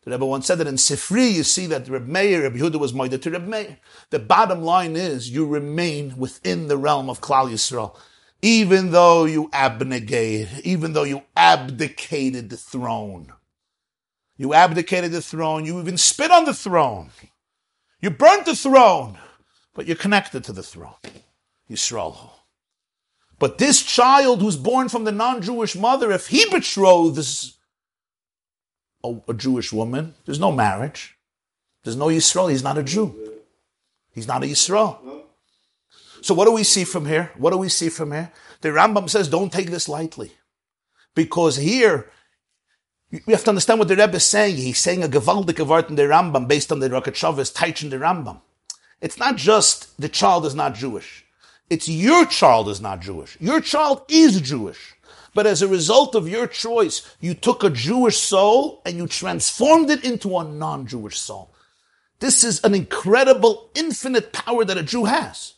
The 0.03 0.13
Rebbe 0.13 0.25
once 0.25 0.47
said 0.47 0.59
that 0.59 0.67
in 0.67 0.77
Sifri, 0.77 1.33
you 1.33 1.43
see 1.43 1.67
that 1.67 1.89
Rabbi 1.89 2.07
Meir, 2.07 2.43
Rabbi 2.43 2.57
Yehuda 2.57 2.81
was 2.81 2.93
moided 2.93 3.21
to 3.23 3.31
Rabbi 3.31 3.47
Meir. 3.47 3.79
The 4.11 4.19
bottom 4.19 4.63
line 4.63 4.97
is 4.97 5.31
you 5.31 5.47
remain 5.47 6.17
within 6.17 6.69
the 6.69 6.79
realm 6.79 7.11
of 7.11 7.21
Klal 7.21 7.51
Yisrael. 7.51 7.97
Even 8.41 8.93
though 8.93 9.25
you 9.25 9.51
abnegate, 9.53 10.49
even 10.65 10.95
though 10.95 11.03
you 11.03 11.23
abdicated 11.37 12.49
the 12.49 12.57
throne. 12.57 13.33
You 14.39 14.55
abdicated 14.55 15.13
the 15.13 15.23
throne, 15.23 15.65
you 15.65 15.81
even 15.81 15.99
spit 15.99 16.31
on 16.31 16.45
the 16.45 16.55
throne. 16.55 17.11
You 18.01 18.11
burnt 18.11 18.47
the 18.47 18.55
throne, 18.55 19.19
but 19.75 19.87
you're 19.87 19.97
connected 19.97 20.45
to 20.45 20.53
the 20.53 20.63
throne. 20.63 20.95
Yisrael. 21.71 22.31
But 23.39 23.59
this 23.59 23.83
child 23.83 24.41
who's 24.41 24.57
born 24.57 24.89
from 24.89 25.05
the 25.05 25.13
non-Jewish 25.13 25.77
mother, 25.77 26.11
if 26.11 26.29
he 26.29 26.47
betroths 26.47 27.57
a, 29.05 29.17
a 29.29 29.35
Jewish 29.35 29.73
woman, 29.73 30.15
there's 30.25 30.41
no 30.41 30.53
marriage. 30.53 31.17
There's 31.85 31.97
no 31.97 32.07
Yisrael. 32.07 32.51
He's 32.51 32.63
not 32.63 32.79
a 32.79 32.83
Jew. 32.83 33.15
He's 34.13 34.27
not 34.27 34.43
a 34.43 34.47
Yisrael. 34.47 35.23
So 36.23 36.35
what 36.35 36.47
do 36.47 36.53
we 36.53 36.65
see 36.65 36.85
from 36.85 37.07
here? 37.07 37.31
What 37.37 37.51
do 37.51 37.59
we 37.59 37.69
see 37.69 37.89
from 37.89 38.13
here? 38.13 38.33
The 38.63 38.71
Rambam 38.71 39.09
says, 39.11 39.29
don't 39.29 39.53
take 39.53 39.71
this 39.71 39.89
lightly. 39.89 40.33
Because 41.15 41.57
here, 41.57 42.11
we 43.11 43.33
have 43.33 43.45
to 43.45 43.51
understand 43.51 43.79
what 43.79 43.89
the 43.89 43.97
Rebbe 43.97 44.17
is 44.17 44.25
saying. 44.25 44.57
He's 44.57 44.79
saying 44.79 45.05
a 45.05 45.09
gewaldige 45.09 45.67
Wort 45.67 45.89
in 45.89 45.97
the 45.97 46.03
Rambam 46.03 46.49
based 46.49 46.73
on 46.73 46.81
the 46.81 46.91
Rocket 46.91 47.15
Taich 47.15 47.83
in 47.83 47.91
the 47.91 47.97
Rambam. 47.97 48.41
It's 49.01 49.19
not 49.19 49.37
just 49.37 50.01
the 50.01 50.09
child 50.09 50.47
is 50.47 50.55
not 50.55 50.75
Jewish. 50.75 51.25
It's 51.69 51.89
your 51.89 52.27
child 52.27 52.69
is 52.69 52.81
not 52.81 53.01
Jewish. 53.01 53.37
Your 53.41 53.61
child 53.61 54.03
is 54.09 54.41
Jewish. 54.41 54.95
But 55.35 55.47
as 55.47 55.61
a 55.61 55.69
result 55.69 56.15
of 56.15 56.29
your 56.29 56.47
choice, 56.47 57.15
you 57.21 57.35
took 57.35 57.63
a 57.63 57.71
Jewish 57.71 58.17
soul 58.17 58.81
and 58.87 58.97
you 58.97 59.07
transformed 59.07 59.91
it 59.91 60.03
into 60.03 60.39
a 60.39 60.45
non-Jewish 60.45 61.19
soul. 61.19 61.53
This 62.21 62.43
is 62.43 62.65
an 62.65 62.75
incredible, 62.75 63.71
infinite 63.75 64.33
power 64.33 64.65
that 64.65 64.79
a 64.79 64.83
Jew 64.83 65.05
has. 65.05 65.56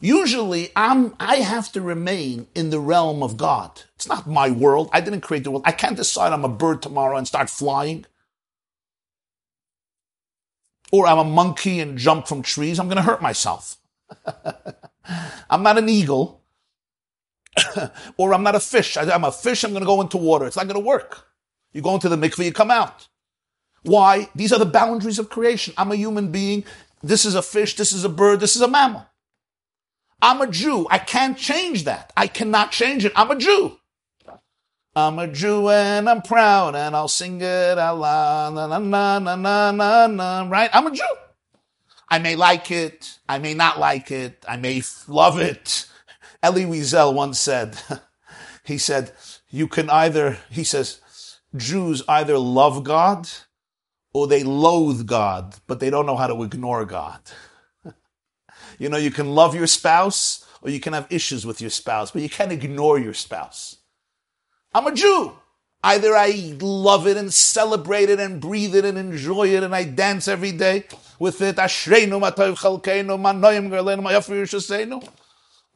Usually, 0.00 0.70
I'm, 0.76 1.14
I 1.18 1.36
have 1.36 1.72
to 1.72 1.80
remain 1.80 2.46
in 2.54 2.70
the 2.70 2.78
realm 2.78 3.22
of 3.22 3.36
God. 3.36 3.82
It's 3.96 4.06
not 4.06 4.28
my 4.28 4.50
world. 4.50 4.90
I 4.92 5.00
didn't 5.00 5.22
create 5.22 5.42
the 5.42 5.50
world. 5.50 5.64
I 5.66 5.72
can't 5.72 5.96
decide 5.96 6.32
I'm 6.32 6.44
a 6.44 6.48
bird 6.48 6.82
tomorrow 6.82 7.16
and 7.16 7.26
start 7.26 7.50
flying. 7.50 8.06
Or 10.92 11.06
I'm 11.06 11.18
a 11.18 11.24
monkey 11.24 11.80
and 11.80 11.98
jump 11.98 12.28
from 12.28 12.42
trees. 12.42 12.78
I'm 12.78 12.86
going 12.86 12.96
to 12.96 13.02
hurt 13.02 13.20
myself. 13.20 13.78
I'm 15.50 15.62
not 15.62 15.78
an 15.78 15.88
eagle, 15.88 16.42
or 18.16 18.34
I'm 18.34 18.42
not 18.42 18.54
a 18.54 18.60
fish. 18.60 18.96
I, 18.96 19.02
am 19.14 19.24
a 19.24 19.32
fish, 19.32 19.64
I'm 19.64 19.70
going 19.70 19.82
to 19.82 19.86
go 19.86 20.00
into 20.00 20.16
water. 20.16 20.46
It's 20.46 20.56
not 20.56 20.66
going 20.68 20.80
to 20.80 20.86
work. 20.86 21.26
You 21.72 21.82
go 21.82 21.94
into 21.94 22.08
the 22.08 22.16
mikveh, 22.16 22.44
you 22.44 22.52
come 22.52 22.70
out. 22.70 23.08
Why? 23.82 24.28
These 24.34 24.52
are 24.52 24.58
the 24.58 24.66
boundaries 24.66 25.18
of 25.18 25.30
creation. 25.30 25.74
I'm 25.76 25.92
a 25.92 25.96
human 25.96 26.30
being. 26.30 26.64
This 27.02 27.24
is 27.24 27.34
a 27.34 27.42
fish. 27.42 27.76
This 27.76 27.92
is 27.92 28.04
a 28.04 28.08
bird. 28.08 28.40
This 28.40 28.56
is 28.56 28.62
a 28.62 28.68
mammal. 28.68 29.06
I'm 30.20 30.40
a 30.40 30.46
Jew. 30.50 30.86
I 30.90 30.98
can't 30.98 31.38
change 31.38 31.84
that. 31.84 32.12
I 32.16 32.26
cannot 32.26 32.72
change 32.72 33.04
it. 33.04 33.12
I'm 33.14 33.30
a 33.30 33.36
Jew. 33.36 33.78
I'm 34.96 35.18
a 35.18 35.28
Jew 35.28 35.68
and 35.68 36.08
I'm 36.08 36.22
proud 36.22 36.74
and 36.74 36.96
I'll 36.96 37.08
sing 37.08 37.40
it. 37.40 37.76
Na, 37.76 38.50
na, 38.50 38.66
na, 38.66 38.78
na, 38.78 39.18
na, 39.36 39.70
na, 39.70 40.06
na, 40.06 40.48
right? 40.48 40.70
I'm 40.72 40.86
a 40.88 40.90
Jew. 40.90 41.16
I 42.08 42.18
may 42.18 42.36
like 42.36 42.70
it. 42.70 43.18
I 43.28 43.38
may 43.38 43.54
not 43.54 43.78
like 43.78 44.10
it. 44.10 44.44
I 44.48 44.56
may 44.56 44.82
love 45.06 45.38
it. 45.38 45.86
Elie 46.42 46.64
Wiesel 46.64 47.14
once 47.14 47.38
said, 47.38 47.78
he 48.64 48.78
said, 48.78 49.12
you 49.50 49.68
can 49.68 49.88
either, 49.90 50.38
he 50.50 50.64
says, 50.64 51.00
Jews 51.54 52.02
either 52.08 52.38
love 52.38 52.82
God 52.84 53.28
or 54.12 54.26
they 54.26 54.42
loathe 54.42 55.06
God, 55.06 55.54
but 55.66 55.80
they 55.80 55.90
don't 55.90 56.06
know 56.06 56.16
how 56.16 56.26
to 56.26 56.42
ignore 56.42 56.84
God. 56.84 57.20
You 58.78 58.88
know, 58.88 58.96
you 58.96 59.10
can 59.10 59.34
love 59.34 59.54
your 59.54 59.66
spouse 59.66 60.46
or 60.62 60.70
you 60.70 60.80
can 60.80 60.92
have 60.92 61.06
issues 61.10 61.44
with 61.44 61.60
your 61.60 61.70
spouse, 61.70 62.10
but 62.10 62.22
you 62.22 62.28
can't 62.28 62.52
ignore 62.52 62.98
your 62.98 63.14
spouse. 63.14 63.76
I'm 64.74 64.86
a 64.86 64.94
Jew. 64.94 65.32
Either 65.82 66.16
I 66.16 66.56
love 66.60 67.06
it 67.06 67.16
and 67.16 67.32
celebrate 67.32 68.10
it 68.10 68.18
and 68.18 68.40
breathe 68.40 68.74
it 68.74 68.84
and 68.84 68.98
enjoy 68.98 69.48
it 69.48 69.62
and 69.62 69.74
I 69.74 69.84
dance 69.84 70.26
every 70.26 70.52
day 70.52 70.84
with 71.18 71.40
it. 71.40 71.58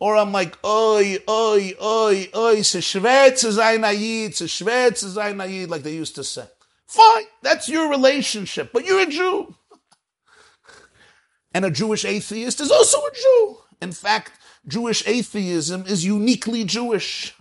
Or 0.00 0.16
I'm 0.16 0.32
like, 0.32 0.58
oi, 0.64 1.18
oi, 1.28 1.74
oi, 1.80 2.28
oi, 2.34 2.62
se 2.62 2.80
schwer 2.80 3.38
zu 3.38 3.52
sein 3.52 3.82
se 5.38 5.66
like 5.66 5.82
they 5.84 5.94
used 5.94 6.16
to 6.16 6.24
say. 6.24 6.46
Fine, 6.86 7.24
that's 7.40 7.68
your 7.68 7.88
relationship, 7.88 8.72
but 8.72 8.84
you're 8.84 9.00
a 9.00 9.06
Jew. 9.06 9.54
And 11.54 11.64
a 11.64 11.70
Jewish 11.70 12.04
atheist 12.04 12.60
is 12.60 12.70
also 12.70 12.98
a 12.98 13.14
Jew. 13.14 13.58
In 13.80 13.92
fact, 13.92 14.32
Jewish 14.66 15.06
atheism 15.06 15.84
is 15.86 16.04
uniquely 16.04 16.64
Jewish. 16.64 17.34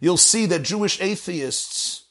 You'll 0.00 0.16
see 0.16 0.46
that 0.46 0.62
Jewish 0.62 1.00
atheists 1.00 2.04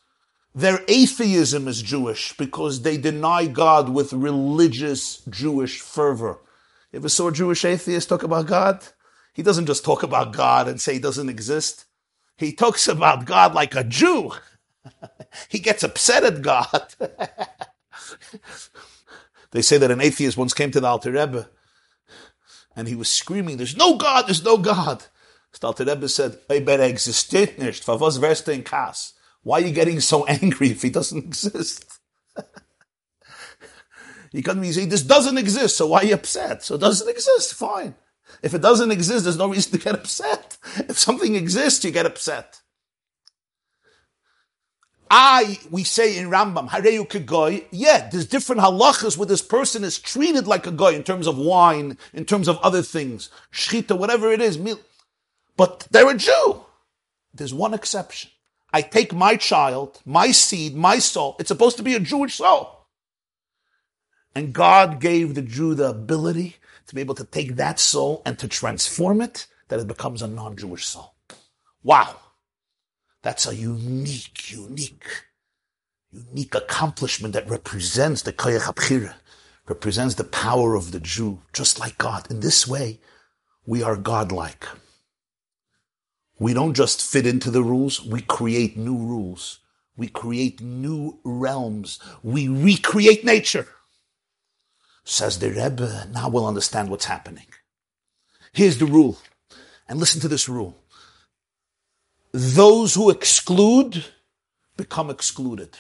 their 0.58 0.84
atheism 0.88 1.68
is 1.68 1.84
Jewish 1.84 2.36
because 2.36 2.82
they 2.82 2.98
deny 2.98 3.46
God 3.46 3.90
with 3.90 4.12
religious 4.12 5.22
Jewish 5.30 5.82
fervor. 5.82 6.40
You 6.92 6.98
ever 6.98 7.10
saw 7.10 7.28
a 7.28 7.32
Jewish 7.32 7.64
atheist 7.64 8.10
talk 8.10 8.24
about 8.24 8.48
God? 8.48 8.84
He 9.36 9.44
doesn't 9.44 9.68
just 9.68 9.86
talk 9.86 10.02
about 10.02 10.34
God 10.34 10.68
and 10.68 10.82
say 10.82 10.94
he 10.94 11.00
doesn't 11.00 11.30
exist. 11.30 11.86
He 12.38 12.54
talks 12.54 12.88
about 12.88 13.26
God 13.26 13.54
like 13.54 13.76
a 13.76 13.84
Jew. 13.84 14.32
he 15.50 15.60
gets 15.60 15.84
upset 15.84 16.24
at 16.24 16.42
God. 16.42 16.96
they 19.52 19.62
say 19.62 19.78
that 19.78 19.92
an 19.92 20.02
atheist 20.02 20.38
once 20.38 20.54
came 20.54 20.72
to 20.72 20.80
the 20.80 20.88
Alter 20.88 21.12
Rebbe 21.12 21.50
and 22.76 22.88
he 22.88 22.96
was 22.96 23.10
screaming, 23.10 23.58
there's 23.58 23.78
no 23.78 23.96
God, 23.96 24.28
there's 24.28 24.44
no 24.44 24.58
God. 24.58 25.04
The 25.60 25.68
Alter 25.68 25.86
Rebbe 25.86 26.08
said, 26.08 26.38
"I 26.50 26.60
bet 26.60 26.80
existiert 26.80 27.58
eh, 27.58 27.66
nicht, 27.66 27.84
for 27.84 27.98
was 27.98 28.20
wärst 28.20 28.48
in 28.48 28.64
Kass? 28.64 29.14
Why 29.42 29.62
are 29.62 29.66
you 29.66 29.74
getting 29.74 30.00
so 30.00 30.26
angry 30.26 30.72
if 30.72 30.84
he 30.84 30.90
doesn't 30.90 31.26
exist? 31.26 32.00
you 34.32 34.44
come 34.44 34.58
to 34.58 34.62
me 34.62 34.72
say, 34.72 34.86
this 34.86 35.04
doesn't 35.04 35.38
exist, 35.38 35.78
so 35.78 35.88
why 35.88 36.00
are 36.00 36.06
you 36.06 36.14
upset? 36.14 36.64
So 36.64 36.76
it 36.76 36.82
doesn't 36.82 37.10
exist, 37.10 37.56
fine. 37.56 37.96
If 38.44 38.54
it 38.54 38.62
doesn't 38.62 38.92
exist, 38.92 39.24
there's 39.24 39.38
no 39.38 39.48
reason 39.50 39.72
to 39.72 39.84
get 39.84 39.96
upset. 39.96 40.58
If 40.76 41.00
something 41.00 41.36
exists, 41.36 41.84
you 41.86 41.92
get 41.92 42.06
upset. 42.06 42.62
I, 45.10 45.60
we 45.72 45.84
say 45.84 46.18
in 46.18 46.30
Rambam, 46.30 46.70
Hareyu 46.70 47.08
Kegoy, 47.08 47.66
yeah, 47.72 48.10
there's 48.10 48.26
different 48.26 48.62
halachas 48.62 49.18
where 49.18 49.26
this 49.26 49.42
person 49.42 49.84
is 49.84 50.00
treated 50.00 50.48
like 50.48 50.68
a 50.68 50.72
goy 50.72 50.94
in 50.94 51.04
terms 51.04 51.28
of 51.28 51.38
wine, 51.38 51.98
in 52.14 52.26
terms 52.26 52.48
of 52.48 52.58
other 52.60 52.82
things, 52.82 53.30
shchita, 53.52 53.98
whatever 53.98 54.32
it 54.32 54.42
is, 54.42 54.58
but 55.56 55.88
they're 55.92 56.10
a 56.10 56.18
Jew. 56.18 56.62
There's 57.34 57.54
one 57.54 57.74
exception. 57.74 58.32
I 58.74 58.82
take 58.82 59.14
my 59.14 59.36
child, 59.36 60.02
my 60.06 60.32
seed, 60.32 60.76
my 60.76 61.00
soul. 61.00 61.36
It's 61.40 61.48
supposed 61.48 61.78
to 61.78 61.84
be 61.84 61.96
a 61.96 62.00
Jewish 62.00 62.36
soul. 62.36 62.86
And 64.36 64.54
God 64.54 65.00
gave 65.00 65.34
the 65.34 65.42
Jew 65.42 65.74
the 65.74 65.90
ability 65.90 66.58
to 66.88 66.96
be 66.96 67.02
able 67.02 67.16
to 67.16 67.24
take 67.24 67.56
that 67.56 67.80
soul 67.80 68.22
and 68.26 68.38
to 68.40 68.48
transform 68.48 69.22
it 69.22 69.48
that 69.70 69.80
it 69.80 69.88
becomes 69.88 70.22
a 70.22 70.28
non-Jewish 70.28 70.86
soul. 70.86 71.16
Wow. 71.84 72.18
That's 73.28 73.46
a 73.46 73.54
unique, 73.54 74.54
unique, 74.54 75.26
unique 76.14 76.56
accomplishment 76.56 77.34
that 77.34 77.50
represents 77.50 78.22
the 78.22 78.32
Koyach 78.32 78.62
HaBchira, 78.62 79.16
represents 79.68 80.16
the 80.16 80.24
power 80.24 80.76
of 80.76 80.94
the 80.94 81.02
Jew, 81.02 81.42
just 81.52 81.78
like 81.78 81.98
God. 81.98 82.32
In 82.32 82.40
this 82.40 82.66
way, 82.66 83.02
we 83.66 83.84
are 83.84 83.98
godlike. 83.98 84.66
We 86.40 86.54
don't 86.54 86.74
just 86.74 87.02
fit 87.02 87.28
into 87.28 87.52
the 87.52 87.64
rules, 87.64 88.02
we 88.02 88.22
create 88.22 88.78
new 88.78 88.96
rules. 88.96 89.60
We 89.98 90.08
create 90.08 90.62
new 90.62 91.20
realms. 91.26 92.00
We 92.24 92.48
recreate 92.48 93.26
nature. 93.26 93.68
Says 95.04 95.40
the 95.40 95.50
Rebbe, 95.50 96.08
now 96.14 96.30
we'll 96.30 96.48
understand 96.48 96.90
what's 96.90 97.12
happening. 97.12 97.48
Here's 98.54 98.78
the 98.78 98.86
rule. 98.86 99.18
And 99.90 100.00
listen 100.00 100.22
to 100.22 100.30
this 100.30 100.48
rule. 100.48 100.78
Those 102.38 102.94
who 102.94 103.10
exclude 103.10 104.06
become 104.78 105.10
excluded. 105.10 105.78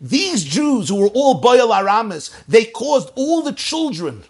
These 0.00 0.44
Jews 0.44 0.88
who 0.88 0.96
were 0.96 1.08
all 1.08 1.42
Bayal 1.42 1.76
Aramis, 1.76 2.30
they 2.48 2.64
caused 2.64 3.10
all 3.16 3.42
the 3.42 3.52
children 3.52 4.24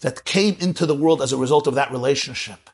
that 0.00 0.24
came 0.24 0.56
into 0.60 0.84
the 0.84 0.94
world 0.94 1.22
as 1.22 1.32
a 1.32 1.38
result 1.38 1.66
of 1.66 1.74
that 1.76 1.90
relationship 1.90 2.68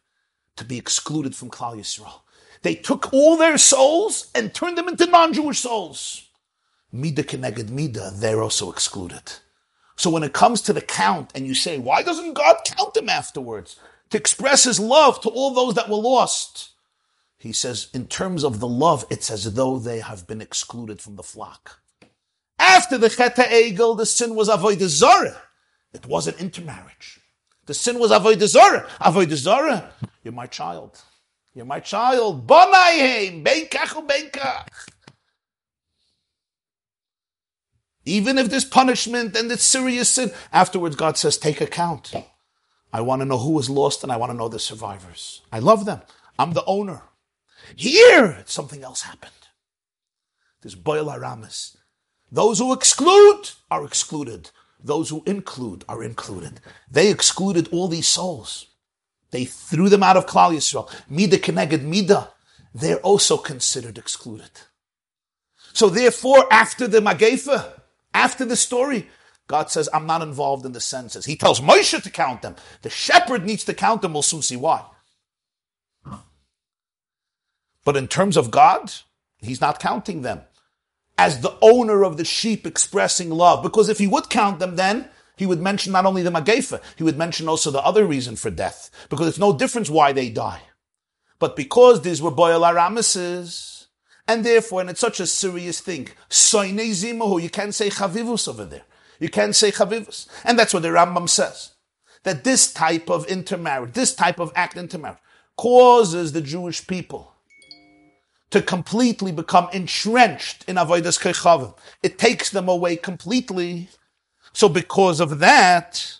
to 0.57 0.65
be 0.65 0.79
excluded 0.79 1.37
from 1.37 1.51
Klal 1.51 1.77
Yisrael. 1.77 2.23
They 2.63 2.75
took 2.75 3.13
all 3.13 3.37
their 3.37 3.57
souls 3.57 4.33
and 4.35 4.53
turned 4.53 4.77
them 4.77 4.89
into 4.89 5.07
non-Jewish 5.07 5.61
souls. 5.61 6.27
Mida 6.91 7.23
keneged 7.23 7.69
Mida, 7.69 8.11
they're 8.15 8.43
also 8.43 8.73
excluded. 8.73 9.35
So 9.95 10.11
when 10.11 10.25
it 10.25 10.33
comes 10.33 10.61
to 10.63 10.73
the 10.73 10.81
count 10.81 11.31
and 11.37 11.47
you 11.47 11.55
say, 11.55 11.79
why 11.79 12.03
doesn't 12.03 12.33
God 12.33 12.57
count 12.65 12.95
them 12.95 13.09
afterwards? 13.09 13.77
To 14.11 14.17
express 14.17 14.65
his 14.65 14.81
love 14.81 15.21
to 15.21 15.29
all 15.29 15.55
those 15.55 15.75
that 15.75 15.89
were 15.89 15.97
lost. 15.97 16.71
He 17.39 17.53
says, 17.53 17.89
in 17.95 18.09
terms 18.09 18.43
of 18.43 18.59
the 18.59 18.67
love, 18.67 19.07
it's 19.11 19.31
as 19.31 19.55
though 19.55 19.79
they 19.79 20.01
have 20.01 20.27
been 20.27 20.41
excluded 20.41 21.01
from 21.01 21.17
the 21.17 21.23
flock. 21.23 21.81
After 22.59 22.99
the 22.99 23.09
Cheta 23.09 23.43
Egel, 23.43 23.97
the 23.97 24.07
sin 24.07 24.35
was 24.35 24.49
Avodah 24.49 24.89
Zarah. 24.89 25.41
It 25.93 26.07
wasn't 26.07 26.41
intermarriage. 26.41 27.21
The 27.67 27.75
sin 27.75 27.99
was 28.01 28.11
Avodah 28.11 28.47
Zarah. 28.47 28.89
Avodah 29.01 29.35
Zarah, 29.35 29.93
you're 30.25 30.35
my 30.35 30.47
child. 30.47 31.01
You're 31.55 31.65
my 31.65 31.81
child. 31.81 32.51
Even 38.05 38.39
if 38.39 38.49
there's 38.49 38.65
punishment 38.65 39.37
and 39.37 39.53
it's 39.53 39.63
serious 39.63 40.09
sin, 40.09 40.33
afterwards 40.53 40.97
God 40.97 41.17
says, 41.17 41.37
take 41.37 41.61
account. 41.61 42.13
I 42.93 43.01
want 43.03 43.21
to 43.21 43.27
know 43.27 43.39
who 43.39 43.51
was 43.51 43.69
lost 43.69 44.03
and 44.03 44.11
I 44.11 44.17
want 44.17 44.33
to 44.33 44.37
know 44.37 44.49
the 44.49 44.59
survivors. 44.59 45.43
I 45.53 45.59
love 45.59 45.85
them. 45.85 46.01
I'm 46.39 46.53
the 46.53 46.65
owner. 46.65 47.03
Here, 47.77 48.43
something 48.47 48.83
else 48.83 49.03
happened. 49.03 49.33
This 50.63 50.75
Bo'el 50.75 51.13
Aramis. 51.13 51.77
Those 52.31 52.59
who 52.59 52.73
exclude 52.73 53.51
are 53.71 53.85
excluded. 53.85 54.51
Those 54.83 55.11
who 55.11 55.23
include 55.27 55.85
are 55.89 56.03
included. 56.03 56.61
They 56.91 57.11
excluded 57.11 57.69
all 57.73 57.89
these 57.89 58.07
souls. 58.07 58.67
They 59.31 59.45
threw 59.45 59.89
them 59.89 60.03
out 60.03 60.17
of 60.17 60.27
Klal 60.27 60.55
Yisrael. 60.55 60.91
Mida 61.09 61.39
keneged 61.39 61.83
Mida. 61.83 62.31
They're 62.75 63.01
also 63.01 63.37
considered 63.37 63.99
excluded. 63.99 64.51
So 65.73 65.89
therefore, 65.89 66.47
after 66.53 66.87
the 66.87 67.01
Magefa, 67.01 67.81
after 68.15 68.45
the 68.45 68.57
story, 68.57 69.09
God 69.47 69.71
says, 69.71 69.89
I'm 69.93 70.07
not 70.07 70.23
involved 70.23 70.67
in 70.67 70.73
the 70.73 70.81
census. 70.81 71.25
He 71.25 71.37
tells 71.37 71.61
Moshe 71.61 72.03
to 72.03 72.11
count 72.11 72.43
them. 72.43 72.57
The 72.83 72.91
shepherd 72.91 73.45
needs 73.45 73.65
to 73.65 73.75
count 73.75 74.03
them. 74.03 74.13
We'll 74.13 74.23
soon 74.23 74.43
see 74.43 74.57
why. 74.57 74.85
But 77.85 77.97
in 77.97 78.09
terms 78.09 78.37
of 78.37 78.51
God, 78.51 78.93
he's 79.39 79.61
not 79.61 79.81
counting 79.81 80.23
them 80.23 80.43
as 81.17 81.41
the 81.41 81.57
owner 81.61 82.05
of 82.05 82.17
the 82.17 82.25
sheep 82.25 82.67
expressing 82.67 83.31
love. 83.31 83.63
Because 83.63 83.89
if 83.89 83.99
he 83.99 84.07
would 84.07 84.31
count 84.31 84.61
them, 84.61 84.77
then 84.77 85.09
he 85.37 85.47
would 85.47 85.61
mention 85.61 85.93
not 85.93 86.07
only 86.07 86.23
the 86.23 86.31
Magefa, 86.31 86.81
he 86.97 87.03
would 87.03 87.19
mention 87.19 87.49
also 87.49 87.71
the 87.71 87.85
other 87.85 88.05
reason 88.05 88.37
for 88.37 88.51
death. 88.51 88.91
Because 89.09 89.29
it's 89.29 89.39
no 89.39 89.53
difference 89.57 89.91
why 89.91 90.13
they 90.13 90.31
die. 90.31 90.63
But 91.39 91.57
because 91.57 92.03
these 92.03 92.21
were 92.21 92.31
Boyal 92.31 92.63
Aramises, 92.63 93.87
and 94.27 94.45
therefore, 94.45 94.81
and 94.83 94.91
it's 94.91 95.01
such 95.01 95.21
a 95.21 95.27
serious 95.27 95.81
thing, 95.81 96.09
you 96.09 97.51
can't 97.51 97.75
say 97.75 97.89
Chavivus 97.89 98.49
over 98.49 98.65
there. 98.65 98.83
You 99.19 99.29
can't 99.29 99.57
say 99.57 99.71
Chavivus. 99.73 100.29
And 100.45 100.59
that's 100.59 100.75
what 100.75 100.83
the 100.83 100.89
Rambam 100.89 101.29
says. 101.29 101.73
That 102.25 102.45
this 102.45 102.73
type 102.73 103.09
of 103.09 103.27
intermarriage, 103.27 103.95
this 103.95 104.15
type 104.15 104.39
of 104.39 104.53
act 104.55 104.77
intermarriage, 104.77 105.19
causes 105.57 106.33
the 106.33 106.41
Jewish 106.41 106.87
people 106.87 107.33
to 108.51 108.63
completely 108.63 109.33
become 109.33 109.69
entrenched 109.73 110.65
in 110.69 110.77
avodas 110.77 111.21
kechavim. 111.21 111.77
It 112.03 112.19
takes 112.19 112.51
them 112.51 112.69
away 112.69 112.97
completely. 112.97 113.89
So 114.53 114.69
because 114.69 115.21
of 115.21 115.39
that, 115.41 116.19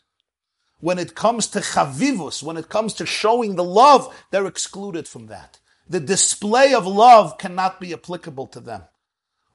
when 0.81 0.99
it 0.99 1.15
comes 1.15 1.47
to 1.49 1.61
chavivus, 1.61 2.43
when 2.43 2.57
it 2.57 2.69
comes 2.69 2.93
to 2.95 3.07
showing 3.07 3.57
the 3.57 3.65
love, 3.65 4.15
they're 4.31 4.47
excluded 4.47 5.09
from 5.09 5.27
that. 5.27 5.59
The 5.89 6.01
display 6.01 6.75
of 6.75 6.87
love 6.87 7.39
cannot 7.39 7.81
be 7.81 7.93
applicable 7.93 8.49
to 8.49 8.61
them. 8.61 8.83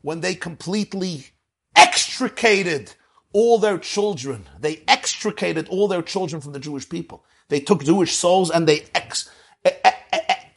When 0.01 0.21
they 0.21 0.35
completely 0.35 1.27
extricated 1.75 2.93
all 3.31 3.59
their 3.59 3.77
children, 3.77 4.47
they 4.59 4.83
extricated 4.87 5.67
all 5.69 5.87
their 5.87 6.01
children 6.01 6.41
from 6.41 6.53
the 6.53 6.59
Jewish 6.59 6.89
people. 6.89 7.23
They 7.49 7.59
took 7.59 7.83
Jewish 7.83 8.15
souls 8.15 8.49
and 8.49 8.67
they 8.67 8.85
ex, 8.95 9.29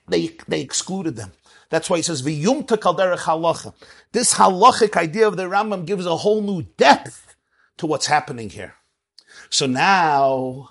they, 0.08 0.36
they 0.48 0.60
excluded 0.62 1.16
them. 1.16 1.32
That's 1.68 1.90
why 1.90 1.96
he 1.96 2.02
says, 2.02 2.22
V'yumta 2.22 2.76
kalderech 2.76 3.18
halacha. 3.18 3.74
This 4.12 4.34
halachic 4.34 4.96
idea 4.96 5.26
of 5.26 5.36
the 5.36 5.44
Rambam 5.44 5.86
gives 5.86 6.06
a 6.06 6.16
whole 6.16 6.42
new 6.42 6.62
depth 6.76 7.36
to 7.78 7.86
what's 7.86 8.06
happening 8.06 8.50
here. 8.50 8.74
So 9.50 9.66
now, 9.66 10.70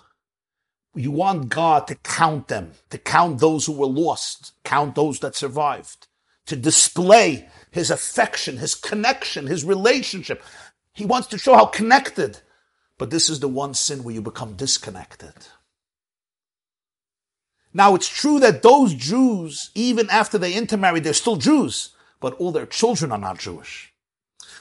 you 0.96 1.12
want 1.12 1.50
God 1.50 1.88
to 1.88 1.96
count 1.96 2.48
them, 2.48 2.72
to 2.90 2.98
count 2.98 3.40
those 3.40 3.66
who 3.66 3.74
were 3.74 3.86
lost, 3.86 4.54
count 4.64 4.96
those 4.96 5.20
that 5.20 5.36
survived, 5.36 6.08
to 6.46 6.56
display 6.56 7.48
his 7.72 7.92
affection, 7.92 8.58
his 8.58 8.76
connection, 8.76 9.48
his 9.48 9.66
relationship. 9.66 10.42
He 10.94 11.06
wants 11.06 11.28
to 11.28 11.38
show 11.38 11.56
how 11.56 11.66
connected. 11.66 12.40
But 12.98 13.10
this 13.10 13.30
is 13.30 13.42
the 13.42 13.50
one 13.50 13.74
sin 13.74 14.04
where 14.04 14.16
you 14.16 14.22
become 14.22 14.56
disconnected. 14.56 15.34
Now 17.76 17.94
it's 17.94 18.08
true 18.08 18.40
that 18.40 18.64
those 18.64 18.94
Jews, 18.94 19.70
even 19.76 20.10
after 20.10 20.38
they 20.38 20.54
intermarried, 20.54 21.04
they're 21.04 21.12
still 21.12 21.36
Jews, 21.36 21.90
but 22.22 22.34
all 22.36 22.54
their 22.54 22.66
children 22.66 23.12
are 23.12 23.18
not 23.18 23.38
Jewish. 23.38 23.94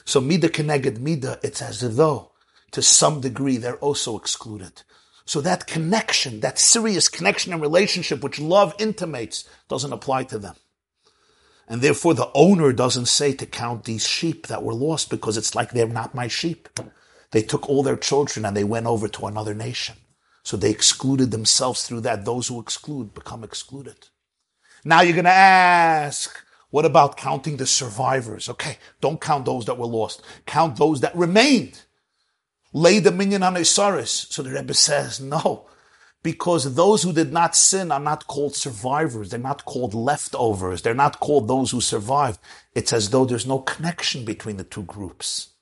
So 0.03 0.19
mida 0.19 0.49
keneged 0.49 0.99
mida, 0.99 1.39
it's 1.41 1.61
as 1.61 1.95
though, 1.95 2.33
to 2.71 2.81
some 2.81 3.21
degree, 3.21 3.55
they're 3.55 3.77
also 3.77 4.17
excluded. 4.17 4.83
So 5.23 5.39
that 5.39 5.65
connection, 5.65 6.41
that 6.41 6.59
serious 6.59 7.07
connection 7.07 7.53
and 7.53 7.61
relationship 7.61 8.21
which 8.21 8.37
love 8.37 8.75
intimates, 8.79 9.47
doesn't 9.69 9.93
apply 9.93 10.25
to 10.25 10.37
them. 10.37 10.55
And 11.69 11.81
therefore 11.81 12.15
the 12.15 12.29
owner 12.33 12.73
doesn't 12.73 13.05
say 13.05 13.31
to 13.35 13.45
count 13.45 13.85
these 13.85 14.05
sheep 14.05 14.47
that 14.47 14.61
were 14.61 14.73
lost 14.73 15.09
because 15.09 15.37
it's 15.37 15.55
like 15.55 15.71
they're 15.71 15.87
not 15.87 16.15
my 16.15 16.27
sheep. 16.27 16.67
They 17.31 17.43
took 17.43 17.69
all 17.69 17.81
their 17.81 17.95
children 17.95 18.45
and 18.45 18.57
they 18.57 18.65
went 18.65 18.87
over 18.87 19.07
to 19.07 19.25
another 19.27 19.53
nation. 19.53 19.95
So 20.45 20.55
they 20.55 20.69
excluded 20.69 21.31
themselves 21.31 21.85
through 21.85 22.01
that. 22.01 22.23
Those 22.23 22.47
who 22.47 22.61
exclude 22.61 23.15
become 23.15 23.43
excluded. 23.43 24.09
Now 24.85 25.01
you're 25.01 25.13
going 25.13 25.25
to 25.25 25.31
ask, 25.31 26.37
what 26.69 26.85
about 26.85 27.17
counting 27.17 27.57
the 27.57 27.65
survivors? 27.65 28.47
Okay, 28.47 28.77
don't 29.01 29.19
count 29.19 29.45
those 29.45 29.65
that 29.65 29.79
were 29.79 29.87
lost. 29.87 30.21
Count 30.45 30.77
those 30.77 31.01
that 31.01 31.15
remained. 31.15 31.81
Lay 32.73 32.99
the 32.99 33.11
minion 33.11 33.41
on 33.41 33.55
Isaris. 33.55 34.31
So 34.31 34.43
the 34.43 34.51
Rebbe 34.51 34.75
says, 34.75 35.19
no, 35.19 35.65
because 36.21 36.75
those 36.75 37.01
who 37.01 37.11
did 37.11 37.33
not 37.33 37.55
sin 37.55 37.91
are 37.91 37.99
not 37.99 38.27
called 38.27 38.55
survivors. 38.55 39.31
They're 39.31 39.39
not 39.39 39.65
called 39.65 39.95
leftovers. 39.95 40.83
They're 40.83 40.93
not 40.93 41.19
called 41.19 41.47
those 41.47 41.71
who 41.71 41.81
survived. 41.81 42.39
It's 42.75 42.93
as 42.93 43.09
though 43.09 43.25
there's 43.25 43.47
no 43.47 43.59
connection 43.59 44.25
between 44.25 44.57
the 44.57 44.63
two 44.63 44.83
groups 44.83 45.54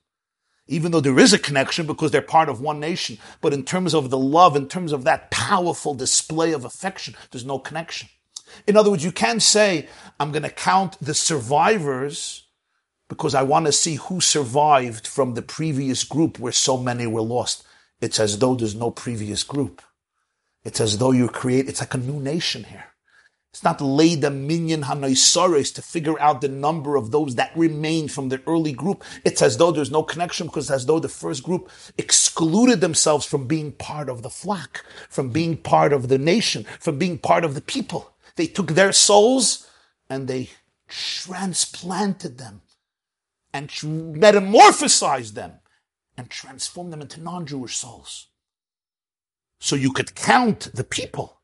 even 0.67 0.91
though 0.91 1.01
there 1.01 1.19
is 1.19 1.33
a 1.33 1.39
connection 1.39 1.85
because 1.85 2.11
they're 2.11 2.21
part 2.21 2.49
of 2.49 2.61
one 2.61 2.79
nation. 2.79 3.17
But 3.41 3.53
in 3.53 3.63
terms 3.63 3.93
of 3.93 4.09
the 4.09 4.17
love, 4.17 4.55
in 4.55 4.67
terms 4.67 4.91
of 4.91 5.03
that 5.03 5.31
powerful 5.31 5.93
display 5.93 6.53
of 6.53 6.65
affection, 6.65 7.15
there's 7.31 7.45
no 7.45 7.59
connection. 7.59 8.09
In 8.67 8.77
other 8.77 8.91
words, 8.91 9.03
you 9.03 9.11
can't 9.11 9.41
say, 9.41 9.87
I'm 10.19 10.31
going 10.31 10.43
to 10.43 10.49
count 10.49 10.97
the 11.01 11.13
survivors 11.13 12.45
because 13.09 13.35
I 13.35 13.43
want 13.43 13.65
to 13.65 13.71
see 13.71 13.95
who 13.95 14.21
survived 14.21 15.07
from 15.07 15.33
the 15.33 15.41
previous 15.41 16.03
group 16.03 16.39
where 16.39 16.51
so 16.51 16.77
many 16.77 17.07
were 17.07 17.21
lost. 17.21 17.63
It's 17.99 18.19
as 18.19 18.39
though 18.39 18.55
there's 18.55 18.75
no 18.75 18.91
previous 18.91 19.43
group. 19.43 19.81
It's 20.63 20.79
as 20.79 20.97
though 20.97 21.11
you 21.11 21.27
create, 21.27 21.67
it's 21.67 21.81
like 21.81 21.93
a 21.93 21.97
new 21.97 22.19
nation 22.19 22.63
here. 22.65 22.85
It's 23.53 23.63
not 23.63 23.77
Leida 23.77 24.33
Minyan 24.33 24.81
Hanoisares 24.81 25.75
to 25.75 25.83
figure 25.83 26.19
out 26.19 26.41
the 26.41 26.47
number 26.47 26.95
of 26.95 27.11
those 27.11 27.35
that 27.35 27.55
remain 27.55 28.07
from 28.07 28.29
the 28.29 28.41
early 28.47 28.73
group. 28.73 29.03
It's 29.23 29.43
as 29.43 29.57
though 29.57 29.71
there's 29.71 29.91
no 29.91 30.01
connection 30.01 30.47
because 30.47 30.71
as 30.71 30.87
though 30.87 30.97
the 30.97 31.07
first 31.07 31.43
group 31.43 31.69
excluded 31.95 32.81
themselves 32.81 33.27
from 33.27 33.45
being 33.45 33.71
part 33.73 34.09
of 34.09 34.23
the 34.23 34.31
flock, 34.31 34.83
from 35.07 35.29
being 35.29 35.55
part 35.55 35.93
of 35.93 36.07
the 36.07 36.17
nation, 36.17 36.63
from 36.79 36.97
being 36.97 37.19
part 37.19 37.45
of 37.45 37.53
the 37.53 37.61
people. 37.61 38.15
They 38.37 38.47
took 38.47 38.71
their 38.71 38.91
souls 38.91 39.69
and 40.09 40.27
they 40.27 40.49
transplanted 40.87 42.39
them 42.39 42.63
and 43.53 43.69
metamorphosized 43.69 45.33
them 45.33 45.59
and 46.17 46.27
transformed 46.27 46.91
them 46.91 47.01
into 47.01 47.21
non-Jewish 47.21 47.75
souls. 47.75 48.29
So 49.59 49.75
you 49.75 49.91
could 49.91 50.15
count 50.15 50.71
the 50.73 50.83
people 50.83 51.39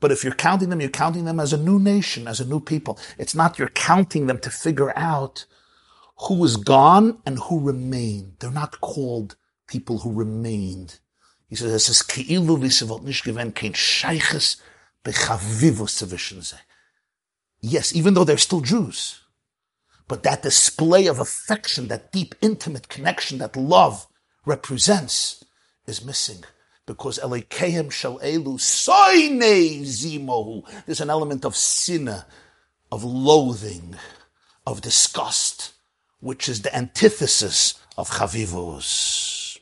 but 0.00 0.12
if 0.12 0.22
you're 0.22 0.34
counting 0.34 0.68
them, 0.68 0.80
you're 0.80 0.90
counting 0.90 1.24
them 1.24 1.40
as 1.40 1.52
a 1.52 1.58
new 1.58 1.78
nation, 1.78 2.28
as 2.28 2.40
a 2.40 2.44
new 2.44 2.60
people. 2.60 2.98
It's 3.18 3.34
not 3.34 3.58
you're 3.58 3.68
counting 3.68 4.26
them 4.26 4.38
to 4.40 4.50
figure 4.50 4.96
out 4.96 5.46
who 6.28 6.44
is 6.44 6.56
gone 6.56 7.18
and 7.26 7.38
who 7.38 7.60
remained. 7.60 8.36
They're 8.38 8.50
not 8.50 8.80
called 8.80 9.36
people 9.66 9.98
who 9.98 10.12
remained. 10.12 10.98
He 11.48 11.56
says, 11.56 12.02
kein. 12.02 12.46
Yes, 17.60 17.94
even 17.94 18.14
though 18.14 18.24
they're 18.24 18.38
still 18.38 18.60
Jews. 18.60 19.20
But 20.08 20.22
that 20.22 20.42
display 20.42 21.06
of 21.06 21.18
affection, 21.18 21.88
that 21.88 22.12
deep, 22.12 22.34
intimate 22.40 22.88
connection 22.88 23.38
that 23.38 23.56
love 23.56 24.06
represents 24.44 25.44
is 25.86 26.04
missing. 26.04 26.44
Because 26.86 27.18
Elikeim 27.18 27.90
shall 27.90 28.18
elu 28.20 28.58
zimohu. 29.84 30.64
There's 30.86 31.00
an 31.00 31.10
element 31.10 31.44
of 31.44 31.56
sinna, 31.56 32.26
of 32.92 33.02
loathing, 33.04 33.96
of 34.66 34.80
disgust, 34.80 35.72
which 36.20 36.48
is 36.48 36.62
the 36.62 36.74
antithesis 36.74 37.80
of 37.98 38.08
chavivos. 38.10 39.58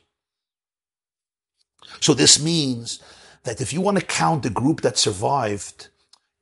So 1.99 2.13
this 2.13 2.41
means 2.41 2.99
that 3.43 3.61
if 3.61 3.73
you 3.73 3.81
want 3.81 3.99
to 3.99 4.05
count 4.05 4.43
the 4.43 4.49
group 4.49 4.81
that 4.81 4.97
survived, 4.97 5.87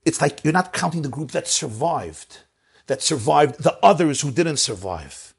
it's 0.05 0.21
like 0.21 0.43
you're 0.43 0.53
not 0.53 0.73
counting 0.73 1.01
the 1.01 1.09
group 1.09 1.31
that 1.31 1.47
survived 1.47 2.39
that 2.87 3.01
survived 3.01 3.63
the 3.63 3.77
others 3.81 4.21
who 4.21 4.31
didn't 4.31 4.57
survive. 4.57 5.33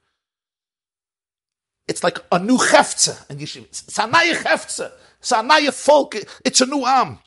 It's 1.87 2.03
like 2.03 2.19
a 2.33 2.39
new 2.39 2.57
cheftze 2.57 3.29
and 3.29 3.39
yeshiva. 3.39 3.67
It's 3.67 3.99
a 3.99 4.07
new 4.07 4.35
cheftze. 4.35 4.91
It's 5.25 5.33
a 5.33 5.43
new 5.43 5.71
folk. 5.71 6.15
It's 6.45 6.61
a 6.61 6.67
new 6.67 6.85
am. 6.85 7.19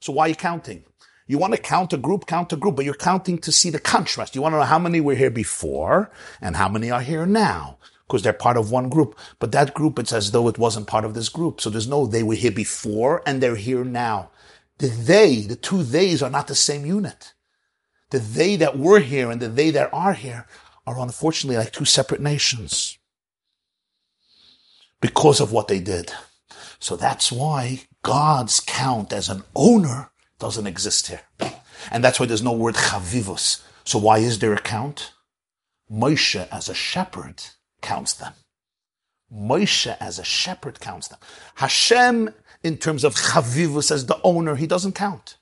So 0.00 0.12
why 0.12 0.26
are 0.26 0.28
you 0.28 0.34
counting? 0.34 0.84
You 1.26 1.38
want 1.38 1.54
to 1.54 1.60
count 1.60 1.92
a 1.92 1.96
group, 1.96 2.26
count 2.26 2.52
a 2.52 2.56
group, 2.56 2.76
but 2.76 2.84
you're 2.84 2.94
counting 2.94 3.38
to 3.38 3.52
see 3.52 3.70
the 3.70 3.78
contrast. 3.78 4.34
You 4.34 4.42
want 4.42 4.54
to 4.54 4.58
know 4.58 4.64
how 4.64 4.78
many 4.78 5.00
were 5.00 5.14
here 5.14 5.30
before 5.30 6.10
and 6.40 6.56
how 6.56 6.68
many 6.68 6.90
are 6.90 7.00
here 7.00 7.26
now 7.26 7.78
because 8.06 8.22
they're 8.22 8.32
part 8.32 8.56
of 8.56 8.70
one 8.70 8.88
group. 8.88 9.18
But 9.38 9.52
that 9.52 9.74
group, 9.74 9.98
it's 9.98 10.12
as 10.12 10.32
though 10.32 10.48
it 10.48 10.58
wasn't 10.58 10.88
part 10.88 11.04
of 11.04 11.14
this 11.14 11.28
group. 11.28 11.60
So 11.60 11.70
there's 11.70 11.88
no 11.88 12.06
they 12.06 12.22
were 12.22 12.34
here 12.34 12.50
before 12.50 13.22
and 13.26 13.42
they're 13.42 13.56
here 13.56 13.84
now. 13.84 14.30
The 14.78 14.88
they, 14.88 15.42
the 15.42 15.56
two 15.56 15.84
theys 15.84 16.22
are 16.22 16.30
not 16.30 16.48
the 16.48 16.54
same 16.54 16.84
unit 16.84 17.34
the 18.12 18.18
they 18.18 18.56
that 18.56 18.78
were 18.78 19.00
here 19.00 19.30
and 19.30 19.40
the 19.40 19.48
they 19.48 19.70
that 19.70 19.92
are 19.92 20.12
here 20.12 20.46
are 20.86 20.98
unfortunately 21.00 21.56
like 21.56 21.72
two 21.72 21.86
separate 21.86 22.20
nations 22.20 22.98
because 25.00 25.40
of 25.40 25.50
what 25.50 25.66
they 25.66 25.80
did. 25.80 26.12
So 26.82 26.96
that's 26.96 27.30
why 27.30 27.82
God's 28.02 28.58
count 28.58 29.12
as 29.12 29.28
an 29.28 29.44
owner 29.54 30.10
doesn't 30.40 30.66
exist 30.66 31.06
here. 31.06 31.20
And 31.92 32.02
that's 32.02 32.18
why 32.18 32.26
there's 32.26 32.42
no 32.42 32.50
word 32.50 32.74
chavivus. 32.74 33.62
So 33.84 34.00
why 34.00 34.18
is 34.18 34.40
there 34.40 34.52
a 34.52 34.60
count? 34.60 35.12
Moshe 35.88 36.48
as 36.50 36.68
a 36.68 36.74
shepherd 36.74 37.40
counts 37.82 38.14
them. 38.14 38.32
Moshe 39.32 39.96
as 40.00 40.18
a 40.18 40.24
shepherd 40.24 40.80
counts 40.80 41.06
them. 41.06 41.20
Hashem, 41.54 42.30
in 42.64 42.78
terms 42.78 43.04
of 43.04 43.14
chavivus 43.14 43.92
as 43.92 44.06
the 44.06 44.20
owner, 44.24 44.56
he 44.56 44.66
doesn't 44.66 44.96
count. 44.96 45.36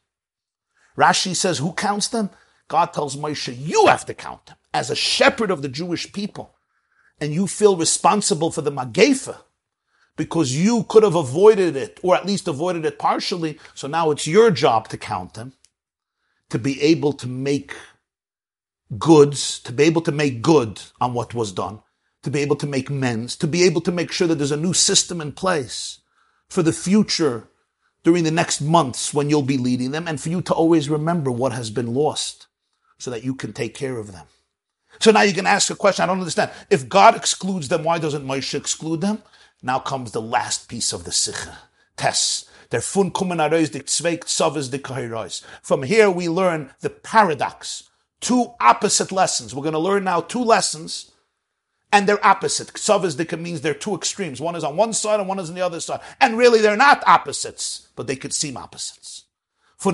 Rashi 0.94 1.34
says, 1.34 1.56
who 1.56 1.72
counts 1.72 2.08
them? 2.08 2.28
God 2.68 2.92
tells 2.92 3.16
Moshe, 3.16 3.56
you 3.58 3.86
have 3.86 4.04
to 4.04 4.12
count 4.12 4.44
them 4.44 4.56
as 4.74 4.90
a 4.90 4.94
shepherd 4.94 5.50
of 5.50 5.62
the 5.62 5.70
Jewish 5.70 6.12
people. 6.12 6.54
And 7.18 7.32
you 7.32 7.46
feel 7.46 7.78
responsible 7.78 8.50
for 8.50 8.60
the 8.60 8.70
Magefa 8.70 9.38
because 10.20 10.54
you 10.54 10.82
could 10.82 11.02
have 11.02 11.14
avoided 11.14 11.74
it 11.76 11.98
or 12.02 12.14
at 12.14 12.26
least 12.26 12.46
avoided 12.46 12.84
it 12.84 12.98
partially. 12.98 13.58
So 13.74 13.88
now 13.88 14.10
it's 14.10 14.26
your 14.26 14.50
job 14.50 14.86
to 14.88 14.98
count 14.98 15.32
them, 15.32 15.54
to 16.50 16.58
be 16.58 16.78
able 16.82 17.14
to 17.14 17.26
make 17.26 17.72
goods, 18.98 19.60
to 19.60 19.72
be 19.72 19.84
able 19.84 20.02
to 20.02 20.12
make 20.12 20.42
good 20.42 20.82
on 21.00 21.14
what 21.14 21.32
was 21.32 21.52
done, 21.52 21.80
to 22.22 22.30
be 22.30 22.40
able 22.40 22.56
to 22.56 22.66
make 22.66 22.90
amends, 22.90 23.34
to 23.36 23.46
be 23.46 23.62
able 23.62 23.80
to 23.80 23.90
make 23.90 24.12
sure 24.12 24.28
that 24.28 24.34
there's 24.34 24.52
a 24.52 24.58
new 24.58 24.74
system 24.74 25.22
in 25.22 25.32
place 25.32 26.00
for 26.50 26.62
the 26.62 26.74
future 26.86 27.48
during 28.04 28.24
the 28.24 28.30
next 28.30 28.60
months 28.60 29.14
when 29.14 29.30
you'll 29.30 29.40
be 29.40 29.56
leading 29.56 29.90
them 29.90 30.06
and 30.06 30.20
for 30.20 30.28
you 30.28 30.42
to 30.42 30.52
always 30.52 30.90
remember 30.90 31.30
what 31.30 31.52
has 31.52 31.70
been 31.70 31.94
lost 31.94 32.46
so 32.98 33.10
that 33.10 33.24
you 33.24 33.34
can 33.34 33.54
take 33.54 33.74
care 33.74 33.96
of 33.96 34.12
them. 34.12 34.26
So 34.98 35.12
now 35.12 35.22
you 35.22 35.32
can 35.32 35.46
ask 35.46 35.70
a 35.70 35.74
question. 35.74 36.02
I 36.02 36.06
don't 36.08 36.18
understand. 36.18 36.50
If 36.68 36.90
God 36.90 37.16
excludes 37.16 37.68
them, 37.68 37.84
why 37.84 37.98
doesn't 37.98 38.26
Moshe 38.26 38.52
exclude 38.52 39.00
them? 39.00 39.22
Now 39.62 39.78
comes 39.78 40.12
the 40.12 40.22
last 40.22 40.68
piece 40.68 40.92
of 40.92 41.04
the 41.04 41.10
Sicha. 41.10 41.56
Tess. 41.96 42.46
From 45.62 45.82
here 45.82 46.10
we 46.10 46.28
learn 46.28 46.70
the 46.80 46.90
paradox. 46.90 47.90
Two 48.20 48.54
opposite 48.60 49.10
lessons. 49.10 49.54
We're 49.54 49.62
going 49.62 49.72
to 49.72 49.78
learn 49.78 50.04
now 50.04 50.20
two 50.20 50.42
lessons 50.42 51.10
and 51.92 52.08
they're 52.08 52.24
opposite. 52.24 52.68
Ksavas 52.68 53.38
means 53.38 53.60
they're 53.60 53.74
two 53.74 53.94
extremes. 53.94 54.40
One 54.40 54.54
is 54.54 54.62
on 54.62 54.76
one 54.76 54.92
side 54.92 55.18
and 55.18 55.28
one 55.28 55.40
is 55.40 55.48
on 55.48 55.56
the 55.56 55.62
other 55.62 55.80
side. 55.80 56.00
And 56.20 56.38
really 56.38 56.60
they're 56.60 56.76
not 56.76 57.02
opposites, 57.06 57.88
but 57.96 58.06
they 58.06 58.16
could 58.16 58.32
seem 58.32 58.56
opposites. 58.56 59.24
Der. 59.82 59.88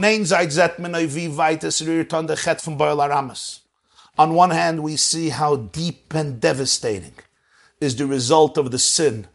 On 4.19 4.35
one 4.35 4.51
hand, 4.51 4.83
we 4.83 4.97
see 4.97 5.29
how 5.29 5.57
deep 5.57 6.15
and 6.15 6.41
devastating 6.41 7.15
is 7.81 7.97
the 7.97 8.07
result 8.07 8.59
of 8.59 8.71
the 8.71 8.79
sin 8.79 9.29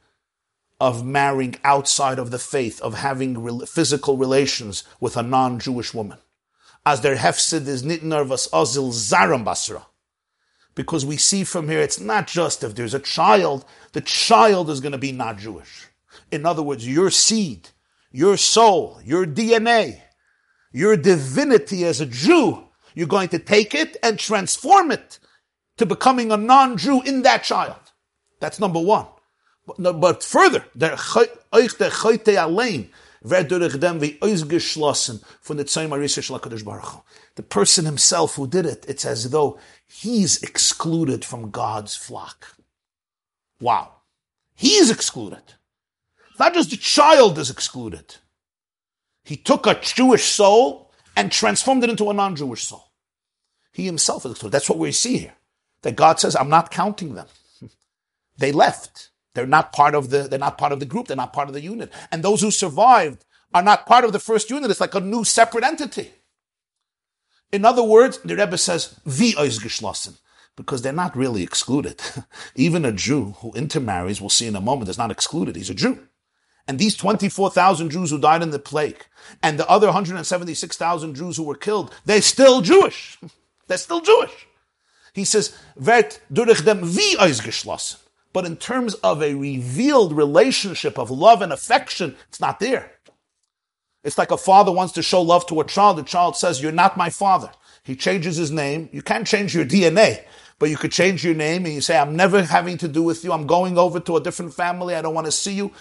of 0.81 1.05
marrying 1.05 1.55
outside 1.63 2.17
of 2.17 2.31
the 2.31 2.39
faith, 2.39 2.81
of 2.81 2.95
having 2.95 3.63
physical 3.67 4.17
relations 4.17 4.83
with 4.99 5.15
a 5.15 5.21
non-Jewish 5.21 5.93
woman. 5.93 6.17
As 6.83 7.01
their 7.01 7.17
hefsid 7.17 7.67
is 7.67 7.83
nitner 7.83 8.25
vas 8.25 8.47
azil 8.51 8.89
zaram 8.89 9.45
basra. 9.45 9.85
Because 10.73 11.05
we 11.05 11.17
see 11.17 11.43
from 11.43 11.69
here, 11.69 11.81
it's 11.81 11.99
not 11.99 12.25
just 12.25 12.63
if 12.63 12.73
there's 12.73 12.95
a 12.95 12.99
child, 12.99 13.63
the 13.91 14.01
child 14.01 14.71
is 14.71 14.79
going 14.79 14.93
to 14.93 14.97
be 14.97 15.11
not 15.11 15.37
Jewish. 15.37 15.85
In 16.31 16.47
other 16.47 16.63
words, 16.63 16.87
your 16.87 17.11
seed, 17.11 17.69
your 18.11 18.35
soul, 18.35 18.99
your 19.05 19.27
DNA, 19.27 20.01
your 20.71 20.97
divinity 20.97 21.85
as 21.85 22.01
a 22.01 22.07
Jew, 22.07 22.63
you're 22.95 23.05
going 23.05 23.29
to 23.29 23.39
take 23.39 23.75
it 23.75 23.97
and 24.01 24.17
transform 24.17 24.89
it 24.89 25.19
to 25.77 25.85
becoming 25.85 26.31
a 26.31 26.37
non-Jew 26.37 27.03
in 27.03 27.21
that 27.21 27.43
child. 27.43 27.77
That's 28.39 28.59
number 28.59 28.79
one. 28.79 29.05
But, 29.77 30.23
further, 30.23 30.65
the 37.35 37.43
person 37.43 37.85
himself 37.85 38.35
who 38.35 38.47
did 38.47 38.65
it, 38.65 38.85
it's 38.87 39.05
as 39.05 39.29
though 39.29 39.59
he's 39.87 40.41
excluded 40.41 41.23
from 41.23 41.51
God's 41.51 41.95
flock. 41.95 42.55
Wow. 43.59 43.91
He's 44.55 44.89
excluded. 44.89 45.43
Not 46.39 46.55
just 46.55 46.71
the 46.71 46.77
child 46.77 47.37
is 47.37 47.51
excluded. 47.51 48.15
He 49.23 49.37
took 49.37 49.67
a 49.67 49.79
Jewish 49.79 50.25
soul 50.25 50.91
and 51.15 51.31
transformed 51.31 51.83
it 51.83 51.91
into 51.91 52.09
a 52.09 52.13
non-Jewish 52.13 52.63
soul. 52.63 52.91
He 53.71 53.85
himself 53.85 54.25
is 54.25 54.31
excluded. 54.31 54.53
That's 54.53 54.69
what 54.69 54.79
we 54.79 54.91
see 54.91 55.17
here. 55.17 55.35
That 55.83 55.95
God 55.95 56.19
says, 56.19 56.35
I'm 56.35 56.49
not 56.49 56.71
counting 56.71 57.13
them. 57.13 57.27
they 58.37 58.51
left. 58.51 59.10
They're 59.33 59.47
not 59.47 59.71
part 59.71 59.95
of 59.95 60.09
the, 60.09 60.27
they're 60.27 60.39
not 60.39 60.57
part 60.57 60.71
of 60.71 60.79
the 60.79 60.85
group. 60.85 61.07
They're 61.07 61.17
not 61.17 61.33
part 61.33 61.47
of 61.47 61.53
the 61.53 61.61
unit. 61.61 61.91
And 62.11 62.23
those 62.23 62.41
who 62.41 62.51
survived 62.51 63.25
are 63.53 63.63
not 63.63 63.85
part 63.85 64.03
of 64.03 64.13
the 64.13 64.19
first 64.19 64.49
unit. 64.49 64.71
It's 64.71 64.81
like 64.81 64.95
a 64.95 64.99
new 64.99 65.23
separate 65.23 65.63
entity. 65.63 66.11
In 67.51 67.65
other 67.65 67.83
words, 67.83 68.19
the 68.19 68.35
Rebbe 68.35 68.57
says, 68.57 68.99
wie 69.05 69.33
ausgeschlossen, 69.35 70.19
because 70.55 70.81
they're 70.81 70.93
not 70.93 71.17
really 71.17 71.43
excluded. 71.43 72.01
Even 72.55 72.85
a 72.85 72.93
Jew 72.93 73.35
who 73.39 73.51
intermarries, 73.53 74.21
we'll 74.21 74.29
see 74.29 74.47
in 74.47 74.55
a 74.55 74.61
moment, 74.61 74.89
is 74.89 74.97
not 74.97 75.11
excluded. 75.11 75.55
He's 75.55 75.69
a 75.69 75.73
Jew. 75.73 76.07
And 76.67 76.79
these 76.79 76.95
24,000 76.95 77.89
Jews 77.89 78.11
who 78.11 78.19
died 78.19 78.41
in 78.41 78.51
the 78.51 78.59
plague, 78.59 79.05
and 79.43 79.59
the 79.59 79.67
other 79.67 79.87
176,000 79.87 81.15
Jews 81.15 81.35
who 81.35 81.43
were 81.43 81.55
killed, 81.55 81.93
they're 82.05 82.21
still 82.21 82.61
Jewish. 82.61 83.17
they're 83.67 83.77
still 83.77 84.01
Jewish. 84.01 84.47
He 85.13 85.25
says, 85.25 85.53
Vert 85.75 86.21
durch 86.31 86.63
dem 86.63 86.81
wie 86.83 87.17
ausgeschlossen. 87.17 87.97
But 88.33 88.45
in 88.45 88.57
terms 88.57 88.93
of 88.95 89.21
a 89.21 89.35
revealed 89.35 90.13
relationship 90.13 90.97
of 90.97 91.11
love 91.11 91.41
and 91.41 91.51
affection, 91.51 92.15
it's 92.29 92.39
not 92.39 92.59
there. 92.59 92.91
It's 94.03 94.17
like 94.17 94.31
a 94.31 94.37
father 94.37 94.71
wants 94.71 94.93
to 94.93 95.03
show 95.03 95.21
love 95.21 95.45
to 95.47 95.59
a 95.61 95.65
child. 95.65 95.97
The 95.97 96.03
child 96.03 96.35
says, 96.35 96.61
You're 96.61 96.71
not 96.71 96.97
my 96.97 97.09
father. 97.09 97.51
He 97.83 97.95
changes 97.95 98.37
his 98.37 98.51
name. 98.51 98.89
You 98.91 99.01
can't 99.01 99.27
change 99.27 99.55
your 99.55 99.65
DNA, 99.65 100.23
but 100.59 100.69
you 100.69 100.77
could 100.77 100.91
change 100.91 101.23
your 101.23 101.35
name 101.35 101.65
and 101.65 101.73
you 101.73 101.81
say, 101.81 101.97
I'm 101.97 102.15
never 102.15 102.43
having 102.43 102.77
to 102.79 102.87
do 102.87 103.03
with 103.03 103.23
you. 103.23 103.31
I'm 103.31 103.47
going 103.47 103.77
over 103.77 103.99
to 103.99 104.17
a 104.17 104.21
different 104.21 104.53
family. 104.53 104.95
I 104.95 105.01
don't 105.01 105.15
want 105.15 105.25
to 105.25 105.31
see 105.31 105.53
you. 105.53 105.71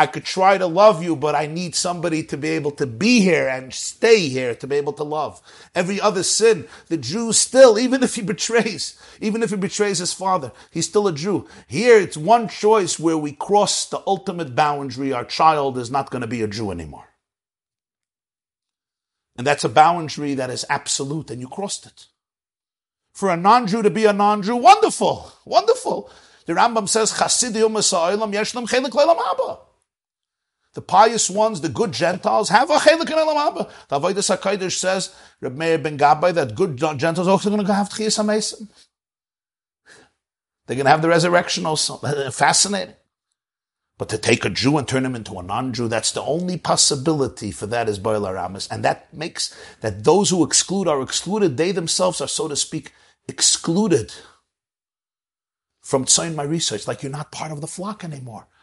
I 0.00 0.06
could 0.06 0.24
try 0.24 0.56
to 0.56 0.66
love 0.66 1.02
you, 1.02 1.14
but 1.14 1.34
I 1.34 1.44
need 1.44 1.74
somebody 1.74 2.22
to 2.22 2.38
be 2.38 2.48
able 2.48 2.70
to 2.70 2.86
be 2.86 3.20
here 3.20 3.46
and 3.46 3.70
stay 3.70 4.30
here 4.30 4.54
to 4.54 4.66
be 4.66 4.76
able 4.76 4.94
to 4.94 5.04
love. 5.04 5.42
Every 5.74 6.00
other 6.00 6.22
sin, 6.22 6.66
the 6.88 6.96
Jew 6.96 7.34
still, 7.34 7.78
even 7.78 8.02
if 8.02 8.14
he 8.14 8.22
betrays, 8.22 8.98
even 9.20 9.42
if 9.42 9.50
he 9.50 9.56
betrays 9.56 9.98
his 9.98 10.14
father, 10.14 10.52
he's 10.70 10.86
still 10.86 11.06
a 11.06 11.12
Jew. 11.12 11.46
Here 11.66 12.00
it's 12.00 12.16
one 12.16 12.48
choice 12.48 12.98
where 12.98 13.18
we 13.18 13.32
cross 13.32 13.84
the 13.90 14.00
ultimate 14.06 14.56
boundary. 14.56 15.12
Our 15.12 15.26
child 15.26 15.76
is 15.76 15.90
not 15.90 16.08
going 16.08 16.22
to 16.22 16.26
be 16.26 16.40
a 16.40 16.48
Jew 16.48 16.70
anymore. 16.70 17.08
And 19.36 19.46
that's 19.46 19.64
a 19.64 19.68
boundary 19.68 20.32
that 20.32 20.48
is 20.48 20.64
absolute, 20.70 21.30
and 21.30 21.42
you 21.42 21.48
crossed 21.48 21.84
it. 21.84 22.06
For 23.12 23.28
a 23.28 23.36
non-Jew 23.36 23.82
to 23.82 23.90
be 23.90 24.06
a 24.06 24.14
non-Jew, 24.14 24.56
wonderful, 24.56 25.30
wonderful. 25.44 26.10
The 26.46 26.54
Rambam 26.54 26.88
says, 26.88 27.12
Chasidim 27.18 27.74
Chelik 27.74 29.66
The 30.74 30.82
pious 30.82 31.28
ones, 31.28 31.60
the 31.60 31.68
good 31.68 31.92
Gentiles, 31.92 32.48
have 32.48 32.70
a 32.70 32.76
chelik 32.76 33.10
in 33.10 33.18
Olam 33.18 33.36
Haba. 33.36 33.70
The 33.88 33.98
Avodas 33.98 34.36
HaKodesh 34.36 34.76
says, 34.76 35.14
Reb 35.40 35.56
Meir 35.56 35.78
ben 35.78 35.98
Gabbai, 35.98 36.32
that 36.34 36.54
good 36.54 36.76
Gentiles 36.76 37.26
are 37.26 37.32
also 37.32 37.50
going 37.50 37.64
to 37.64 37.74
have 37.74 37.88
Tchiyas 37.88 38.22
HaMesim. 38.22 38.68
They're 40.66 40.76
going 40.76 40.84
to 40.84 40.90
have 40.90 41.02
the 41.02 41.08
resurrection 41.08 41.66
also. 41.66 41.96
Fascinating. 42.30 42.94
But 43.98 44.08
to 44.10 44.18
take 44.18 44.44
a 44.44 44.50
Jew 44.50 44.78
and 44.78 44.86
turn 44.86 45.04
him 45.04 45.16
into 45.16 45.38
a 45.38 45.42
non-Jew, 45.42 45.88
that's 45.88 46.12
the 46.12 46.22
only 46.22 46.56
possibility 46.56 47.50
for 47.50 47.66
that 47.66 47.88
is 47.88 47.98
Baal 47.98 48.26
Aramis. 48.26 48.68
And 48.70 48.84
that 48.84 49.12
makes 49.12 49.54
that 49.80 50.04
those 50.04 50.30
who 50.30 50.44
exclude 50.44 50.88
are 50.88 51.02
excluded. 51.02 51.56
They 51.56 51.72
themselves 51.72 52.20
are, 52.20 52.28
so 52.28 52.48
to 52.48 52.56
speak, 52.56 52.92
excluded 53.28 54.12
from 55.82 56.04
Tzayin 56.04 56.34
my 56.34 56.44
research, 56.44 56.86
like 56.86 57.02
you're 57.02 57.10
not 57.10 57.32
part 57.32 57.52
of 57.52 57.60
the 57.60 57.66
flock 57.66 58.04
anymore. 58.04 58.46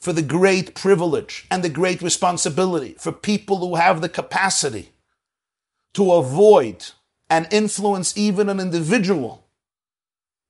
for 0.00 0.12
the 0.12 0.22
great 0.22 0.74
privilege 0.74 1.46
and 1.50 1.62
the 1.62 1.68
great 1.68 2.02
responsibility 2.02 2.94
for 2.98 3.12
people 3.12 3.58
who 3.58 3.76
have 3.76 4.00
the 4.00 4.08
capacity 4.08 4.90
to 5.94 6.12
avoid 6.12 6.84
and 7.28 7.48
influence 7.50 8.16
even 8.16 8.48
an 8.48 8.60
individual 8.60 9.46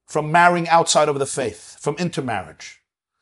from 0.06 0.30
marrying 0.30 0.68
outside 0.68 1.08
of 1.08 1.18
the 1.18 1.26
faith, 1.26 1.76
from 1.80 1.96
intermarriage. 1.96 2.80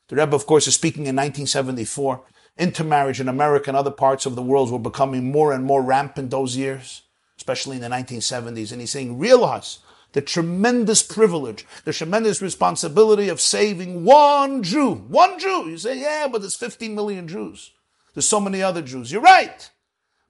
The 0.08 0.16
Rebbe, 0.16 0.36
of 0.36 0.46
course, 0.46 0.66
is 0.66 0.74
speaking 0.74 1.02
in 1.02 1.16
1974. 1.16 2.22
Intermarriage 2.58 3.20
in 3.20 3.28
America 3.28 3.70
and 3.70 3.76
other 3.76 3.90
parts 3.90 4.26
of 4.26 4.34
the 4.34 4.42
world 4.42 4.70
were 4.70 4.78
becoming 4.78 5.30
more 5.30 5.52
and 5.52 5.64
more 5.64 5.82
rampant 5.82 6.30
those 6.30 6.56
years, 6.56 7.02
especially 7.36 7.76
in 7.76 7.82
the 7.82 7.88
1970s. 7.88 8.70
And 8.70 8.80
he's 8.80 8.90
saying, 8.90 9.18
realize 9.18 9.78
the 10.14 10.22
tremendous 10.22 11.02
privilege, 11.02 11.66
the 11.84 11.92
tremendous 11.92 12.40
responsibility 12.40 13.28
of 13.28 13.40
saving 13.40 14.04
one 14.04 14.62
Jew. 14.62 14.94
One 14.94 15.40
Jew. 15.40 15.68
You 15.68 15.76
say, 15.76 16.00
yeah, 16.00 16.28
but 16.30 16.40
there's 16.40 16.54
15 16.54 16.94
million 16.94 17.26
Jews. 17.26 17.72
There's 18.14 18.28
so 18.28 18.38
many 18.38 18.62
other 18.62 18.80
Jews. 18.80 19.10
You're 19.10 19.20
right. 19.20 19.68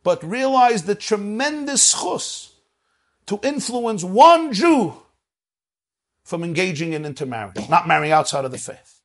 But 0.02 0.24
realize 0.24 0.84
the 0.84 0.94
tremendous 0.94 1.92
chus 1.92 2.54
to 3.26 3.38
influence 3.42 4.02
one 4.02 4.54
Jew 4.54 4.94
from 6.24 6.42
engaging 6.42 6.94
in 6.94 7.04
intermarriage, 7.04 7.68
not 7.68 7.86
marrying 7.86 8.12
outside 8.12 8.46
of 8.46 8.52
the 8.52 8.58
faith. 8.58 9.02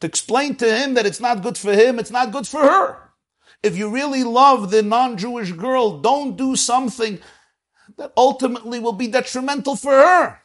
To 0.00 0.06
explain 0.06 0.56
to 0.56 0.76
him 0.76 0.94
that 0.94 1.04
it's 1.04 1.20
not 1.20 1.42
good 1.42 1.58
for 1.58 1.74
him, 1.74 1.98
it's 1.98 2.10
not 2.10 2.32
good 2.32 2.48
for 2.48 2.60
her. 2.60 3.10
If 3.62 3.76
you 3.76 3.90
really 3.90 4.24
love 4.24 4.70
the 4.70 4.82
non-Jewish 4.82 5.52
girl, 5.52 5.98
don't 6.00 6.38
do 6.38 6.56
something 6.56 7.18
that 7.96 8.12
ultimately 8.16 8.78
will 8.78 8.92
be 8.92 9.08
detrimental 9.08 9.76
for 9.76 9.92
her. 9.92 10.40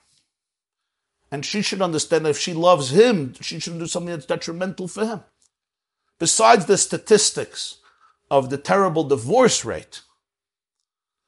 And 1.31 1.45
she 1.45 1.61
should 1.61 1.81
understand 1.81 2.25
that 2.25 2.31
if 2.31 2.39
she 2.39 2.53
loves 2.53 2.91
him, 2.91 3.33
she 3.41 3.59
shouldn't 3.59 3.81
do 3.81 3.87
something 3.87 4.11
that's 4.11 4.25
detrimental 4.25 4.87
for 4.87 5.05
him. 5.05 5.23
Besides 6.17 6.65
the 6.65 6.77
statistics 6.77 7.77
of 8.31 8.49
the 8.49 8.57
terrible 8.57 9.03
divorce 9.03 9.63
rate, 9.63 10.01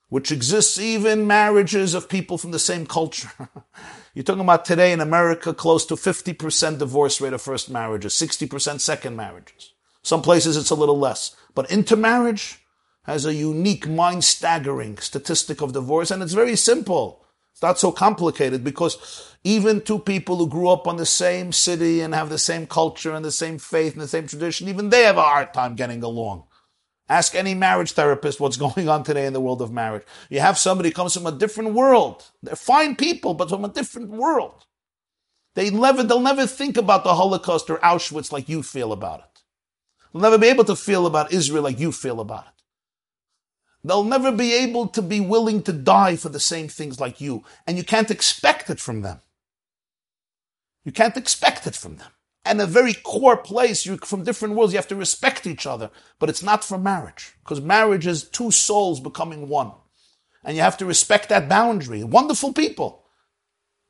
which 0.10 0.32
exists 0.32 0.78
even 0.78 1.26
marriages 1.26 1.94
of 1.94 2.10
people 2.10 2.38
from 2.38 2.52
the 2.52 2.60
same 2.60 2.86
culture. 2.86 3.32
You're 4.14 4.24
talking 4.24 4.42
about 4.42 4.66
today 4.66 4.92
in 4.92 5.00
America, 5.00 5.54
close 5.54 5.86
to 5.86 5.96
50% 5.96 6.80
divorce 6.80 7.22
rate 7.22 7.32
of 7.32 7.42
first 7.42 7.70
marriages, 7.70 8.14
60% 8.16 8.82
second 8.82 9.16
marriages. 9.16 9.72
Some 10.04 10.22
places 10.22 10.58
it's 10.58 10.70
a 10.70 10.76
little 10.76 11.00
less. 11.00 11.36
But 11.56 11.72
intermarriage, 11.72 12.61
has 13.04 13.26
a 13.26 13.34
unique 13.34 13.88
mind 13.88 14.24
staggering 14.24 14.98
statistic 14.98 15.62
of 15.62 15.74
divorce, 15.74 16.12
and 16.12 16.22
it's 16.22 16.34
very 16.34 16.56
simple. 16.56 17.26
It's 17.52 17.62
not 17.62 17.80
so 17.80 17.92
complicated 17.92 18.64
because 18.64 19.36
even 19.44 19.82
two 19.82 20.00
people 20.00 20.38
who 20.38 20.48
grew 20.48 20.70
up 20.70 20.88
on 20.88 20.98
the 20.98 21.06
same 21.06 21.52
city 21.52 22.02
and 22.02 22.14
have 22.14 22.30
the 22.30 22.38
same 22.38 22.68
culture 22.68 23.14
and 23.14 23.26
the 23.26 23.32
same 23.32 23.58
faith 23.58 23.94
and 23.94 24.02
the 24.02 24.08
same 24.08 24.28
tradition, 24.28 24.68
even 24.68 24.90
they 24.90 25.04
have 25.04 25.18
a 25.18 25.24
hard 25.24 25.54
time 25.54 25.76
getting 25.76 26.02
along. 26.04 26.44
Ask 27.10 27.36
any 27.36 27.54
marriage 27.54 27.92
therapist 27.92 28.40
what's 28.40 28.58
going 28.76 28.88
on 28.88 29.04
today 29.04 29.26
in 29.26 29.34
the 29.34 29.42
world 29.42 29.62
of 29.62 29.72
marriage. 29.72 30.04
You 30.30 30.40
have 30.40 30.58
somebody 30.58 30.92
comes 30.92 31.14
from 31.14 31.26
a 31.26 31.32
different 31.32 31.74
world. 31.74 32.32
They're 32.42 32.56
fine 32.56 32.96
people, 32.96 33.34
but 33.34 33.50
from 33.50 33.66
a 33.66 33.70
different 33.70 34.10
world. 34.10 34.66
They 35.56 35.70
never, 35.70 36.04
they'll 36.04 36.22
never 36.22 36.48
think 36.48 36.78
about 36.78 37.04
the 37.04 37.16
Holocaust 37.16 37.70
or 37.70 37.78
Auschwitz 37.80 38.32
like 38.32 38.48
you 38.48 38.64
feel 38.64 38.94
about 38.94 39.20
it. 39.20 39.42
They'll 40.14 40.22
never 40.22 40.38
be 40.38 40.48
able 40.48 40.64
to 40.66 40.76
feel 40.76 41.06
about 41.06 41.34
Israel 41.34 41.64
like 41.64 41.80
you 41.80 41.92
feel 41.92 42.22
about 42.22 42.46
it. 42.46 42.61
They'll 43.84 44.04
never 44.04 44.32
be 44.32 44.54
able 44.54 44.88
to 44.88 45.02
be 45.02 45.20
willing 45.20 45.64
to 45.64 45.74
die 45.74 46.16
for 46.16 46.30
the 46.30 46.40
same 46.40 46.68
things 46.68 47.00
like 47.00 47.20
you. 47.20 47.44
And 47.66 47.78
you 47.78 47.84
can't 47.84 48.12
expect 48.12 48.70
it 48.70 48.80
from 48.80 49.02
them. 49.02 49.22
You 50.84 50.92
can't 50.92 51.18
expect 51.18 51.66
it 51.68 51.76
from 51.76 51.98
them. 51.98 52.12
And 52.44 52.60
a 52.60 52.66
very 52.66 52.94
core 52.94 53.38
place, 53.38 53.86
you 53.86 53.98
from 53.98 54.24
different 54.24 54.56
worlds, 54.56 54.74
you 54.74 54.78
have 54.78 54.88
to 54.88 54.96
respect 54.96 55.46
each 55.46 55.66
other. 55.66 55.90
But 56.20 56.30
it's 56.30 56.44
not 56.44 56.64
for 56.64 56.78
marriage. 56.78 57.34
Because 57.44 57.62
marriage 57.62 58.08
is 58.08 58.24
two 58.24 58.52
souls 58.52 59.00
becoming 59.00 59.48
one. 59.48 59.72
And 60.44 60.56
you 60.56 60.64
have 60.64 60.78
to 60.78 60.86
respect 60.86 61.30
that 61.30 61.50
boundary. 61.50 62.04
Wonderful 62.04 62.54
people. 62.54 63.06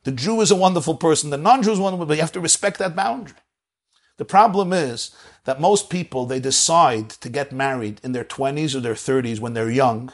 The 0.03 0.11
Jew 0.11 0.41
is 0.41 0.51
a 0.51 0.55
wonderful 0.55 0.95
person. 0.95 1.30
The 1.30 1.38
non-Jew 1.38 1.72
is 1.72 1.80
wonderful, 1.80 2.05
but 2.05 2.15
you 2.15 2.22
have 2.22 2.31
to 2.34 2.39
respect 2.39 2.80
that 2.80 2.95
boundary. 2.95 3.38
The 4.22 4.26
problem 4.26 4.72
is 4.72 5.10
that 5.45 5.60
most 5.60 5.89
people, 5.89 6.27
they 6.27 6.39
decide 6.39 7.10
to 7.10 7.27
get 7.27 7.52
married 7.52 7.99
in 8.03 8.11
their 8.11 8.23
20s 8.23 8.76
or 8.76 8.80
their 8.80 8.93
30s 8.93 9.39
when 9.39 9.56
they're 9.56 9.72
young, 9.72 10.14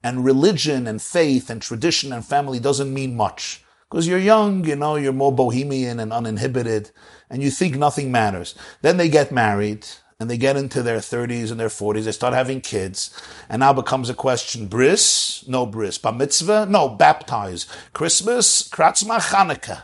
and 0.00 0.24
religion 0.24 0.86
and 0.86 1.02
faith 1.02 1.50
and 1.50 1.60
tradition 1.60 2.12
and 2.12 2.24
family 2.24 2.60
doesn't 2.60 2.94
mean 2.94 3.16
much. 3.16 3.64
Because 3.90 4.06
you're 4.06 4.20
young, 4.20 4.64
you 4.64 4.76
know, 4.76 4.94
you're 4.94 5.12
more 5.12 5.32
bohemian 5.32 5.98
and 5.98 6.12
uninhibited, 6.12 6.92
and 7.28 7.42
you 7.42 7.50
think 7.50 7.74
nothing 7.74 8.12
matters. 8.12 8.54
Then 8.82 8.96
they 8.96 9.08
get 9.08 9.32
married, 9.32 9.88
and 10.20 10.30
they 10.30 10.38
get 10.38 10.56
into 10.56 10.80
their 10.80 10.98
30s 10.98 11.50
and 11.50 11.58
their 11.58 11.66
40s, 11.66 12.04
they 12.04 12.12
start 12.12 12.34
having 12.34 12.60
kids, 12.60 13.10
and 13.48 13.58
now 13.58 13.72
becomes 13.72 14.08
a 14.08 14.14
question, 14.14 14.68
bris? 14.68 15.44
No 15.48 15.66
bris. 15.66 15.98
Bar 15.98 16.12
mitzvah? 16.12 16.66
No, 16.66 16.88
baptize. 16.88 17.66
Christmas? 17.92 18.68
Kratzma 18.68 19.18
Chanukah. 19.18 19.82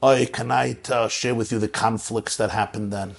Oh, 0.00 0.24
can 0.26 0.52
I 0.52 0.76
uh, 0.90 1.08
share 1.08 1.34
with 1.34 1.50
you 1.50 1.58
the 1.58 1.66
conflicts 1.66 2.36
that 2.36 2.50
happened 2.50 2.92
then? 2.92 3.16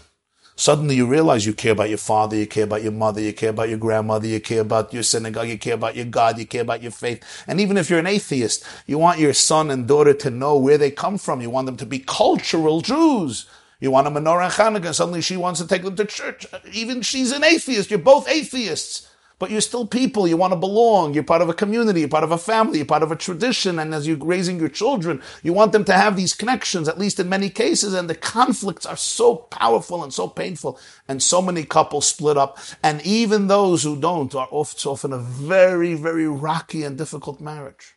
Suddenly 0.55 0.95
you 0.95 1.05
realize 1.05 1.45
you 1.45 1.53
care 1.53 1.73
about 1.73 1.89
your 1.89 1.97
father, 1.97 2.37
you 2.37 2.47
care 2.47 2.63
about 2.63 2.83
your 2.83 2.93
mother, 2.93 3.19
you 3.19 3.33
care 3.33 3.49
about 3.49 3.67
your 3.67 3.77
grandmother, 3.77 4.27
you 4.27 4.39
care 4.39 4.61
about 4.61 4.93
your 4.93 5.03
synagogue, 5.03 5.49
you 5.49 5.57
care 5.57 5.73
about 5.73 5.97
your 5.97 6.05
God, 6.05 6.37
you 6.37 6.45
care 6.45 6.61
about 6.61 6.81
your 6.81 6.91
faith. 6.91 7.43
And 7.47 7.59
even 7.59 7.75
if 7.75 7.89
you're 7.89 7.99
an 7.99 8.07
atheist, 8.07 8.65
you 8.85 8.97
want 8.97 9.19
your 9.19 9.33
son 9.33 9.71
and 9.71 9.87
daughter 9.87 10.13
to 10.13 10.29
know 10.29 10.57
where 10.57 10.77
they 10.77 10.91
come 10.91 11.17
from. 11.17 11.41
You 11.41 11.49
want 11.49 11.65
them 11.65 11.77
to 11.77 11.85
be 11.85 11.99
cultural 11.99 12.79
Jews. 12.79 13.45
You 13.81 13.91
want 13.91 14.07
a 14.07 14.11
menorah 14.11 14.51
Hanukkah, 14.51 14.87
and 14.87 14.95
suddenly 14.95 15.21
she 15.21 15.37
wants 15.37 15.59
to 15.59 15.67
take 15.67 15.83
them 15.83 15.97
to 15.97 16.05
church. 16.05 16.45
Even 16.71 17.01
she's 17.01 17.31
an 17.31 17.43
atheist. 17.43 17.89
You're 17.89 17.99
both 17.99 18.29
atheists 18.29 19.08
but 19.39 19.49
you're 19.49 19.61
still 19.61 19.87
people. 19.87 20.27
You 20.27 20.35
want 20.35 20.51
to 20.51 20.59
belong. 20.59 21.13
You're 21.13 21.23
part 21.23 21.41
of 21.41 21.47
a 21.47 21.53
community. 21.53 22.01
You're 22.01 22.09
part 22.09 22.25
of 22.25 22.31
a 22.31 22.37
family. 22.37 22.77
You're 22.77 22.85
part 22.85 23.03
of 23.03 23.11
a 23.11 23.15
tradition. 23.15 23.79
And 23.79 23.95
as 23.95 24.05
you're 24.05 24.17
raising 24.17 24.59
your 24.59 24.69
children, 24.69 25.21
you 25.41 25.53
want 25.53 25.71
them 25.71 25.85
to 25.85 25.93
have 25.93 26.17
these 26.17 26.35
connections, 26.35 26.89
at 26.89 26.99
least 26.99 27.19
in 27.19 27.29
many 27.29 27.49
cases. 27.49 27.93
And 27.93 28.09
the 28.09 28.15
conflicts 28.15 28.85
are 28.85 28.97
so 28.97 29.37
powerful 29.37 30.03
and 30.03 30.13
so 30.13 30.27
painful. 30.27 30.77
And 31.07 31.23
so 31.23 31.41
many 31.41 31.63
couples 31.63 32.05
split 32.05 32.37
up. 32.37 32.59
And 32.83 33.01
even 33.05 33.47
those 33.47 33.81
who 33.83 33.99
don't 33.99 34.35
are 34.35 34.49
often 34.51 35.13
a 35.13 35.17
very, 35.17 35.93
very 35.95 36.27
rocky 36.27 36.83
and 36.83 36.97
difficult 36.97 37.39
marriage. 37.39 37.95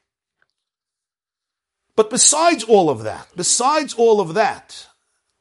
But 1.96 2.08
besides 2.08 2.64
all 2.64 2.88
of 2.88 3.02
that, 3.02 3.28
besides 3.36 3.94
all 3.94 4.20
of 4.20 4.34
that, 4.34 4.86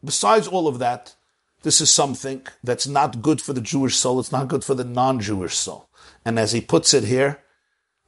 besides 0.03 0.47
all 0.47 0.67
of 0.67 0.79
that, 0.79 1.15
this 1.63 1.79
is 1.79 1.91
something 1.91 2.45
that's 2.63 2.87
not 2.87 3.21
good 3.21 3.39
for 3.39 3.53
the 3.53 3.61
Jewish 3.61 3.95
soul. 3.95 4.19
It's 4.19 4.31
not 4.31 4.47
good 4.47 4.63
for 4.63 4.73
the 4.73 4.83
non-Jewish 4.83 5.55
soul. 5.55 5.87
And 6.23 6.37
as 6.37 6.51
he 6.51 6.61
puts 6.61 6.93
it 6.93 7.05
here, 7.05 7.41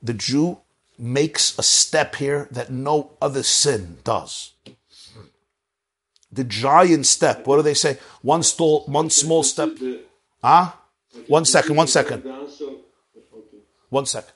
the 0.02 0.14
Jew 0.14 0.60
makes 0.98 1.58
a 1.58 1.64
step 1.64 2.16
here 2.16 2.48
that 2.52 2.72
no 2.72 3.12
other 3.22 3.44
sin 3.44 3.98
does. 4.04 4.54
The 6.32 6.44
giant 6.44 7.06
step. 7.06 7.46
What 7.46 7.58
do 7.58 7.62
they 7.62 7.74
say? 7.74 7.98
One 8.22 8.44
stall, 8.44 8.86
one 8.86 9.10
small 9.10 9.44
step. 9.44 9.70
Ah, 10.44 10.80
huh? 11.14 11.22
One 11.28 11.46
second. 11.46 11.76
One 11.76 11.88
second. 11.88 12.24
One 13.90 14.06
second. 14.06 14.34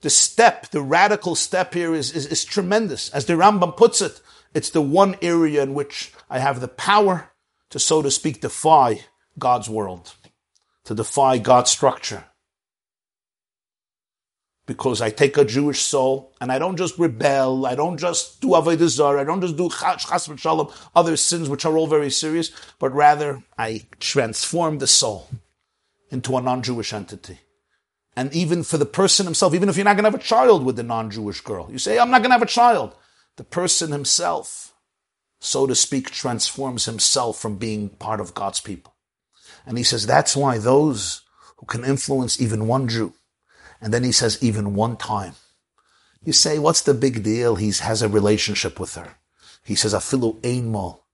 The 0.00 0.10
step, 0.10 0.70
the 0.70 0.82
radical 0.82 1.34
step 1.34 1.74
here 1.74 1.94
is, 1.94 2.12
is, 2.12 2.26
is 2.26 2.44
tremendous. 2.44 3.10
As 3.10 3.26
the 3.26 3.34
Rambam 3.34 3.76
puts 3.76 4.00
it, 4.00 4.20
it's 4.54 4.70
the 4.70 4.82
one 4.82 5.16
area 5.22 5.62
in 5.62 5.74
which 5.74 6.12
I 6.28 6.38
have 6.38 6.60
the 6.60 6.68
power 6.68 7.30
to, 7.70 7.78
so 7.78 8.02
to 8.02 8.10
speak, 8.10 8.40
defy 8.40 9.00
God's 9.38 9.68
world, 9.68 10.14
to 10.84 10.94
defy 10.94 11.38
God's 11.38 11.70
structure 11.70 12.24
because 14.66 15.02
I 15.02 15.10
take 15.10 15.36
a 15.36 15.44
Jewish 15.44 15.82
soul 15.82 16.32
and 16.40 16.50
I 16.50 16.58
don't 16.58 16.76
just 16.76 16.98
rebel, 16.98 17.66
I 17.66 17.74
don't 17.74 17.98
just 17.98 18.40
do 18.40 18.48
avodah 18.48 18.88
zarah, 18.88 19.20
I 19.20 19.24
don't 19.24 19.40
just 19.40 19.56
do 19.56 19.68
chas 19.68 20.06
v'shalom, 20.06 20.72
other 20.94 21.16
sins 21.16 21.48
which 21.48 21.64
are 21.64 21.76
all 21.76 21.86
very 21.86 22.10
serious, 22.10 22.50
but 22.78 22.92
rather 22.94 23.42
I 23.58 23.86
transform 24.00 24.78
the 24.78 24.86
soul 24.86 25.28
into 26.10 26.36
a 26.36 26.42
non-Jewish 26.42 26.92
entity. 26.92 27.40
And 28.16 28.32
even 28.32 28.62
for 28.62 28.78
the 28.78 28.86
person 28.86 29.26
himself, 29.26 29.54
even 29.54 29.68
if 29.68 29.76
you're 29.76 29.84
not 29.84 29.96
going 29.96 30.04
to 30.04 30.10
have 30.10 30.20
a 30.20 30.22
child 30.22 30.64
with 30.64 30.76
the 30.76 30.82
non-Jewish 30.82 31.40
girl, 31.40 31.68
you 31.70 31.78
say, 31.78 31.98
I'm 31.98 32.10
not 32.10 32.22
going 32.22 32.30
to 32.30 32.34
have 32.34 32.42
a 32.42 32.46
child. 32.46 32.94
The 33.36 33.44
person 33.44 33.90
himself, 33.90 34.72
so 35.40 35.66
to 35.66 35.74
speak, 35.74 36.10
transforms 36.10 36.84
himself 36.84 37.38
from 37.38 37.56
being 37.56 37.88
part 37.88 38.20
of 38.20 38.32
God's 38.32 38.60
people. 38.60 38.94
And 39.66 39.76
he 39.76 39.84
says, 39.84 40.06
that's 40.06 40.36
why 40.36 40.58
those 40.58 41.22
who 41.56 41.66
can 41.66 41.84
influence 41.84 42.40
even 42.40 42.68
one 42.68 42.86
Jew, 42.86 43.14
and 43.84 43.92
then 43.92 44.02
he 44.02 44.12
says, 44.12 44.42
even 44.42 44.74
one 44.74 44.96
time. 44.96 45.34
You 46.24 46.32
say, 46.32 46.58
what's 46.58 46.80
the 46.80 46.94
big 46.94 47.22
deal? 47.22 47.56
He 47.56 47.70
has 47.70 48.00
a 48.00 48.08
relationship 48.08 48.80
with 48.80 48.94
her. 48.94 49.16
He 49.62 49.74
says, 49.74 49.92
afilu 49.92 50.42
einmal. 50.42 51.04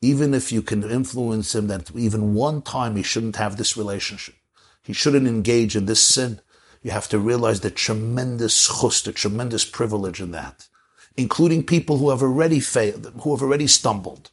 Even 0.00 0.32
if 0.32 0.52
you 0.52 0.62
can 0.62 0.88
influence 0.88 1.56
him 1.56 1.66
that 1.66 1.90
even 1.96 2.34
one 2.34 2.62
time 2.62 2.94
he 2.94 3.02
shouldn't 3.02 3.34
have 3.34 3.56
this 3.56 3.76
relationship. 3.76 4.36
He 4.80 4.92
shouldn't 4.92 5.26
engage 5.26 5.74
in 5.74 5.86
this 5.86 6.06
sin. 6.06 6.40
You 6.84 6.92
have 6.92 7.08
to 7.08 7.18
realize 7.18 7.60
the 7.60 7.70
tremendous 7.70 8.64
chus, 8.64 9.02
the 9.02 9.12
tremendous 9.12 9.64
privilege 9.64 10.20
in 10.20 10.30
that, 10.30 10.68
including 11.16 11.66
people 11.66 11.98
who 11.98 12.10
have 12.10 12.22
already 12.22 12.60
failed, 12.60 13.12
who 13.22 13.34
have 13.34 13.42
already 13.42 13.66
stumbled, 13.66 14.30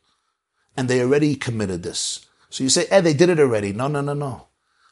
and 0.78 0.88
they 0.88 1.02
already 1.02 1.36
committed 1.36 1.82
this. 1.82 2.28
So 2.52 2.64
you 2.64 2.70
say, 2.70 2.86
eh, 2.92 3.02
they 3.02 3.16
did 3.16 3.30
it 3.30 3.40
already. 3.40 3.74
No, 3.74 3.88
no, 3.88 4.02
no, 4.02 4.14
no. 4.14 4.50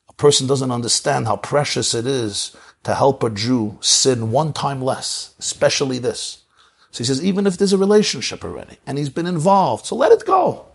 A 0.07 0.13
person 0.13 0.47
doesn't 0.47 0.71
understand 0.71 1.27
how 1.27 1.35
precious 1.35 1.93
it 1.93 2.07
is 2.07 2.55
to 2.83 2.95
help 2.95 3.23
a 3.23 3.29
Jew 3.29 3.77
sin 3.81 4.31
one 4.31 4.53
time 4.53 4.81
less, 4.81 5.35
especially 5.39 5.99
this. 5.99 6.43
So 6.91 6.99
he 6.99 7.03
says, 7.05 7.23
even 7.23 7.45
if 7.45 7.57
there's 7.57 7.73
a 7.73 7.77
relationship 7.77 8.43
already, 8.43 8.77
and 8.87 8.97
he's 8.97 9.09
been 9.09 9.27
involved, 9.27 9.85
so 9.85 9.95
let 9.95 10.11
it 10.11 10.25
go. 10.25 10.65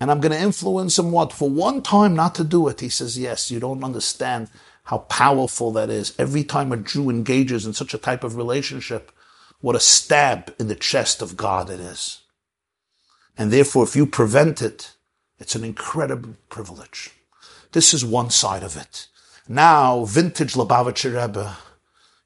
And 0.00 0.10
I'm 0.10 0.20
going 0.20 0.32
to 0.32 0.40
influence 0.40 0.98
him 0.98 1.10
what? 1.10 1.32
For 1.32 1.50
one 1.50 1.82
time 1.82 2.14
not 2.14 2.34
to 2.36 2.44
do 2.44 2.68
it. 2.68 2.80
He 2.80 2.88
says, 2.88 3.18
yes, 3.18 3.50
you 3.50 3.58
don't 3.60 3.84
understand 3.84 4.48
how 4.84 4.98
powerful 4.98 5.72
that 5.72 5.90
is. 5.90 6.14
Every 6.18 6.44
time 6.44 6.72
a 6.72 6.76
Jew 6.76 7.10
engages 7.10 7.66
in 7.66 7.72
such 7.72 7.94
a 7.94 7.98
type 7.98 8.24
of 8.24 8.36
relationship, 8.36 9.12
what 9.60 9.76
a 9.76 9.80
stab 9.80 10.54
in 10.58 10.68
the 10.68 10.76
chest 10.76 11.20
of 11.20 11.36
God 11.36 11.68
it 11.68 11.80
is. 11.80 12.20
And 13.36 13.50
therefore, 13.50 13.84
if 13.84 13.96
you 13.96 14.06
prevent 14.06 14.62
it, 14.62 14.92
it's 15.38 15.54
an 15.54 15.64
incredible 15.64 16.36
privilege. 16.48 17.10
This 17.72 17.92
is 17.92 18.04
one 18.04 18.30
side 18.30 18.62
of 18.62 18.76
it. 18.76 19.08
Now, 19.48 20.04
vintage 20.04 20.52
Lubavitcher 20.52 21.18
Rebbe, 21.18 21.56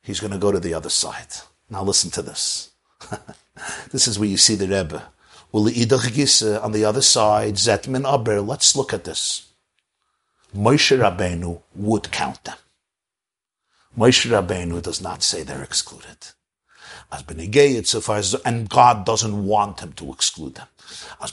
he's 0.02 0.18
going 0.18 0.32
to 0.32 0.38
go 0.38 0.50
to 0.50 0.58
the 0.58 0.74
other 0.74 0.90
side. 0.90 1.28
Now 1.70 1.84
listen 1.84 2.10
to 2.10 2.22
this. 2.22 2.72
this 3.92 4.08
is 4.08 4.18
where 4.18 4.28
you 4.28 4.36
see 4.36 4.56
the 4.56 4.66
Rebbe. 4.66 5.04
Well, 5.52 5.66
on 5.66 6.72
the 6.72 6.84
other 6.84 7.02
side, 7.02 7.54
Zetman 7.54 8.04
Aber, 8.04 8.40
let's 8.40 8.74
look 8.74 8.92
at 8.92 9.04
this. 9.04 9.52
Moshe 10.56 10.98
Rabbeinu 10.98 11.62
would 11.76 12.10
count 12.10 12.42
them. 12.42 12.56
Moshe 13.96 14.28
Rabbeinu 14.28 14.82
does 14.82 15.00
not 15.00 15.22
say 15.22 15.42
they're 15.42 15.62
excluded. 15.62 16.16
As 17.12 18.34
and 18.44 18.68
God 18.68 19.06
doesn't 19.06 19.46
want 19.46 19.80
him 19.80 19.92
to 19.92 20.12
exclude 20.12 20.56
them. 20.56 20.66
As 21.20 21.30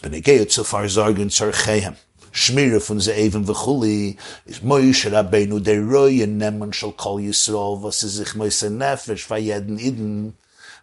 Shmira 2.31 2.79
von 2.79 2.99
Ze'evim 2.99 3.45
v'chuli, 3.45 4.17
is 4.45 4.59
Moshe 4.59 5.11
Rabbeinu 5.11 5.59
der 5.59 5.81
Roy 5.81 6.21
and 6.21 6.39
Neman 6.39 6.73
shall 6.73 6.91
call 6.91 7.17
Yisrael, 7.17 7.81
was 7.81 8.03
is 8.03 8.13
sich 8.15 8.35
Moshe 8.35 8.69
Nefesh, 8.69 9.27
vayeden 9.27 9.79
Iden, 9.79 10.33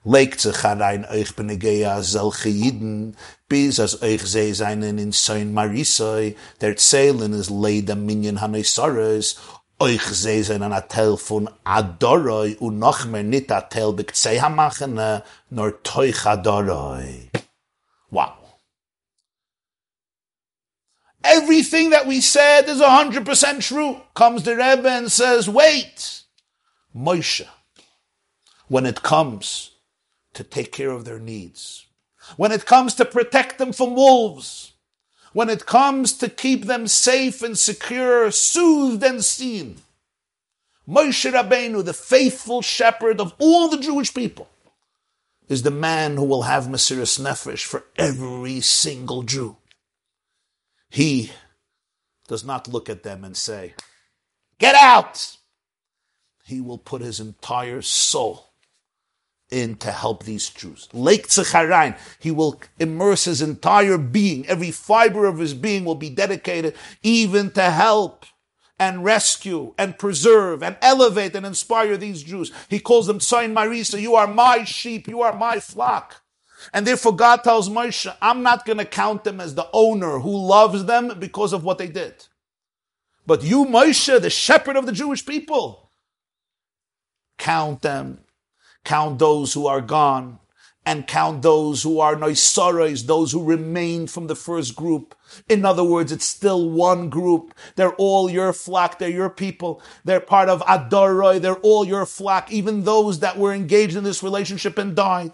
legt 0.05 0.41
sich 0.41 0.63
herein 0.63 1.05
euch 1.05 1.35
benegea 1.35 2.03
selche 2.03 2.49
Jiden, 2.49 3.17
bis 3.49 3.81
as 3.81 4.03
euch 4.03 4.23
seh 4.23 4.53
seinen 4.53 4.99
in 4.99 5.13
sein 5.13 5.53
Marisoi, 5.53 6.37
der 6.61 6.77
Zählen 6.77 7.33
is 7.33 7.51
leid 7.51 7.91
am 7.91 8.07
Minyan 8.07 8.41
Hanoisares, 8.41 9.37
euch 9.79 10.03
seh 10.03 10.43
seinen 10.43 10.73
Atel 10.73 11.17
von 11.17 11.51
Adoroi, 11.65 12.57
und 12.59 12.79
noch 12.79 13.05
mehr 13.05 13.25
nit 13.25 13.51
Atel 13.51 13.93
bekzei 13.93 14.39
hamachene, 14.39 15.23
nor 15.51 15.83
teuch 15.83 16.25
Adoroi. 16.25 17.31
Wow. 18.11 18.46
Everything 21.27 21.91
that 21.91 22.07
we 22.07 22.21
said 22.21 22.69
is 22.69 22.81
100% 22.81 23.61
true. 23.61 24.01
Comes 24.15 24.45
the 24.45 24.57
Rebbe 24.57 24.89
and 24.89 25.11
says, 25.11 25.49
wait, 25.49 26.23
Moshe, 26.95 27.47
when 28.69 28.87
it 28.87 29.03
comes 29.03 29.73
to 30.35 30.45
take 30.45 30.71
care 30.71 30.91
of 30.91 31.05
their 31.05 31.19
needs. 31.19 31.87
When 32.37 32.53
it 32.53 32.67
comes 32.67 32.95
to 32.95 33.05
protect 33.05 33.59
them 33.59 33.73
from 33.73 33.95
wolves. 33.95 34.73
When 35.33 35.51
it 35.51 35.67
comes 35.67 36.13
to 36.15 36.29
keep 36.29 36.65
them 36.65 36.87
safe 36.87 37.43
and 37.43 37.59
secure, 37.59 38.31
soothed 38.31 39.03
and 39.03 39.25
seen. 39.25 39.77
Moshe 40.89 41.31
Rabbeinu, 41.31 41.85
the 41.85 41.93
faithful 41.93 42.63
shepherd 42.63 43.21
of 43.21 43.35
all 43.39 43.69
the 43.69 43.79
Jewish 43.79 44.15
people, 44.15 44.49
is 45.49 45.63
the 45.63 45.71
man 45.71 46.17
who 46.17 46.25
will 46.25 46.43
have 46.43 46.67
Mesiris 46.67 47.21
Nefesh 47.21 47.65
for 47.65 47.85
every 47.97 48.61
single 48.61 49.23
Jew. 49.23 49.57
He 50.97 51.31
does 52.27 52.43
not 52.43 52.69
look 52.69 52.89
at 52.89 53.03
them 53.03 53.23
and 53.23 53.37
say, 53.37 53.75
Get 54.59 54.75
out! 54.75 55.37
He 56.47 56.59
will 56.63 56.79
put 56.79 57.03
his 57.03 57.21
entire 57.21 57.83
soul 57.83 58.47
in 59.51 59.75
to 59.77 59.93
help 59.93 60.25
these 60.25 60.49
Jews. 60.49 60.89
Lake 60.95 61.29
Tzacharain, 61.29 61.99
he 62.19 62.31
will 62.31 62.63
immerse 62.79 63.27
his 63.27 63.43
entire 63.43 63.99
being, 63.99 64.47
every 64.47 64.71
fiber 64.71 65.27
of 65.27 65.39
his 65.39 65.53
being 65.53 65.85
will 65.85 65.97
be 65.97 66.09
dedicated 66.09 66.75
even 67.03 67.51
to 67.51 67.71
help 67.71 68.25
and 68.79 69.05
rescue 69.05 69.75
and 69.77 69.99
preserve 69.99 70.63
and 70.63 70.79
elevate 70.81 71.37
and 71.37 71.45
inspire 71.45 71.99
these 71.99 72.23
Jews. 72.23 72.51
He 72.71 72.81
calls 72.81 73.07
them 73.07 73.19
Tzayin 73.19 73.53
Marisa, 73.53 74.01
you 74.01 74.15
are 74.15 74.27
my 74.27 74.65
sheep, 74.65 75.09
you 75.09 75.21
are 75.21 75.37
my 75.37 75.61
flock. 75.61 76.23
And 76.73 76.87
therefore 76.87 77.15
God 77.15 77.45
tells 77.45 77.69
Moshe, 77.69 78.15
I'm 78.21 78.43
not 78.43 78.65
going 78.65 78.79
to 78.79 78.85
count 78.85 79.25
them 79.25 79.41
as 79.41 79.55
the 79.55 79.69
owner 79.73 80.19
who 80.19 80.37
loves 80.37 80.85
them 80.85 81.19
because 81.19 81.53
of 81.53 81.65
what 81.65 81.79
they 81.79 81.89
did. 81.89 82.27
But 83.27 83.43
you, 83.43 83.65
Moshe, 83.65 84.21
the 84.21 84.31
shepherd 84.31 84.77
of 84.77 84.87
the 84.87 84.93
Jewish 84.93 85.27
people, 85.27 85.91
count 87.39 87.83
them, 87.83 88.21
count 88.85 89.19
those 89.19 89.53
who 89.53 89.67
are 89.67 89.81
gone, 89.81 90.39
and 90.87 91.09
count 91.09 91.43
those 91.43 91.83
who 91.83 91.99
are 91.99 92.15
noisarais, 92.15 93.07
those 93.07 93.33
who 93.33 93.43
remained 93.43 94.09
from 94.09 94.29
the 94.29 94.37
first 94.37 94.77
group. 94.77 95.17
In 95.49 95.65
other 95.65 95.83
words, 95.83 96.13
it's 96.13 96.25
still 96.25 96.71
one 96.71 97.11
group. 97.11 97.53
They're 97.75 97.95
all 97.95 98.31
your 98.31 98.53
flock. 98.53 99.01
They're 99.01 99.09
your 99.11 99.29
people. 99.29 99.83
They're 100.05 100.21
part 100.21 100.49
of 100.49 100.63
Adoroi. 100.63 101.41
They're 101.41 101.57
all 101.57 101.85
your 101.85 102.07
flock, 102.07 102.53
even 102.53 102.85
those 102.85 103.19
that 103.19 103.37
were 103.37 103.53
engaged 103.53 103.97
in 103.97 104.05
this 104.05 104.23
relationship 104.23 104.79
and 104.79 104.95
died. 104.95 105.33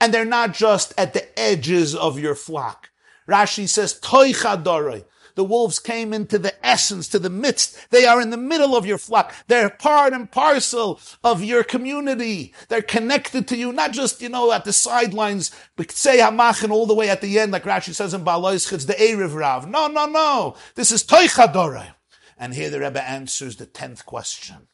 And 0.00 0.12
they're 0.12 0.24
not 0.24 0.52
just 0.54 0.92
at 0.98 1.14
the 1.14 1.38
edges 1.38 1.94
of 1.94 2.18
your 2.18 2.34
flock. 2.34 2.90
Rashi 3.28 3.68
says, 3.68 3.98
Toich 4.00 4.42
Adoroi. 4.42 5.04
The 5.34 5.44
wolves 5.44 5.80
came 5.80 6.12
into 6.12 6.38
the 6.38 6.54
essence, 6.64 7.08
to 7.08 7.18
the 7.18 7.30
midst. 7.30 7.90
They 7.90 8.06
are 8.06 8.20
in 8.20 8.30
the 8.30 8.36
middle 8.36 8.76
of 8.76 8.86
your 8.86 8.98
flock. 8.98 9.34
They're 9.48 9.70
part 9.70 10.12
and 10.12 10.30
parcel 10.30 11.00
of 11.24 11.42
your 11.42 11.64
community. 11.64 12.54
They're 12.68 12.82
connected 12.82 13.48
to 13.48 13.56
you, 13.56 13.72
not 13.72 13.92
just, 13.92 14.22
you 14.22 14.28
know, 14.28 14.52
at 14.52 14.64
the 14.64 14.72
sidelines, 14.72 15.50
but 15.76 15.90
say 15.90 16.18
hamachin 16.18 16.70
all 16.70 16.86
the 16.86 16.94
way 16.94 17.10
at 17.10 17.20
the 17.20 17.38
end, 17.40 17.50
like 17.50 17.64
Rashi 17.64 17.94
says 17.94 18.14
in 18.14 18.22
Balois, 18.22 18.72
it's 18.72 18.84
the 18.84 18.94
Erev 18.94 19.34
Rav. 19.34 19.68
No, 19.68 19.88
no, 19.88 20.06
no. 20.06 20.56
This 20.76 20.92
is 20.92 21.02
Toichadore. 21.02 21.94
And 22.38 22.54
here 22.54 22.70
the 22.70 22.80
Rebbe 22.80 23.02
answers 23.02 23.56
the 23.56 23.66
tenth 23.66 24.06
question. 24.06 24.68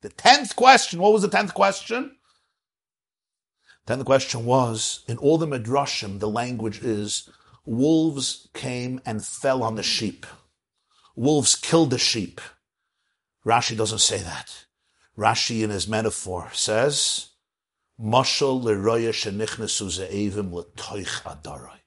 The 0.00 0.08
tenth 0.08 0.56
question. 0.56 1.00
What 1.00 1.12
was 1.12 1.22
the 1.22 1.28
tenth 1.28 1.54
question? 1.54 2.16
Then 3.86 3.98
the 3.98 4.04
question 4.04 4.44
was, 4.44 5.04
in 5.08 5.18
all 5.18 5.38
the 5.38 5.46
midrashim, 5.46 6.20
the 6.20 6.28
language 6.28 6.82
is 6.82 7.28
wolves 7.64 8.48
came 8.54 9.00
and 9.04 9.24
fell 9.24 9.62
on 9.62 9.74
the 9.74 9.82
sheep. 9.82 10.26
Wolves 11.16 11.56
killed 11.56 11.90
the 11.90 11.98
sheep. 11.98 12.40
Rashi 13.44 13.76
doesn't 13.76 13.98
say 13.98 14.18
that. 14.18 14.66
Rashi 15.18 15.62
in 15.62 15.70
his 15.70 15.88
metaphor 15.88 16.50
says, 16.52 17.30
adaroi. 21.24 21.80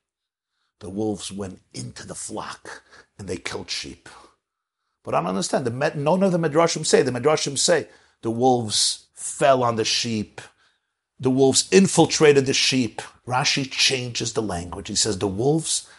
The 0.79 0.89
wolves 0.89 1.31
went 1.31 1.61
into 1.73 2.05
the 2.05 2.15
flock 2.15 2.83
and 3.17 3.27
they 3.27 3.37
killed 3.37 3.71
sheep. 3.71 4.09
But 5.03 5.15
I 5.15 5.19
don't 5.19 5.29
understand. 5.29 5.65
The, 5.65 5.91
none 5.95 6.23
of 6.23 6.31
the 6.31 6.37
Midrashim 6.37 6.85
say. 6.85 7.01
The 7.01 7.11
Midrashim 7.11 7.57
say 7.57 7.87
the 8.21 8.31
wolves 8.31 9.07
fell 9.13 9.63
on 9.63 9.75
the 9.75 9.85
sheep 9.85 10.41
the 11.19 11.29
wolves 11.29 11.67
infiltrated 11.71 12.45
the 12.45 12.53
sheep. 12.53 13.01
Rashi 13.27 13.69
changes 13.69 14.33
the 14.33 14.41
language. 14.41 14.87
He 14.87 14.95
says 14.95 15.19
the 15.19 15.27
wolves 15.27 15.89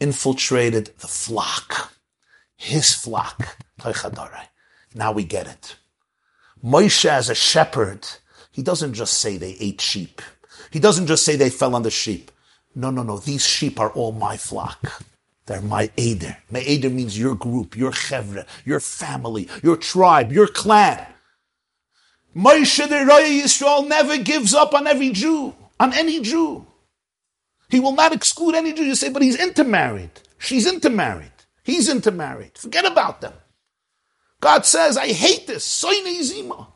infiltrated 0.00 0.92
the 0.98 1.08
flock, 1.08 1.92
his 2.56 2.94
flock. 2.94 3.56
Now 4.94 5.12
we 5.12 5.24
get 5.24 5.46
it. 5.46 5.76
Moshe 6.64 7.04
as 7.04 7.28
a 7.28 7.34
shepherd, 7.34 8.06
he 8.50 8.62
doesn't 8.62 8.94
just 8.94 9.14
say 9.14 9.36
they 9.36 9.56
ate 9.60 9.80
sheep. 9.80 10.22
He 10.70 10.80
doesn't 10.80 11.06
just 11.06 11.24
say 11.24 11.36
they 11.36 11.50
fell 11.50 11.74
on 11.74 11.82
the 11.82 11.90
sheep. 11.90 12.30
No, 12.74 12.90
no, 12.90 13.02
no. 13.02 13.18
These 13.18 13.46
sheep 13.46 13.80
are 13.80 13.90
all 13.90 14.12
my 14.12 14.36
flock. 14.36 15.02
They're 15.46 15.62
my 15.62 15.90
Eder. 15.96 16.38
My 16.50 16.60
Eder 16.60 16.90
means 16.90 17.18
your 17.18 17.34
group, 17.34 17.76
your 17.76 17.92
chevra, 17.92 18.46
your 18.64 18.80
family, 18.80 19.48
your 19.62 19.76
tribe, 19.76 20.32
your 20.32 20.48
clan. 20.48 21.06
Moshe 22.36 22.86
the 22.86 22.96
Raya 22.96 23.40
Yisrael 23.42 23.88
never 23.88 24.18
gives 24.18 24.54
up 24.54 24.74
on 24.74 24.86
every 24.86 25.10
Jew, 25.10 25.54
on 25.80 25.94
any 25.94 26.20
Jew. 26.20 26.66
He 27.70 27.80
will 27.80 27.92
not 27.92 28.12
exclude 28.12 28.54
any 28.54 28.74
Jew. 28.74 28.84
You 28.84 28.94
say, 28.94 29.08
but 29.08 29.22
he's 29.22 29.40
intermarried. 29.40 30.10
She's 30.38 30.70
intermarried. 30.70 31.32
He's 31.64 31.88
intermarried. 31.88 32.58
Forget 32.58 32.84
about 32.84 33.22
them. 33.22 33.32
God 34.40 34.66
says, 34.66 34.98
I 34.98 35.08
hate 35.08 35.46
this. 35.46 35.66
Soine 35.66 36.22
zima. 36.22 36.68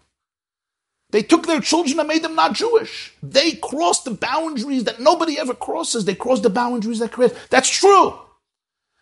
They 1.10 1.22
took 1.22 1.46
their 1.46 1.60
children 1.60 1.98
and 1.98 2.08
made 2.08 2.22
them 2.22 2.34
not 2.36 2.54
Jewish. 2.54 3.12
They 3.22 3.52
crossed 3.52 4.04
the 4.04 4.12
boundaries 4.12 4.84
that 4.84 5.00
nobody 5.00 5.38
ever 5.38 5.54
crosses. 5.54 6.04
They 6.04 6.14
crossed 6.14 6.42
the 6.42 6.50
boundaries 6.50 7.00
that 7.00 7.12
create. 7.12 7.34
That's 7.50 7.68
true. 7.68 8.18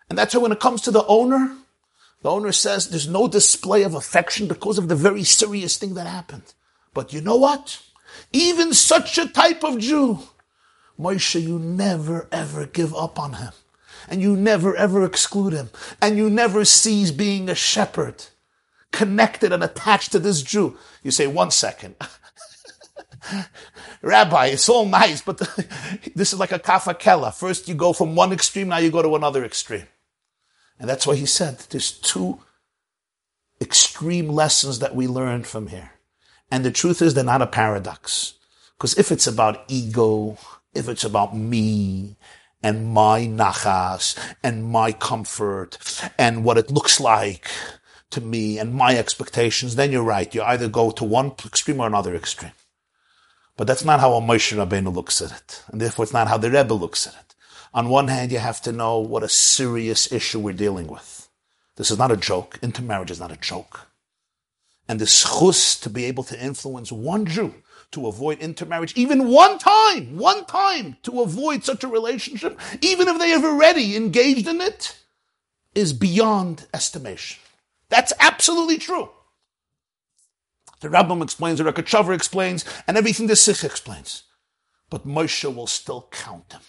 And 0.09 0.19
that's 0.19 0.35
why 0.35 0.41
when 0.41 0.53
it 0.53 0.61
comes 0.61 0.83
to 0.83 0.91
the 0.91 1.05
owner, 1.07 1.55
the 2.23 2.31
owner 2.31 2.53
says 2.53 2.89
there's 2.89 3.09
no 3.09 3.29
display 3.29 3.83
of 3.83 3.95
affection 3.95 4.49
because 4.49 4.79
of 4.79 4.89
the 4.89 4.97
very 4.97 5.25
serious 5.25 5.77
thing 5.77 5.95
that 5.95 6.07
happened. 6.07 6.55
But 6.93 7.13
you 7.13 7.21
know 7.21 7.37
what? 7.37 7.81
Even 8.33 8.75
such 8.75 9.19
a 9.19 9.29
type 9.29 9.63
of 9.63 9.79
Jew, 9.79 10.19
Moshe, 10.99 11.41
you 11.41 11.59
never 11.59 12.29
ever 12.33 12.67
give 12.67 12.95
up 12.95 13.19
on 13.19 13.35
him. 13.35 13.53
And 14.09 14.23
you 14.23 14.37
never 14.37 14.75
ever 14.75 15.05
exclude 15.05 15.53
him. 15.53 15.71
And 16.01 16.17
you 16.17 16.31
never 16.31 16.65
cease 16.65 17.11
being 17.11 17.49
a 17.49 17.55
shepherd 17.55 18.25
connected 18.91 19.53
and 19.53 19.63
attached 19.63 20.13
to 20.13 20.19
this 20.19 20.43
Jew. 20.43 20.77
You 21.03 21.11
say, 21.11 21.27
one 21.27 21.51
second. 21.51 21.95
Rabbi, 24.03 24.47
it's 24.47 24.69
all 24.69 24.87
nice, 24.87 25.23
but 25.23 25.39
this 26.15 26.33
is 26.33 26.39
like 26.39 26.53
a 26.53 26.59
kafakela. 26.59 27.35
First 27.35 27.69
you 27.69 27.75
go 27.75 27.93
from 27.93 28.15
one 28.15 28.33
extreme, 28.33 28.69
now 28.69 28.79
you 28.79 28.91
go 28.91 29.03
to 29.03 29.17
another 29.17 29.45
extreme. 29.45 29.87
And 30.79 30.89
that's 30.89 31.07
why 31.07 31.17
he 31.17 31.27
said 31.27 31.59
there's 31.71 31.93
two 31.93 32.41
extreme 33.61 34.29
lessons 34.29 34.79
that 34.79 34.95
we 34.95 35.07
learned 35.07 35.47
from 35.47 35.69
here. 35.69 35.93
And 36.51 36.65
the 36.65 36.71
truth 36.71 37.03
is 37.03 37.15
they're 37.15 37.25
not 37.25 37.43
a 37.43 37.47
paradox. 37.47 38.35
Because 38.77 38.97
if 38.97 39.11
it's 39.11 39.27
about 39.27 39.65
ego, 39.69 40.39
if 40.73 40.89
it's 40.89 41.05
about 41.05 41.37
me, 41.37 42.17
and 42.63 42.87
my 42.87 43.23
nachas, 43.23 44.17
and 44.43 44.65
my 44.65 44.93
comfort, 44.93 45.79
and 46.19 46.45
what 46.45 46.59
it 46.59 46.71
looks 46.71 47.01
like, 47.01 47.49
to 48.11 48.21
me 48.21 48.59
and 48.59 48.75
my 48.75 48.97
expectations, 48.97 49.77
then 49.77 49.93
you're 49.93 50.03
right. 50.03 50.35
You 50.35 50.43
either 50.43 50.69
go 50.69 50.91
to 50.93 51.05
one 51.05 51.33
extreme 51.45 51.81
or 51.81 51.87
another 51.87 52.15
extreme. 52.15 52.53
But 53.57 53.67
that's 53.67 53.85
not 53.85 54.01
how 54.01 54.15
a 54.15 54.21
Moshe 54.21 54.57
Rabbeinu 54.57 54.95
looks 54.95 55.21
at 55.21 55.33
it. 55.33 55.65
And 55.69 55.81
therefore 55.81 56.05
it's 56.05 56.13
not 56.13 56.29
how 56.29 56.39
the 56.39 56.51
Rebbe 56.51 56.73
looks 56.73 57.07
at 57.07 57.15
it. 57.15 57.28
On 57.75 57.89
one 57.89 58.09
hand, 58.09 58.33
you 58.33 58.39
have 58.39 58.61
to 58.63 58.73
know 58.73 58.99
what 58.99 59.23
a 59.23 59.29
serious 59.29 60.11
issue 60.11 60.41
we're 60.41 60.53
dealing 60.53 60.87
with. 60.87 61.29
This 61.77 61.91
is 61.91 61.99
not 61.99 62.11
a 62.11 62.17
joke. 62.17 62.59
Intermarriage 62.63 63.11
is 63.11 63.21
not 63.21 63.33
a 63.33 63.37
joke. 63.37 63.89
And 64.89 65.01
the 65.01 65.05
schus 65.05 65.81
to 65.83 65.91
be 65.91 66.07
able 66.07 66.25
to 66.25 66.43
influence 66.43 66.91
one 66.91 67.27
Jew 67.27 67.55
to 67.93 68.07
avoid 68.07 68.39
intermarriage, 68.39 68.95
even 68.97 69.29
one 69.29 69.59
time, 69.59 70.17
one 70.17 70.45
time 70.45 70.97
to 71.03 71.23
avoid 71.23 71.65
such 71.65 71.85
a 71.85 71.89
relationship, 71.89 72.59
even 72.81 73.09
if 73.09 73.19
they 73.19 73.31
have 73.31 73.45
already 73.45 73.97
engaged 73.97 74.47
in 74.47 74.61
it, 74.61 74.99
is 75.75 75.93
beyond 75.93 76.67
estimation. 76.75 77.41
That's 77.89 78.13
absolutely 78.19 78.79
true. 78.79 79.11
The 80.81 80.89
Rambam 80.89 81.23
explains, 81.23 81.59
the 81.59 81.65
Rogachover 81.65 82.15
explains, 82.15 82.65
and 82.87 82.97
everything 82.97 83.27
the 83.27 83.35
Sicha 83.35 83.65
explains. 83.65 84.25
But 84.91 85.07
Moshe 85.07 85.55
will 85.55 85.67
still 85.67 86.09
count 86.11 86.51
them. 86.51 86.61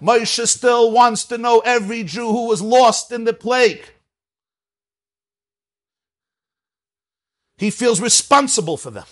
Moshe 0.00 0.46
still 0.46 0.90
wants 0.90 1.24
to 1.26 1.38
know 1.38 1.60
every 1.60 2.02
Jew 2.04 2.28
who 2.28 2.48
was 2.48 2.62
lost 2.62 3.12
in 3.12 3.24
the 3.24 3.32
plague. 3.32 3.84
He 7.56 7.70
feels 7.70 8.00
responsible 8.00 8.76
for 8.76 8.90
them. 8.90 9.06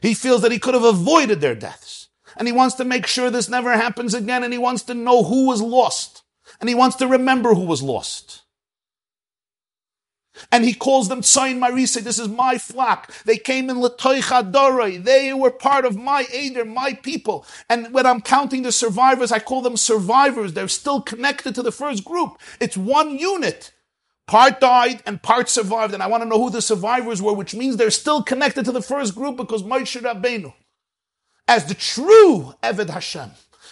He 0.00 0.14
feels 0.14 0.42
that 0.42 0.52
he 0.52 0.58
could 0.58 0.74
have 0.74 0.84
avoided 0.84 1.40
their 1.40 1.54
deaths. 1.54 2.08
And 2.36 2.46
he 2.46 2.52
wants 2.52 2.76
to 2.76 2.84
make 2.84 3.06
sure 3.06 3.30
this 3.30 3.48
never 3.48 3.72
happens 3.72 4.14
again, 4.14 4.44
and 4.44 4.52
he 4.52 4.58
wants 4.58 4.82
to 4.82 4.94
know 4.94 5.24
who 5.24 5.46
was 5.46 5.60
lost. 5.60 6.22
And 6.60 6.68
he 6.68 6.74
wants 6.74 6.96
to 6.96 7.08
remember 7.08 7.54
who 7.54 7.64
was 7.64 7.82
lost. 7.82 8.37
And 10.50 10.64
he 10.64 10.74
calls 10.74 11.08
them 11.08 11.20
Tzayin 11.20 11.58
Marise. 11.58 12.02
This 12.02 12.18
is 12.18 12.28
my 12.28 12.58
flock. 12.58 13.12
They 13.24 13.36
came 13.36 13.70
in 13.70 13.76
Latoicha 13.76 14.50
Doroi. 14.50 15.02
They 15.02 15.32
were 15.32 15.50
part 15.50 15.84
of 15.84 15.96
my 15.96 16.26
Eder, 16.32 16.64
my 16.64 16.94
people. 16.94 17.46
And 17.68 17.92
when 17.92 18.06
I'm 18.06 18.20
counting 18.20 18.62
the 18.62 18.72
survivors, 18.72 19.32
I 19.32 19.38
call 19.38 19.62
them 19.62 19.76
survivors. 19.76 20.52
They're 20.52 20.68
still 20.68 21.00
connected 21.00 21.54
to 21.54 21.62
the 21.62 21.72
first 21.72 22.04
group. 22.04 22.38
It's 22.60 22.76
one 22.76 23.18
unit. 23.18 23.72
Part 24.26 24.60
died 24.60 25.02
and 25.06 25.22
part 25.22 25.48
survived. 25.48 25.94
And 25.94 26.02
I 26.02 26.06
want 26.06 26.22
to 26.22 26.28
know 26.28 26.38
who 26.38 26.50
the 26.50 26.62
survivors 26.62 27.22
were, 27.22 27.32
which 27.32 27.54
means 27.54 27.76
they're 27.76 27.90
still 27.90 28.22
connected 28.22 28.64
to 28.66 28.72
the 28.72 28.82
first 28.82 29.14
group 29.14 29.36
because 29.36 29.62
Moshe 29.62 30.00
Rabbeinu, 30.00 30.52
as 31.46 31.64
the 31.64 31.74
true 31.74 32.54
Eved 32.62 32.90
Hashem, 32.90 33.30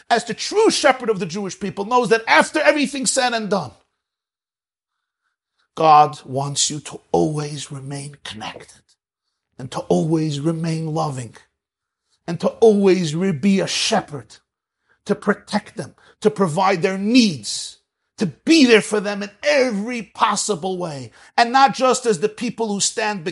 as 0.08 0.24
the 0.24 0.34
true 0.34 0.70
shepherd 0.70 1.10
of 1.10 1.18
the 1.18 1.26
Jewish 1.26 1.60
people, 1.60 1.84
knows 1.84 2.08
that 2.08 2.22
after 2.26 2.58
everything's 2.60 3.10
said 3.10 3.34
and 3.34 3.50
done, 3.50 3.72
God 5.76 6.20
wants 6.24 6.70
you 6.70 6.80
to 6.80 7.00
always 7.12 7.70
remain 7.70 8.16
connected 8.24 8.82
and 9.58 9.70
to 9.70 9.80
always 9.80 10.40
remain 10.40 10.86
loving 10.86 11.36
and 12.26 12.40
to 12.40 12.48
always 12.48 13.14
be 13.14 13.60
a 13.60 13.66
shepherd, 13.68 14.38
to 15.04 15.14
protect 15.14 15.76
them, 15.76 15.94
to 16.22 16.30
provide 16.30 16.82
their 16.82 16.98
needs, 16.98 17.78
to 18.16 18.26
be 18.26 18.64
there 18.64 18.80
for 18.80 19.00
them 19.00 19.22
in 19.22 19.30
every 19.42 20.02
possible 20.02 20.78
way. 20.78 21.12
And 21.36 21.52
not 21.52 21.74
just 21.74 22.06
as 22.06 22.20
the 22.20 22.30
people 22.30 22.68
who 22.68 22.80
stand 22.80 23.24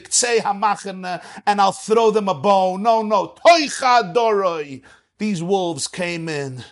and 1.46 1.60
I'll 1.60 1.72
throw 1.72 2.10
them 2.10 2.28
a 2.28 2.34
bone. 2.34 2.82
No, 2.82 3.00
no. 3.02 3.34
Toicha 3.46 4.14
doroi. 4.14 4.82
These 5.18 5.42
wolves 5.42 5.88
came 5.88 6.28
in 6.28 6.62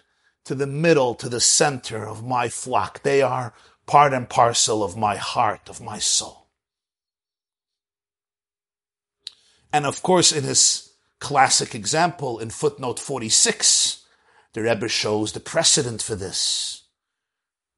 to 0.44 0.54
the 0.54 0.66
middle, 0.66 1.14
to 1.14 1.30
the 1.30 1.40
center 1.40 2.06
of 2.06 2.22
my 2.26 2.50
flock. 2.50 3.02
They 3.02 3.22
are 3.22 3.54
part 3.92 4.14
and 4.14 4.26
parcel 4.26 4.82
of 4.82 4.96
my 4.96 5.16
heart, 5.16 5.68
of 5.68 5.78
my 5.78 5.98
soul. 5.98 6.48
And 9.70 9.84
of 9.84 10.02
course, 10.02 10.32
in 10.32 10.44
his 10.44 10.94
classic 11.20 11.74
example 11.74 12.38
in 12.38 12.48
footnote 12.48 12.98
46, 12.98 14.02
the 14.54 14.62
Rebbe 14.62 14.88
shows 14.88 15.32
the 15.32 15.40
precedent 15.40 16.00
for 16.00 16.14
this. 16.14 16.84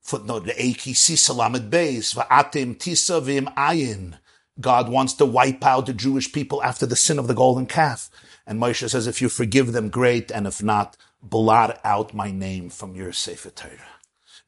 Footnote, 0.02 0.44
Eiki 0.44 0.94
Salamet 0.94 1.68
Beis, 1.68 2.14
Va'atim 2.14 2.76
Tisa 2.76 3.20
Vim 3.20 3.46
Ayin. 3.56 4.16
God 4.60 4.88
wants 4.88 5.14
to 5.14 5.26
wipe 5.26 5.66
out 5.66 5.86
the 5.86 5.92
Jewish 5.92 6.32
people 6.32 6.62
after 6.62 6.86
the 6.86 6.94
sin 6.94 7.18
of 7.18 7.26
the 7.26 7.34
golden 7.34 7.66
calf. 7.66 8.08
And 8.46 8.60
Moshe 8.60 8.88
says, 8.88 9.08
if 9.08 9.20
you 9.20 9.28
forgive 9.28 9.72
them, 9.72 9.88
great, 9.88 10.30
and 10.30 10.46
if 10.46 10.62
not, 10.62 10.96
blot 11.20 11.80
out 11.82 12.14
my 12.14 12.30
name 12.30 12.70
from 12.70 12.94
your 12.94 13.12
Sefer 13.12 13.50
Torah. 13.50 13.98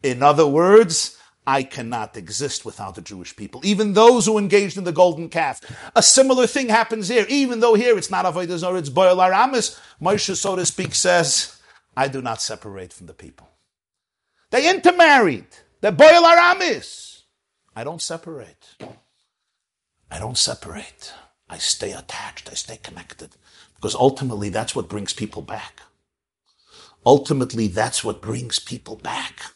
In 0.05 0.23
other 0.23 0.47
words, 0.47 1.16
I 1.47 1.63
cannot 1.63 2.17
exist 2.17 2.65
without 2.65 2.97
the 2.97 3.03
Jewish 3.03 3.37
people, 3.37 3.61
even 3.65 3.93
those 3.93 4.27
who 4.27 4.37
engaged 4.37 4.77
in 4.77 4.85
the 4.85 4.93
golden 4.93 5.29
calf. 5.29 5.61
A 5.95 6.03
similar 6.03 6.47
thing 6.47 6.69
happens 6.69 7.09
here, 7.09 7.25
even 7.29 7.61
though 7.61 7.75
here 7.75 7.97
it's 7.97 8.11
not 8.11 8.25
Avodah 8.25 8.59
Zarah, 8.59 8.79
it's 8.79 8.91
Bo'el 8.91 9.25
Aramis. 9.25 9.81
Moshe, 10.03 10.35
so 10.35 10.57
to 10.57 10.67
speak, 10.67 10.95
says, 10.95 11.61
I 11.97 12.09
do 12.09 12.21
not 12.21 12.43
separate 12.43 12.93
from 12.93 13.07
the 13.07 13.15
people. 13.15 13.49
They 14.51 14.69
intermarried. 14.69 15.47
They're 15.81 15.93
Bo'el 15.93 16.25
Aramis. 16.25 17.25
I 17.77 17.85
don't 17.85 18.03
separate. 18.03 18.75
I 20.11 20.19
don't 20.19 20.39
separate. 20.39 21.13
I 21.49 21.59
stay 21.59 21.93
attached. 21.93 22.51
I 22.51 22.55
stay 22.55 22.79
connected. 22.79 23.37
Because 23.77 23.95
ultimately, 23.95 24.49
that's 24.49 24.75
what 24.75 24.89
brings 24.89 25.13
people 25.13 25.43
back. 25.43 25.83
Ultimately, 27.05 27.69
that's 27.69 28.03
what 28.03 28.21
brings 28.21 28.59
people 28.59 28.97
back. 28.97 29.53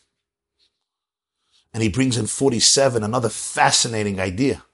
And 1.72 1.82
he 1.82 1.88
brings 1.88 2.16
in 2.16 2.26
47 2.26 3.02
another 3.02 3.28
fascinating 3.28 4.18
idea. 4.18 4.64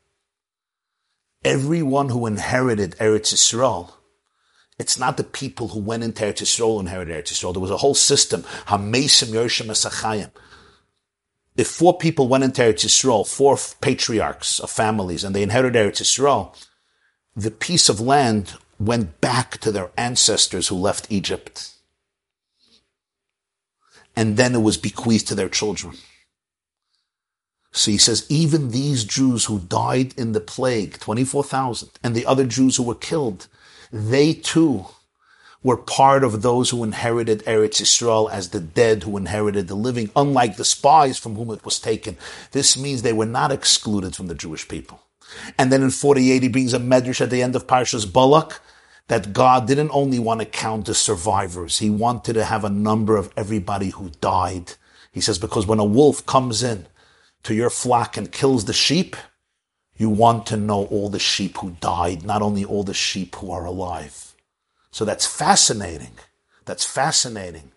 Everyone 1.45 2.09
who 2.09 2.27
inherited 2.27 2.97
Eretz 2.99 3.35
Yisrael, 3.35 3.93
it's 4.79 4.99
not 4.99 5.17
the 5.17 5.25
people 5.25 5.69
who 5.69 5.81
went 5.81 6.03
into 6.03 6.25
Eretz 6.25 6.43
Yisrael 6.43 6.81
inherited 6.81 7.15
Eretz 7.15 7.33
Yisrael. 7.33 7.53
There 7.53 7.61
was 7.61 7.71
a 7.71 7.77
whole 7.77 7.95
system. 7.95 8.43
Hamesim 8.67 9.29
Yerushem 9.29 9.67
Esachayim. 9.67 10.31
If 11.57 11.69
four 11.69 11.97
people 11.97 12.29
went 12.29 12.45
into 12.45 12.63
Eretz 12.63 12.85
Yisrael, 12.85 13.27
four 13.27 13.57
patriarchs 13.81 14.61
of 14.61 14.71
families, 14.71 15.25
and 15.25 15.35
they 15.35 15.43
inherited 15.43 15.79
Eretz 15.79 16.03
Yisrael, 16.03 16.55
the 17.35 17.51
piece 17.51 17.89
of 17.89 18.01
land 18.01 18.55
went 18.79 19.21
back 19.21 19.59
to 19.59 19.73
their 19.73 19.91
ancestors 19.97 20.69
who 20.69 20.77
left 20.77 21.07
Egypt. 21.11 21.73
And 24.15 24.37
then 24.37 24.55
it 24.55 24.63
was 24.63 24.77
bequeathed 24.77 25.29
to 25.29 25.35
their 25.35 25.49
children. 25.49 25.95
So 27.77 27.91
he 27.91 27.99
says, 27.99 28.25
even 28.31 28.71
these 28.71 29.05
Jews 29.05 29.45
who 29.45 29.59
died 29.59 30.15
in 30.17 30.33
the 30.33 30.41
plague, 30.41 30.99
24,000, 30.99 31.91
and 32.03 32.15
the 32.15 32.25
other 32.25 32.47
Jews 32.47 32.77
who 32.77 32.83
were 32.83 32.95
killed, 32.95 33.49
they 33.93 34.33
too 34.33 34.87
were 35.63 35.77
part 35.77 36.25
of 36.25 36.41
those 36.41 36.71
who 36.71 36.83
inherited 36.83 37.45
Eretz 37.45 37.83
Yisrael 37.83 38.31
as 38.31 38.49
the 38.49 38.61
dead 38.61 39.03
who 39.03 39.19
inherited 39.19 39.69
the 39.69 39.75
living, 39.75 40.11
unlike 40.17 40.57
the 40.57 40.65
spies 40.65 41.19
from 41.19 41.35
whom 41.35 41.51
it 41.51 41.67
was 41.67 41.79
taken. 41.79 42.17
This 42.53 42.79
means 42.79 43.03
they 43.03 43.13
were 43.13 43.27
not 43.27 43.53
excluded 43.53 44.17
from 44.17 44.29
the 44.29 44.35
Jewish 44.35 44.67
people. 44.67 45.03
And 45.59 45.71
then 45.71 45.83
in 45.83 45.91
48, 45.91 46.43
he 46.43 46.49
brings 46.49 46.73
a 46.73 46.79
medrash 46.79 47.21
at 47.21 47.29
the 47.29 47.43
end 47.43 47.55
of 47.55 47.67
Parshas 47.67 48.11
Balak 48.11 48.59
that 49.09 49.35
God 49.35 49.67
didn't 49.67 49.91
only 49.93 50.19
want 50.19 50.41
to 50.41 50.47
count 50.47 50.87
the 50.87 50.95
survivors. 50.95 51.81
He 51.81 51.91
wanted 51.91 52.33
to 52.35 52.45
have 52.45 52.65
a 52.65 52.71
number 52.71 53.19
of 53.19 53.31
everybody 53.37 53.91
who 53.91 54.13
died. 54.23 54.73
He 55.13 55.21
says, 55.21 55.39
because 55.39 55.67
when 55.67 55.79
a 55.79 55.85
wolf 55.85 56.25
comes 56.25 56.63
in 56.63 56.87
to 57.45 57.55
your 57.55 57.71
flock 57.71 58.17
and 58.17 58.33
kills 58.33 58.65
the 58.65 58.73
sheep, 58.73 59.17
you 59.97 60.11
want 60.11 60.47
to 60.47 60.57
know 60.57 60.85
all 60.87 61.09
the 61.09 61.19
sheep 61.19 61.59
who 61.59 61.77
died, 61.81 62.25
not 62.25 62.43
only 62.43 62.65
all 62.65 62.83
the 62.83 62.95
sheep 62.95 63.37
who 63.37 63.51
are 63.51 63.65
alive. 63.65 64.35
So 64.91 65.05
that's 65.05 65.27
fascinating. 65.27 66.13
That's 66.65 66.85
fascinating. 66.85 67.73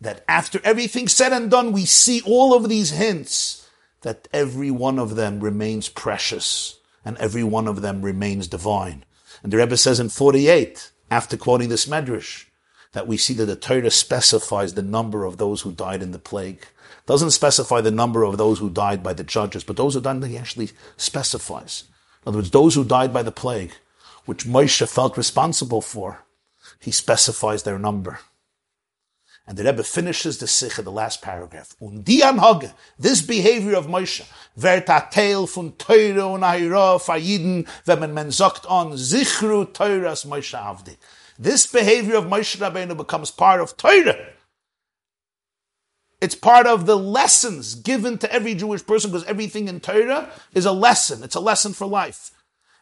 That 0.00 0.24
after 0.28 0.60
everything 0.64 1.08
said 1.08 1.32
and 1.32 1.50
done, 1.50 1.72
we 1.72 1.84
see 1.84 2.22
all 2.24 2.54
of 2.54 2.68
these 2.68 2.90
hints 2.90 3.68
that 4.02 4.28
every 4.32 4.70
one 4.70 4.98
of 4.98 5.16
them 5.16 5.40
remains 5.40 5.88
precious 5.88 6.78
and 7.04 7.16
every 7.18 7.42
one 7.42 7.66
of 7.66 7.82
them 7.82 8.02
remains 8.02 8.46
divine. 8.46 9.04
And 9.42 9.52
the 9.52 9.56
Rebbe 9.56 9.76
says 9.76 10.00
in 10.00 10.08
48, 10.08 10.92
after 11.10 11.36
quoting 11.36 11.68
this 11.68 11.86
medrash, 11.86 12.46
that 12.92 13.06
we 13.06 13.16
see 13.16 13.34
that 13.34 13.46
the 13.46 13.56
Torah 13.56 13.90
specifies 13.90 14.74
the 14.74 14.82
number 14.82 15.24
of 15.24 15.36
those 15.36 15.62
who 15.62 15.72
died 15.72 16.02
in 16.02 16.12
the 16.12 16.18
plague. 16.18 16.66
Doesn't 17.08 17.30
specify 17.30 17.80
the 17.80 17.90
number 17.90 18.22
of 18.22 18.36
those 18.36 18.58
who 18.58 18.68
died 18.68 19.02
by 19.02 19.14
the 19.14 19.24
judges, 19.24 19.64
but 19.64 19.78
those 19.78 19.94
who 19.94 20.02
died, 20.02 20.22
he 20.24 20.36
actually 20.36 20.72
specifies. 20.98 21.84
In 22.22 22.28
other 22.28 22.38
words, 22.38 22.50
those 22.50 22.74
who 22.74 22.84
died 22.84 23.14
by 23.14 23.22
the 23.22 23.32
plague 23.32 23.72
which 24.26 24.44
Moshe 24.44 24.86
felt 24.86 25.16
responsible 25.16 25.80
for, 25.80 26.26
he 26.78 26.90
specifies 26.90 27.62
their 27.62 27.78
number. 27.78 28.18
And 29.46 29.56
the 29.56 29.64
Rebbe 29.64 29.84
finishes 29.84 30.36
the 30.36 30.44
Sicha 30.44 30.80
in 30.80 30.84
the 30.84 30.92
last 30.92 31.22
paragraph. 31.22 31.74
Und 31.80 32.04
die 32.04 32.20
Anhage, 32.20 32.74
this 32.98 33.22
behavior 33.22 33.78
of 33.78 33.86
Moshe, 33.86 34.26
wird 34.54 34.84
Teil 35.10 35.46
von 35.46 35.78
Teure 35.78 36.26
und 36.26 36.42
Ahira 36.42 36.98
für 36.98 37.64
wenn 37.86 38.12
man, 38.12 38.30
sagt 38.30 38.66
on, 38.66 38.92
Zichru 38.98 39.64
Teuras 39.64 40.26
Moshe 40.26 40.58
Avdi. 40.58 40.98
This 41.38 41.66
behavior 41.66 42.16
of 42.18 42.26
Moshe 42.26 42.58
Rabbeinu 42.58 42.94
becomes 42.94 43.30
part 43.30 43.62
of 43.62 43.78
Torah. 43.78 44.37
It's 46.20 46.34
part 46.34 46.66
of 46.66 46.86
the 46.86 46.96
lessons 46.96 47.76
given 47.76 48.18
to 48.18 48.32
every 48.32 48.54
Jewish 48.54 48.84
person 48.84 49.10
because 49.10 49.26
everything 49.26 49.68
in 49.68 49.78
Torah 49.80 50.30
is 50.52 50.66
a 50.66 50.72
lesson. 50.72 51.22
It's 51.22 51.36
a 51.36 51.40
lesson 51.40 51.72
for 51.72 51.86
life. 51.86 52.32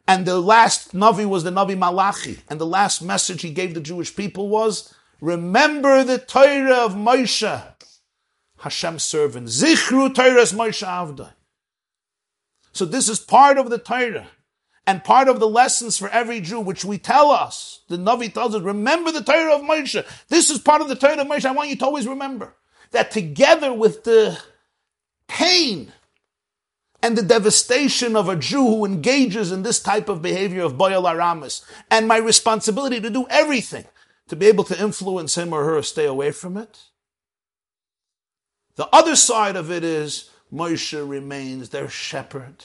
And 0.09 0.25
the 0.25 0.41
last 0.41 0.95
Navi 0.95 1.27
was 1.27 1.45
the 1.45 1.51
Navi 1.51 1.77
Malachi. 1.77 2.39
And 2.49 2.59
the 2.59 2.67
last 2.67 3.03
message 3.03 3.43
he 3.43 3.51
gave 3.51 3.75
the 3.75 3.81
Jewish 3.81 4.15
people 4.17 4.49
was, 4.49 4.95
remember 5.21 6.03
the 6.03 6.19
Torah 6.19 6.77
of 6.77 6.95
Moshe, 6.95 7.63
Hashem's 8.59 9.03
servant. 9.03 9.49
Zichru 9.49 10.15
Torah's 10.15 10.53
Moshe 10.53 10.87
Avdai. 10.87 11.33
So 12.73 12.87
this 12.87 13.09
is 13.09 13.19
part 13.19 13.59
of 13.59 13.69
the 13.69 13.79
Torah 13.79 14.29
and 14.87 15.05
part 15.05 15.29
of 15.29 15.41
the 15.41 15.49
lessons 15.49 15.99
for 15.99 16.09
every 16.09 16.41
Jew, 16.41 16.61
which 16.61 16.85
we 16.87 16.97
tell 16.97 17.31
us. 17.31 17.83
The 17.89 17.97
Navi 17.99 18.33
tells 18.33 18.55
us, 18.55 18.63
remember 18.63 19.13
the 19.13 19.23
Torah 19.23 19.57
of 19.57 19.63
Moshe. 19.63 20.07
This 20.29 20.49
is 20.49 20.59
part 20.59 20.81
of 20.81 20.89
the 20.89 20.95
Torah 20.95 21.21
of 21.21 21.27
Moshe. 21.27 21.45
I 21.45 21.53
want 21.53 21.69
you 21.69 21.77
to 21.77 21.85
always 21.85 22.07
remember 22.07 22.55
that 22.97 23.11
together 23.11 23.75
with 23.75 24.05
the 24.05 24.39
pain 25.29 25.93
and 27.03 27.17
the 27.17 27.23
devastation 27.23 28.17
of 28.17 28.27
a 28.27 28.37
Jew 28.37 28.65
who 28.65 28.87
engages 28.87 29.53
in 29.53 29.63
this 29.63 29.81
type 29.81 30.09
of 30.09 30.23
behavior 30.23 30.63
of 30.63 30.79
Bo'el 30.79 31.07
Aramis, 31.07 31.63
and 31.91 32.09
my 32.09 32.17
responsibility 32.17 32.99
to 33.03 33.11
do 33.11 33.27
everything 33.29 33.85
to 34.29 34.35
be 34.35 34.47
able 34.47 34.65
to 34.65 34.83
influence 34.83 35.37
him 35.37 35.53
or 35.53 35.65
her 35.65 35.83
stay 35.83 36.07
away 36.07 36.31
from 36.31 36.57
it. 36.57 36.85
The 38.77 38.89
other 38.95 39.15
side 39.15 39.57
of 39.57 39.71
it 39.71 39.85
is 39.85 40.31
Moshe 40.51 41.07
remains 41.07 41.69
their 41.69 41.91
shepherd. 41.91 42.65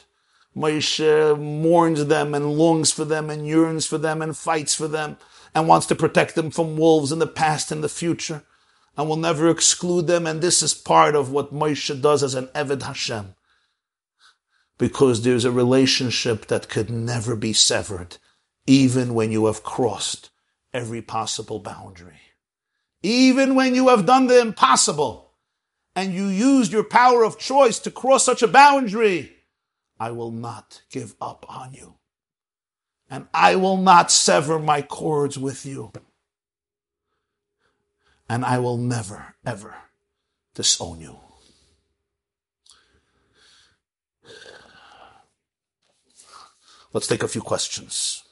Moshe 0.56 1.38
mourns 1.38 2.06
them 2.06 2.34
and 2.34 2.58
longs 2.58 2.94
for 2.94 3.04
them 3.04 3.30
and 3.30 3.46
yearns 3.46 3.86
for 3.86 3.98
them 3.98 4.22
and 4.22 4.36
fights 4.36 4.76
for 4.76 4.88
them 4.88 5.18
and 5.54 5.68
wants 5.68 5.88
to 5.88 5.96
protect 5.96 6.36
them 6.36 6.52
from 6.52 6.78
wolves 6.78 7.12
in 7.12 7.20
the 7.20 7.28
past 7.28 7.70
and 7.70 7.84
the 7.84 7.90
future 7.90 8.44
and 8.98 9.08
will 9.08 9.16
never 9.16 9.50
exclude 9.50 10.08
them. 10.08 10.28
And 10.28 10.42
this 10.42 10.62
is 10.62 10.74
part 10.74 11.16
of 11.16 11.32
what 11.32 11.54
Moshe 11.54 12.02
does 12.02 12.24
as 12.24 12.36
an 12.36 12.48
Eved 12.48 12.84
Hashem 12.84 13.36
because 14.82 15.22
there's 15.22 15.46
a 15.46 15.52
relationship 15.52 16.48
that 16.48 16.68
could 16.68 16.90
never 16.90 17.36
be 17.36 17.54
severed, 17.54 18.18
even 18.66 19.14
when 19.14 19.32
you 19.32 19.46
have 19.46 19.62
crossed 19.62 20.32
every 20.74 21.04
possible 21.04 21.60
boundary. 21.60 22.20
Even 23.04 23.54
when 23.54 23.76
you 23.76 23.90
have 23.90 24.08
done 24.08 24.26
the 24.26 24.42
impossible 24.42 25.34
and 25.96 26.16
you 26.16 26.26
used 26.26 26.72
your 26.72 26.84
power 26.84 27.24
of 27.24 27.38
choice 27.38 27.78
to 27.78 27.92
cross 27.92 28.26
such 28.26 28.42
a 28.42 28.48
boundary, 28.48 29.32
I 30.00 30.10
will 30.10 30.32
not 30.32 30.82
give 30.90 31.14
up 31.22 31.46
on 31.48 31.74
you. 31.74 31.98
And 33.08 33.28
I 33.36 33.58
will 33.58 33.78
not 33.78 34.10
sever 34.10 34.58
my 34.58 34.82
cords 34.82 35.38
with 35.38 35.64
you. 35.64 35.92
And 38.32 38.46
I 38.46 38.60
will 38.60 38.78
never, 38.78 39.36
ever 39.46 39.76
disown 40.56 41.02
you. 41.02 41.18
Let's 46.94 47.08
take 47.08 47.24
a 47.24 47.28
few 47.28 47.42
questions. 47.42 48.24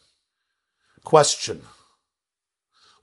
Question. 1.04 1.64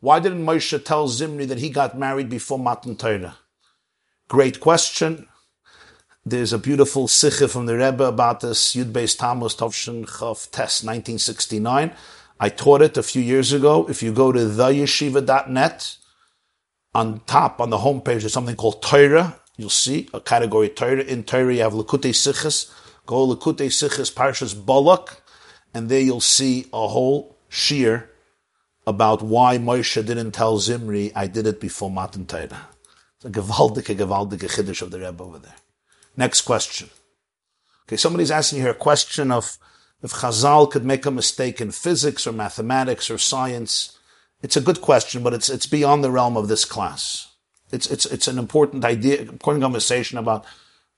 Why 0.01 0.21
didn't 0.21 0.47
Moshe 0.47 0.83
tell 0.87 1.07
Zimri 1.09 1.45
that 1.45 1.59
he 1.59 1.69
got 1.69 1.99
married 1.99 2.31
before 2.31 2.59
Matan 2.59 2.97
Torah? 2.97 3.37
Great 4.29 4.59
question. 4.61 5.29
There's 6.25 6.55
a 6.55 6.59
beautiful 6.59 7.09
sikha 7.09 7.49
from 7.49 7.67
the 7.67 7.77
Rebbe 7.77 8.05
about 8.05 8.41
this 8.41 8.75
Yud 8.75 8.93
Beis 8.93 9.19
Tammuz 9.19 9.55
Tovshin 9.55 10.07
Chav 10.07 10.51
Test 10.51 10.83
1969. 10.83 11.93
I 12.41 12.49
taught 12.49 12.81
it 12.81 12.97
a 12.97 13.03
few 13.03 13.21
years 13.21 13.53
ago. 13.53 13.87
If 13.87 14.03
you 14.03 14.15
go 14.15 14.33
to 14.33 14.39
theyeshiva.net, 14.39 15.99
on 16.97 17.21
top, 17.27 17.61
on 17.61 17.71
the 17.71 17.79
homepage, 17.79 18.21
there's 18.21 18.33
something 18.33 18.57
called 18.57 18.83
Torah. 18.83 19.39
You'll 19.57 19.71
see 19.71 20.09
a 20.15 20.21
category 20.21 20.69
Torah. 20.69 21.03
In 21.03 21.25
Torah, 21.25 21.55
you 21.55 21.63
have 21.63 21.75
Likkutei 21.75 22.15
Sichos. 22.15 22.73
Go 23.05 23.27
Likkutei 23.29 23.69
Sichos 23.69 24.13
Parshas 24.13 24.55
Balak 24.55 25.23
and 25.77 25.91
there 25.91 26.01
you'll 26.01 26.23
see 26.23 26.65
a 26.73 26.89
whole 26.89 27.37
shiur 27.51 28.07
about 28.87 29.21
why 29.21 29.59
Moshe 29.59 30.07
didn't 30.07 30.33
tell 30.33 30.57
Zimri, 30.59 31.13
I 31.15 31.27
did 31.27 31.47
it 31.47 31.61
before 31.61 31.91
Matan 31.91 32.25
Torah. 32.25 32.69
It's 33.17 33.27
a 33.27 33.31
gewaldige, 33.31 33.95
gewaldige 33.95 34.49
chiddush 34.49 34.81
of 34.81 34.91
the 34.91 35.01
Rebbe 35.01 35.23
over 35.23 35.39
there. 35.39 35.57
Next 36.17 36.43
question. 36.43 36.89
Okay, 37.87 37.99
somebody's 37.99 38.31
asking 38.31 38.61
here 38.61 38.71
a 38.71 38.75
question 38.75 39.31
of 39.31 39.59
if 40.03 40.13
Chazal 40.13 40.71
could 40.71 40.87
make 40.87 41.05
a 41.05 41.11
mistake 41.11 41.61
in 41.61 41.73
physics 41.73 42.27
or 42.27 42.33
mathematics 42.33 43.11
or 43.11 43.19
science. 43.19 43.96
It's 44.43 44.57
a 44.57 44.61
good 44.61 44.81
question, 44.81 45.23
but 45.23 45.35
it's, 45.35 45.49
it's 45.49 45.67
beyond 45.67 46.05
the 46.05 46.11
realm 46.11 46.37
of 46.37 46.49
this 46.49 46.65
class. 46.65 47.33
It's, 47.73 47.91
it's, 47.91 48.07
it's 48.07 48.29
an 48.29 48.39
important 48.39 48.85
idea, 48.85 49.23
important 49.23 49.63
conversation 49.63 50.19
about, 50.19 50.45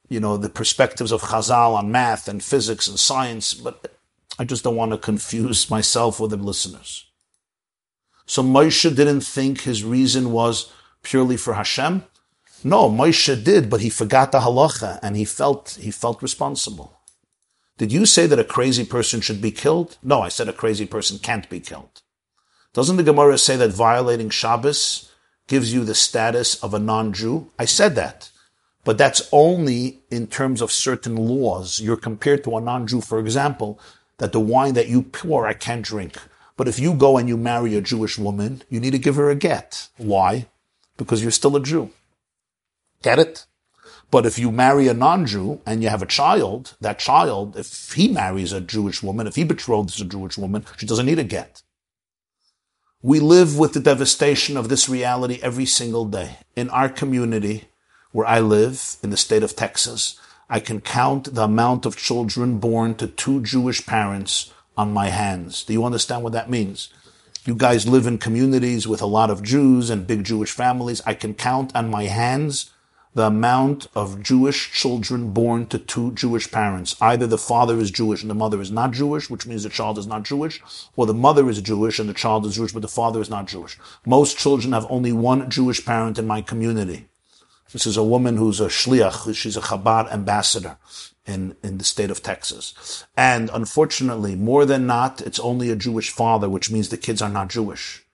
you 0.09 0.21
know, 0.21 0.37
the 0.37 0.49
perspectives 0.49 1.13
of 1.13 1.23
Chazal 1.23 1.75
on 1.75 1.93
math 1.93 2.29
and 2.29 2.43
physics 2.43 2.89
and 2.89 2.99
science, 2.99 3.55
but 3.55 3.95
I 4.39 4.45
just 4.45 4.65
don't 4.65 4.77
want 4.77 4.93
to 4.93 4.99
confuse 4.99 5.71
myself 5.77 6.21
or 6.21 6.29
the 6.29 6.37
listeners. 6.37 7.07
So 8.27 8.43
Moshe 8.43 8.95
didn't 8.95 9.23
think 9.23 9.63
his 9.63 9.83
reason 9.85 10.33
was 10.33 10.71
purely 11.03 11.37
for 11.39 11.55
Hashem. 11.55 12.05
No, 12.63 12.91
Moshe 12.91 13.43
did, 13.43 13.71
but 13.71 13.81
he 13.81 13.89
forgot 13.89 14.33
the 14.33 14.41
halacha 14.41 14.99
and 15.03 15.17
he 15.17 15.25
felt, 15.25 15.79
he 15.81 15.91
felt 15.91 16.21
responsible. 16.23 16.99
Did 17.79 17.93
you 17.93 18.05
say 18.05 18.27
that 18.27 18.41
a 18.41 18.45
crazy 18.45 18.85
person 18.85 19.21
should 19.21 19.41
be 19.41 19.53
killed? 19.53 19.97
No, 20.03 20.21
I 20.21 20.29
said 20.29 20.49
a 20.49 20.53
crazy 20.53 20.85
person 20.85 21.19
can't 21.19 21.49
be 21.49 21.61
killed. 21.61 22.03
Doesn't 22.79 22.97
the 22.97 23.03
Gemara 23.03 23.39
say 23.39 23.57
that 23.57 23.73
violating 23.73 24.31
Shabbos 24.31 25.11
gives 25.49 25.75
you 25.75 25.83
the 25.83 25.97
status 25.97 26.63
of 26.63 26.75
a 26.75 26.79
non-Jew? 26.79 27.51
I 27.59 27.65
said 27.65 27.97
that. 27.97 28.31
But 28.85 28.97
that's 28.97 29.29
only 29.33 29.99
in 30.13 30.29
terms 30.29 30.63
of 30.63 30.71
certain 30.71 31.17
laws. 31.17 31.81
You're 31.81 31.97
compared 31.97 32.45
to 32.45 32.57
a 32.57 32.61
non-Jew, 32.61 33.01
for 33.01 33.19
example, 33.19 33.81
that 34.19 34.31
the 34.31 34.39
wine 34.39 34.75
that 34.75 34.87
you 34.87 35.03
pour 35.03 35.45
I 35.45 35.55
can't 35.55 35.85
drink. 35.85 36.19
But 36.57 36.69
if 36.69 36.79
you 36.79 36.95
go 36.95 37.19
and 37.19 37.29
you 37.29 37.37
marry 37.37 37.75
a 37.75 37.81
Jewish 37.81 38.17
woman, 38.17 38.63
you 38.71 38.79
need 38.79 38.93
to 38.93 38.99
give 39.01 39.17
her 39.17 39.29
a 39.29 39.35
get. 39.35 39.89
Why? 39.97 40.47
Because 40.97 41.21
you're 41.21 41.33
still 41.33 41.57
a 41.57 41.61
Jew. 41.61 41.91
Get 43.03 43.19
it? 43.19 43.47
But 44.13 44.25
if 44.25 44.39
you 44.39 44.53
marry 44.53 44.87
a 44.87 44.95
non-Jew 44.95 45.63
and 45.67 45.83
you 45.83 45.89
have 45.89 46.03
a 46.03 46.07
child, 46.07 46.77
that 46.81 47.01
child, 47.01 47.57
if 47.57 47.95
he 47.95 48.07
marries 48.07 48.53
a 48.53 48.61
Jewish 48.61 49.03
woman, 49.03 49.27
if 49.27 49.35
he 49.35 49.43
betroths 49.43 50.01
a 50.01 50.05
Jewish 50.05 50.39
woman, 50.39 50.65
she 50.77 50.87
doesn't 50.87 51.07
need 51.07 51.19
a 51.19 51.25
get. 51.25 51.65
We 53.03 53.21
live 53.21 53.57
with 53.57 53.75
the 53.75 53.81
devastation 53.81 54.57
of 54.57 54.69
this 54.69 54.89
reality 54.89 55.39
every 55.41 55.67
single 55.67 56.05
day. 56.05 56.39
In 56.57 56.69
our 56.71 56.89
community, 56.89 57.69
where 58.11 58.27
I 58.27 58.41
live, 58.41 58.97
in 59.05 59.11
the 59.11 59.17
state 59.17 59.45
of 59.45 59.55
Texas, 59.55 60.19
I 60.51 60.59
can 60.59 60.81
count 60.81 61.33
the 61.33 61.45
amount 61.45 61.87
of 61.87 61.97
children 61.97 62.59
born 62.59 62.97
to 62.97 63.07
two 63.07 63.41
Jewish 63.41 63.87
parents 63.87 64.53
on 64.77 64.93
my 64.93 65.11
hands. 65.11 65.63
Do 65.63 65.75
you 65.75 65.85
understand 65.85 66.25
what 66.25 66.33
that 66.33 66.51
means? 66.51 66.93
You 67.45 67.55
guys 67.55 67.87
live 67.87 68.05
in 68.05 68.19
communities 68.19 68.89
with 68.89 69.01
a 69.01 69.07
lot 69.07 69.31
of 69.31 69.45
Jews 69.45 69.91
and 69.91 70.05
big 70.05 70.25
Jewish 70.25 70.51
families. 70.51 71.01
I 71.07 71.15
can 71.15 71.35
count 71.35 71.71
on 71.77 71.89
my 71.89 72.07
hands 72.07 72.73
the 73.19 73.27
amount 73.27 73.89
of 73.97 74.23
Jewish 74.23 74.71
children 74.71 75.33
born 75.33 75.67
to 75.67 75.79
two 75.81 76.13
Jewish 76.13 76.49
parents. 76.53 76.95
Either 77.01 77.27
the 77.27 77.37
father 77.37 77.77
is 77.81 77.91
Jewish 77.91 78.23
and 78.23 78.31
the 78.31 78.35
mother 78.35 78.61
is 78.61 78.71
not 78.71 78.93
Jewish, 78.93 79.29
which 79.29 79.45
means 79.45 79.65
the 79.65 79.69
child 79.69 79.99
is 79.99 80.07
not 80.07 80.23
Jewish, 80.23 80.63
or 80.95 81.05
the 81.05 81.13
mother 81.13 81.51
is 81.51 81.61
Jewish 81.61 81.99
and 81.99 82.09
the 82.09 82.15
child 82.15 82.47
is 82.47 82.55
Jewish, 82.55 82.71
but 82.71 82.83
the 82.83 82.87
father 82.87 83.21
is 83.21 83.29
not 83.29 83.49
Jewish. 83.49 83.77
Most 84.07 84.39
children 84.39 84.73
have 84.73 84.87
only 84.89 85.11
one 85.11 85.51
Jewish 85.51 85.85
parent 85.85 86.17
in 86.17 86.29
my 86.29 86.41
community. 86.41 87.09
This 87.73 87.89
is 87.89 87.97
a 87.97 88.05
woman 88.05 88.37
who's 88.37 88.61
a 88.61 88.69
shliach. 88.69 89.35
She's 89.35 89.57
a 89.57 89.63
Chabad 89.63 90.13
ambassador 90.13 90.79
in, 91.27 91.57
in 91.65 91.79
the 91.79 91.85
state 91.85 92.13
of 92.13 92.23
Texas. 92.23 93.05
And 93.17 93.51
unfortunately, 93.53 94.37
more 94.37 94.65
than 94.65 94.87
not, 94.87 95.21
it's 95.23 95.41
only 95.41 95.71
a 95.71 95.77
Jewish 95.77 96.11
father, 96.11 96.49
which 96.49 96.71
means 96.71 96.89
the 96.89 96.97
kids 96.97 97.21
are 97.21 97.29
not 97.29 97.51
Jewish. 97.51 98.05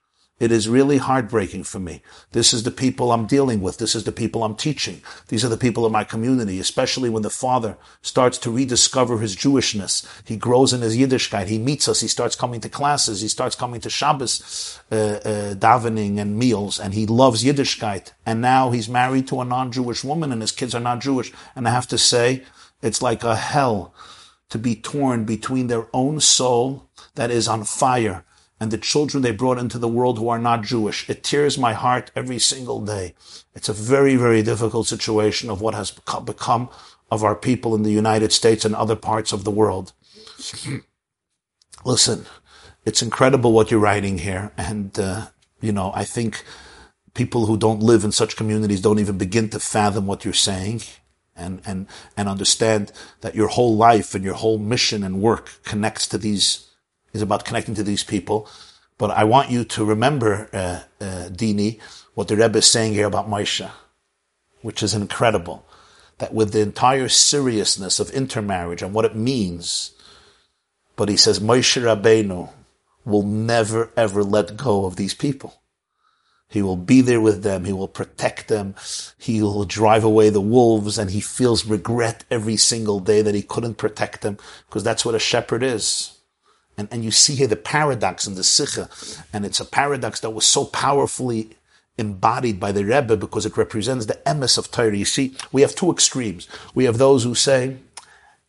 It 0.40 0.50
is 0.50 0.68
really 0.68 0.98
heartbreaking 0.98 1.62
for 1.62 1.78
me. 1.78 2.02
This 2.32 2.52
is 2.52 2.64
the 2.64 2.72
people 2.72 3.12
I'm 3.12 3.26
dealing 3.26 3.60
with. 3.60 3.78
This 3.78 3.94
is 3.94 4.02
the 4.02 4.10
people 4.10 4.42
I'm 4.42 4.56
teaching. 4.56 5.00
These 5.28 5.44
are 5.44 5.48
the 5.48 5.56
people 5.56 5.86
of 5.86 5.92
my 5.92 6.02
community, 6.02 6.58
especially 6.58 7.08
when 7.08 7.22
the 7.22 7.30
father 7.30 7.76
starts 8.02 8.36
to 8.38 8.50
rediscover 8.50 9.18
his 9.18 9.36
Jewishness. 9.36 10.04
He 10.26 10.36
grows 10.36 10.72
in 10.72 10.80
his 10.80 10.96
Yiddishkeit. 10.96 11.46
He 11.46 11.58
meets 11.58 11.86
us. 11.86 12.00
He 12.00 12.08
starts 12.08 12.34
coming 12.34 12.60
to 12.62 12.68
classes. 12.68 13.20
He 13.20 13.28
starts 13.28 13.54
coming 13.54 13.80
to 13.82 13.88
Shabbos, 13.88 14.80
uh, 14.90 14.94
uh, 14.96 15.54
davening 15.54 16.18
and 16.18 16.36
meals, 16.36 16.80
and 16.80 16.94
he 16.94 17.06
loves 17.06 17.44
Yiddishkeit. 17.44 18.10
And 18.26 18.40
now 18.40 18.72
he's 18.72 18.88
married 18.88 19.28
to 19.28 19.40
a 19.40 19.44
non-Jewish 19.44 20.02
woman 20.02 20.32
and 20.32 20.40
his 20.40 20.52
kids 20.52 20.74
are 20.74 20.80
not 20.80 21.00
Jewish. 21.00 21.32
And 21.54 21.68
I 21.68 21.70
have 21.70 21.86
to 21.88 21.98
say, 21.98 22.42
it's 22.82 23.00
like 23.00 23.22
a 23.22 23.36
hell 23.36 23.94
to 24.50 24.58
be 24.58 24.74
torn 24.74 25.24
between 25.24 25.68
their 25.68 25.86
own 25.92 26.18
soul 26.18 26.88
that 27.14 27.30
is 27.30 27.46
on 27.46 27.62
fire 27.62 28.24
and 28.64 28.70
the 28.70 28.78
children 28.78 29.22
they 29.22 29.30
brought 29.30 29.58
into 29.58 29.78
the 29.78 29.86
world 29.86 30.16
who 30.16 30.30
are 30.30 30.38
not 30.38 30.62
Jewish. 30.62 31.06
It 31.10 31.22
tears 31.22 31.58
my 31.58 31.74
heart 31.74 32.10
every 32.16 32.38
single 32.38 32.80
day. 32.80 33.14
It's 33.54 33.68
a 33.68 33.74
very, 33.74 34.16
very 34.16 34.42
difficult 34.42 34.86
situation 34.86 35.50
of 35.50 35.60
what 35.60 35.74
has 35.74 35.90
become 36.24 36.70
of 37.10 37.22
our 37.22 37.36
people 37.36 37.74
in 37.74 37.82
the 37.82 37.92
United 37.92 38.32
States 38.32 38.64
and 38.64 38.74
other 38.74 38.96
parts 38.96 39.34
of 39.34 39.44
the 39.44 39.50
world. 39.50 39.92
Listen, 41.84 42.24
it's 42.86 43.02
incredible 43.02 43.52
what 43.52 43.70
you're 43.70 43.78
writing 43.78 44.16
here. 44.16 44.50
And, 44.56 44.98
uh, 44.98 45.26
you 45.60 45.72
know, 45.72 45.92
I 45.94 46.04
think 46.04 46.42
people 47.12 47.44
who 47.44 47.58
don't 47.58 47.82
live 47.82 48.02
in 48.02 48.12
such 48.12 48.34
communities 48.34 48.80
don't 48.80 48.98
even 48.98 49.18
begin 49.18 49.50
to 49.50 49.60
fathom 49.60 50.06
what 50.06 50.24
you're 50.24 50.32
saying 50.32 50.80
and, 51.36 51.60
and, 51.66 51.86
and 52.16 52.30
understand 52.30 52.92
that 53.20 53.34
your 53.34 53.48
whole 53.48 53.76
life 53.76 54.14
and 54.14 54.24
your 54.24 54.36
whole 54.36 54.56
mission 54.56 55.04
and 55.04 55.20
work 55.20 55.50
connects 55.64 56.08
to 56.08 56.16
these 56.16 56.70
is 57.14 57.22
about 57.22 57.44
connecting 57.44 57.74
to 57.76 57.82
these 57.82 58.04
people. 58.04 58.48
But 58.98 59.10
I 59.10 59.24
want 59.24 59.50
you 59.50 59.64
to 59.64 59.84
remember, 59.84 60.48
uh, 60.52 60.80
uh, 61.02 61.28
Dini, 61.30 61.80
what 62.14 62.28
the 62.28 62.36
Rebbe 62.36 62.58
is 62.58 62.70
saying 62.70 62.92
here 62.92 63.06
about 63.06 63.30
Moshe, 63.30 63.68
which 64.60 64.82
is 64.82 64.94
incredible. 64.94 65.66
That 66.18 66.34
with 66.34 66.52
the 66.52 66.60
entire 66.60 67.08
seriousness 67.08 67.98
of 67.98 68.10
intermarriage 68.10 68.82
and 68.82 68.94
what 68.94 69.04
it 69.04 69.16
means, 69.16 69.92
but 70.96 71.08
he 71.08 71.16
says 71.16 71.40
Moshe 71.40 71.80
Rabbeinu 71.80 72.50
will 73.04 73.24
never 73.24 73.90
ever 73.96 74.22
let 74.22 74.56
go 74.56 74.86
of 74.86 74.96
these 74.96 75.14
people. 75.14 75.60
He 76.48 76.62
will 76.62 76.76
be 76.76 77.00
there 77.00 77.20
with 77.20 77.42
them. 77.42 77.64
He 77.64 77.72
will 77.72 77.88
protect 77.88 78.46
them. 78.46 78.76
He 79.18 79.42
will 79.42 79.64
drive 79.64 80.04
away 80.04 80.30
the 80.30 80.40
wolves 80.40 80.98
and 80.98 81.10
he 81.10 81.20
feels 81.20 81.66
regret 81.66 82.24
every 82.30 82.56
single 82.56 83.00
day 83.00 83.22
that 83.22 83.34
he 83.34 83.42
couldn't 83.42 83.74
protect 83.74 84.20
them 84.20 84.38
because 84.68 84.84
that's 84.84 85.04
what 85.04 85.16
a 85.16 85.18
shepherd 85.18 85.64
is. 85.64 86.16
And, 86.76 86.88
and 86.90 87.04
you 87.04 87.10
see 87.10 87.34
here 87.36 87.46
the 87.46 87.56
paradox 87.56 88.26
in 88.26 88.34
the 88.34 88.42
Sicha, 88.42 89.22
and 89.32 89.44
it's 89.46 89.60
a 89.60 89.64
paradox 89.64 90.20
that 90.20 90.30
was 90.30 90.46
so 90.46 90.64
powerfully 90.64 91.50
embodied 91.96 92.58
by 92.58 92.72
the 92.72 92.84
Rebbe 92.84 93.16
because 93.16 93.46
it 93.46 93.56
represents 93.56 94.06
the 94.06 94.20
emes 94.26 94.58
of 94.58 94.70
Torah. 94.70 94.96
You 94.96 95.04
see, 95.04 95.36
we 95.52 95.62
have 95.62 95.74
two 95.74 95.92
extremes. 95.92 96.48
We 96.74 96.84
have 96.84 96.98
those 96.98 97.22
who 97.22 97.34
say, 97.34 97.76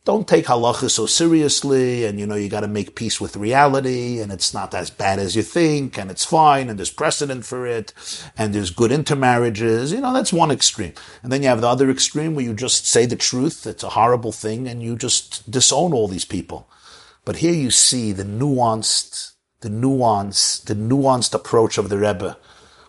don't 0.06 0.27
take 0.27 0.45
halacha 0.45 0.89
so 0.91 1.07
seriously, 1.07 2.06
and 2.06 2.19
you 2.19 2.27
know, 2.27 2.35
you 2.35 2.47
gotta 2.47 2.68
make 2.68 2.95
peace 2.95 3.19
with 3.19 3.35
reality, 3.35 4.19
and 4.19 4.31
it's 4.31 4.53
not 4.53 4.76
as 4.76 4.91
bad 4.91 5.18
as 5.18 5.35
you 5.35 5.41
think, 5.41 5.97
and 5.97 6.11
it's 6.11 6.23
fine, 6.23 6.69
and 6.69 6.77
there's 6.77 6.91
precedent 6.91 7.43
for 7.43 7.65
it, 7.65 7.91
and 8.38 8.53
there's 8.53 8.69
good 8.69 8.91
intermarriages, 8.91 9.91
you 9.91 9.99
know, 10.02 10.14
that's 10.14 10.31
one 10.31 10.52
extreme. 10.52 10.93
And 11.23 11.31
then 11.31 11.41
you 11.41 11.47
have 11.47 11.61
the 11.61 11.68
other 11.68 11.89
extreme 11.89 12.35
where 12.35 12.45
you 12.45 12.53
just 12.53 12.85
say 12.85 13.07
the 13.07 13.15
truth, 13.15 13.65
it's 13.65 13.84
a 13.84 13.89
horrible 13.89 14.31
thing, 14.31 14.68
and 14.68 14.84
you 14.84 14.95
just 14.95 15.49
disown 15.49 15.91
all 15.91 16.07
these 16.07 16.26
people. 16.26 16.69
But 17.26 17.38
here 17.38 17.53
you 17.53 17.72
see 17.72 18.11
the 18.11 18.23
nuanced, 18.23 19.31
the 19.61 19.69
nuance, 19.69 20.60
the 20.60 20.76
nuanced 20.76 21.34
approach 21.34 21.77
of 21.77 21.89
the 21.89 21.97
Rebbe, 21.97 22.38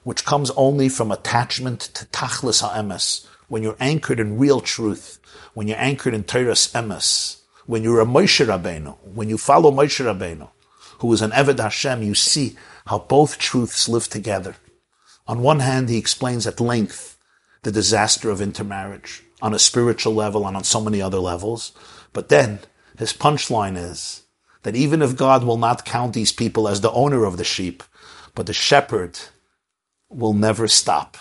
which 0.05 0.27
comes 0.27 0.51
only 0.53 0.89
from 0.89 1.11
attachment 1.11 1.81
to 1.81 2.05
tachlis 2.07 2.61
ha'emes, 2.61 3.27
when 3.49 3.63
you're 3.63 3.77
anchored 3.81 4.21
in 4.21 4.39
real 4.39 4.61
truth, 4.61 5.19
when 5.55 5.69
you're 5.69 5.79
anchored 5.79 6.15
in 6.15 6.25
Torah's 6.25 6.69
emes, 6.75 7.41
when 7.65 7.83
you're 7.83 8.01
a 8.01 8.07
Moshe 8.07 8.45
Rabbeinu, 8.45 8.97
when 9.05 9.29
you 9.29 9.39
follow 9.39 9.71
Moshe 9.71 10.05
Rabbeinu, 10.05 10.51
who 10.99 11.13
is 11.13 11.23
an 11.23 11.31
Eved 11.31 11.59
Hashem, 11.59 12.03
you 12.03 12.15
see 12.15 12.57
how 12.87 12.99
both 12.99 13.39
truths 13.39 13.89
live 13.89 14.09
together. 14.09 14.57
On 15.27 15.43
one 15.43 15.61
hand, 15.61 15.89
he 15.89 15.97
explains 15.97 16.47
at 16.47 16.61
length 16.61 17.17
the 17.63 17.73
disaster 17.73 18.31
of 18.31 18.41
intermarriage 18.41 19.23
on 19.41 19.55
a 19.55 19.59
spiritual 19.59 20.15
level 20.15 20.47
and 20.47 20.57
on 20.57 20.65
so 20.65 20.81
many 20.81 21.01
other 21.01 21.19
levels. 21.19 21.73
But 22.13 22.29
then 22.29 22.61
his 22.99 23.13
punchline 23.13 23.77
is 23.77 24.23
that 24.67 24.75
even 24.75 25.01
if 25.01 25.15
God 25.15 25.45
will 25.45 25.59
not 25.59 25.85
count 25.85 26.13
these 26.13 26.33
people 26.33 26.67
as 26.67 26.81
the 26.81 26.91
owner 26.91 27.25
of 27.25 27.37
the 27.37 27.45
sheep, 27.45 27.85
but 28.35 28.47
the 28.47 28.53
shepherd 28.53 29.17
will 30.09 30.33
never 30.33 30.67
stop 30.67 31.17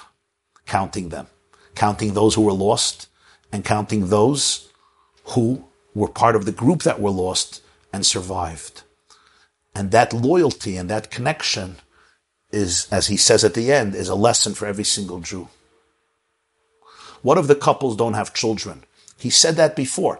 counting 0.66 1.10
them, 1.10 1.28
counting 1.76 2.16
those 2.16 2.34
who 2.34 2.42
were 2.42 2.52
lost 2.52 3.08
and 3.52 3.64
counting 3.64 4.08
those 4.08 4.72
who 5.26 5.64
were 5.94 6.08
part 6.08 6.36
of 6.36 6.46
the 6.46 6.52
group 6.52 6.82
that 6.82 7.00
were 7.00 7.12
lost 7.12 7.62
and 7.94 8.04
survived. 8.04 8.82
And 9.76 9.92
that 9.92 10.12
loyalty 10.12 10.76
and 10.76 10.90
that 10.90 11.12
connection 11.12 11.76
is, 12.52 12.88
as 12.92 13.06
he 13.06 13.18
says 13.18 13.44
at 13.44 13.54
the 13.54 13.72
end, 13.72 13.94
is 13.94 14.10
a 14.10 14.16
lesson 14.16 14.56
for 14.56 14.66
every 14.66 14.86
single 14.86 15.20
Jew. 15.20 15.50
What 17.22 17.38
if 17.38 17.46
the 17.46 17.54
couples 17.54 17.96
don't 17.96 18.16
have 18.16 18.34
children? 18.34 18.86
He 19.20 19.30
said 19.30 19.56
that 19.58 19.76
before. 19.76 20.20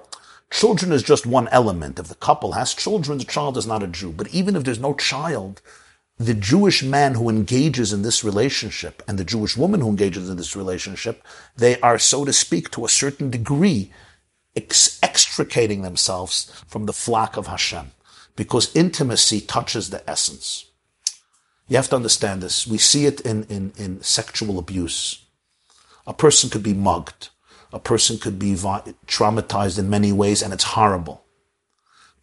Children 0.56 0.94
is 0.94 1.04
just 1.04 1.26
one 1.26 1.50
element. 1.50 2.00
If 2.00 2.08
the 2.08 2.16
couple 2.16 2.54
has 2.54 2.74
children, 2.74 3.18
the 3.18 3.26
child 3.26 3.58
is 3.58 3.68
not 3.68 3.84
a 3.84 3.88
Jew. 3.88 4.14
But 4.14 4.34
even 4.34 4.56
if 4.56 4.64
there's 4.64 4.80
no 4.80 4.94
child, 4.94 5.62
the 6.18 6.34
Jewish 6.34 6.82
man 6.82 7.16
who 7.16 7.28
engages 7.28 7.92
in 7.92 8.04
this 8.04 8.24
relationship 8.24 9.04
and 9.06 9.20
the 9.20 9.26
Jewish 9.26 9.58
woman 9.58 9.82
who 9.82 9.90
engages 9.90 10.30
in 10.30 10.38
this 10.38 10.56
relationship, 10.56 11.22
they 11.58 11.78
are, 11.82 12.00
so 12.00 12.24
to 12.24 12.32
speak, 12.32 12.72
to 12.72 12.86
a 12.86 12.90
certain 12.90 13.30
degree, 13.30 13.92
ex- 14.56 14.98
extricating 15.04 15.82
themselves 15.82 16.50
from 16.68 16.86
the 16.86 16.94
flock 16.94 17.36
of 17.36 17.48
Hashem. 17.48 17.92
Because 18.38 18.74
intimacy 18.74 19.42
touches 19.42 19.90
the 19.90 20.10
essence. 20.10 20.72
You 21.68 21.76
have 21.76 21.90
to 21.90 21.98
understand 21.98 22.42
this. 22.42 22.66
We 22.66 22.78
see 22.78 23.06
it 23.06 23.20
in, 23.20 23.44
in, 23.50 23.74
in 23.76 24.02
sexual 24.04 24.58
abuse. 24.58 25.26
A 26.08 26.14
person 26.14 26.50
could 26.50 26.64
be 26.64 26.74
mugged 26.74 27.28
a 27.76 27.80
person 27.80 28.18
could 28.18 28.40
be 28.40 28.54
traumatized 28.54 29.78
in 29.78 29.90
many 29.90 30.14
ways 30.14 30.42
and 30.42 30.54
it's 30.54 30.64
horrible. 30.64 31.26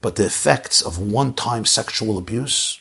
But 0.01 0.17
the 0.17 0.25
effects 0.25 0.81
of 0.81 0.99
one-time 0.99 1.67
sexual 1.67 2.17
abuse 2.17 2.81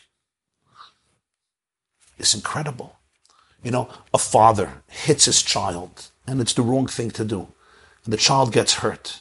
is 2.17 2.33
incredible. 2.33 2.95
You 3.61 3.71
know, 3.71 3.89
a 4.13 4.17
father 4.17 4.83
hits 4.87 5.25
his 5.25 5.43
child 5.43 6.09
and 6.25 6.39
it's 6.39 6.53
the 6.53 6.61
wrong 6.61 6.87
thing 6.87 7.11
to 7.11 7.25
do. 7.25 7.49
And 8.05 8.13
the 8.13 8.17
child 8.17 8.53
gets 8.53 8.75
hurt. 8.75 9.19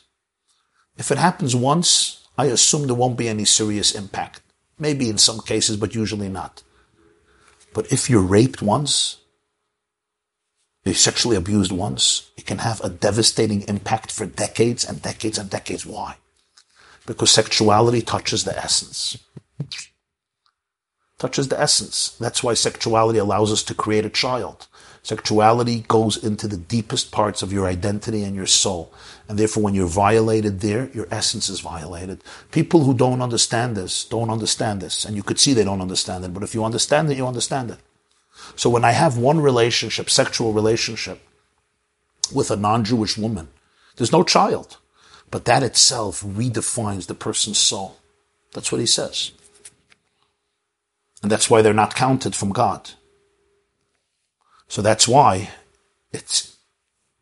If 0.96 1.10
it 1.10 1.18
happens 1.18 1.56
once, 1.56 2.28
I 2.38 2.46
assume 2.46 2.86
there 2.86 2.94
won't 2.94 3.18
be 3.18 3.28
any 3.28 3.44
serious 3.44 3.96
impact. 3.96 4.42
Maybe 4.78 5.10
in 5.10 5.18
some 5.18 5.40
cases, 5.40 5.76
but 5.76 5.94
usually 5.96 6.28
not. 6.28 6.62
But 7.74 7.92
if 7.92 8.08
you're 8.08 8.22
raped 8.22 8.62
once, 8.62 9.18
sexually 10.94 11.36
abused 11.36 11.72
once, 11.72 12.30
it 12.36 12.46
can 12.46 12.58
have 12.58 12.80
a 12.80 12.88
devastating 12.88 13.62
impact 13.62 14.12
for 14.12 14.26
decades 14.26 14.84
and 14.84 15.02
decades 15.02 15.38
and 15.38 15.50
decades. 15.50 15.86
Why? 15.86 16.16
Because 17.06 17.30
sexuality 17.30 18.02
touches 18.02 18.44
the 18.44 18.56
essence. 18.56 19.18
Touches 21.18 21.48
the 21.48 21.60
essence. 21.60 22.16
That's 22.18 22.42
why 22.42 22.54
sexuality 22.54 23.18
allows 23.18 23.52
us 23.52 23.62
to 23.64 23.74
create 23.74 24.06
a 24.06 24.10
child. 24.10 24.68
Sexuality 25.02 25.84
goes 25.88 26.22
into 26.22 26.46
the 26.46 26.56
deepest 26.56 27.10
parts 27.10 27.42
of 27.42 27.52
your 27.52 27.66
identity 27.66 28.22
and 28.22 28.36
your 28.36 28.46
soul. 28.46 28.92
And 29.28 29.38
therefore, 29.38 29.62
when 29.62 29.74
you're 29.74 29.86
violated 29.86 30.60
there, 30.60 30.90
your 30.92 31.08
essence 31.10 31.48
is 31.48 31.60
violated. 31.60 32.22
People 32.50 32.84
who 32.84 32.94
don't 32.94 33.22
understand 33.22 33.76
this, 33.76 34.04
don't 34.04 34.30
understand 34.30 34.80
this. 34.80 35.04
And 35.04 35.16
you 35.16 35.22
could 35.22 35.38
see 35.38 35.54
they 35.54 35.64
don't 35.64 35.80
understand 35.80 36.24
it. 36.24 36.34
But 36.34 36.42
if 36.42 36.54
you 36.54 36.64
understand 36.64 37.10
it, 37.10 37.16
you 37.16 37.26
understand 37.26 37.70
it. 37.70 37.78
So 38.56 38.70
when 38.70 38.84
I 38.84 38.92
have 38.92 39.16
one 39.16 39.40
relationship, 39.40 40.10
sexual 40.10 40.52
relationship, 40.52 41.20
with 42.32 42.50
a 42.50 42.56
non-Jewish 42.56 43.18
woman, 43.18 43.48
there's 43.96 44.12
no 44.12 44.22
child. 44.22 44.76
But 45.30 45.44
that 45.44 45.62
itself 45.62 46.22
redefines 46.22 47.06
the 47.06 47.14
person's 47.14 47.58
soul. 47.58 47.96
That's 48.52 48.72
what 48.72 48.80
he 48.80 48.86
says. 48.86 49.32
And 51.22 51.30
that's 51.30 51.50
why 51.50 51.62
they're 51.62 51.74
not 51.74 51.94
counted 51.94 52.34
from 52.34 52.50
God. 52.50 52.90
So 54.68 54.82
that's 54.82 55.06
why 55.06 55.50
it's, 56.12 56.56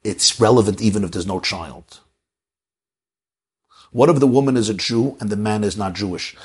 it's 0.05 0.40
relevant 0.40 0.80
even 0.80 1.05
if 1.05 1.10
there's 1.10 1.26
no 1.26 1.40
child. 1.40 2.00
What 3.90 4.10
if 4.10 4.20
the 4.20 4.26
woman 4.26 4.56
is 4.56 4.68
a 4.68 4.74
Jew 4.74 5.16
and 5.20 5.30
the 5.30 5.36
man 5.36 5.64
is 5.64 5.76
not 5.76 5.94
Jewish? 5.94 6.36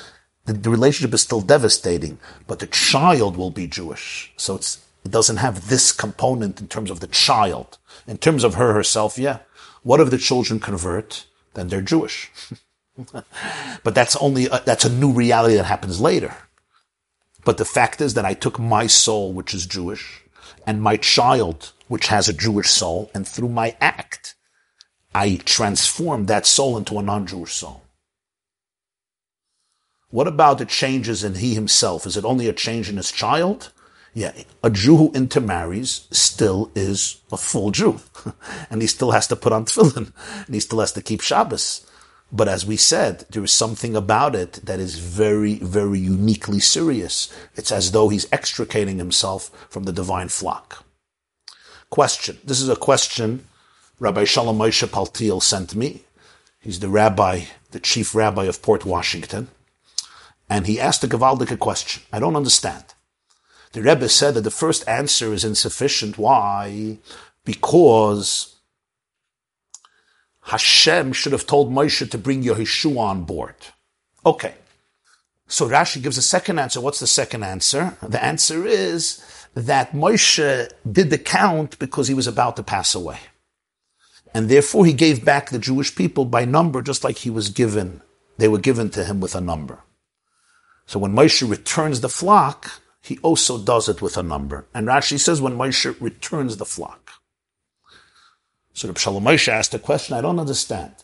The, 0.46 0.52
the 0.52 0.70
relationship 0.70 1.14
is 1.14 1.22
still 1.22 1.40
devastating, 1.40 2.18
but 2.46 2.58
the 2.58 2.66
child 2.66 3.36
will 3.36 3.50
be 3.50 3.66
Jewish. 3.66 4.32
So 4.36 4.56
it 4.56 4.78
doesn't 5.08 5.38
have 5.38 5.68
this 5.68 5.92
component 5.92 6.60
in 6.60 6.68
terms 6.68 6.90
of 6.90 7.00
the 7.00 7.06
child. 7.06 7.78
In 8.06 8.18
terms 8.18 8.44
of 8.44 8.54
her 8.54 8.72
herself, 8.72 9.18
yeah. 9.18 9.38
What 9.82 10.00
if 10.00 10.10
the 10.10 10.18
children 10.18 10.60
convert? 10.60 11.26
Then 11.54 11.68
they're 11.68 11.82
Jewish. 11.82 12.30
but 13.82 13.94
that's 13.94 14.16
only, 14.16 14.46
a, 14.46 14.62
that's 14.64 14.84
a 14.84 14.92
new 14.92 15.12
reality 15.12 15.56
that 15.56 15.64
happens 15.64 16.00
later. 16.00 16.34
But 17.44 17.58
the 17.58 17.64
fact 17.64 18.00
is 18.00 18.14
that 18.14 18.24
I 18.24 18.34
took 18.34 18.58
my 18.58 18.86
soul, 18.86 19.32
which 19.32 19.54
is 19.54 19.66
Jewish, 19.66 20.22
and 20.66 20.82
my 20.82 20.96
child, 20.96 21.72
which 21.88 22.08
has 22.08 22.28
a 22.28 22.32
Jewish 22.32 22.70
soul, 22.70 23.10
and 23.14 23.28
through 23.28 23.50
my 23.50 23.76
act, 23.80 24.34
I 25.14 25.36
transformed 25.36 26.28
that 26.28 26.46
soul 26.46 26.76
into 26.76 26.98
a 26.98 27.02
non-Jewish 27.02 27.52
soul. 27.52 27.83
What 30.14 30.28
about 30.28 30.58
the 30.58 30.64
changes 30.64 31.24
in 31.24 31.34
he 31.34 31.54
himself? 31.54 32.06
Is 32.06 32.16
it 32.16 32.24
only 32.24 32.46
a 32.46 32.52
change 32.52 32.88
in 32.88 32.98
his 32.98 33.10
child? 33.10 33.72
Yeah, 34.12 34.30
a 34.62 34.70
Jew 34.70 34.96
who 34.96 35.12
intermarries 35.12 36.06
still 36.12 36.70
is 36.76 37.20
a 37.32 37.36
full 37.36 37.72
Jew. 37.72 37.98
and 38.70 38.80
he 38.80 38.86
still 38.86 39.10
has 39.10 39.26
to 39.26 39.34
put 39.34 39.52
on 39.52 39.64
tefillin. 39.64 40.12
And 40.46 40.54
he 40.54 40.60
still 40.60 40.78
has 40.78 40.92
to 40.92 41.02
keep 41.02 41.20
Shabbos. 41.20 41.84
But 42.30 42.46
as 42.46 42.64
we 42.64 42.76
said, 42.76 43.26
there 43.30 43.42
is 43.42 43.50
something 43.50 43.96
about 43.96 44.36
it 44.36 44.52
that 44.62 44.78
is 44.78 45.00
very, 45.00 45.56
very 45.56 45.98
uniquely 45.98 46.60
serious. 46.60 47.36
It's 47.56 47.72
as 47.72 47.90
though 47.90 48.08
he's 48.08 48.28
extricating 48.30 48.98
himself 48.98 49.50
from 49.68 49.82
the 49.82 49.92
divine 49.92 50.28
flock. 50.28 50.84
Question. 51.90 52.38
This 52.44 52.60
is 52.60 52.68
a 52.68 52.76
question 52.76 53.48
Rabbi 53.98 54.22
Shalom 54.22 54.58
Moshe 54.58 54.86
Paltiel 54.86 55.42
sent 55.42 55.74
me. 55.74 56.04
He's 56.60 56.78
the 56.78 56.88
rabbi, 56.88 57.46
the 57.72 57.80
chief 57.80 58.14
rabbi 58.14 58.44
of 58.44 58.62
Port 58.62 58.84
Washington. 58.84 59.48
And 60.48 60.66
he 60.66 60.80
asked 60.80 61.04
a 61.04 61.08
Gavaldika 61.08 61.58
question. 61.58 62.02
I 62.12 62.18
don't 62.18 62.36
understand. 62.36 62.84
The 63.72 63.82
Rebbe 63.82 64.08
said 64.08 64.34
that 64.34 64.42
the 64.42 64.50
first 64.50 64.86
answer 64.86 65.32
is 65.32 65.44
insufficient. 65.44 66.16
Why? 66.18 66.98
Because 67.44 68.56
Hashem 70.42 71.12
should 71.12 71.32
have 71.32 71.46
told 71.46 71.72
Moshe 71.72 72.08
to 72.08 72.18
bring 72.18 72.42
Yehoshua 72.42 72.98
on 72.98 73.24
board. 73.24 73.56
Okay. 74.24 74.54
So 75.46 75.68
Rashi 75.68 76.02
gives 76.02 76.18
a 76.18 76.22
second 76.22 76.58
answer. 76.58 76.80
What's 76.80 77.00
the 77.00 77.06
second 77.06 77.42
answer? 77.42 77.96
The 78.02 78.22
answer 78.22 78.66
is 78.66 79.24
that 79.54 79.92
Moshe 79.92 80.70
did 80.90 81.10
the 81.10 81.18
count 81.18 81.78
because 81.78 82.08
he 82.08 82.14
was 82.14 82.26
about 82.26 82.56
to 82.56 82.62
pass 82.62 82.94
away. 82.94 83.18
And 84.32 84.48
therefore 84.48 84.84
he 84.84 84.92
gave 84.92 85.24
back 85.24 85.50
the 85.50 85.58
Jewish 85.58 85.94
people 85.94 86.24
by 86.24 86.44
number 86.44 86.82
just 86.82 87.04
like 87.04 87.18
he 87.18 87.30
was 87.30 87.50
given. 87.50 88.02
They 88.36 88.48
were 88.48 88.58
given 88.58 88.90
to 88.90 89.04
him 89.04 89.20
with 89.20 89.34
a 89.34 89.40
number. 89.40 89.83
So 90.86 90.98
when 90.98 91.14
Moshe 91.14 91.48
returns 91.48 92.00
the 92.00 92.08
flock, 92.08 92.80
he 93.00 93.18
also 93.18 93.58
does 93.58 93.88
it 93.88 94.02
with 94.02 94.16
a 94.16 94.22
number. 94.22 94.66
And 94.74 94.86
Rashi 94.86 95.18
says 95.18 95.40
when 95.40 95.56
Moshe 95.56 95.94
returns 96.00 96.56
the 96.56 96.64
flock. 96.64 97.10
So 98.72 98.88
the 98.88 98.98
Shalom 98.98 99.24
Moshe 99.24 99.48
asked 99.48 99.74
a 99.74 99.78
question 99.78 100.16
I 100.16 100.20
don't 100.20 100.40
understand. 100.40 100.94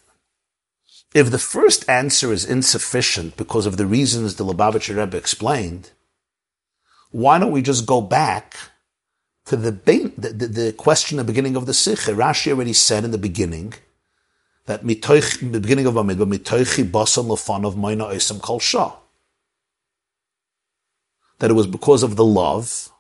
If 1.15 1.31
the 1.31 1.39
first 1.39 1.89
answer 1.89 2.33
is 2.33 2.45
insufficient 2.45 3.37
because 3.37 3.67
of 3.67 3.77
the 3.77 3.87
reasons 3.87 4.37
the 4.37 4.45
Lubavitcher 4.45 4.97
Rebbe 4.97 5.17
explained, 5.17 5.91
why 7.11 7.39
don't 7.39 7.51
we 7.51 7.63
just 7.63 7.87
go 7.87 8.01
back 8.01 8.57
to 9.47 9.57
the, 9.57 9.73
the, 9.73 10.13
the, 10.17 10.47
the 10.47 10.73
question 10.73 11.19
at 11.19 11.27
the 11.27 11.33
beginning 11.33 11.57
of 11.57 11.67
the 11.67 11.73
Sicha? 11.73 12.15
Rashi 12.15 12.53
already 12.53 12.73
said 12.73 13.05
in 13.05 13.11
the 13.11 13.19
beginning 13.19 13.75
that 14.67 14.85
mitoich, 14.85 15.43
in 15.43 15.53
the 15.53 15.61
beginning 15.61 15.87
of 15.87 15.97
Amid, 15.97 16.19
mitoichi 16.19 16.91
basan 16.91 17.25
lefan 17.25 17.67
of 17.67 17.75
moina 17.75 18.07
oisam 18.07 18.41
kol 18.41 18.61
shah. 18.61 18.95
That 21.41 21.51
it 21.51 21.55
was 21.55 21.67
because 21.67 22.03
of 22.03 22.17
the 22.17 22.25
love 22.25 22.91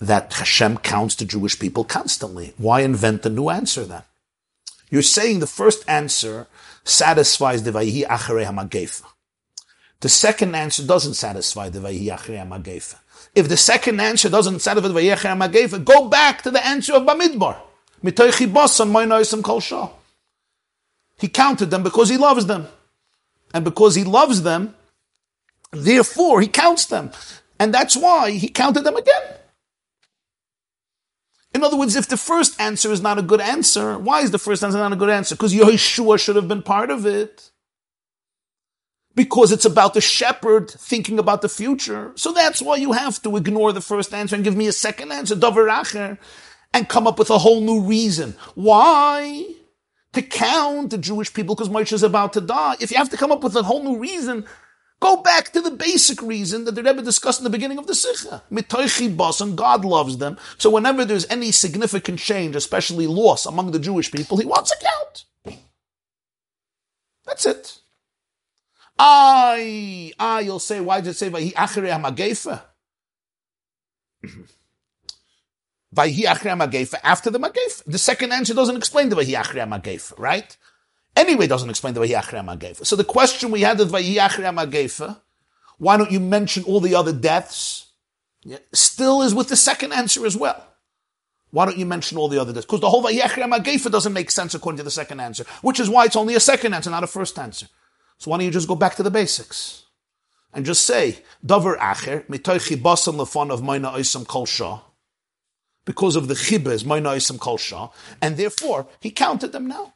that 0.00 0.32
Hashem 0.32 0.78
counts 0.78 1.16
the 1.16 1.24
Jewish 1.24 1.58
people 1.58 1.84
constantly. 1.84 2.54
Why 2.56 2.82
invent 2.82 3.26
a 3.26 3.30
new 3.30 3.48
answer 3.48 3.84
then? 3.84 4.02
You're 4.90 5.02
saying 5.02 5.40
the 5.40 5.46
first 5.46 5.88
answer 5.88 6.46
satisfies 6.84 7.62
the 7.62 7.72
Vayhi 7.72 8.06
Acharei 8.06 8.46
HaMagefa. 8.46 9.02
The 10.00 10.08
second 10.08 10.54
answer 10.54 10.86
doesn't 10.86 11.14
satisfy 11.14 11.68
the 11.68 11.80
Vayhi 11.80 12.06
Acharei 12.06 12.46
HaMagefa. 12.46 12.96
If 13.34 13.48
the 13.48 13.56
second 13.56 14.00
answer 14.00 14.28
doesn't 14.28 14.60
satisfy 14.60 14.88
the 14.88 14.94
Vayhi 14.94 15.14
Acharei 15.14 15.36
HaMagefa, 15.36 15.84
go 15.84 16.08
back 16.08 16.42
to 16.42 16.50
the 16.50 16.64
answer 16.64 16.94
of 16.94 17.02
Bamidbar. 17.02 17.56
He 21.20 21.28
counted 21.28 21.66
them 21.66 21.82
because 21.82 22.08
he 22.08 22.16
loves 22.16 22.46
them. 22.46 22.68
And 23.52 23.64
because 23.64 23.94
he 23.96 24.04
loves 24.04 24.42
them, 24.42 24.74
therefore 25.72 26.40
he 26.40 26.48
counts 26.48 26.86
them. 26.86 27.10
And 27.60 27.74
that's 27.74 27.96
why 27.96 28.30
he 28.32 28.48
counted 28.48 28.84
them 28.84 28.96
again. 28.96 29.22
In 31.54 31.64
other 31.64 31.76
words, 31.76 31.96
if 31.96 32.08
the 32.08 32.16
first 32.16 32.60
answer 32.60 32.92
is 32.92 33.00
not 33.00 33.18
a 33.18 33.22
good 33.22 33.40
answer, 33.40 33.98
why 33.98 34.20
is 34.20 34.30
the 34.30 34.38
first 34.38 34.62
answer 34.62 34.78
not 34.78 34.92
a 34.92 34.96
good 34.96 35.10
answer? 35.10 35.34
Because 35.34 35.54
Yehoshua 35.54 36.20
should 36.20 36.36
have 36.36 36.46
been 36.46 36.62
part 36.62 36.90
of 36.90 37.06
it. 37.06 37.50
Because 39.14 39.50
it's 39.50 39.64
about 39.64 39.94
the 39.94 40.00
shepherd 40.00 40.70
thinking 40.70 41.18
about 41.18 41.42
the 41.42 41.48
future. 41.48 42.12
So 42.14 42.32
that's 42.32 42.62
why 42.62 42.76
you 42.76 42.92
have 42.92 43.20
to 43.22 43.36
ignore 43.36 43.72
the 43.72 43.80
first 43.80 44.14
answer 44.14 44.36
and 44.36 44.44
give 44.44 44.56
me 44.56 44.68
a 44.68 44.72
second 44.72 45.10
answer, 45.10 45.34
Doveracher, 45.34 46.18
and 46.72 46.88
come 46.88 47.06
up 47.06 47.18
with 47.18 47.30
a 47.30 47.38
whole 47.38 47.60
new 47.60 47.80
reason. 47.80 48.36
Why? 48.54 49.54
To 50.12 50.22
count 50.22 50.90
the 50.90 50.98
Jewish 50.98 51.32
people 51.34 51.56
because 51.56 51.70
Moshe 51.70 51.92
is 51.92 52.04
about 52.04 52.34
to 52.34 52.40
die. 52.40 52.76
If 52.78 52.92
you 52.92 52.98
have 52.98 53.10
to 53.10 53.16
come 53.16 53.32
up 53.32 53.42
with 53.42 53.56
a 53.56 53.64
whole 53.64 53.82
new 53.82 53.98
reason, 53.98 54.46
Go 55.00 55.22
back 55.22 55.52
to 55.52 55.60
the 55.60 55.70
basic 55.70 56.20
reason 56.22 56.64
that 56.64 56.74
the 56.74 56.82
Rebbe 56.82 57.02
discussed 57.02 57.38
in 57.38 57.44
the 57.44 57.50
beginning 57.50 57.78
of 57.78 57.86
the 57.86 57.92
Sicha. 57.92 58.42
Mitoichi 58.50 59.40
and 59.40 59.56
God 59.56 59.84
loves 59.84 60.18
them. 60.18 60.38
So 60.58 60.70
whenever 60.70 61.04
there's 61.04 61.28
any 61.30 61.52
significant 61.52 62.18
change, 62.18 62.56
especially 62.56 63.06
loss 63.06 63.46
among 63.46 63.70
the 63.70 63.78
Jewish 63.78 64.10
people, 64.10 64.38
he 64.38 64.44
wants 64.44 64.72
a 64.72 64.76
count. 64.76 65.24
That's 67.24 67.46
it. 67.46 67.78
I, 68.98 70.12
I, 70.18 70.40
you'll 70.40 70.58
say, 70.58 70.80
why 70.80 71.00
did 71.00 71.10
it 71.10 71.16
say 71.16 71.30
Vahi 71.30 71.52
Achere 71.52 71.86
HaMagefa? 71.86 72.62
Vahi 75.94 76.24
Achere 76.24 76.56
HaMagefa, 76.56 76.96
after 77.04 77.30
the 77.30 77.38
Magefa. 77.38 77.84
The 77.86 77.98
second 77.98 78.32
answer 78.32 78.54
doesn't 78.54 78.76
explain 78.76 79.10
the 79.10 79.16
Vahi 79.16 79.40
Achere 79.40 79.64
HaMagefa, 79.64 80.18
right? 80.18 80.56
Anyway 81.18 81.46
doesn't 81.46 81.70
explain 81.70 81.94
the 81.94 82.00
Vayachre 82.00 82.44
Magefa. 82.44 82.86
So 82.86 82.96
the 82.96 83.04
question 83.04 83.50
we 83.50 83.62
had 83.62 83.78
with 83.78 83.92
Vayachre 83.92 84.54
Magefa, 84.54 85.20
why 85.78 85.96
don't 85.96 86.10
you 86.10 86.20
mention 86.20 86.64
all 86.64 86.80
the 86.80 86.94
other 86.94 87.12
deaths? 87.12 87.86
Yeah, 88.44 88.58
still 88.72 89.22
is 89.22 89.34
with 89.34 89.48
the 89.48 89.56
second 89.56 89.92
answer 89.92 90.24
as 90.24 90.36
well. 90.36 90.64
Why 91.50 91.64
don't 91.64 91.78
you 91.78 91.86
mention 91.86 92.18
all 92.18 92.28
the 92.28 92.40
other 92.40 92.52
deaths? 92.52 92.66
Because 92.66 92.80
the 92.80 92.90
whole 92.90 93.02
Vayachre 93.02 93.50
Magefa 93.50 93.90
doesn't 93.90 94.12
make 94.12 94.30
sense 94.30 94.54
according 94.54 94.78
to 94.78 94.82
the 94.82 94.90
second 94.90 95.20
answer, 95.20 95.44
which 95.62 95.80
is 95.80 95.88
why 95.90 96.04
it's 96.04 96.16
only 96.16 96.34
a 96.34 96.40
second 96.40 96.74
answer, 96.74 96.90
not 96.90 97.04
a 97.04 97.08
first 97.08 97.38
answer. 97.38 97.66
So 98.18 98.30
why 98.30 98.38
don't 98.38 98.46
you 98.46 98.52
just 98.52 98.68
go 98.68 98.74
back 98.74 98.96
to 98.96 99.02
the 99.02 99.10
basics? 99.10 99.84
And 100.52 100.64
just 100.64 100.84
say, 100.84 101.18
Dover 101.44 101.76
Acher, 101.76 102.26
mitoichi 102.26 102.82
basan 102.82 103.14
lefon 103.14 103.50
of 103.50 103.62
Maina 103.62 103.90
Oisam 103.90 104.26
Kol 104.26 104.46
Shah, 104.46 104.80
because 105.84 106.16
of 106.16 106.28
the 106.28 106.34
chibas, 106.34 106.84
Maina 106.84 107.10
Oisam 107.10 107.38
Kol 107.38 107.58
Shah, 107.58 107.90
and 108.20 108.36
therefore, 108.36 108.86
he 109.00 109.10
counted 109.10 109.52
them 109.52 109.68
now. 109.68 109.94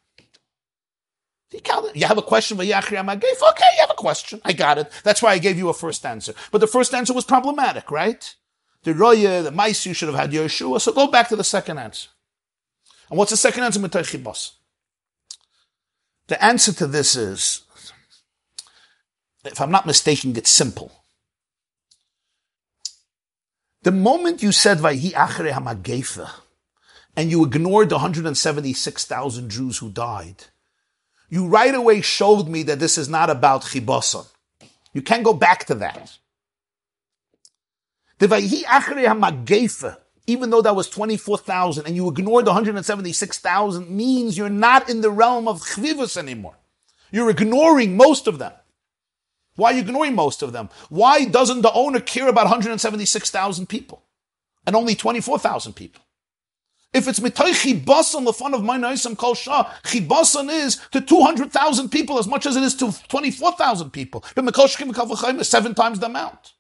You 1.95 2.07
have 2.07 2.19
a 2.19 2.23
question 2.23 2.57
for 2.57 2.65
Yachri 2.65 2.97
Amagef? 2.97 3.43
Okay, 3.51 3.65
you 3.75 3.81
have 3.81 3.91
a 3.91 3.95
question. 3.95 4.41
I 4.45 4.53
got 4.53 4.79
it. 4.79 4.91
That's 5.05 5.23
why 5.23 5.33
I 5.33 5.39
gave 5.39 5.59
you 5.59 5.69
a 5.69 5.75
first 5.75 6.05
answer. 6.07 6.35
But 6.51 6.61
the 6.63 6.67
first 6.67 6.95
answer 6.95 7.13
was 7.13 7.25
problematic, 7.25 7.91
right? 7.91 8.35
The 8.85 8.95
Roya, 8.95 9.43
the 9.43 9.51
mice, 9.51 9.85
you 9.87 9.95
should 9.95 10.09
have 10.09 10.19
had 10.19 10.33
Yeshua. 10.33 10.81
So 10.81 10.93
go 10.93 11.09
back 11.09 11.29
to 11.29 11.37
the 11.37 11.45
second 11.45 11.79
answer. 11.79 12.09
And 13.11 13.19
what's 13.19 13.31
the 13.31 13.37
second 13.37 13.65
answer? 13.65 13.81
The 16.29 16.45
answer 16.45 16.73
to 16.73 16.87
this 16.87 17.17
is, 17.17 17.63
if 19.45 19.61
I'm 19.61 19.71
not 19.71 19.87
mistaken, 19.87 20.35
it's 20.37 20.51
simple. 20.51 20.91
The 23.83 23.93
moment 23.93 24.43
you 24.43 24.53
said 24.53 24.79
Vayhi 24.79 25.13
Achre 25.13 25.51
Hamagefa, 25.51 26.31
and 27.15 27.31
you 27.31 27.45
ignored 27.45 27.91
the 27.91 27.97
176,000 27.97 29.51
Jews 29.51 29.79
who 29.79 29.91
died, 29.91 30.45
you 31.33 31.47
right 31.47 31.75
away 31.75 32.03
showed 32.03 32.47
me 32.47 32.63
that 32.65 32.79
this 32.79 32.99
is 32.99 33.09
not 33.09 33.31
about 33.31 33.63
chiboson. 33.63 34.27
You 34.93 35.01
can't 35.01 35.25
go 35.25 35.33
back 35.33 35.65
to 35.65 35.75
that. 35.77 36.19
Even 40.27 40.51
though 40.51 40.61
that 40.61 40.77
was 40.77 40.91
24,000 40.91 41.87
and 41.87 41.97
you 41.97 42.07
ignored 42.11 42.45
the 42.45 42.51
176,000 42.51 43.89
means 43.89 44.37
you're 44.37 44.51
not 44.51 44.91
in 44.91 45.01
the 45.01 45.11
realm 45.11 45.49
of 45.49 45.63
chvivus 45.63 46.19
anymore. 46.19 46.59
You're 47.11 47.31
ignoring 47.31 47.97
most 47.97 48.27
of 48.27 48.39
them. 48.39 48.53
Why 49.57 49.73
are 49.73 49.77
you 49.77 49.81
ignoring 49.81 50.15
most 50.15 50.43
of 50.43 50.53
them? 50.53 50.69
Why 50.91 51.25
doesn't 51.25 51.63
the 51.63 51.73
owner 51.73 52.01
care 52.01 52.29
about 52.29 52.45
176,000 52.45 53.71
people 53.71 54.03
and 54.67 54.77
only 54.77 54.95
24,000 54.95 55.73
people? 55.73 56.03
If 56.93 57.09
it's 57.09 57.21
mitoy 57.21 57.53
chibasan 57.53 58.25
the 58.25 58.33
fun 58.33 58.53
of 58.55 58.63
my 58.63 58.77
naisam 58.79 59.17
kol 59.17 59.35
shah, 59.35 59.73
chibasan 59.85 60.51
is 60.51 60.77
to 60.91 61.01
200,000 61.01 61.89
people 61.89 62.19
as 62.19 62.27
much 62.27 62.45
as 62.45 62.57
it 62.57 62.63
is 62.63 62.75
to 62.77 62.95
24,000 63.09 63.91
people. 63.91 64.23
But 64.35 65.47
seven 65.47 65.75
times 65.75 65.99
the 66.01 66.07
amount. 66.07 66.53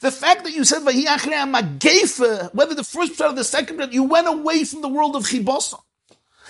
The 0.00 0.10
fact 0.10 0.44
that 0.44 0.52
you 0.52 0.64
said 0.64 0.84
whether 0.84 2.74
the 2.74 2.84
first 2.84 3.18
part 3.18 3.32
or 3.32 3.34
the 3.34 3.44
second 3.44 3.76
part, 3.76 3.92
you 3.92 4.04
went 4.04 4.26
away 4.26 4.64
from 4.64 4.80
the 4.80 4.88
world 4.88 5.16
of 5.16 5.24
Chibasa. 5.24 5.80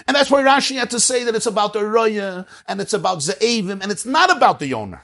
And 0.06 0.16
that's 0.16 0.30
why 0.30 0.42
Rashi 0.42 0.78
had 0.78 0.90
to 0.90 1.00
say 1.00 1.24
that 1.24 1.34
it's 1.34 1.46
about 1.46 1.72
the 1.72 1.80
Raya 1.80 2.46
and 2.66 2.80
it's 2.80 2.94
about 2.94 3.18
Ze'evim 3.18 3.82
and 3.82 3.90
it's 3.90 4.06
not 4.06 4.34
about 4.34 4.58
the 4.58 4.74
owner. 4.74 5.02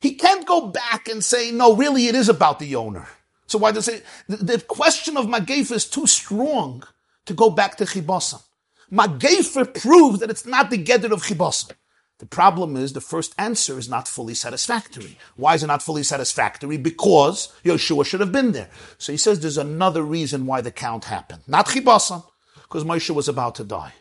He 0.00 0.14
can't 0.14 0.46
go 0.46 0.68
back 0.68 1.08
and 1.08 1.24
say, 1.24 1.50
no, 1.50 1.74
really 1.74 2.08
it 2.08 2.14
is 2.14 2.28
about 2.28 2.58
the 2.58 2.76
owner. 2.76 3.08
So 3.46 3.58
why 3.58 3.72
does 3.72 3.88
it, 3.88 4.04
the, 4.28 4.36
the 4.36 4.60
question 4.60 5.16
of 5.16 5.26
Magefa 5.26 5.72
is 5.72 5.86
too 5.86 6.06
strong 6.06 6.84
to 7.26 7.34
go 7.34 7.50
back 7.50 7.76
to 7.76 7.84
Chibasa. 7.84 8.42
Magefa 8.90 9.80
proves 9.80 10.20
that 10.20 10.30
it's 10.30 10.46
not 10.46 10.70
the 10.70 10.82
Gedder 10.82 11.12
of 11.12 11.22
Chibasa. 11.22 11.72
The 12.18 12.26
problem 12.26 12.76
is 12.76 12.92
the 12.92 13.00
first 13.00 13.34
answer 13.36 13.78
is 13.78 13.88
not 13.88 14.06
fully 14.06 14.34
satisfactory. 14.34 15.18
Why 15.34 15.54
is 15.54 15.64
it 15.64 15.66
not 15.66 15.82
fully 15.82 16.04
satisfactory? 16.04 16.76
Because 16.76 17.52
Yeshua 17.64 18.06
should 18.06 18.20
have 18.20 18.30
been 18.30 18.52
there. 18.52 18.68
So 18.98 19.10
he 19.10 19.18
says 19.18 19.40
there's 19.40 19.58
another 19.58 20.02
reason 20.02 20.46
why 20.46 20.60
the 20.60 20.70
count 20.70 21.06
happened. 21.06 21.42
Not 21.48 21.66
Chibasan, 21.66 22.22
because 22.62 22.84
Moshe 22.84 23.10
was 23.10 23.28
about 23.28 23.56
to 23.56 23.64
die. 23.64 23.94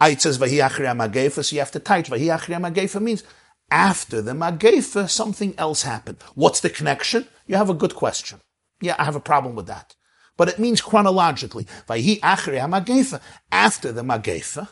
Ah, 0.00 0.08
it 0.08 0.20
says 0.22 0.38
Vahi 0.38 0.58
Magefa, 0.58 1.44
so 1.44 1.54
you 1.54 1.60
have 1.60 1.70
to 1.70 1.78
touch. 1.78 2.10
Vahi 2.10 2.36
Magefa 2.58 3.00
means 3.00 3.22
after 3.70 4.20
the 4.20 4.32
Magefa, 4.32 5.08
something 5.08 5.54
else 5.56 5.82
happened. 5.82 6.16
What's 6.34 6.60
the 6.60 6.70
connection? 6.70 7.28
You 7.46 7.56
have 7.56 7.70
a 7.70 7.74
good 7.74 7.94
question. 7.94 8.40
Yeah, 8.80 8.96
I 8.98 9.04
have 9.04 9.14
a 9.14 9.20
problem 9.20 9.54
with 9.54 9.66
that. 9.66 9.94
But 10.40 10.48
it 10.48 10.58
means 10.58 10.80
chronologically. 10.80 11.66
After 11.86 12.50
the 12.50 14.02
Magefa, 14.02 14.68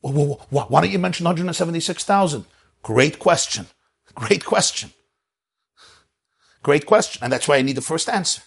why 0.00 0.80
don't 0.80 0.90
you 0.90 0.98
mention 0.98 1.24
176,000? 1.24 2.46
Great 2.82 3.18
question. 3.18 3.66
Great 4.14 4.46
question. 4.46 4.92
Great 6.62 6.86
question. 6.86 7.22
And 7.22 7.30
that's 7.30 7.46
why 7.46 7.58
I 7.58 7.62
need 7.62 7.76
the 7.76 7.82
first 7.82 8.08
answer. 8.08 8.40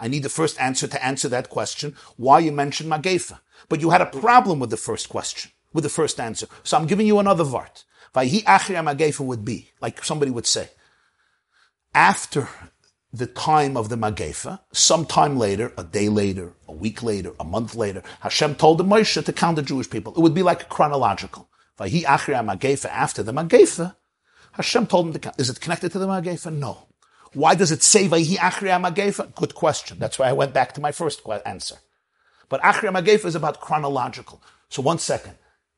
I 0.00 0.08
need 0.08 0.24
the 0.24 0.28
first 0.28 0.60
answer 0.60 0.88
to 0.88 1.04
answer 1.04 1.28
that 1.28 1.48
question, 1.48 1.94
why 2.16 2.40
you 2.40 2.50
mentioned 2.50 2.90
Magefa. 2.90 3.38
But 3.68 3.80
you 3.80 3.90
had 3.90 4.00
a 4.00 4.06
problem 4.06 4.58
with 4.58 4.70
the 4.70 4.76
first 4.76 5.08
question, 5.08 5.52
with 5.72 5.84
the 5.84 5.90
first 5.90 6.18
answer. 6.18 6.48
So 6.64 6.76
I'm 6.76 6.88
giving 6.88 7.06
you 7.06 7.20
another 7.20 7.44
vart. 7.44 7.84
Vayhi 8.16 8.42
Achria 8.42 8.82
Magefa 8.82 9.20
would 9.20 9.44
be, 9.44 9.70
like 9.80 10.04
somebody 10.04 10.32
would 10.32 10.46
say, 10.46 10.70
after 11.94 12.48
the 13.12 13.26
time 13.26 13.76
of 13.76 13.88
the 13.88 13.96
Magefa, 13.96 14.60
sometime 14.70 15.38
later, 15.38 15.72
a 15.78 15.84
day 15.84 16.08
later, 16.08 16.52
a 16.66 16.72
week 16.72 17.02
later, 17.02 17.32
a 17.40 17.44
month 17.44 17.74
later, 17.74 18.02
Hashem 18.20 18.56
told 18.56 18.78
the 18.78 18.84
Moshe 18.84 19.24
to 19.24 19.32
count 19.32 19.56
the 19.56 19.62
Jewish 19.62 19.88
people. 19.88 20.12
It 20.14 20.20
would 20.20 20.34
be 20.34 20.42
like 20.42 20.68
chronological. 20.68 21.48
After 21.80 22.32
the 22.32 23.32
Magefa, 23.32 23.94
Hashem 24.52 24.86
told 24.88 25.06
him 25.06 25.12
to 25.14 25.18
count. 25.18 25.40
Is 25.40 25.48
it 25.48 25.60
connected 25.60 25.92
to 25.92 25.98
the 25.98 26.06
Magefa? 26.06 26.52
No. 26.52 26.88
Why 27.32 27.54
does 27.54 27.70
it 27.72 27.82
say 27.82 28.08
Vahi 28.08 28.36
Achria 28.36 28.78
Magefa? 28.82 29.34
Good 29.34 29.54
question. 29.54 29.98
That's 29.98 30.18
why 30.18 30.28
I 30.28 30.32
went 30.32 30.52
back 30.52 30.72
to 30.74 30.80
my 30.80 30.92
first 30.92 31.22
answer. 31.46 31.76
But 32.48 32.60
Achria 32.62 32.92
Magefa 32.92 33.26
is 33.26 33.34
about 33.34 33.60
chronological. 33.60 34.42
So 34.68 34.82
one 34.82 34.98
second. 34.98 35.34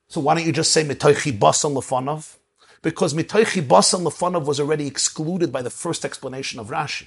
So 0.08 0.20
why 0.20 0.34
don't 0.34 0.46
you 0.46 0.52
just 0.52 0.72
say 0.72 0.82
Mitoichi 0.84 1.38
Basan 1.38 1.74
Lefanov? 1.74 2.38
Because 2.82 3.14
Mitoichi 3.14 3.66
Basan 3.66 4.00
Lefanov 4.00 4.46
was 4.46 4.58
already 4.58 4.86
excluded 4.86 5.52
by 5.52 5.62
the 5.62 5.70
first 5.70 6.04
explanation 6.04 6.58
of 6.58 6.68
Rashi. 6.68 7.06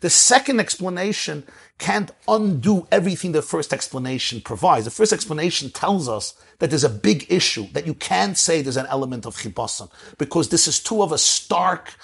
The 0.00 0.10
second 0.10 0.60
explanation 0.60 1.44
can't 1.78 2.10
undo 2.28 2.86
everything 2.90 3.32
the 3.32 3.42
first 3.42 3.72
explanation 3.72 4.40
provides. 4.40 4.84
The 4.84 4.90
first 4.90 5.12
explanation 5.12 5.70
tells 5.70 6.08
us 6.08 6.34
that 6.58 6.70
there's 6.70 6.84
a 6.84 6.88
big 6.88 7.26
issue, 7.30 7.66
that 7.72 7.86
you 7.86 7.94
can't 7.94 8.36
say 8.36 8.62
there's 8.62 8.76
an 8.76 8.86
element 8.86 9.26
of 9.26 9.36
chibasan, 9.36 9.90
because 10.18 10.48
this 10.48 10.68
is 10.68 10.80
too 10.80 11.02
of 11.02 11.12
a 11.12 11.18
stark 11.18 11.94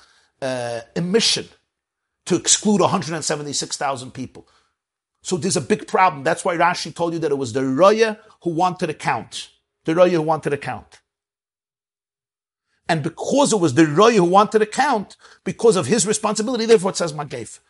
uh, 0.40 0.80
emission 0.96 1.46
to 2.26 2.36
exclude 2.36 2.80
176,000 2.80 4.10
people. 4.12 4.46
So 5.22 5.36
there's 5.36 5.56
a 5.56 5.60
big 5.60 5.86
problem. 5.86 6.24
That's 6.24 6.44
why 6.44 6.56
Rashi 6.56 6.94
told 6.94 7.12
you 7.12 7.18
that 7.20 7.30
it 7.30 7.38
was 7.38 7.52
the 7.52 7.60
Raya 7.60 8.18
who 8.42 8.50
wanted 8.50 8.88
to 8.88 8.94
count. 8.94 9.50
The 9.84 9.94
Raya 9.94 10.12
who 10.12 10.22
wanted 10.22 10.50
to 10.50 10.56
count. 10.56 11.00
And 12.88 13.02
because 13.02 13.52
it 13.52 13.60
was 13.60 13.74
the 13.74 13.84
Raya 13.84 14.16
who 14.16 14.24
wanted 14.24 14.58
to 14.58 14.66
count, 14.66 15.16
because 15.44 15.76
of 15.76 15.86
his 15.86 16.06
responsibility, 16.06 16.66
therefore 16.66 16.90
it 16.90 16.96
says 16.96 17.12
Magef. 17.12 17.60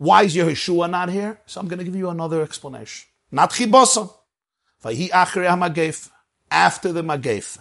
Why 0.00 0.22
is 0.22 0.34
Yehoshua 0.34 0.88
not 0.88 1.10
here? 1.10 1.42
So 1.44 1.60
I'm 1.60 1.68
going 1.68 1.78
to 1.78 1.84
give 1.84 1.94
you 1.94 2.08
another 2.08 2.40
explanation. 2.40 3.06
Not 3.30 3.50
achre 3.50 4.10
After 6.50 6.90
the 6.90 7.02
magef. 7.02 7.58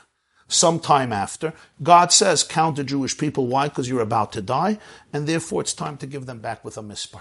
Sometime 0.48 1.12
after, 1.12 1.52
God 1.84 2.14
says, 2.14 2.46
count 2.46 2.78
the 2.78 2.86
Jewish 2.86 3.18
people. 3.18 3.48
Why? 3.48 3.68
Because 3.68 3.90
you're 3.90 4.00
about 4.00 4.32
to 4.32 4.42
die, 4.42 4.80
and 5.12 5.28
therefore 5.28 5.60
it's 5.62 5.74
time 5.74 5.98
to 5.98 6.08
give 6.08 6.28
them 6.28 6.40
back 6.40 6.64
with 6.64 6.78
a 6.78 6.82
mispar. 6.82 7.20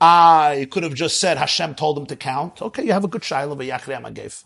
Ah, 0.00 0.52
you 0.52 0.66
could 0.66 0.84
have 0.84 0.94
just 0.94 1.18
said 1.18 1.36
Hashem 1.36 1.74
told 1.74 1.98
them 1.98 2.06
to 2.06 2.16
count. 2.16 2.62
Okay, 2.62 2.82
you 2.82 2.92
have 2.92 3.04
a 3.04 3.08
good 3.08 3.24
shiloh, 3.24 3.56
v'yachre 3.56 4.00
magef. 4.02 4.42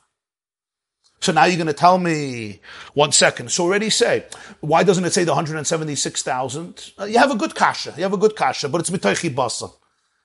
So 1.20 1.30
now 1.30 1.44
you're 1.44 1.56
going 1.56 1.68
to 1.68 1.72
tell 1.72 1.98
me, 1.98 2.60
one 2.94 3.12
second. 3.12 3.52
So 3.52 3.62
already 3.62 3.90
say, 3.90 4.24
why 4.58 4.82
doesn't 4.82 5.04
it 5.04 5.12
say 5.12 5.22
the 5.22 5.30
176,000? 5.30 6.92
Uh, 6.98 7.04
you 7.04 7.18
have 7.18 7.30
a 7.30 7.36
good 7.36 7.54
kasha. 7.54 7.94
You 7.96 8.02
have 8.02 8.12
a 8.12 8.16
good 8.16 8.34
kasha, 8.34 8.68
but 8.68 8.80
it's 8.80 8.90
mitoichi 8.90 9.32
basa. 9.32 9.72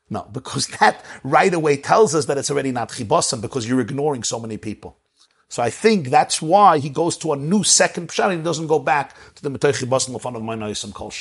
No, 0.10 0.28
because 0.32 0.68
that 0.80 1.04
right 1.24 1.54
away 1.54 1.78
tells 1.78 2.16
us 2.16 2.26
that 2.26 2.38
it's 2.38 2.52
already 2.52 2.72
not 2.72 2.90
chibosim 2.90 3.42
because 3.42 3.68
you're 3.68 3.82
ignoring 3.82 4.24
so 4.24 4.40
many 4.40 4.58
people. 4.58 4.98
So 5.48 5.62
I 5.62 5.70
think 5.70 6.10
that's 6.10 6.42
why 6.42 6.80
he 6.80 6.90
goes 6.90 7.18
to 7.18 7.34
a 7.34 7.36
new 7.36 7.64
second 7.64 8.10
pshat 8.10 8.30
and 8.30 8.40
he 8.40 8.44
doesn't 8.44 8.68
go 8.68 8.80
back 8.80 9.16
to 9.36 9.44
the 9.44 9.50
Metay 9.50 9.74
Chibosim 9.74 10.10
Lefan 10.10 10.36
of 10.36 10.42
Mainoisim 10.42 10.94
Kol 10.94 11.12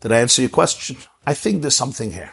Did 0.00 0.12
I 0.12 0.20
answer 0.20 0.42
your 0.42 0.50
question? 0.50 0.96
I 1.26 1.34
think 1.34 1.60
there's 1.60 1.76
something 1.76 2.12
here. 2.12 2.32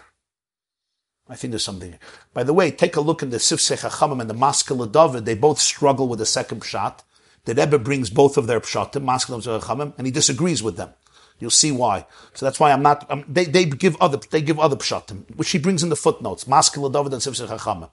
I 1.27 1.35
think 1.35 1.51
there's 1.51 1.63
something 1.63 1.89
here. 1.89 1.99
By 2.33 2.43
the 2.43 2.53
way, 2.53 2.69
take 2.69 2.95
a 2.95 3.01
look 3.01 3.23
in 3.23 3.31
the 3.31 3.37
Sifsei 3.37 3.77
Chachamim 3.81 4.21
and 4.21 4.29
the 4.29 4.35
Maskil 4.35 4.85
David. 4.91 5.25
They 5.25 5.33
both 5.33 5.59
struggle 5.59 6.07
with 6.07 6.19
the 6.19 6.25
second 6.25 6.61
pshat. 6.61 6.99
The 7.45 7.55
Rebbe 7.55 7.79
brings 7.79 8.09
both 8.11 8.37
of 8.37 8.45
their 8.45 8.59
pshatim, 8.59 9.03
Maskele 9.03 9.41
Chachamim, 9.41 9.93
and 9.97 10.05
he 10.05 10.11
disagrees 10.11 10.61
with 10.61 10.77
them. 10.77 10.93
You'll 11.39 11.49
see 11.51 11.71
why. 11.71 12.05
So 12.33 12.45
that's 12.45 12.59
why 12.59 12.71
I'm 12.71 12.81
not. 12.81 13.05
I'm, 13.09 13.25
they, 13.27 13.45
they 13.45 13.65
give 13.65 13.97
other 13.99 14.17
they 14.17 14.41
give 14.41 14.59
other 14.59 14.77
pshatim, 14.77 15.35
which 15.35 15.51
he 15.51 15.59
brings 15.59 15.83
in 15.83 15.89
the 15.89 15.95
footnotes. 15.95 16.45
Maskil 16.45 16.89
David 16.91 17.13
and 17.13 17.21
Sifsei 17.21 17.47
Chachamim. 17.47 17.89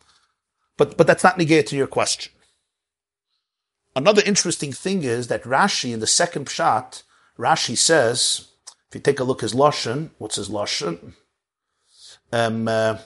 But 0.76 0.96
but 0.96 1.06
that's 1.06 1.24
not 1.24 1.38
negated 1.38 1.66
to 1.68 1.76
your 1.76 1.86
question. 1.86 2.32
Another 3.94 4.22
interesting 4.24 4.72
thing 4.72 5.02
is 5.02 5.26
that 5.26 5.42
Rashi 5.42 5.92
in 5.92 6.00
the 6.00 6.06
second 6.06 6.46
pshat, 6.46 7.02
Rashi 7.38 7.76
says, 7.76 8.48
if 8.88 8.94
you 8.94 9.00
take 9.00 9.20
a 9.20 9.24
look 9.24 9.42
his 9.42 9.52
lashon, 9.52 10.10
what's 10.18 10.36
his 10.36 10.48
lashon? 10.48 11.12
Um, 12.32 12.68
uh, 12.68 12.98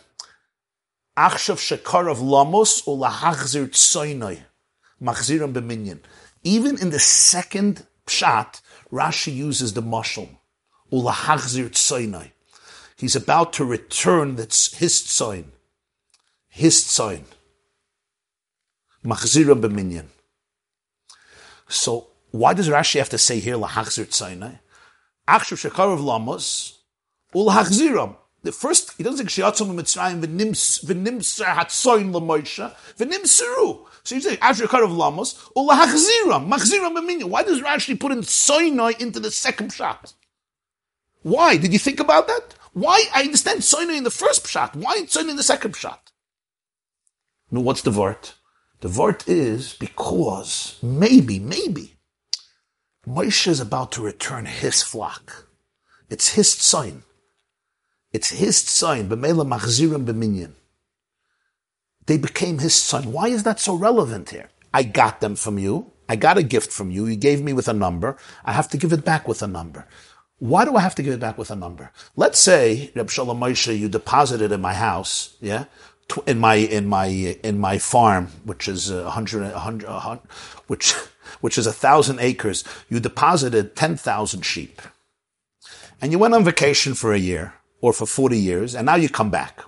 Achshav 1.16 1.58
shekarav 1.58 2.20
lamos 2.20 2.82
ulahachzir 2.82 3.68
tsoinoi 3.70 4.42
machziram 5.02 5.52
b'minyan. 5.52 6.00
Even 6.44 6.78
in 6.78 6.90
the 6.90 7.00
second 7.00 7.84
pshat, 8.06 8.60
Rashi 8.92 9.34
uses 9.34 9.72
the 9.72 9.82
mashal. 9.82 10.28
Ulahachzir 10.92 11.70
tsoinai. 11.70 12.30
He's 12.96 13.16
about 13.16 13.52
to 13.54 13.64
return 13.64 14.36
that's 14.36 14.76
his 14.76 15.00
tsoin. 15.00 15.46
His 16.48 16.82
tsoin. 16.84 17.24
Machzira 19.04 19.60
b'minyan. 19.60 20.06
So 21.68 22.08
why 22.30 22.54
does 22.54 22.68
Rashi 22.68 22.98
have 22.98 23.08
to 23.10 23.18
say 23.18 23.40
here 23.40 23.56
lahachzir 23.56 24.06
tsoinai? 24.06 24.58
Achshav 25.28 25.70
shekarav 25.70 26.02
lamos 26.02 26.78
ulahachziram. 27.34 28.16
The 28.46 28.52
first, 28.52 28.92
he 28.96 29.02
doesn't 29.02 29.28
say 29.28 29.42
Shiatzim 29.42 29.74
Mitzrayim 29.74 30.20
v'nimser 30.22 31.46
hatzoin 31.46 32.14
l'moisha 32.14 32.76
v'nimseru. 32.96 33.84
So 34.04 34.14
you 34.14 34.20
say 34.20 34.36
Kar 34.36 34.84
of 34.84 34.92
Lamos 34.92 35.34
ulahachziram 35.56 36.48
machziram 36.48 36.96
b'minya. 36.96 37.24
Why 37.24 37.42
does 37.42 37.60
Rashi 37.60 37.98
put 37.98 38.12
in 38.12 38.20
Soinoi 38.20 39.00
into 39.00 39.18
the 39.18 39.32
second 39.32 39.72
shot? 39.72 40.14
Why? 41.24 41.56
Did 41.56 41.72
you 41.72 41.80
think 41.80 41.98
about 41.98 42.28
that? 42.28 42.54
Why? 42.72 43.06
I 43.12 43.22
understand 43.22 43.62
Soinoi 43.62 43.96
in 43.96 44.04
the 44.04 44.12
first 44.12 44.46
shot. 44.46 44.76
Why 44.76 44.98
Soinoi 45.00 45.30
in 45.30 45.36
the 45.36 45.42
second 45.42 45.74
shot? 45.74 46.12
No, 47.50 47.60
what's 47.60 47.82
the 47.82 47.90
vort? 47.90 48.34
The 48.80 48.86
vort 48.86 49.28
is 49.28 49.74
because 49.74 50.78
maybe, 50.80 51.40
maybe 51.40 51.96
Moshe 53.04 53.48
is 53.48 53.58
about 53.58 53.90
to 53.92 54.02
return 54.02 54.46
his 54.46 54.84
flock. 54.84 55.48
It's 56.08 56.34
his 56.34 56.48
sign. 56.52 57.02
It's 58.16 58.30
his 58.30 58.56
son, 58.56 59.10
b'meila 59.10 59.44
machzirim 59.46 60.06
b'minyan. 60.06 60.52
They 62.06 62.16
became 62.16 62.60
his 62.60 62.74
son. 62.74 63.12
Why 63.12 63.28
is 63.28 63.42
that 63.42 63.60
so 63.60 63.74
relevant 63.74 64.30
here? 64.30 64.48
I 64.72 64.84
got 64.84 65.20
them 65.20 65.36
from 65.36 65.58
you. 65.58 65.92
I 66.08 66.16
got 66.16 66.38
a 66.38 66.42
gift 66.42 66.72
from 66.72 66.90
you. 66.90 67.04
You 67.04 67.16
gave 67.16 67.42
me 67.42 67.52
with 67.52 67.68
a 67.68 67.74
number. 67.74 68.16
I 68.42 68.52
have 68.52 68.70
to 68.70 68.78
give 68.78 68.94
it 68.94 69.04
back 69.04 69.28
with 69.28 69.42
a 69.42 69.46
number. 69.46 69.86
Why 70.38 70.64
do 70.64 70.76
I 70.76 70.80
have 70.80 70.94
to 70.94 71.02
give 71.02 71.12
it 71.12 71.20
back 71.20 71.36
with 71.36 71.50
a 71.50 71.56
number? 71.56 71.92
Let's 72.16 72.38
say, 72.38 72.90
Reb 72.94 73.10
Shalom 73.10 73.38
Moshe, 73.38 73.78
you 73.78 73.90
deposited 73.90 74.50
in 74.50 74.62
my 74.62 74.72
house, 74.72 75.36
yeah, 75.42 75.66
in 76.26 76.38
my 76.38 76.54
in 76.54 76.86
my 76.86 77.08
in 77.42 77.58
my 77.58 77.76
farm, 77.76 78.28
which 78.44 78.66
is 78.66 78.88
a 78.88 79.00
a 79.08 79.10
hundred, 79.10 79.42
a 79.42 79.58
hundred, 79.58 80.26
which 80.68 80.94
which 81.42 81.58
is 81.58 81.66
a 81.66 81.78
thousand 81.84 82.20
acres. 82.20 82.64
You 82.88 82.98
deposited 82.98 83.76
ten 83.76 83.94
thousand 84.08 84.46
sheep, 84.46 84.80
and 86.00 86.12
you 86.12 86.18
went 86.18 86.32
on 86.32 86.44
vacation 86.44 86.94
for 86.94 87.12
a 87.12 87.18
year 87.18 87.52
or 87.80 87.92
for 87.92 88.06
forty 88.06 88.38
years, 88.38 88.74
and 88.74 88.86
now 88.86 88.96
you 88.96 89.08
come 89.08 89.30
back, 89.30 89.60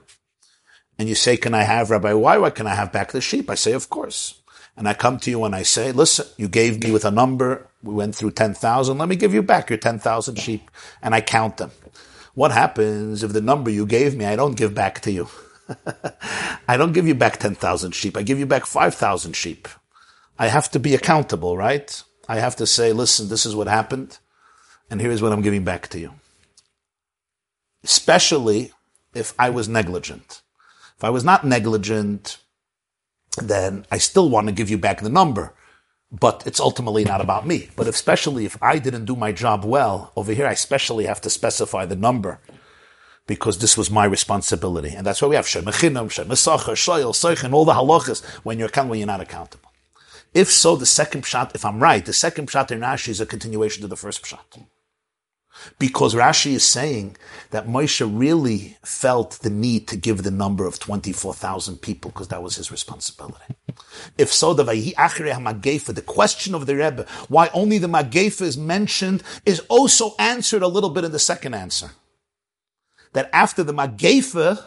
and 0.98 1.08
you 1.08 1.14
say, 1.14 1.36
"Can 1.36 1.54
I 1.54 1.62
have 1.62 1.90
Rabbi 1.90 2.12
Why 2.12 2.38
Why 2.38 2.50
Can 2.50 2.66
I 2.66 2.74
have 2.74 2.92
back 2.92 3.12
the 3.12 3.20
sheep?" 3.20 3.50
I 3.50 3.54
say, 3.54 3.72
"Of 3.72 3.90
course." 3.90 4.38
and 4.78 4.88
I 4.88 4.94
come 4.94 5.18
to 5.18 5.30
you 5.30 5.42
and 5.42 5.56
I 5.56 5.64
say, 5.64 5.90
listen, 5.90 6.26
you 6.36 6.48
gave 6.48 6.82
me 6.82 6.92
with 6.92 7.04
a 7.04 7.10
number, 7.10 7.66
we 7.82 7.92
went 7.92 8.14
through 8.14 8.30
10,000, 8.30 8.96
let 8.96 9.08
me 9.08 9.16
give 9.16 9.34
you 9.34 9.42
back 9.42 9.68
your 9.68 9.78
10,000 9.78 10.36
sheep, 10.36 10.70
and 11.02 11.16
I 11.16 11.20
count 11.20 11.56
them. 11.56 11.72
What 12.34 12.52
happens 12.52 13.24
if 13.24 13.32
the 13.32 13.40
number 13.40 13.70
you 13.70 13.84
gave 13.84 14.16
me, 14.16 14.24
I 14.24 14.36
don't 14.36 14.56
give 14.56 14.76
back 14.76 15.00
to 15.00 15.10
you? 15.10 15.28
I 16.68 16.76
don't 16.76 16.92
give 16.92 17.08
you 17.08 17.16
back 17.16 17.38
10,000 17.38 17.92
sheep, 17.92 18.16
I 18.16 18.22
give 18.22 18.38
you 18.38 18.46
back 18.46 18.66
5,000 18.66 19.34
sheep. 19.34 19.66
I 20.38 20.46
have 20.46 20.70
to 20.70 20.78
be 20.78 20.94
accountable, 20.94 21.56
right? 21.56 22.00
I 22.28 22.36
have 22.36 22.54
to 22.56 22.66
say, 22.66 22.92
listen, 22.92 23.28
this 23.28 23.44
is 23.44 23.56
what 23.56 23.66
happened, 23.66 24.18
and 24.88 25.00
here's 25.00 25.20
what 25.20 25.32
I'm 25.32 25.42
giving 25.42 25.64
back 25.64 25.88
to 25.88 25.98
you. 25.98 26.12
Especially 27.84 28.72
if 29.14 29.34
I 29.38 29.50
was 29.50 29.68
negligent. 29.68 30.42
If 30.96 31.04
I 31.04 31.10
was 31.10 31.24
not 31.24 31.44
negligent, 31.44 32.38
then 33.36 33.86
I 33.90 33.98
still 33.98 34.28
want 34.28 34.48
to 34.48 34.52
give 34.52 34.70
you 34.70 34.78
back 34.78 35.00
the 35.00 35.08
number. 35.08 35.54
But 36.10 36.42
it's 36.46 36.60
ultimately 36.60 37.04
not 37.04 37.20
about 37.20 37.46
me. 37.46 37.68
But 37.76 37.86
especially 37.86 38.46
if 38.46 38.60
I 38.62 38.78
didn't 38.78 39.04
do 39.04 39.14
my 39.14 39.30
job 39.30 39.64
well, 39.64 40.12
over 40.16 40.32
here 40.32 40.46
I 40.46 40.52
especially 40.52 41.04
have 41.04 41.20
to 41.22 41.30
specify 41.30 41.84
the 41.84 41.96
number 41.96 42.40
because 43.26 43.58
this 43.58 43.76
was 43.76 43.90
my 43.90 44.06
responsibility. 44.06 44.94
And 44.94 45.06
that's 45.06 45.20
why 45.20 45.28
we 45.28 45.36
have 45.36 45.44
Shemachinam, 45.44 46.08
Shemasacha, 46.08 46.72
Shoyel, 46.72 47.12
Seich, 47.12 47.44
and 47.44 47.54
all 47.54 47.66
the 47.66 47.74
halachas 47.74 48.24
when 48.42 48.58
you're 48.58 48.70
when 48.70 48.98
you're 48.98 49.06
not 49.06 49.20
accountable. 49.20 49.70
If 50.34 50.50
so, 50.50 50.76
the 50.76 50.86
second 50.86 51.24
pshat, 51.24 51.54
if 51.54 51.64
I'm 51.64 51.80
right, 51.80 52.04
the 52.04 52.12
second 52.12 52.48
pshat 52.48 52.70
in 52.70 52.80
Rashi 52.80 53.08
is 53.08 53.20
a 53.20 53.26
continuation 53.26 53.82
to 53.82 53.88
the 53.88 53.96
first 53.96 54.22
pshat. 54.24 54.66
Because 55.78 56.14
Rashi 56.14 56.52
is 56.52 56.64
saying 56.64 57.16
that 57.50 57.66
Moshe 57.66 58.08
really 58.10 58.76
felt 58.84 59.38
the 59.42 59.50
need 59.50 59.86
to 59.88 59.96
give 59.96 60.22
the 60.22 60.30
number 60.30 60.66
of 60.66 60.78
24,000 60.78 61.78
people 61.78 62.10
because 62.10 62.28
that 62.28 62.42
was 62.42 62.56
his 62.56 62.70
responsibility. 62.70 63.56
If 64.16 64.32
so, 64.32 64.54
the 64.54 64.64
the 64.64 66.02
question 66.04 66.54
of 66.54 66.66
the 66.66 66.76
Rebbe, 66.76 67.06
why 67.28 67.50
only 67.54 67.78
the 67.78 67.86
Magefa 67.86 68.42
is 68.42 68.56
mentioned, 68.56 69.22
is 69.46 69.60
also 69.68 70.14
answered 70.18 70.62
a 70.62 70.68
little 70.68 70.90
bit 70.90 71.04
in 71.04 71.12
the 71.12 71.18
second 71.18 71.54
answer. 71.54 71.92
That 73.12 73.30
after 73.32 73.62
the 73.62 73.72
Magefa, 73.72 74.62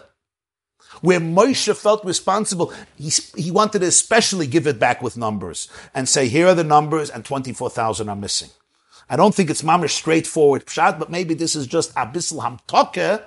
where 1.01 1.19
Moshe 1.19 1.75
felt 1.75 2.03
responsible, 2.05 2.73
he, 2.95 3.11
he 3.35 3.51
wanted 3.51 3.79
to 3.79 3.87
especially 3.87 4.47
give 4.47 4.67
it 4.67 4.79
back 4.79 5.01
with 5.01 5.17
numbers 5.17 5.69
and 5.93 6.07
say, 6.07 6.27
here 6.27 6.47
are 6.47 6.55
the 6.55 6.63
numbers 6.63 7.09
and 7.09 7.23
24,000 7.23 8.09
are 8.09 8.15
missing. 8.15 8.49
I 9.11 9.17
don't 9.17 9.35
think 9.35 9.49
it's 9.49 9.61
mamish 9.61 9.89
straightforward 9.89 10.65
pshat, 10.67 10.97
but 10.97 11.09
maybe 11.09 11.33
this 11.33 11.53
is 11.53 11.67
just 11.67 11.93
abyssal 11.95 12.39
hamtoke, 12.39 13.21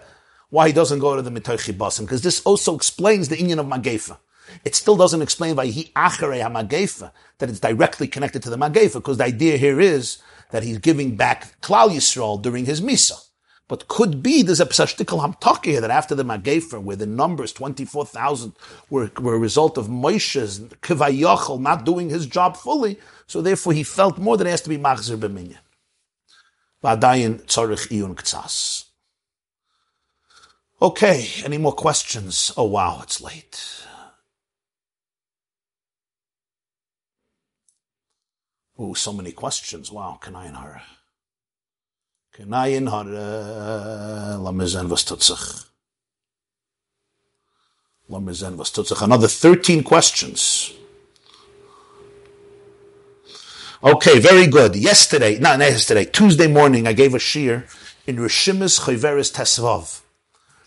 why 0.48 0.68
he 0.68 0.72
doesn't 0.72 0.98
go 0.98 1.14
to 1.14 1.20
the 1.20 1.30
mitochi 1.30 1.74
basim, 1.74 2.06
because 2.06 2.22
this 2.22 2.40
also 2.46 2.74
explains 2.74 3.28
the 3.28 3.36
inyan 3.36 3.58
of 3.58 3.66
magefa. 3.66 4.16
It 4.64 4.74
still 4.74 4.96
doesn't 4.96 5.20
explain 5.20 5.56
why 5.56 5.66
he 5.66 5.92
achere 5.94 6.42
hamagefa, 6.42 7.12
that 7.36 7.50
it's 7.50 7.60
directly 7.60 8.08
connected 8.08 8.42
to 8.44 8.48
the 8.48 8.56
magefa, 8.56 8.94
because 8.94 9.18
the 9.18 9.24
idea 9.24 9.58
here 9.58 9.78
is 9.78 10.22
that 10.52 10.62
he's 10.62 10.78
giving 10.78 11.16
back 11.16 11.60
Klal 11.60 11.90
Yisrael 11.90 12.40
during 12.40 12.64
his 12.64 12.80
misa. 12.80 13.22
But 13.68 13.86
could 13.88 14.22
be 14.22 14.40
there's 14.40 14.60
a 14.60 14.66
psashtikal 14.66 15.20
hamtaka 15.20 15.66
here 15.66 15.82
that 15.82 15.90
after 15.90 16.14
the 16.14 16.22
Magefa, 16.22 16.82
where 16.82 16.96
the 16.96 17.06
numbers 17.06 17.50
24,000 17.52 18.52
were, 18.90 19.10
were 19.18 19.34
a 19.34 19.38
result 19.38 19.78
of 19.78 19.88
Moshe's 19.88 20.60
kivayachol 20.60 21.60
not 21.60 21.86
doing 21.86 22.10
his 22.10 22.26
job 22.26 22.56
fully, 22.58 22.98
so 23.26 23.40
therefore 23.40 23.72
he 23.72 23.82
felt 23.82 24.18
more 24.18 24.36
that 24.36 24.46
it 24.46 24.50
has 24.50 24.60
to 24.62 24.68
be 24.68 24.76
machzer 24.76 25.16
b'minyan. 25.16 25.56
ועדיין 26.83 27.37
צריך 27.47 27.91
עיון 27.91 28.15
קצס. 28.15 28.85
Okay, 30.81 31.27
any 31.43 31.57
more 31.57 31.73
questions? 31.73 32.53
Oh 32.55 32.63
wow, 32.63 33.01
it's 33.03 33.19
late. 33.19 33.59
Oh, 38.77 38.93
so 38.93 39.11
many 39.11 39.33
questions. 39.33 39.91
Wow, 39.91 40.17
Kanayin 40.21 40.55
Hara. 40.55 40.81
Kanayin 42.33 42.89
Hara. 42.89 44.37
Lamezen 44.39 44.87
was 44.87 45.03
tutzach. 45.03 45.65
Lamezen 48.09 48.55
was 48.55 48.69
tutzach. 48.71 49.01
Another 49.01 49.27
13 49.27 49.83
questions. 49.83 50.71
Okay, 53.84 54.18
very 54.18 54.46
good. 54.46 54.74
Yesterday, 54.76 55.38
not 55.38 55.58
yesterday, 55.58 56.06
Tuesday 56.06 56.46
morning, 56.46 56.86
I 56.86 56.94
gave 56.94 57.12
a 57.12 57.18
shiur 57.18 57.64
in 58.06 58.16
Rishimis 58.16 58.80
Chayveris 58.80 59.30
Tesvav. 59.30 60.00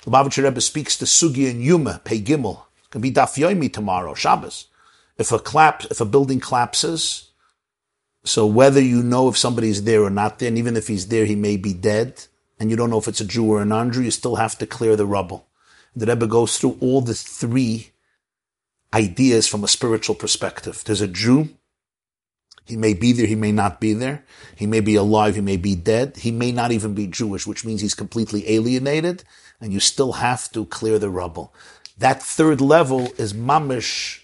Lubavitcher 0.03 0.43
Rebbe 0.43 0.61
speaks 0.61 0.95
to 0.97 1.05
Sugi 1.05 1.49
and 1.49 1.59
Yuma, 1.59 1.99
Pei 2.03 2.21
Gimel. 2.21 2.61
It 2.83 2.91
can 2.91 3.01
be 3.01 3.11
Daf 3.11 3.35
Yomi 3.35 3.73
tomorrow, 3.73 4.13
Shabbos. 4.13 4.67
If 5.17 5.31
a 5.31 5.39
clap, 5.39 5.85
if 5.85 5.99
a 5.99 6.05
building 6.05 6.39
collapses, 6.39 7.29
so 8.23 8.45
whether 8.45 8.79
you 8.79 9.01
know 9.01 9.29
if 9.29 9.35
somebody's 9.35 9.83
there 9.83 10.03
or 10.03 10.11
not 10.11 10.37
there, 10.37 10.49
and 10.49 10.57
even 10.59 10.77
if 10.77 10.87
he's 10.87 11.07
there, 11.07 11.25
he 11.25 11.35
may 11.35 11.57
be 11.57 11.73
dead, 11.73 12.23
and 12.59 12.69
you 12.69 12.75
don't 12.75 12.91
know 12.91 12.99
if 12.99 13.07
it's 13.07 13.21
a 13.21 13.25
Jew 13.25 13.49
or 13.51 13.63
a 13.63 13.65
non-Jew, 13.65 14.03
you 14.03 14.11
still 14.11 14.35
have 14.35 14.59
to 14.59 14.67
clear 14.67 14.95
the 14.95 15.07
rubble. 15.07 15.47
The 15.95 16.05
Rebbe 16.05 16.27
goes 16.27 16.59
through 16.59 16.77
all 16.81 17.01
the 17.01 17.15
three 17.15 17.93
ideas 18.93 19.47
from 19.47 19.63
a 19.63 19.67
spiritual 19.67 20.13
perspective. 20.13 20.83
There's 20.85 21.01
a 21.01 21.07
Jew, 21.07 21.49
he 22.67 22.75
may 22.75 22.93
be 22.93 23.13
there, 23.13 23.25
he 23.25 23.35
may 23.35 23.51
not 23.51 23.79
be 23.79 23.93
there. 23.93 24.23
He 24.55 24.67
may 24.67 24.81
be 24.81 24.95
alive, 24.95 25.35
he 25.35 25.41
may 25.41 25.57
be 25.57 25.75
dead. 25.75 26.17
He 26.17 26.31
may 26.31 26.51
not 26.51 26.71
even 26.71 26.93
be 26.93 27.07
Jewish, 27.07 27.47
which 27.47 27.63
means 27.63 27.81
he's 27.81 27.95
completely 27.95 28.49
alienated, 28.49 29.23
and 29.61 29.71
you 29.71 29.79
still 29.79 30.13
have 30.13 30.51
to 30.51 30.65
clear 30.65 30.99
the 30.99 31.09
rubble. 31.09 31.53
That 31.97 32.21
third 32.21 32.59
level 32.59 33.11
is 33.17 33.33
mamish 33.33 34.19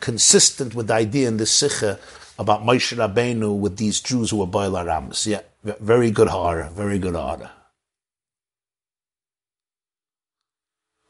consistent 0.00 0.74
with 0.74 0.88
the 0.88 0.94
idea 0.94 1.28
in 1.28 1.38
the 1.38 1.44
Sicha 1.44 1.98
about 2.38 2.62
Moshe 2.62 2.94
Rabbeinu 2.96 3.58
with 3.58 3.78
these 3.78 4.00
Jews 4.00 4.30
who 4.30 4.38
were 4.38 4.46
Baal. 4.46 5.12
Yeah, 5.24 5.40
very 5.62 6.10
good 6.10 6.28
hara, 6.28 6.70
very 6.70 6.98
good 6.98 7.14
hara. 7.14 7.52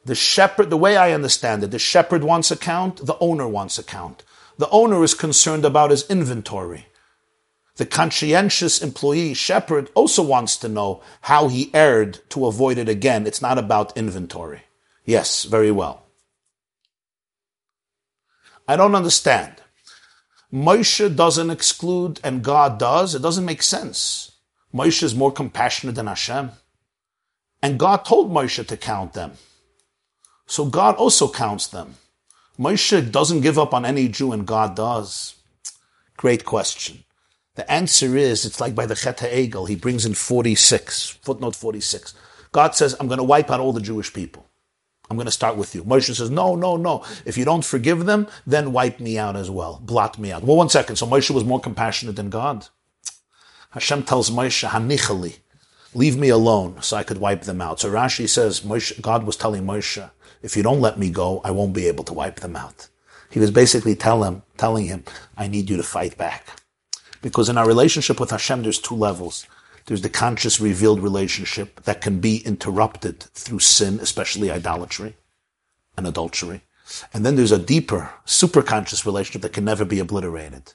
The 0.05 0.15
shepherd, 0.15 0.71
the 0.71 0.77
way 0.77 0.97
I 0.97 1.13
understand 1.13 1.63
it, 1.65 1.71
the 1.71 1.79
shepherd 1.79 2.25
wants 2.25 2.51
account, 2.51 3.07
the 3.07 3.17
owner 3.19 3.47
wants 3.47 3.79
account. 3.79 4.25
The 4.63 4.71
owner 4.71 5.03
is 5.03 5.15
concerned 5.15 5.65
about 5.65 5.91
his 5.91 6.09
inventory. 6.09 6.87
The 7.79 7.85
conscientious 7.85 8.81
employee, 8.81 9.35
shepherd, 9.35 9.91
also 9.97 10.23
wants 10.23 10.57
to 10.59 10.69
know 10.69 11.03
how 11.23 11.49
he 11.49 11.75
erred 11.75 12.21
to 12.29 12.47
avoid 12.47 12.79
it 12.79 12.89
again. 12.89 13.27
It's 13.27 13.43
not 13.43 13.59
about 13.59 13.97
inventory. 13.97 14.63
Yes, 15.05 15.43
very 15.43 15.73
well. 15.73 16.05
I 18.69 18.77
don't 18.77 18.95
understand. 18.95 19.55
Moshe 20.53 21.17
doesn't 21.17 21.51
exclude 21.51 22.21
and 22.23 22.45
God 22.45 22.79
does. 22.79 23.17
It 23.17 23.23
doesn't 23.23 23.45
make 23.45 23.65
sense. 23.65 24.31
Moshe 24.73 25.03
is 25.03 25.13
more 25.13 25.33
compassionate 25.33 25.97
than 25.97 26.07
Hashem. 26.07 26.53
And 27.61 27.81
God 27.81 28.05
told 28.05 28.31
Moshe 28.31 28.65
to 28.65 28.77
count 28.77 29.15
them. 29.15 29.33
So 30.47 30.67
God 30.67 30.95
also 30.95 31.29
counts 31.29 31.67
them. 31.67 31.97
Moshe 32.63 33.11
doesn't 33.11 33.41
give 33.41 33.59
up 33.59 33.75
on 33.75 33.85
any 33.85 34.07
Jew 34.09 34.31
and 34.33 34.47
God 34.47 34.77
does. 34.77 35.35
Great 36.17 36.45
question. 36.45 37.03
The 37.57 37.71
answer 37.71 38.17
is, 38.17 38.45
it's 38.45 38.61
like 38.61 38.75
by 38.75 38.87
the 38.87 38.95
Chet 38.95 39.19
Egel, 39.19 39.69
he 39.69 39.75
brings 39.75 40.07
in 40.07 40.15
46, 40.15 41.19
footnote 41.23 41.57
46. 41.57 42.15
God 42.53 42.75
says, 42.75 42.95
I'm 43.01 43.09
going 43.09 43.19
to 43.19 43.25
wipe 43.25 43.51
out 43.51 43.61
all 43.61 43.73
the 43.73 43.81
Jewish 43.81 44.13
people. 44.13 44.47
I'm 45.11 45.17
going 45.17 45.27
to 45.27 45.33
start 45.33 45.57
with 45.57 45.75
you. 45.75 45.83
Moshe 45.83 46.15
says, 46.15 46.31
no, 46.31 46.55
no, 46.55 46.77
no. 46.77 47.05
If 47.27 47.37
you 47.37 47.45
don't 47.45 47.65
forgive 47.65 48.07
them, 48.07 48.29
then 48.47 48.73
wipe 48.73 49.01
me 49.01 49.19
out 49.19 49.37
as 49.37 49.51
well. 49.51 49.81
Blot 49.83 50.19
me 50.19 50.33
out. 50.33 50.45
Well, 50.45 50.57
one 50.57 50.69
second. 50.69 50.97
So 50.97 51.07
Moshe 51.07 51.31
was 51.31 51.45
more 51.45 51.61
compassionate 51.61 52.17
than 52.17 52.31
God. 52.31 52.69
Hashem 53.71 54.05
tells 54.05 54.31
Moshe, 54.31 54.69
Hanichali, 54.69 55.39
leave 55.95 56.17
me 56.17 56.29
alone 56.29 56.81
so 56.81 56.97
I 56.97 57.03
could 57.03 57.19
wipe 57.19 57.43
them 57.43 57.61
out. 57.61 57.81
So 57.81 57.91
Rashi 57.91 58.29
says, 58.29 58.61
Moshe, 58.61 58.99
God 59.03 59.25
was 59.25 59.37
telling 59.37 59.65
Moshe, 59.65 60.11
if 60.43 60.57
you 60.57 60.63
don't 60.63 60.81
let 60.81 60.99
me 60.99 61.11
go, 61.11 61.41
I 61.45 61.51
won't 61.51 61.73
be 61.73 61.87
able 61.87 62.05
to 62.05 62.13
wipe 62.13 62.41
them 62.41 62.57
out. 62.57 62.89
He 63.31 63.41
was 63.41 63.51
basically 63.51 63.95
tell 63.95 64.25
him, 64.25 64.43
telling 64.57 64.87
him, 64.87 65.05
I 65.37 65.49
need 65.49 65.71
you 65.71 65.77
to 65.77 65.83
fight 65.83 66.19
back. 66.19 66.61
Because 67.23 67.49
in 67.49 67.57
our 67.57 67.67
relationship 67.67 68.21
with 68.21 68.31
Hashem, 68.31 68.63
there's 68.63 68.79
two 68.79 68.97
levels. 68.97 69.47
There's 69.87 70.03
the 70.03 70.09
conscious 70.09 70.61
revealed 70.61 71.01
relationship 71.01 71.83
that 71.85 72.01
can 72.01 72.21
be 72.21 72.39
interrupted 72.39 73.21
through 73.21 73.61
sin, 73.61 74.01
especially 74.01 74.51
idolatry 74.51 75.15
and 75.97 76.07
adultery. 76.07 76.63
And 77.13 77.25
then 77.25 77.37
there's 77.37 77.53
a 77.53 77.59
deeper, 77.59 78.13
superconscious 78.27 79.07
relationship 79.07 79.43
that 79.43 79.53
can 79.53 79.65
never 79.65 79.85
be 79.85 79.99
obliterated. 79.99 80.75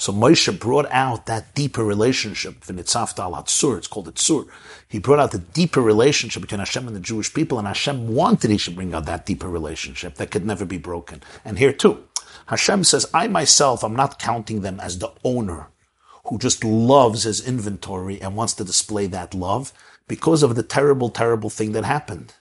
So 0.00 0.12
Moshe 0.12 0.58
brought 0.58 0.86
out 0.92 1.26
that 1.26 1.56
deeper 1.56 1.84
relationship, 1.84 2.62
it's 2.68 2.92
called 2.92 3.34
Atzur. 3.34 4.48
He 4.88 5.00
brought 5.00 5.18
out 5.18 5.32
the 5.32 5.38
deeper 5.38 5.82
relationship 5.82 6.40
between 6.40 6.60
Hashem 6.60 6.86
and 6.86 6.94
the 6.94 7.00
Jewish 7.00 7.34
people, 7.34 7.58
and 7.58 7.66
Hashem 7.66 8.14
wanted 8.14 8.52
he 8.52 8.58
should 8.58 8.76
bring 8.76 8.94
out 8.94 9.06
that 9.06 9.26
deeper 9.26 9.48
relationship 9.48 10.14
that 10.14 10.30
could 10.30 10.46
never 10.46 10.64
be 10.64 10.78
broken. 10.78 11.20
And 11.44 11.58
here 11.58 11.72
too, 11.72 12.04
Hashem 12.46 12.84
says, 12.84 13.10
I 13.12 13.26
myself, 13.26 13.82
I'm 13.82 13.96
not 13.96 14.20
counting 14.20 14.60
them 14.60 14.78
as 14.78 14.98
the 14.98 15.10
owner 15.24 15.68
who 16.26 16.38
just 16.38 16.62
loves 16.62 17.24
his 17.24 17.46
inventory 17.46 18.22
and 18.22 18.36
wants 18.36 18.52
to 18.54 18.64
display 18.64 19.08
that 19.08 19.34
love 19.34 19.72
because 20.06 20.44
of 20.44 20.54
the 20.54 20.62
terrible, 20.62 21.10
terrible 21.10 21.50
thing 21.50 21.72
that 21.72 21.84
happened. 21.84 22.34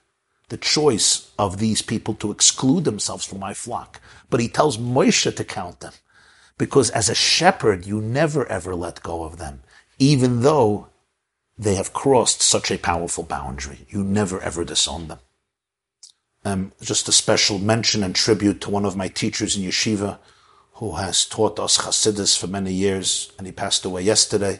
The 0.50 0.58
choice 0.58 1.32
of 1.40 1.58
these 1.58 1.82
people 1.82 2.14
to 2.16 2.32
exclude 2.32 2.84
themselves 2.84 3.26
from 3.26 3.40
my 3.40 3.54
flock. 3.54 4.00
But 4.30 4.42
he 4.42 4.48
tells 4.48 4.78
Moshe 4.78 5.36
to 5.36 5.44
count 5.44 5.80
them. 5.80 5.94
Because 6.58 6.90
as 6.92 7.10
a 7.10 7.16
shepherd, 7.16 7.86
you 7.86 8.02
never 8.02 8.46
ever 8.48 8.76
let 8.76 9.04
go 9.04 9.24
of 9.24 9.38
them, 9.38 9.62
even 10.00 10.42
though 10.42 10.88
they 11.58 11.76
have 11.76 11.94
crossed 11.94 12.42
such 12.42 12.72
a 12.72 12.78
powerful 12.78 13.24
boundary. 13.24 13.86
You 13.90 14.04
never 14.04 14.40
ever 14.42 14.64
disown 14.64 15.08
them. 15.08 15.20
Um, 16.46 16.72
just 16.82 17.10
a 17.10 17.12
special 17.12 17.60
mention 17.60 18.04
and 18.04 18.16
tribute 18.16 18.62
to 18.62 18.70
one 18.70 18.86
of 18.86 18.96
my 18.96 19.08
teachers 19.08 19.58
in 19.58 19.64
yeshiva 19.64 20.20
who 20.74 20.96
has 20.96 21.26
taught 21.26 21.60
us 21.60 21.80
Hasidus 21.80 22.38
for 22.38 22.46
many 22.46 22.72
years, 22.72 23.32
and 23.38 23.48
he 23.48 23.52
passed 23.52 23.84
away 23.84 24.04
yesterday. 24.04 24.60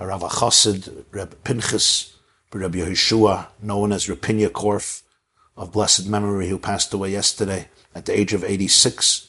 Harav 0.00 0.22
Chassid, 0.22 1.04
Reb 1.12 1.44
Pinchas, 1.44 2.16
Reb 2.52 2.74
Yehoshua, 2.74 3.48
known 3.62 3.92
as 3.92 4.06
Rapinya 4.06 4.48
Korf, 4.48 5.02
of 5.54 5.72
blessed 5.72 6.08
memory, 6.08 6.48
who 6.48 6.58
passed 6.58 6.94
away 6.94 7.10
yesterday 7.10 7.68
at 7.94 8.06
the 8.06 8.18
age 8.18 8.32
of 8.32 8.42
86. 8.42 9.28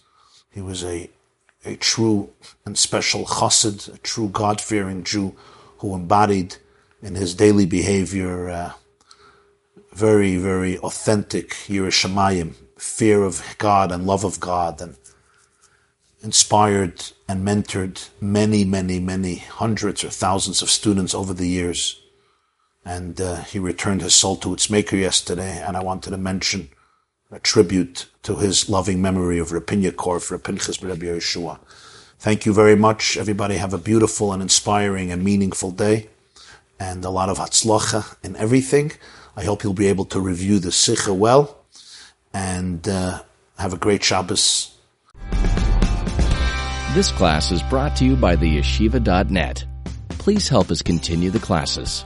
He 0.49 0.61
was 0.61 0.84
a 0.85 1.09
a 1.65 1.76
true 1.76 2.30
and 2.65 2.77
special 2.77 3.26
chassid, 3.26 3.94
a 3.94 3.98
true 3.99 4.30
God-fearing 4.30 5.03
Jew 5.03 5.35
who 5.77 5.95
embodied 5.95 6.57
in 7.02 7.15
his 7.15 7.35
daily 7.35 7.65
behavior 7.65 8.49
uh, 8.49 8.72
very, 9.94 10.38
very 10.38 10.77
authentic 10.80 11.52
yiras 11.68 11.94
Shamayim, 12.02 12.56
fear 12.77 13.23
of 13.23 13.44
God 13.57 13.91
and 13.91 14.06
love 14.06 14.23
of 14.23 14.40
God, 14.40 14.81
and 14.81 14.98
inspired 16.22 17.03
and 17.27 17.45
mentored 17.45 18.10
many, 18.19 18.64
many, 18.64 18.99
many 18.99 19.35
hundreds 19.35 20.03
or 20.03 20.10
thousands 20.10 20.61
of 20.61 20.69
students 20.69 21.14
over 21.14 21.34
the 21.34 21.48
years. 21.48 22.02
And 22.85 23.19
uh, 23.22 23.44
he 23.44 23.60
returned 23.60 24.02
his 24.02 24.15
soul 24.15 24.35
to 24.38 24.53
its 24.53 24.69
maker 24.69 24.95
yesterday, 24.95 25.61
and 25.61 25.77
I 25.77 25.84
wanted 25.84 26.10
to 26.11 26.18
mention 26.18 26.69
a 27.34 27.39
tribute 27.39 28.05
to 28.23 28.35
his 28.38 28.69
loving 28.69 29.01
memory 29.01 29.39
of 29.39 29.49
Rapinya 29.49 29.91
Korf, 29.91 30.31
Rapinchas 30.31 30.84
Rabbi 30.88 31.07
Yeshua. 31.07 31.60
Thank 32.19 32.45
you 32.45 32.53
very 32.53 32.76
much. 32.76 33.18
Everybody 33.18 33.57
have 33.57 33.73
a 33.73 33.77
beautiful 33.77 34.31
and 34.31 34.41
inspiring 34.41 35.11
and 35.11 35.23
meaningful 35.23 35.72
day 35.72 36.10
and 36.80 37.03
a 37.03 37.10
lot 37.10 37.30
of 37.30 37.38
hatzlacha 37.38 38.15
in 38.23 38.35
everything. 38.35 38.91
I 39.35 39.43
hope 39.43 39.64
you'll 39.64 39.73
be 39.73 39.88
able 39.88 40.05
to 40.05 40.19
review 40.19 40.60
the 40.60 40.69
Sicha 40.69 41.15
well 41.15 41.57
and 42.34 42.88
uh, 42.88 43.22
have 43.57 43.73
a 43.73 43.77
great 43.77 44.03
Shabbos. 44.03 44.77
This 46.93 47.11
class 47.11 47.51
is 47.51 47.64
brought 47.64 47.95
to 47.97 48.05
you 48.05 48.15
by 48.15 48.35
the 48.35 48.57
yeshiva.net. 48.57 49.65
Please 50.10 50.47
help 50.47 50.69
us 50.69 50.81
continue 50.81 51.31
the 51.31 51.39
classes. 51.39 52.05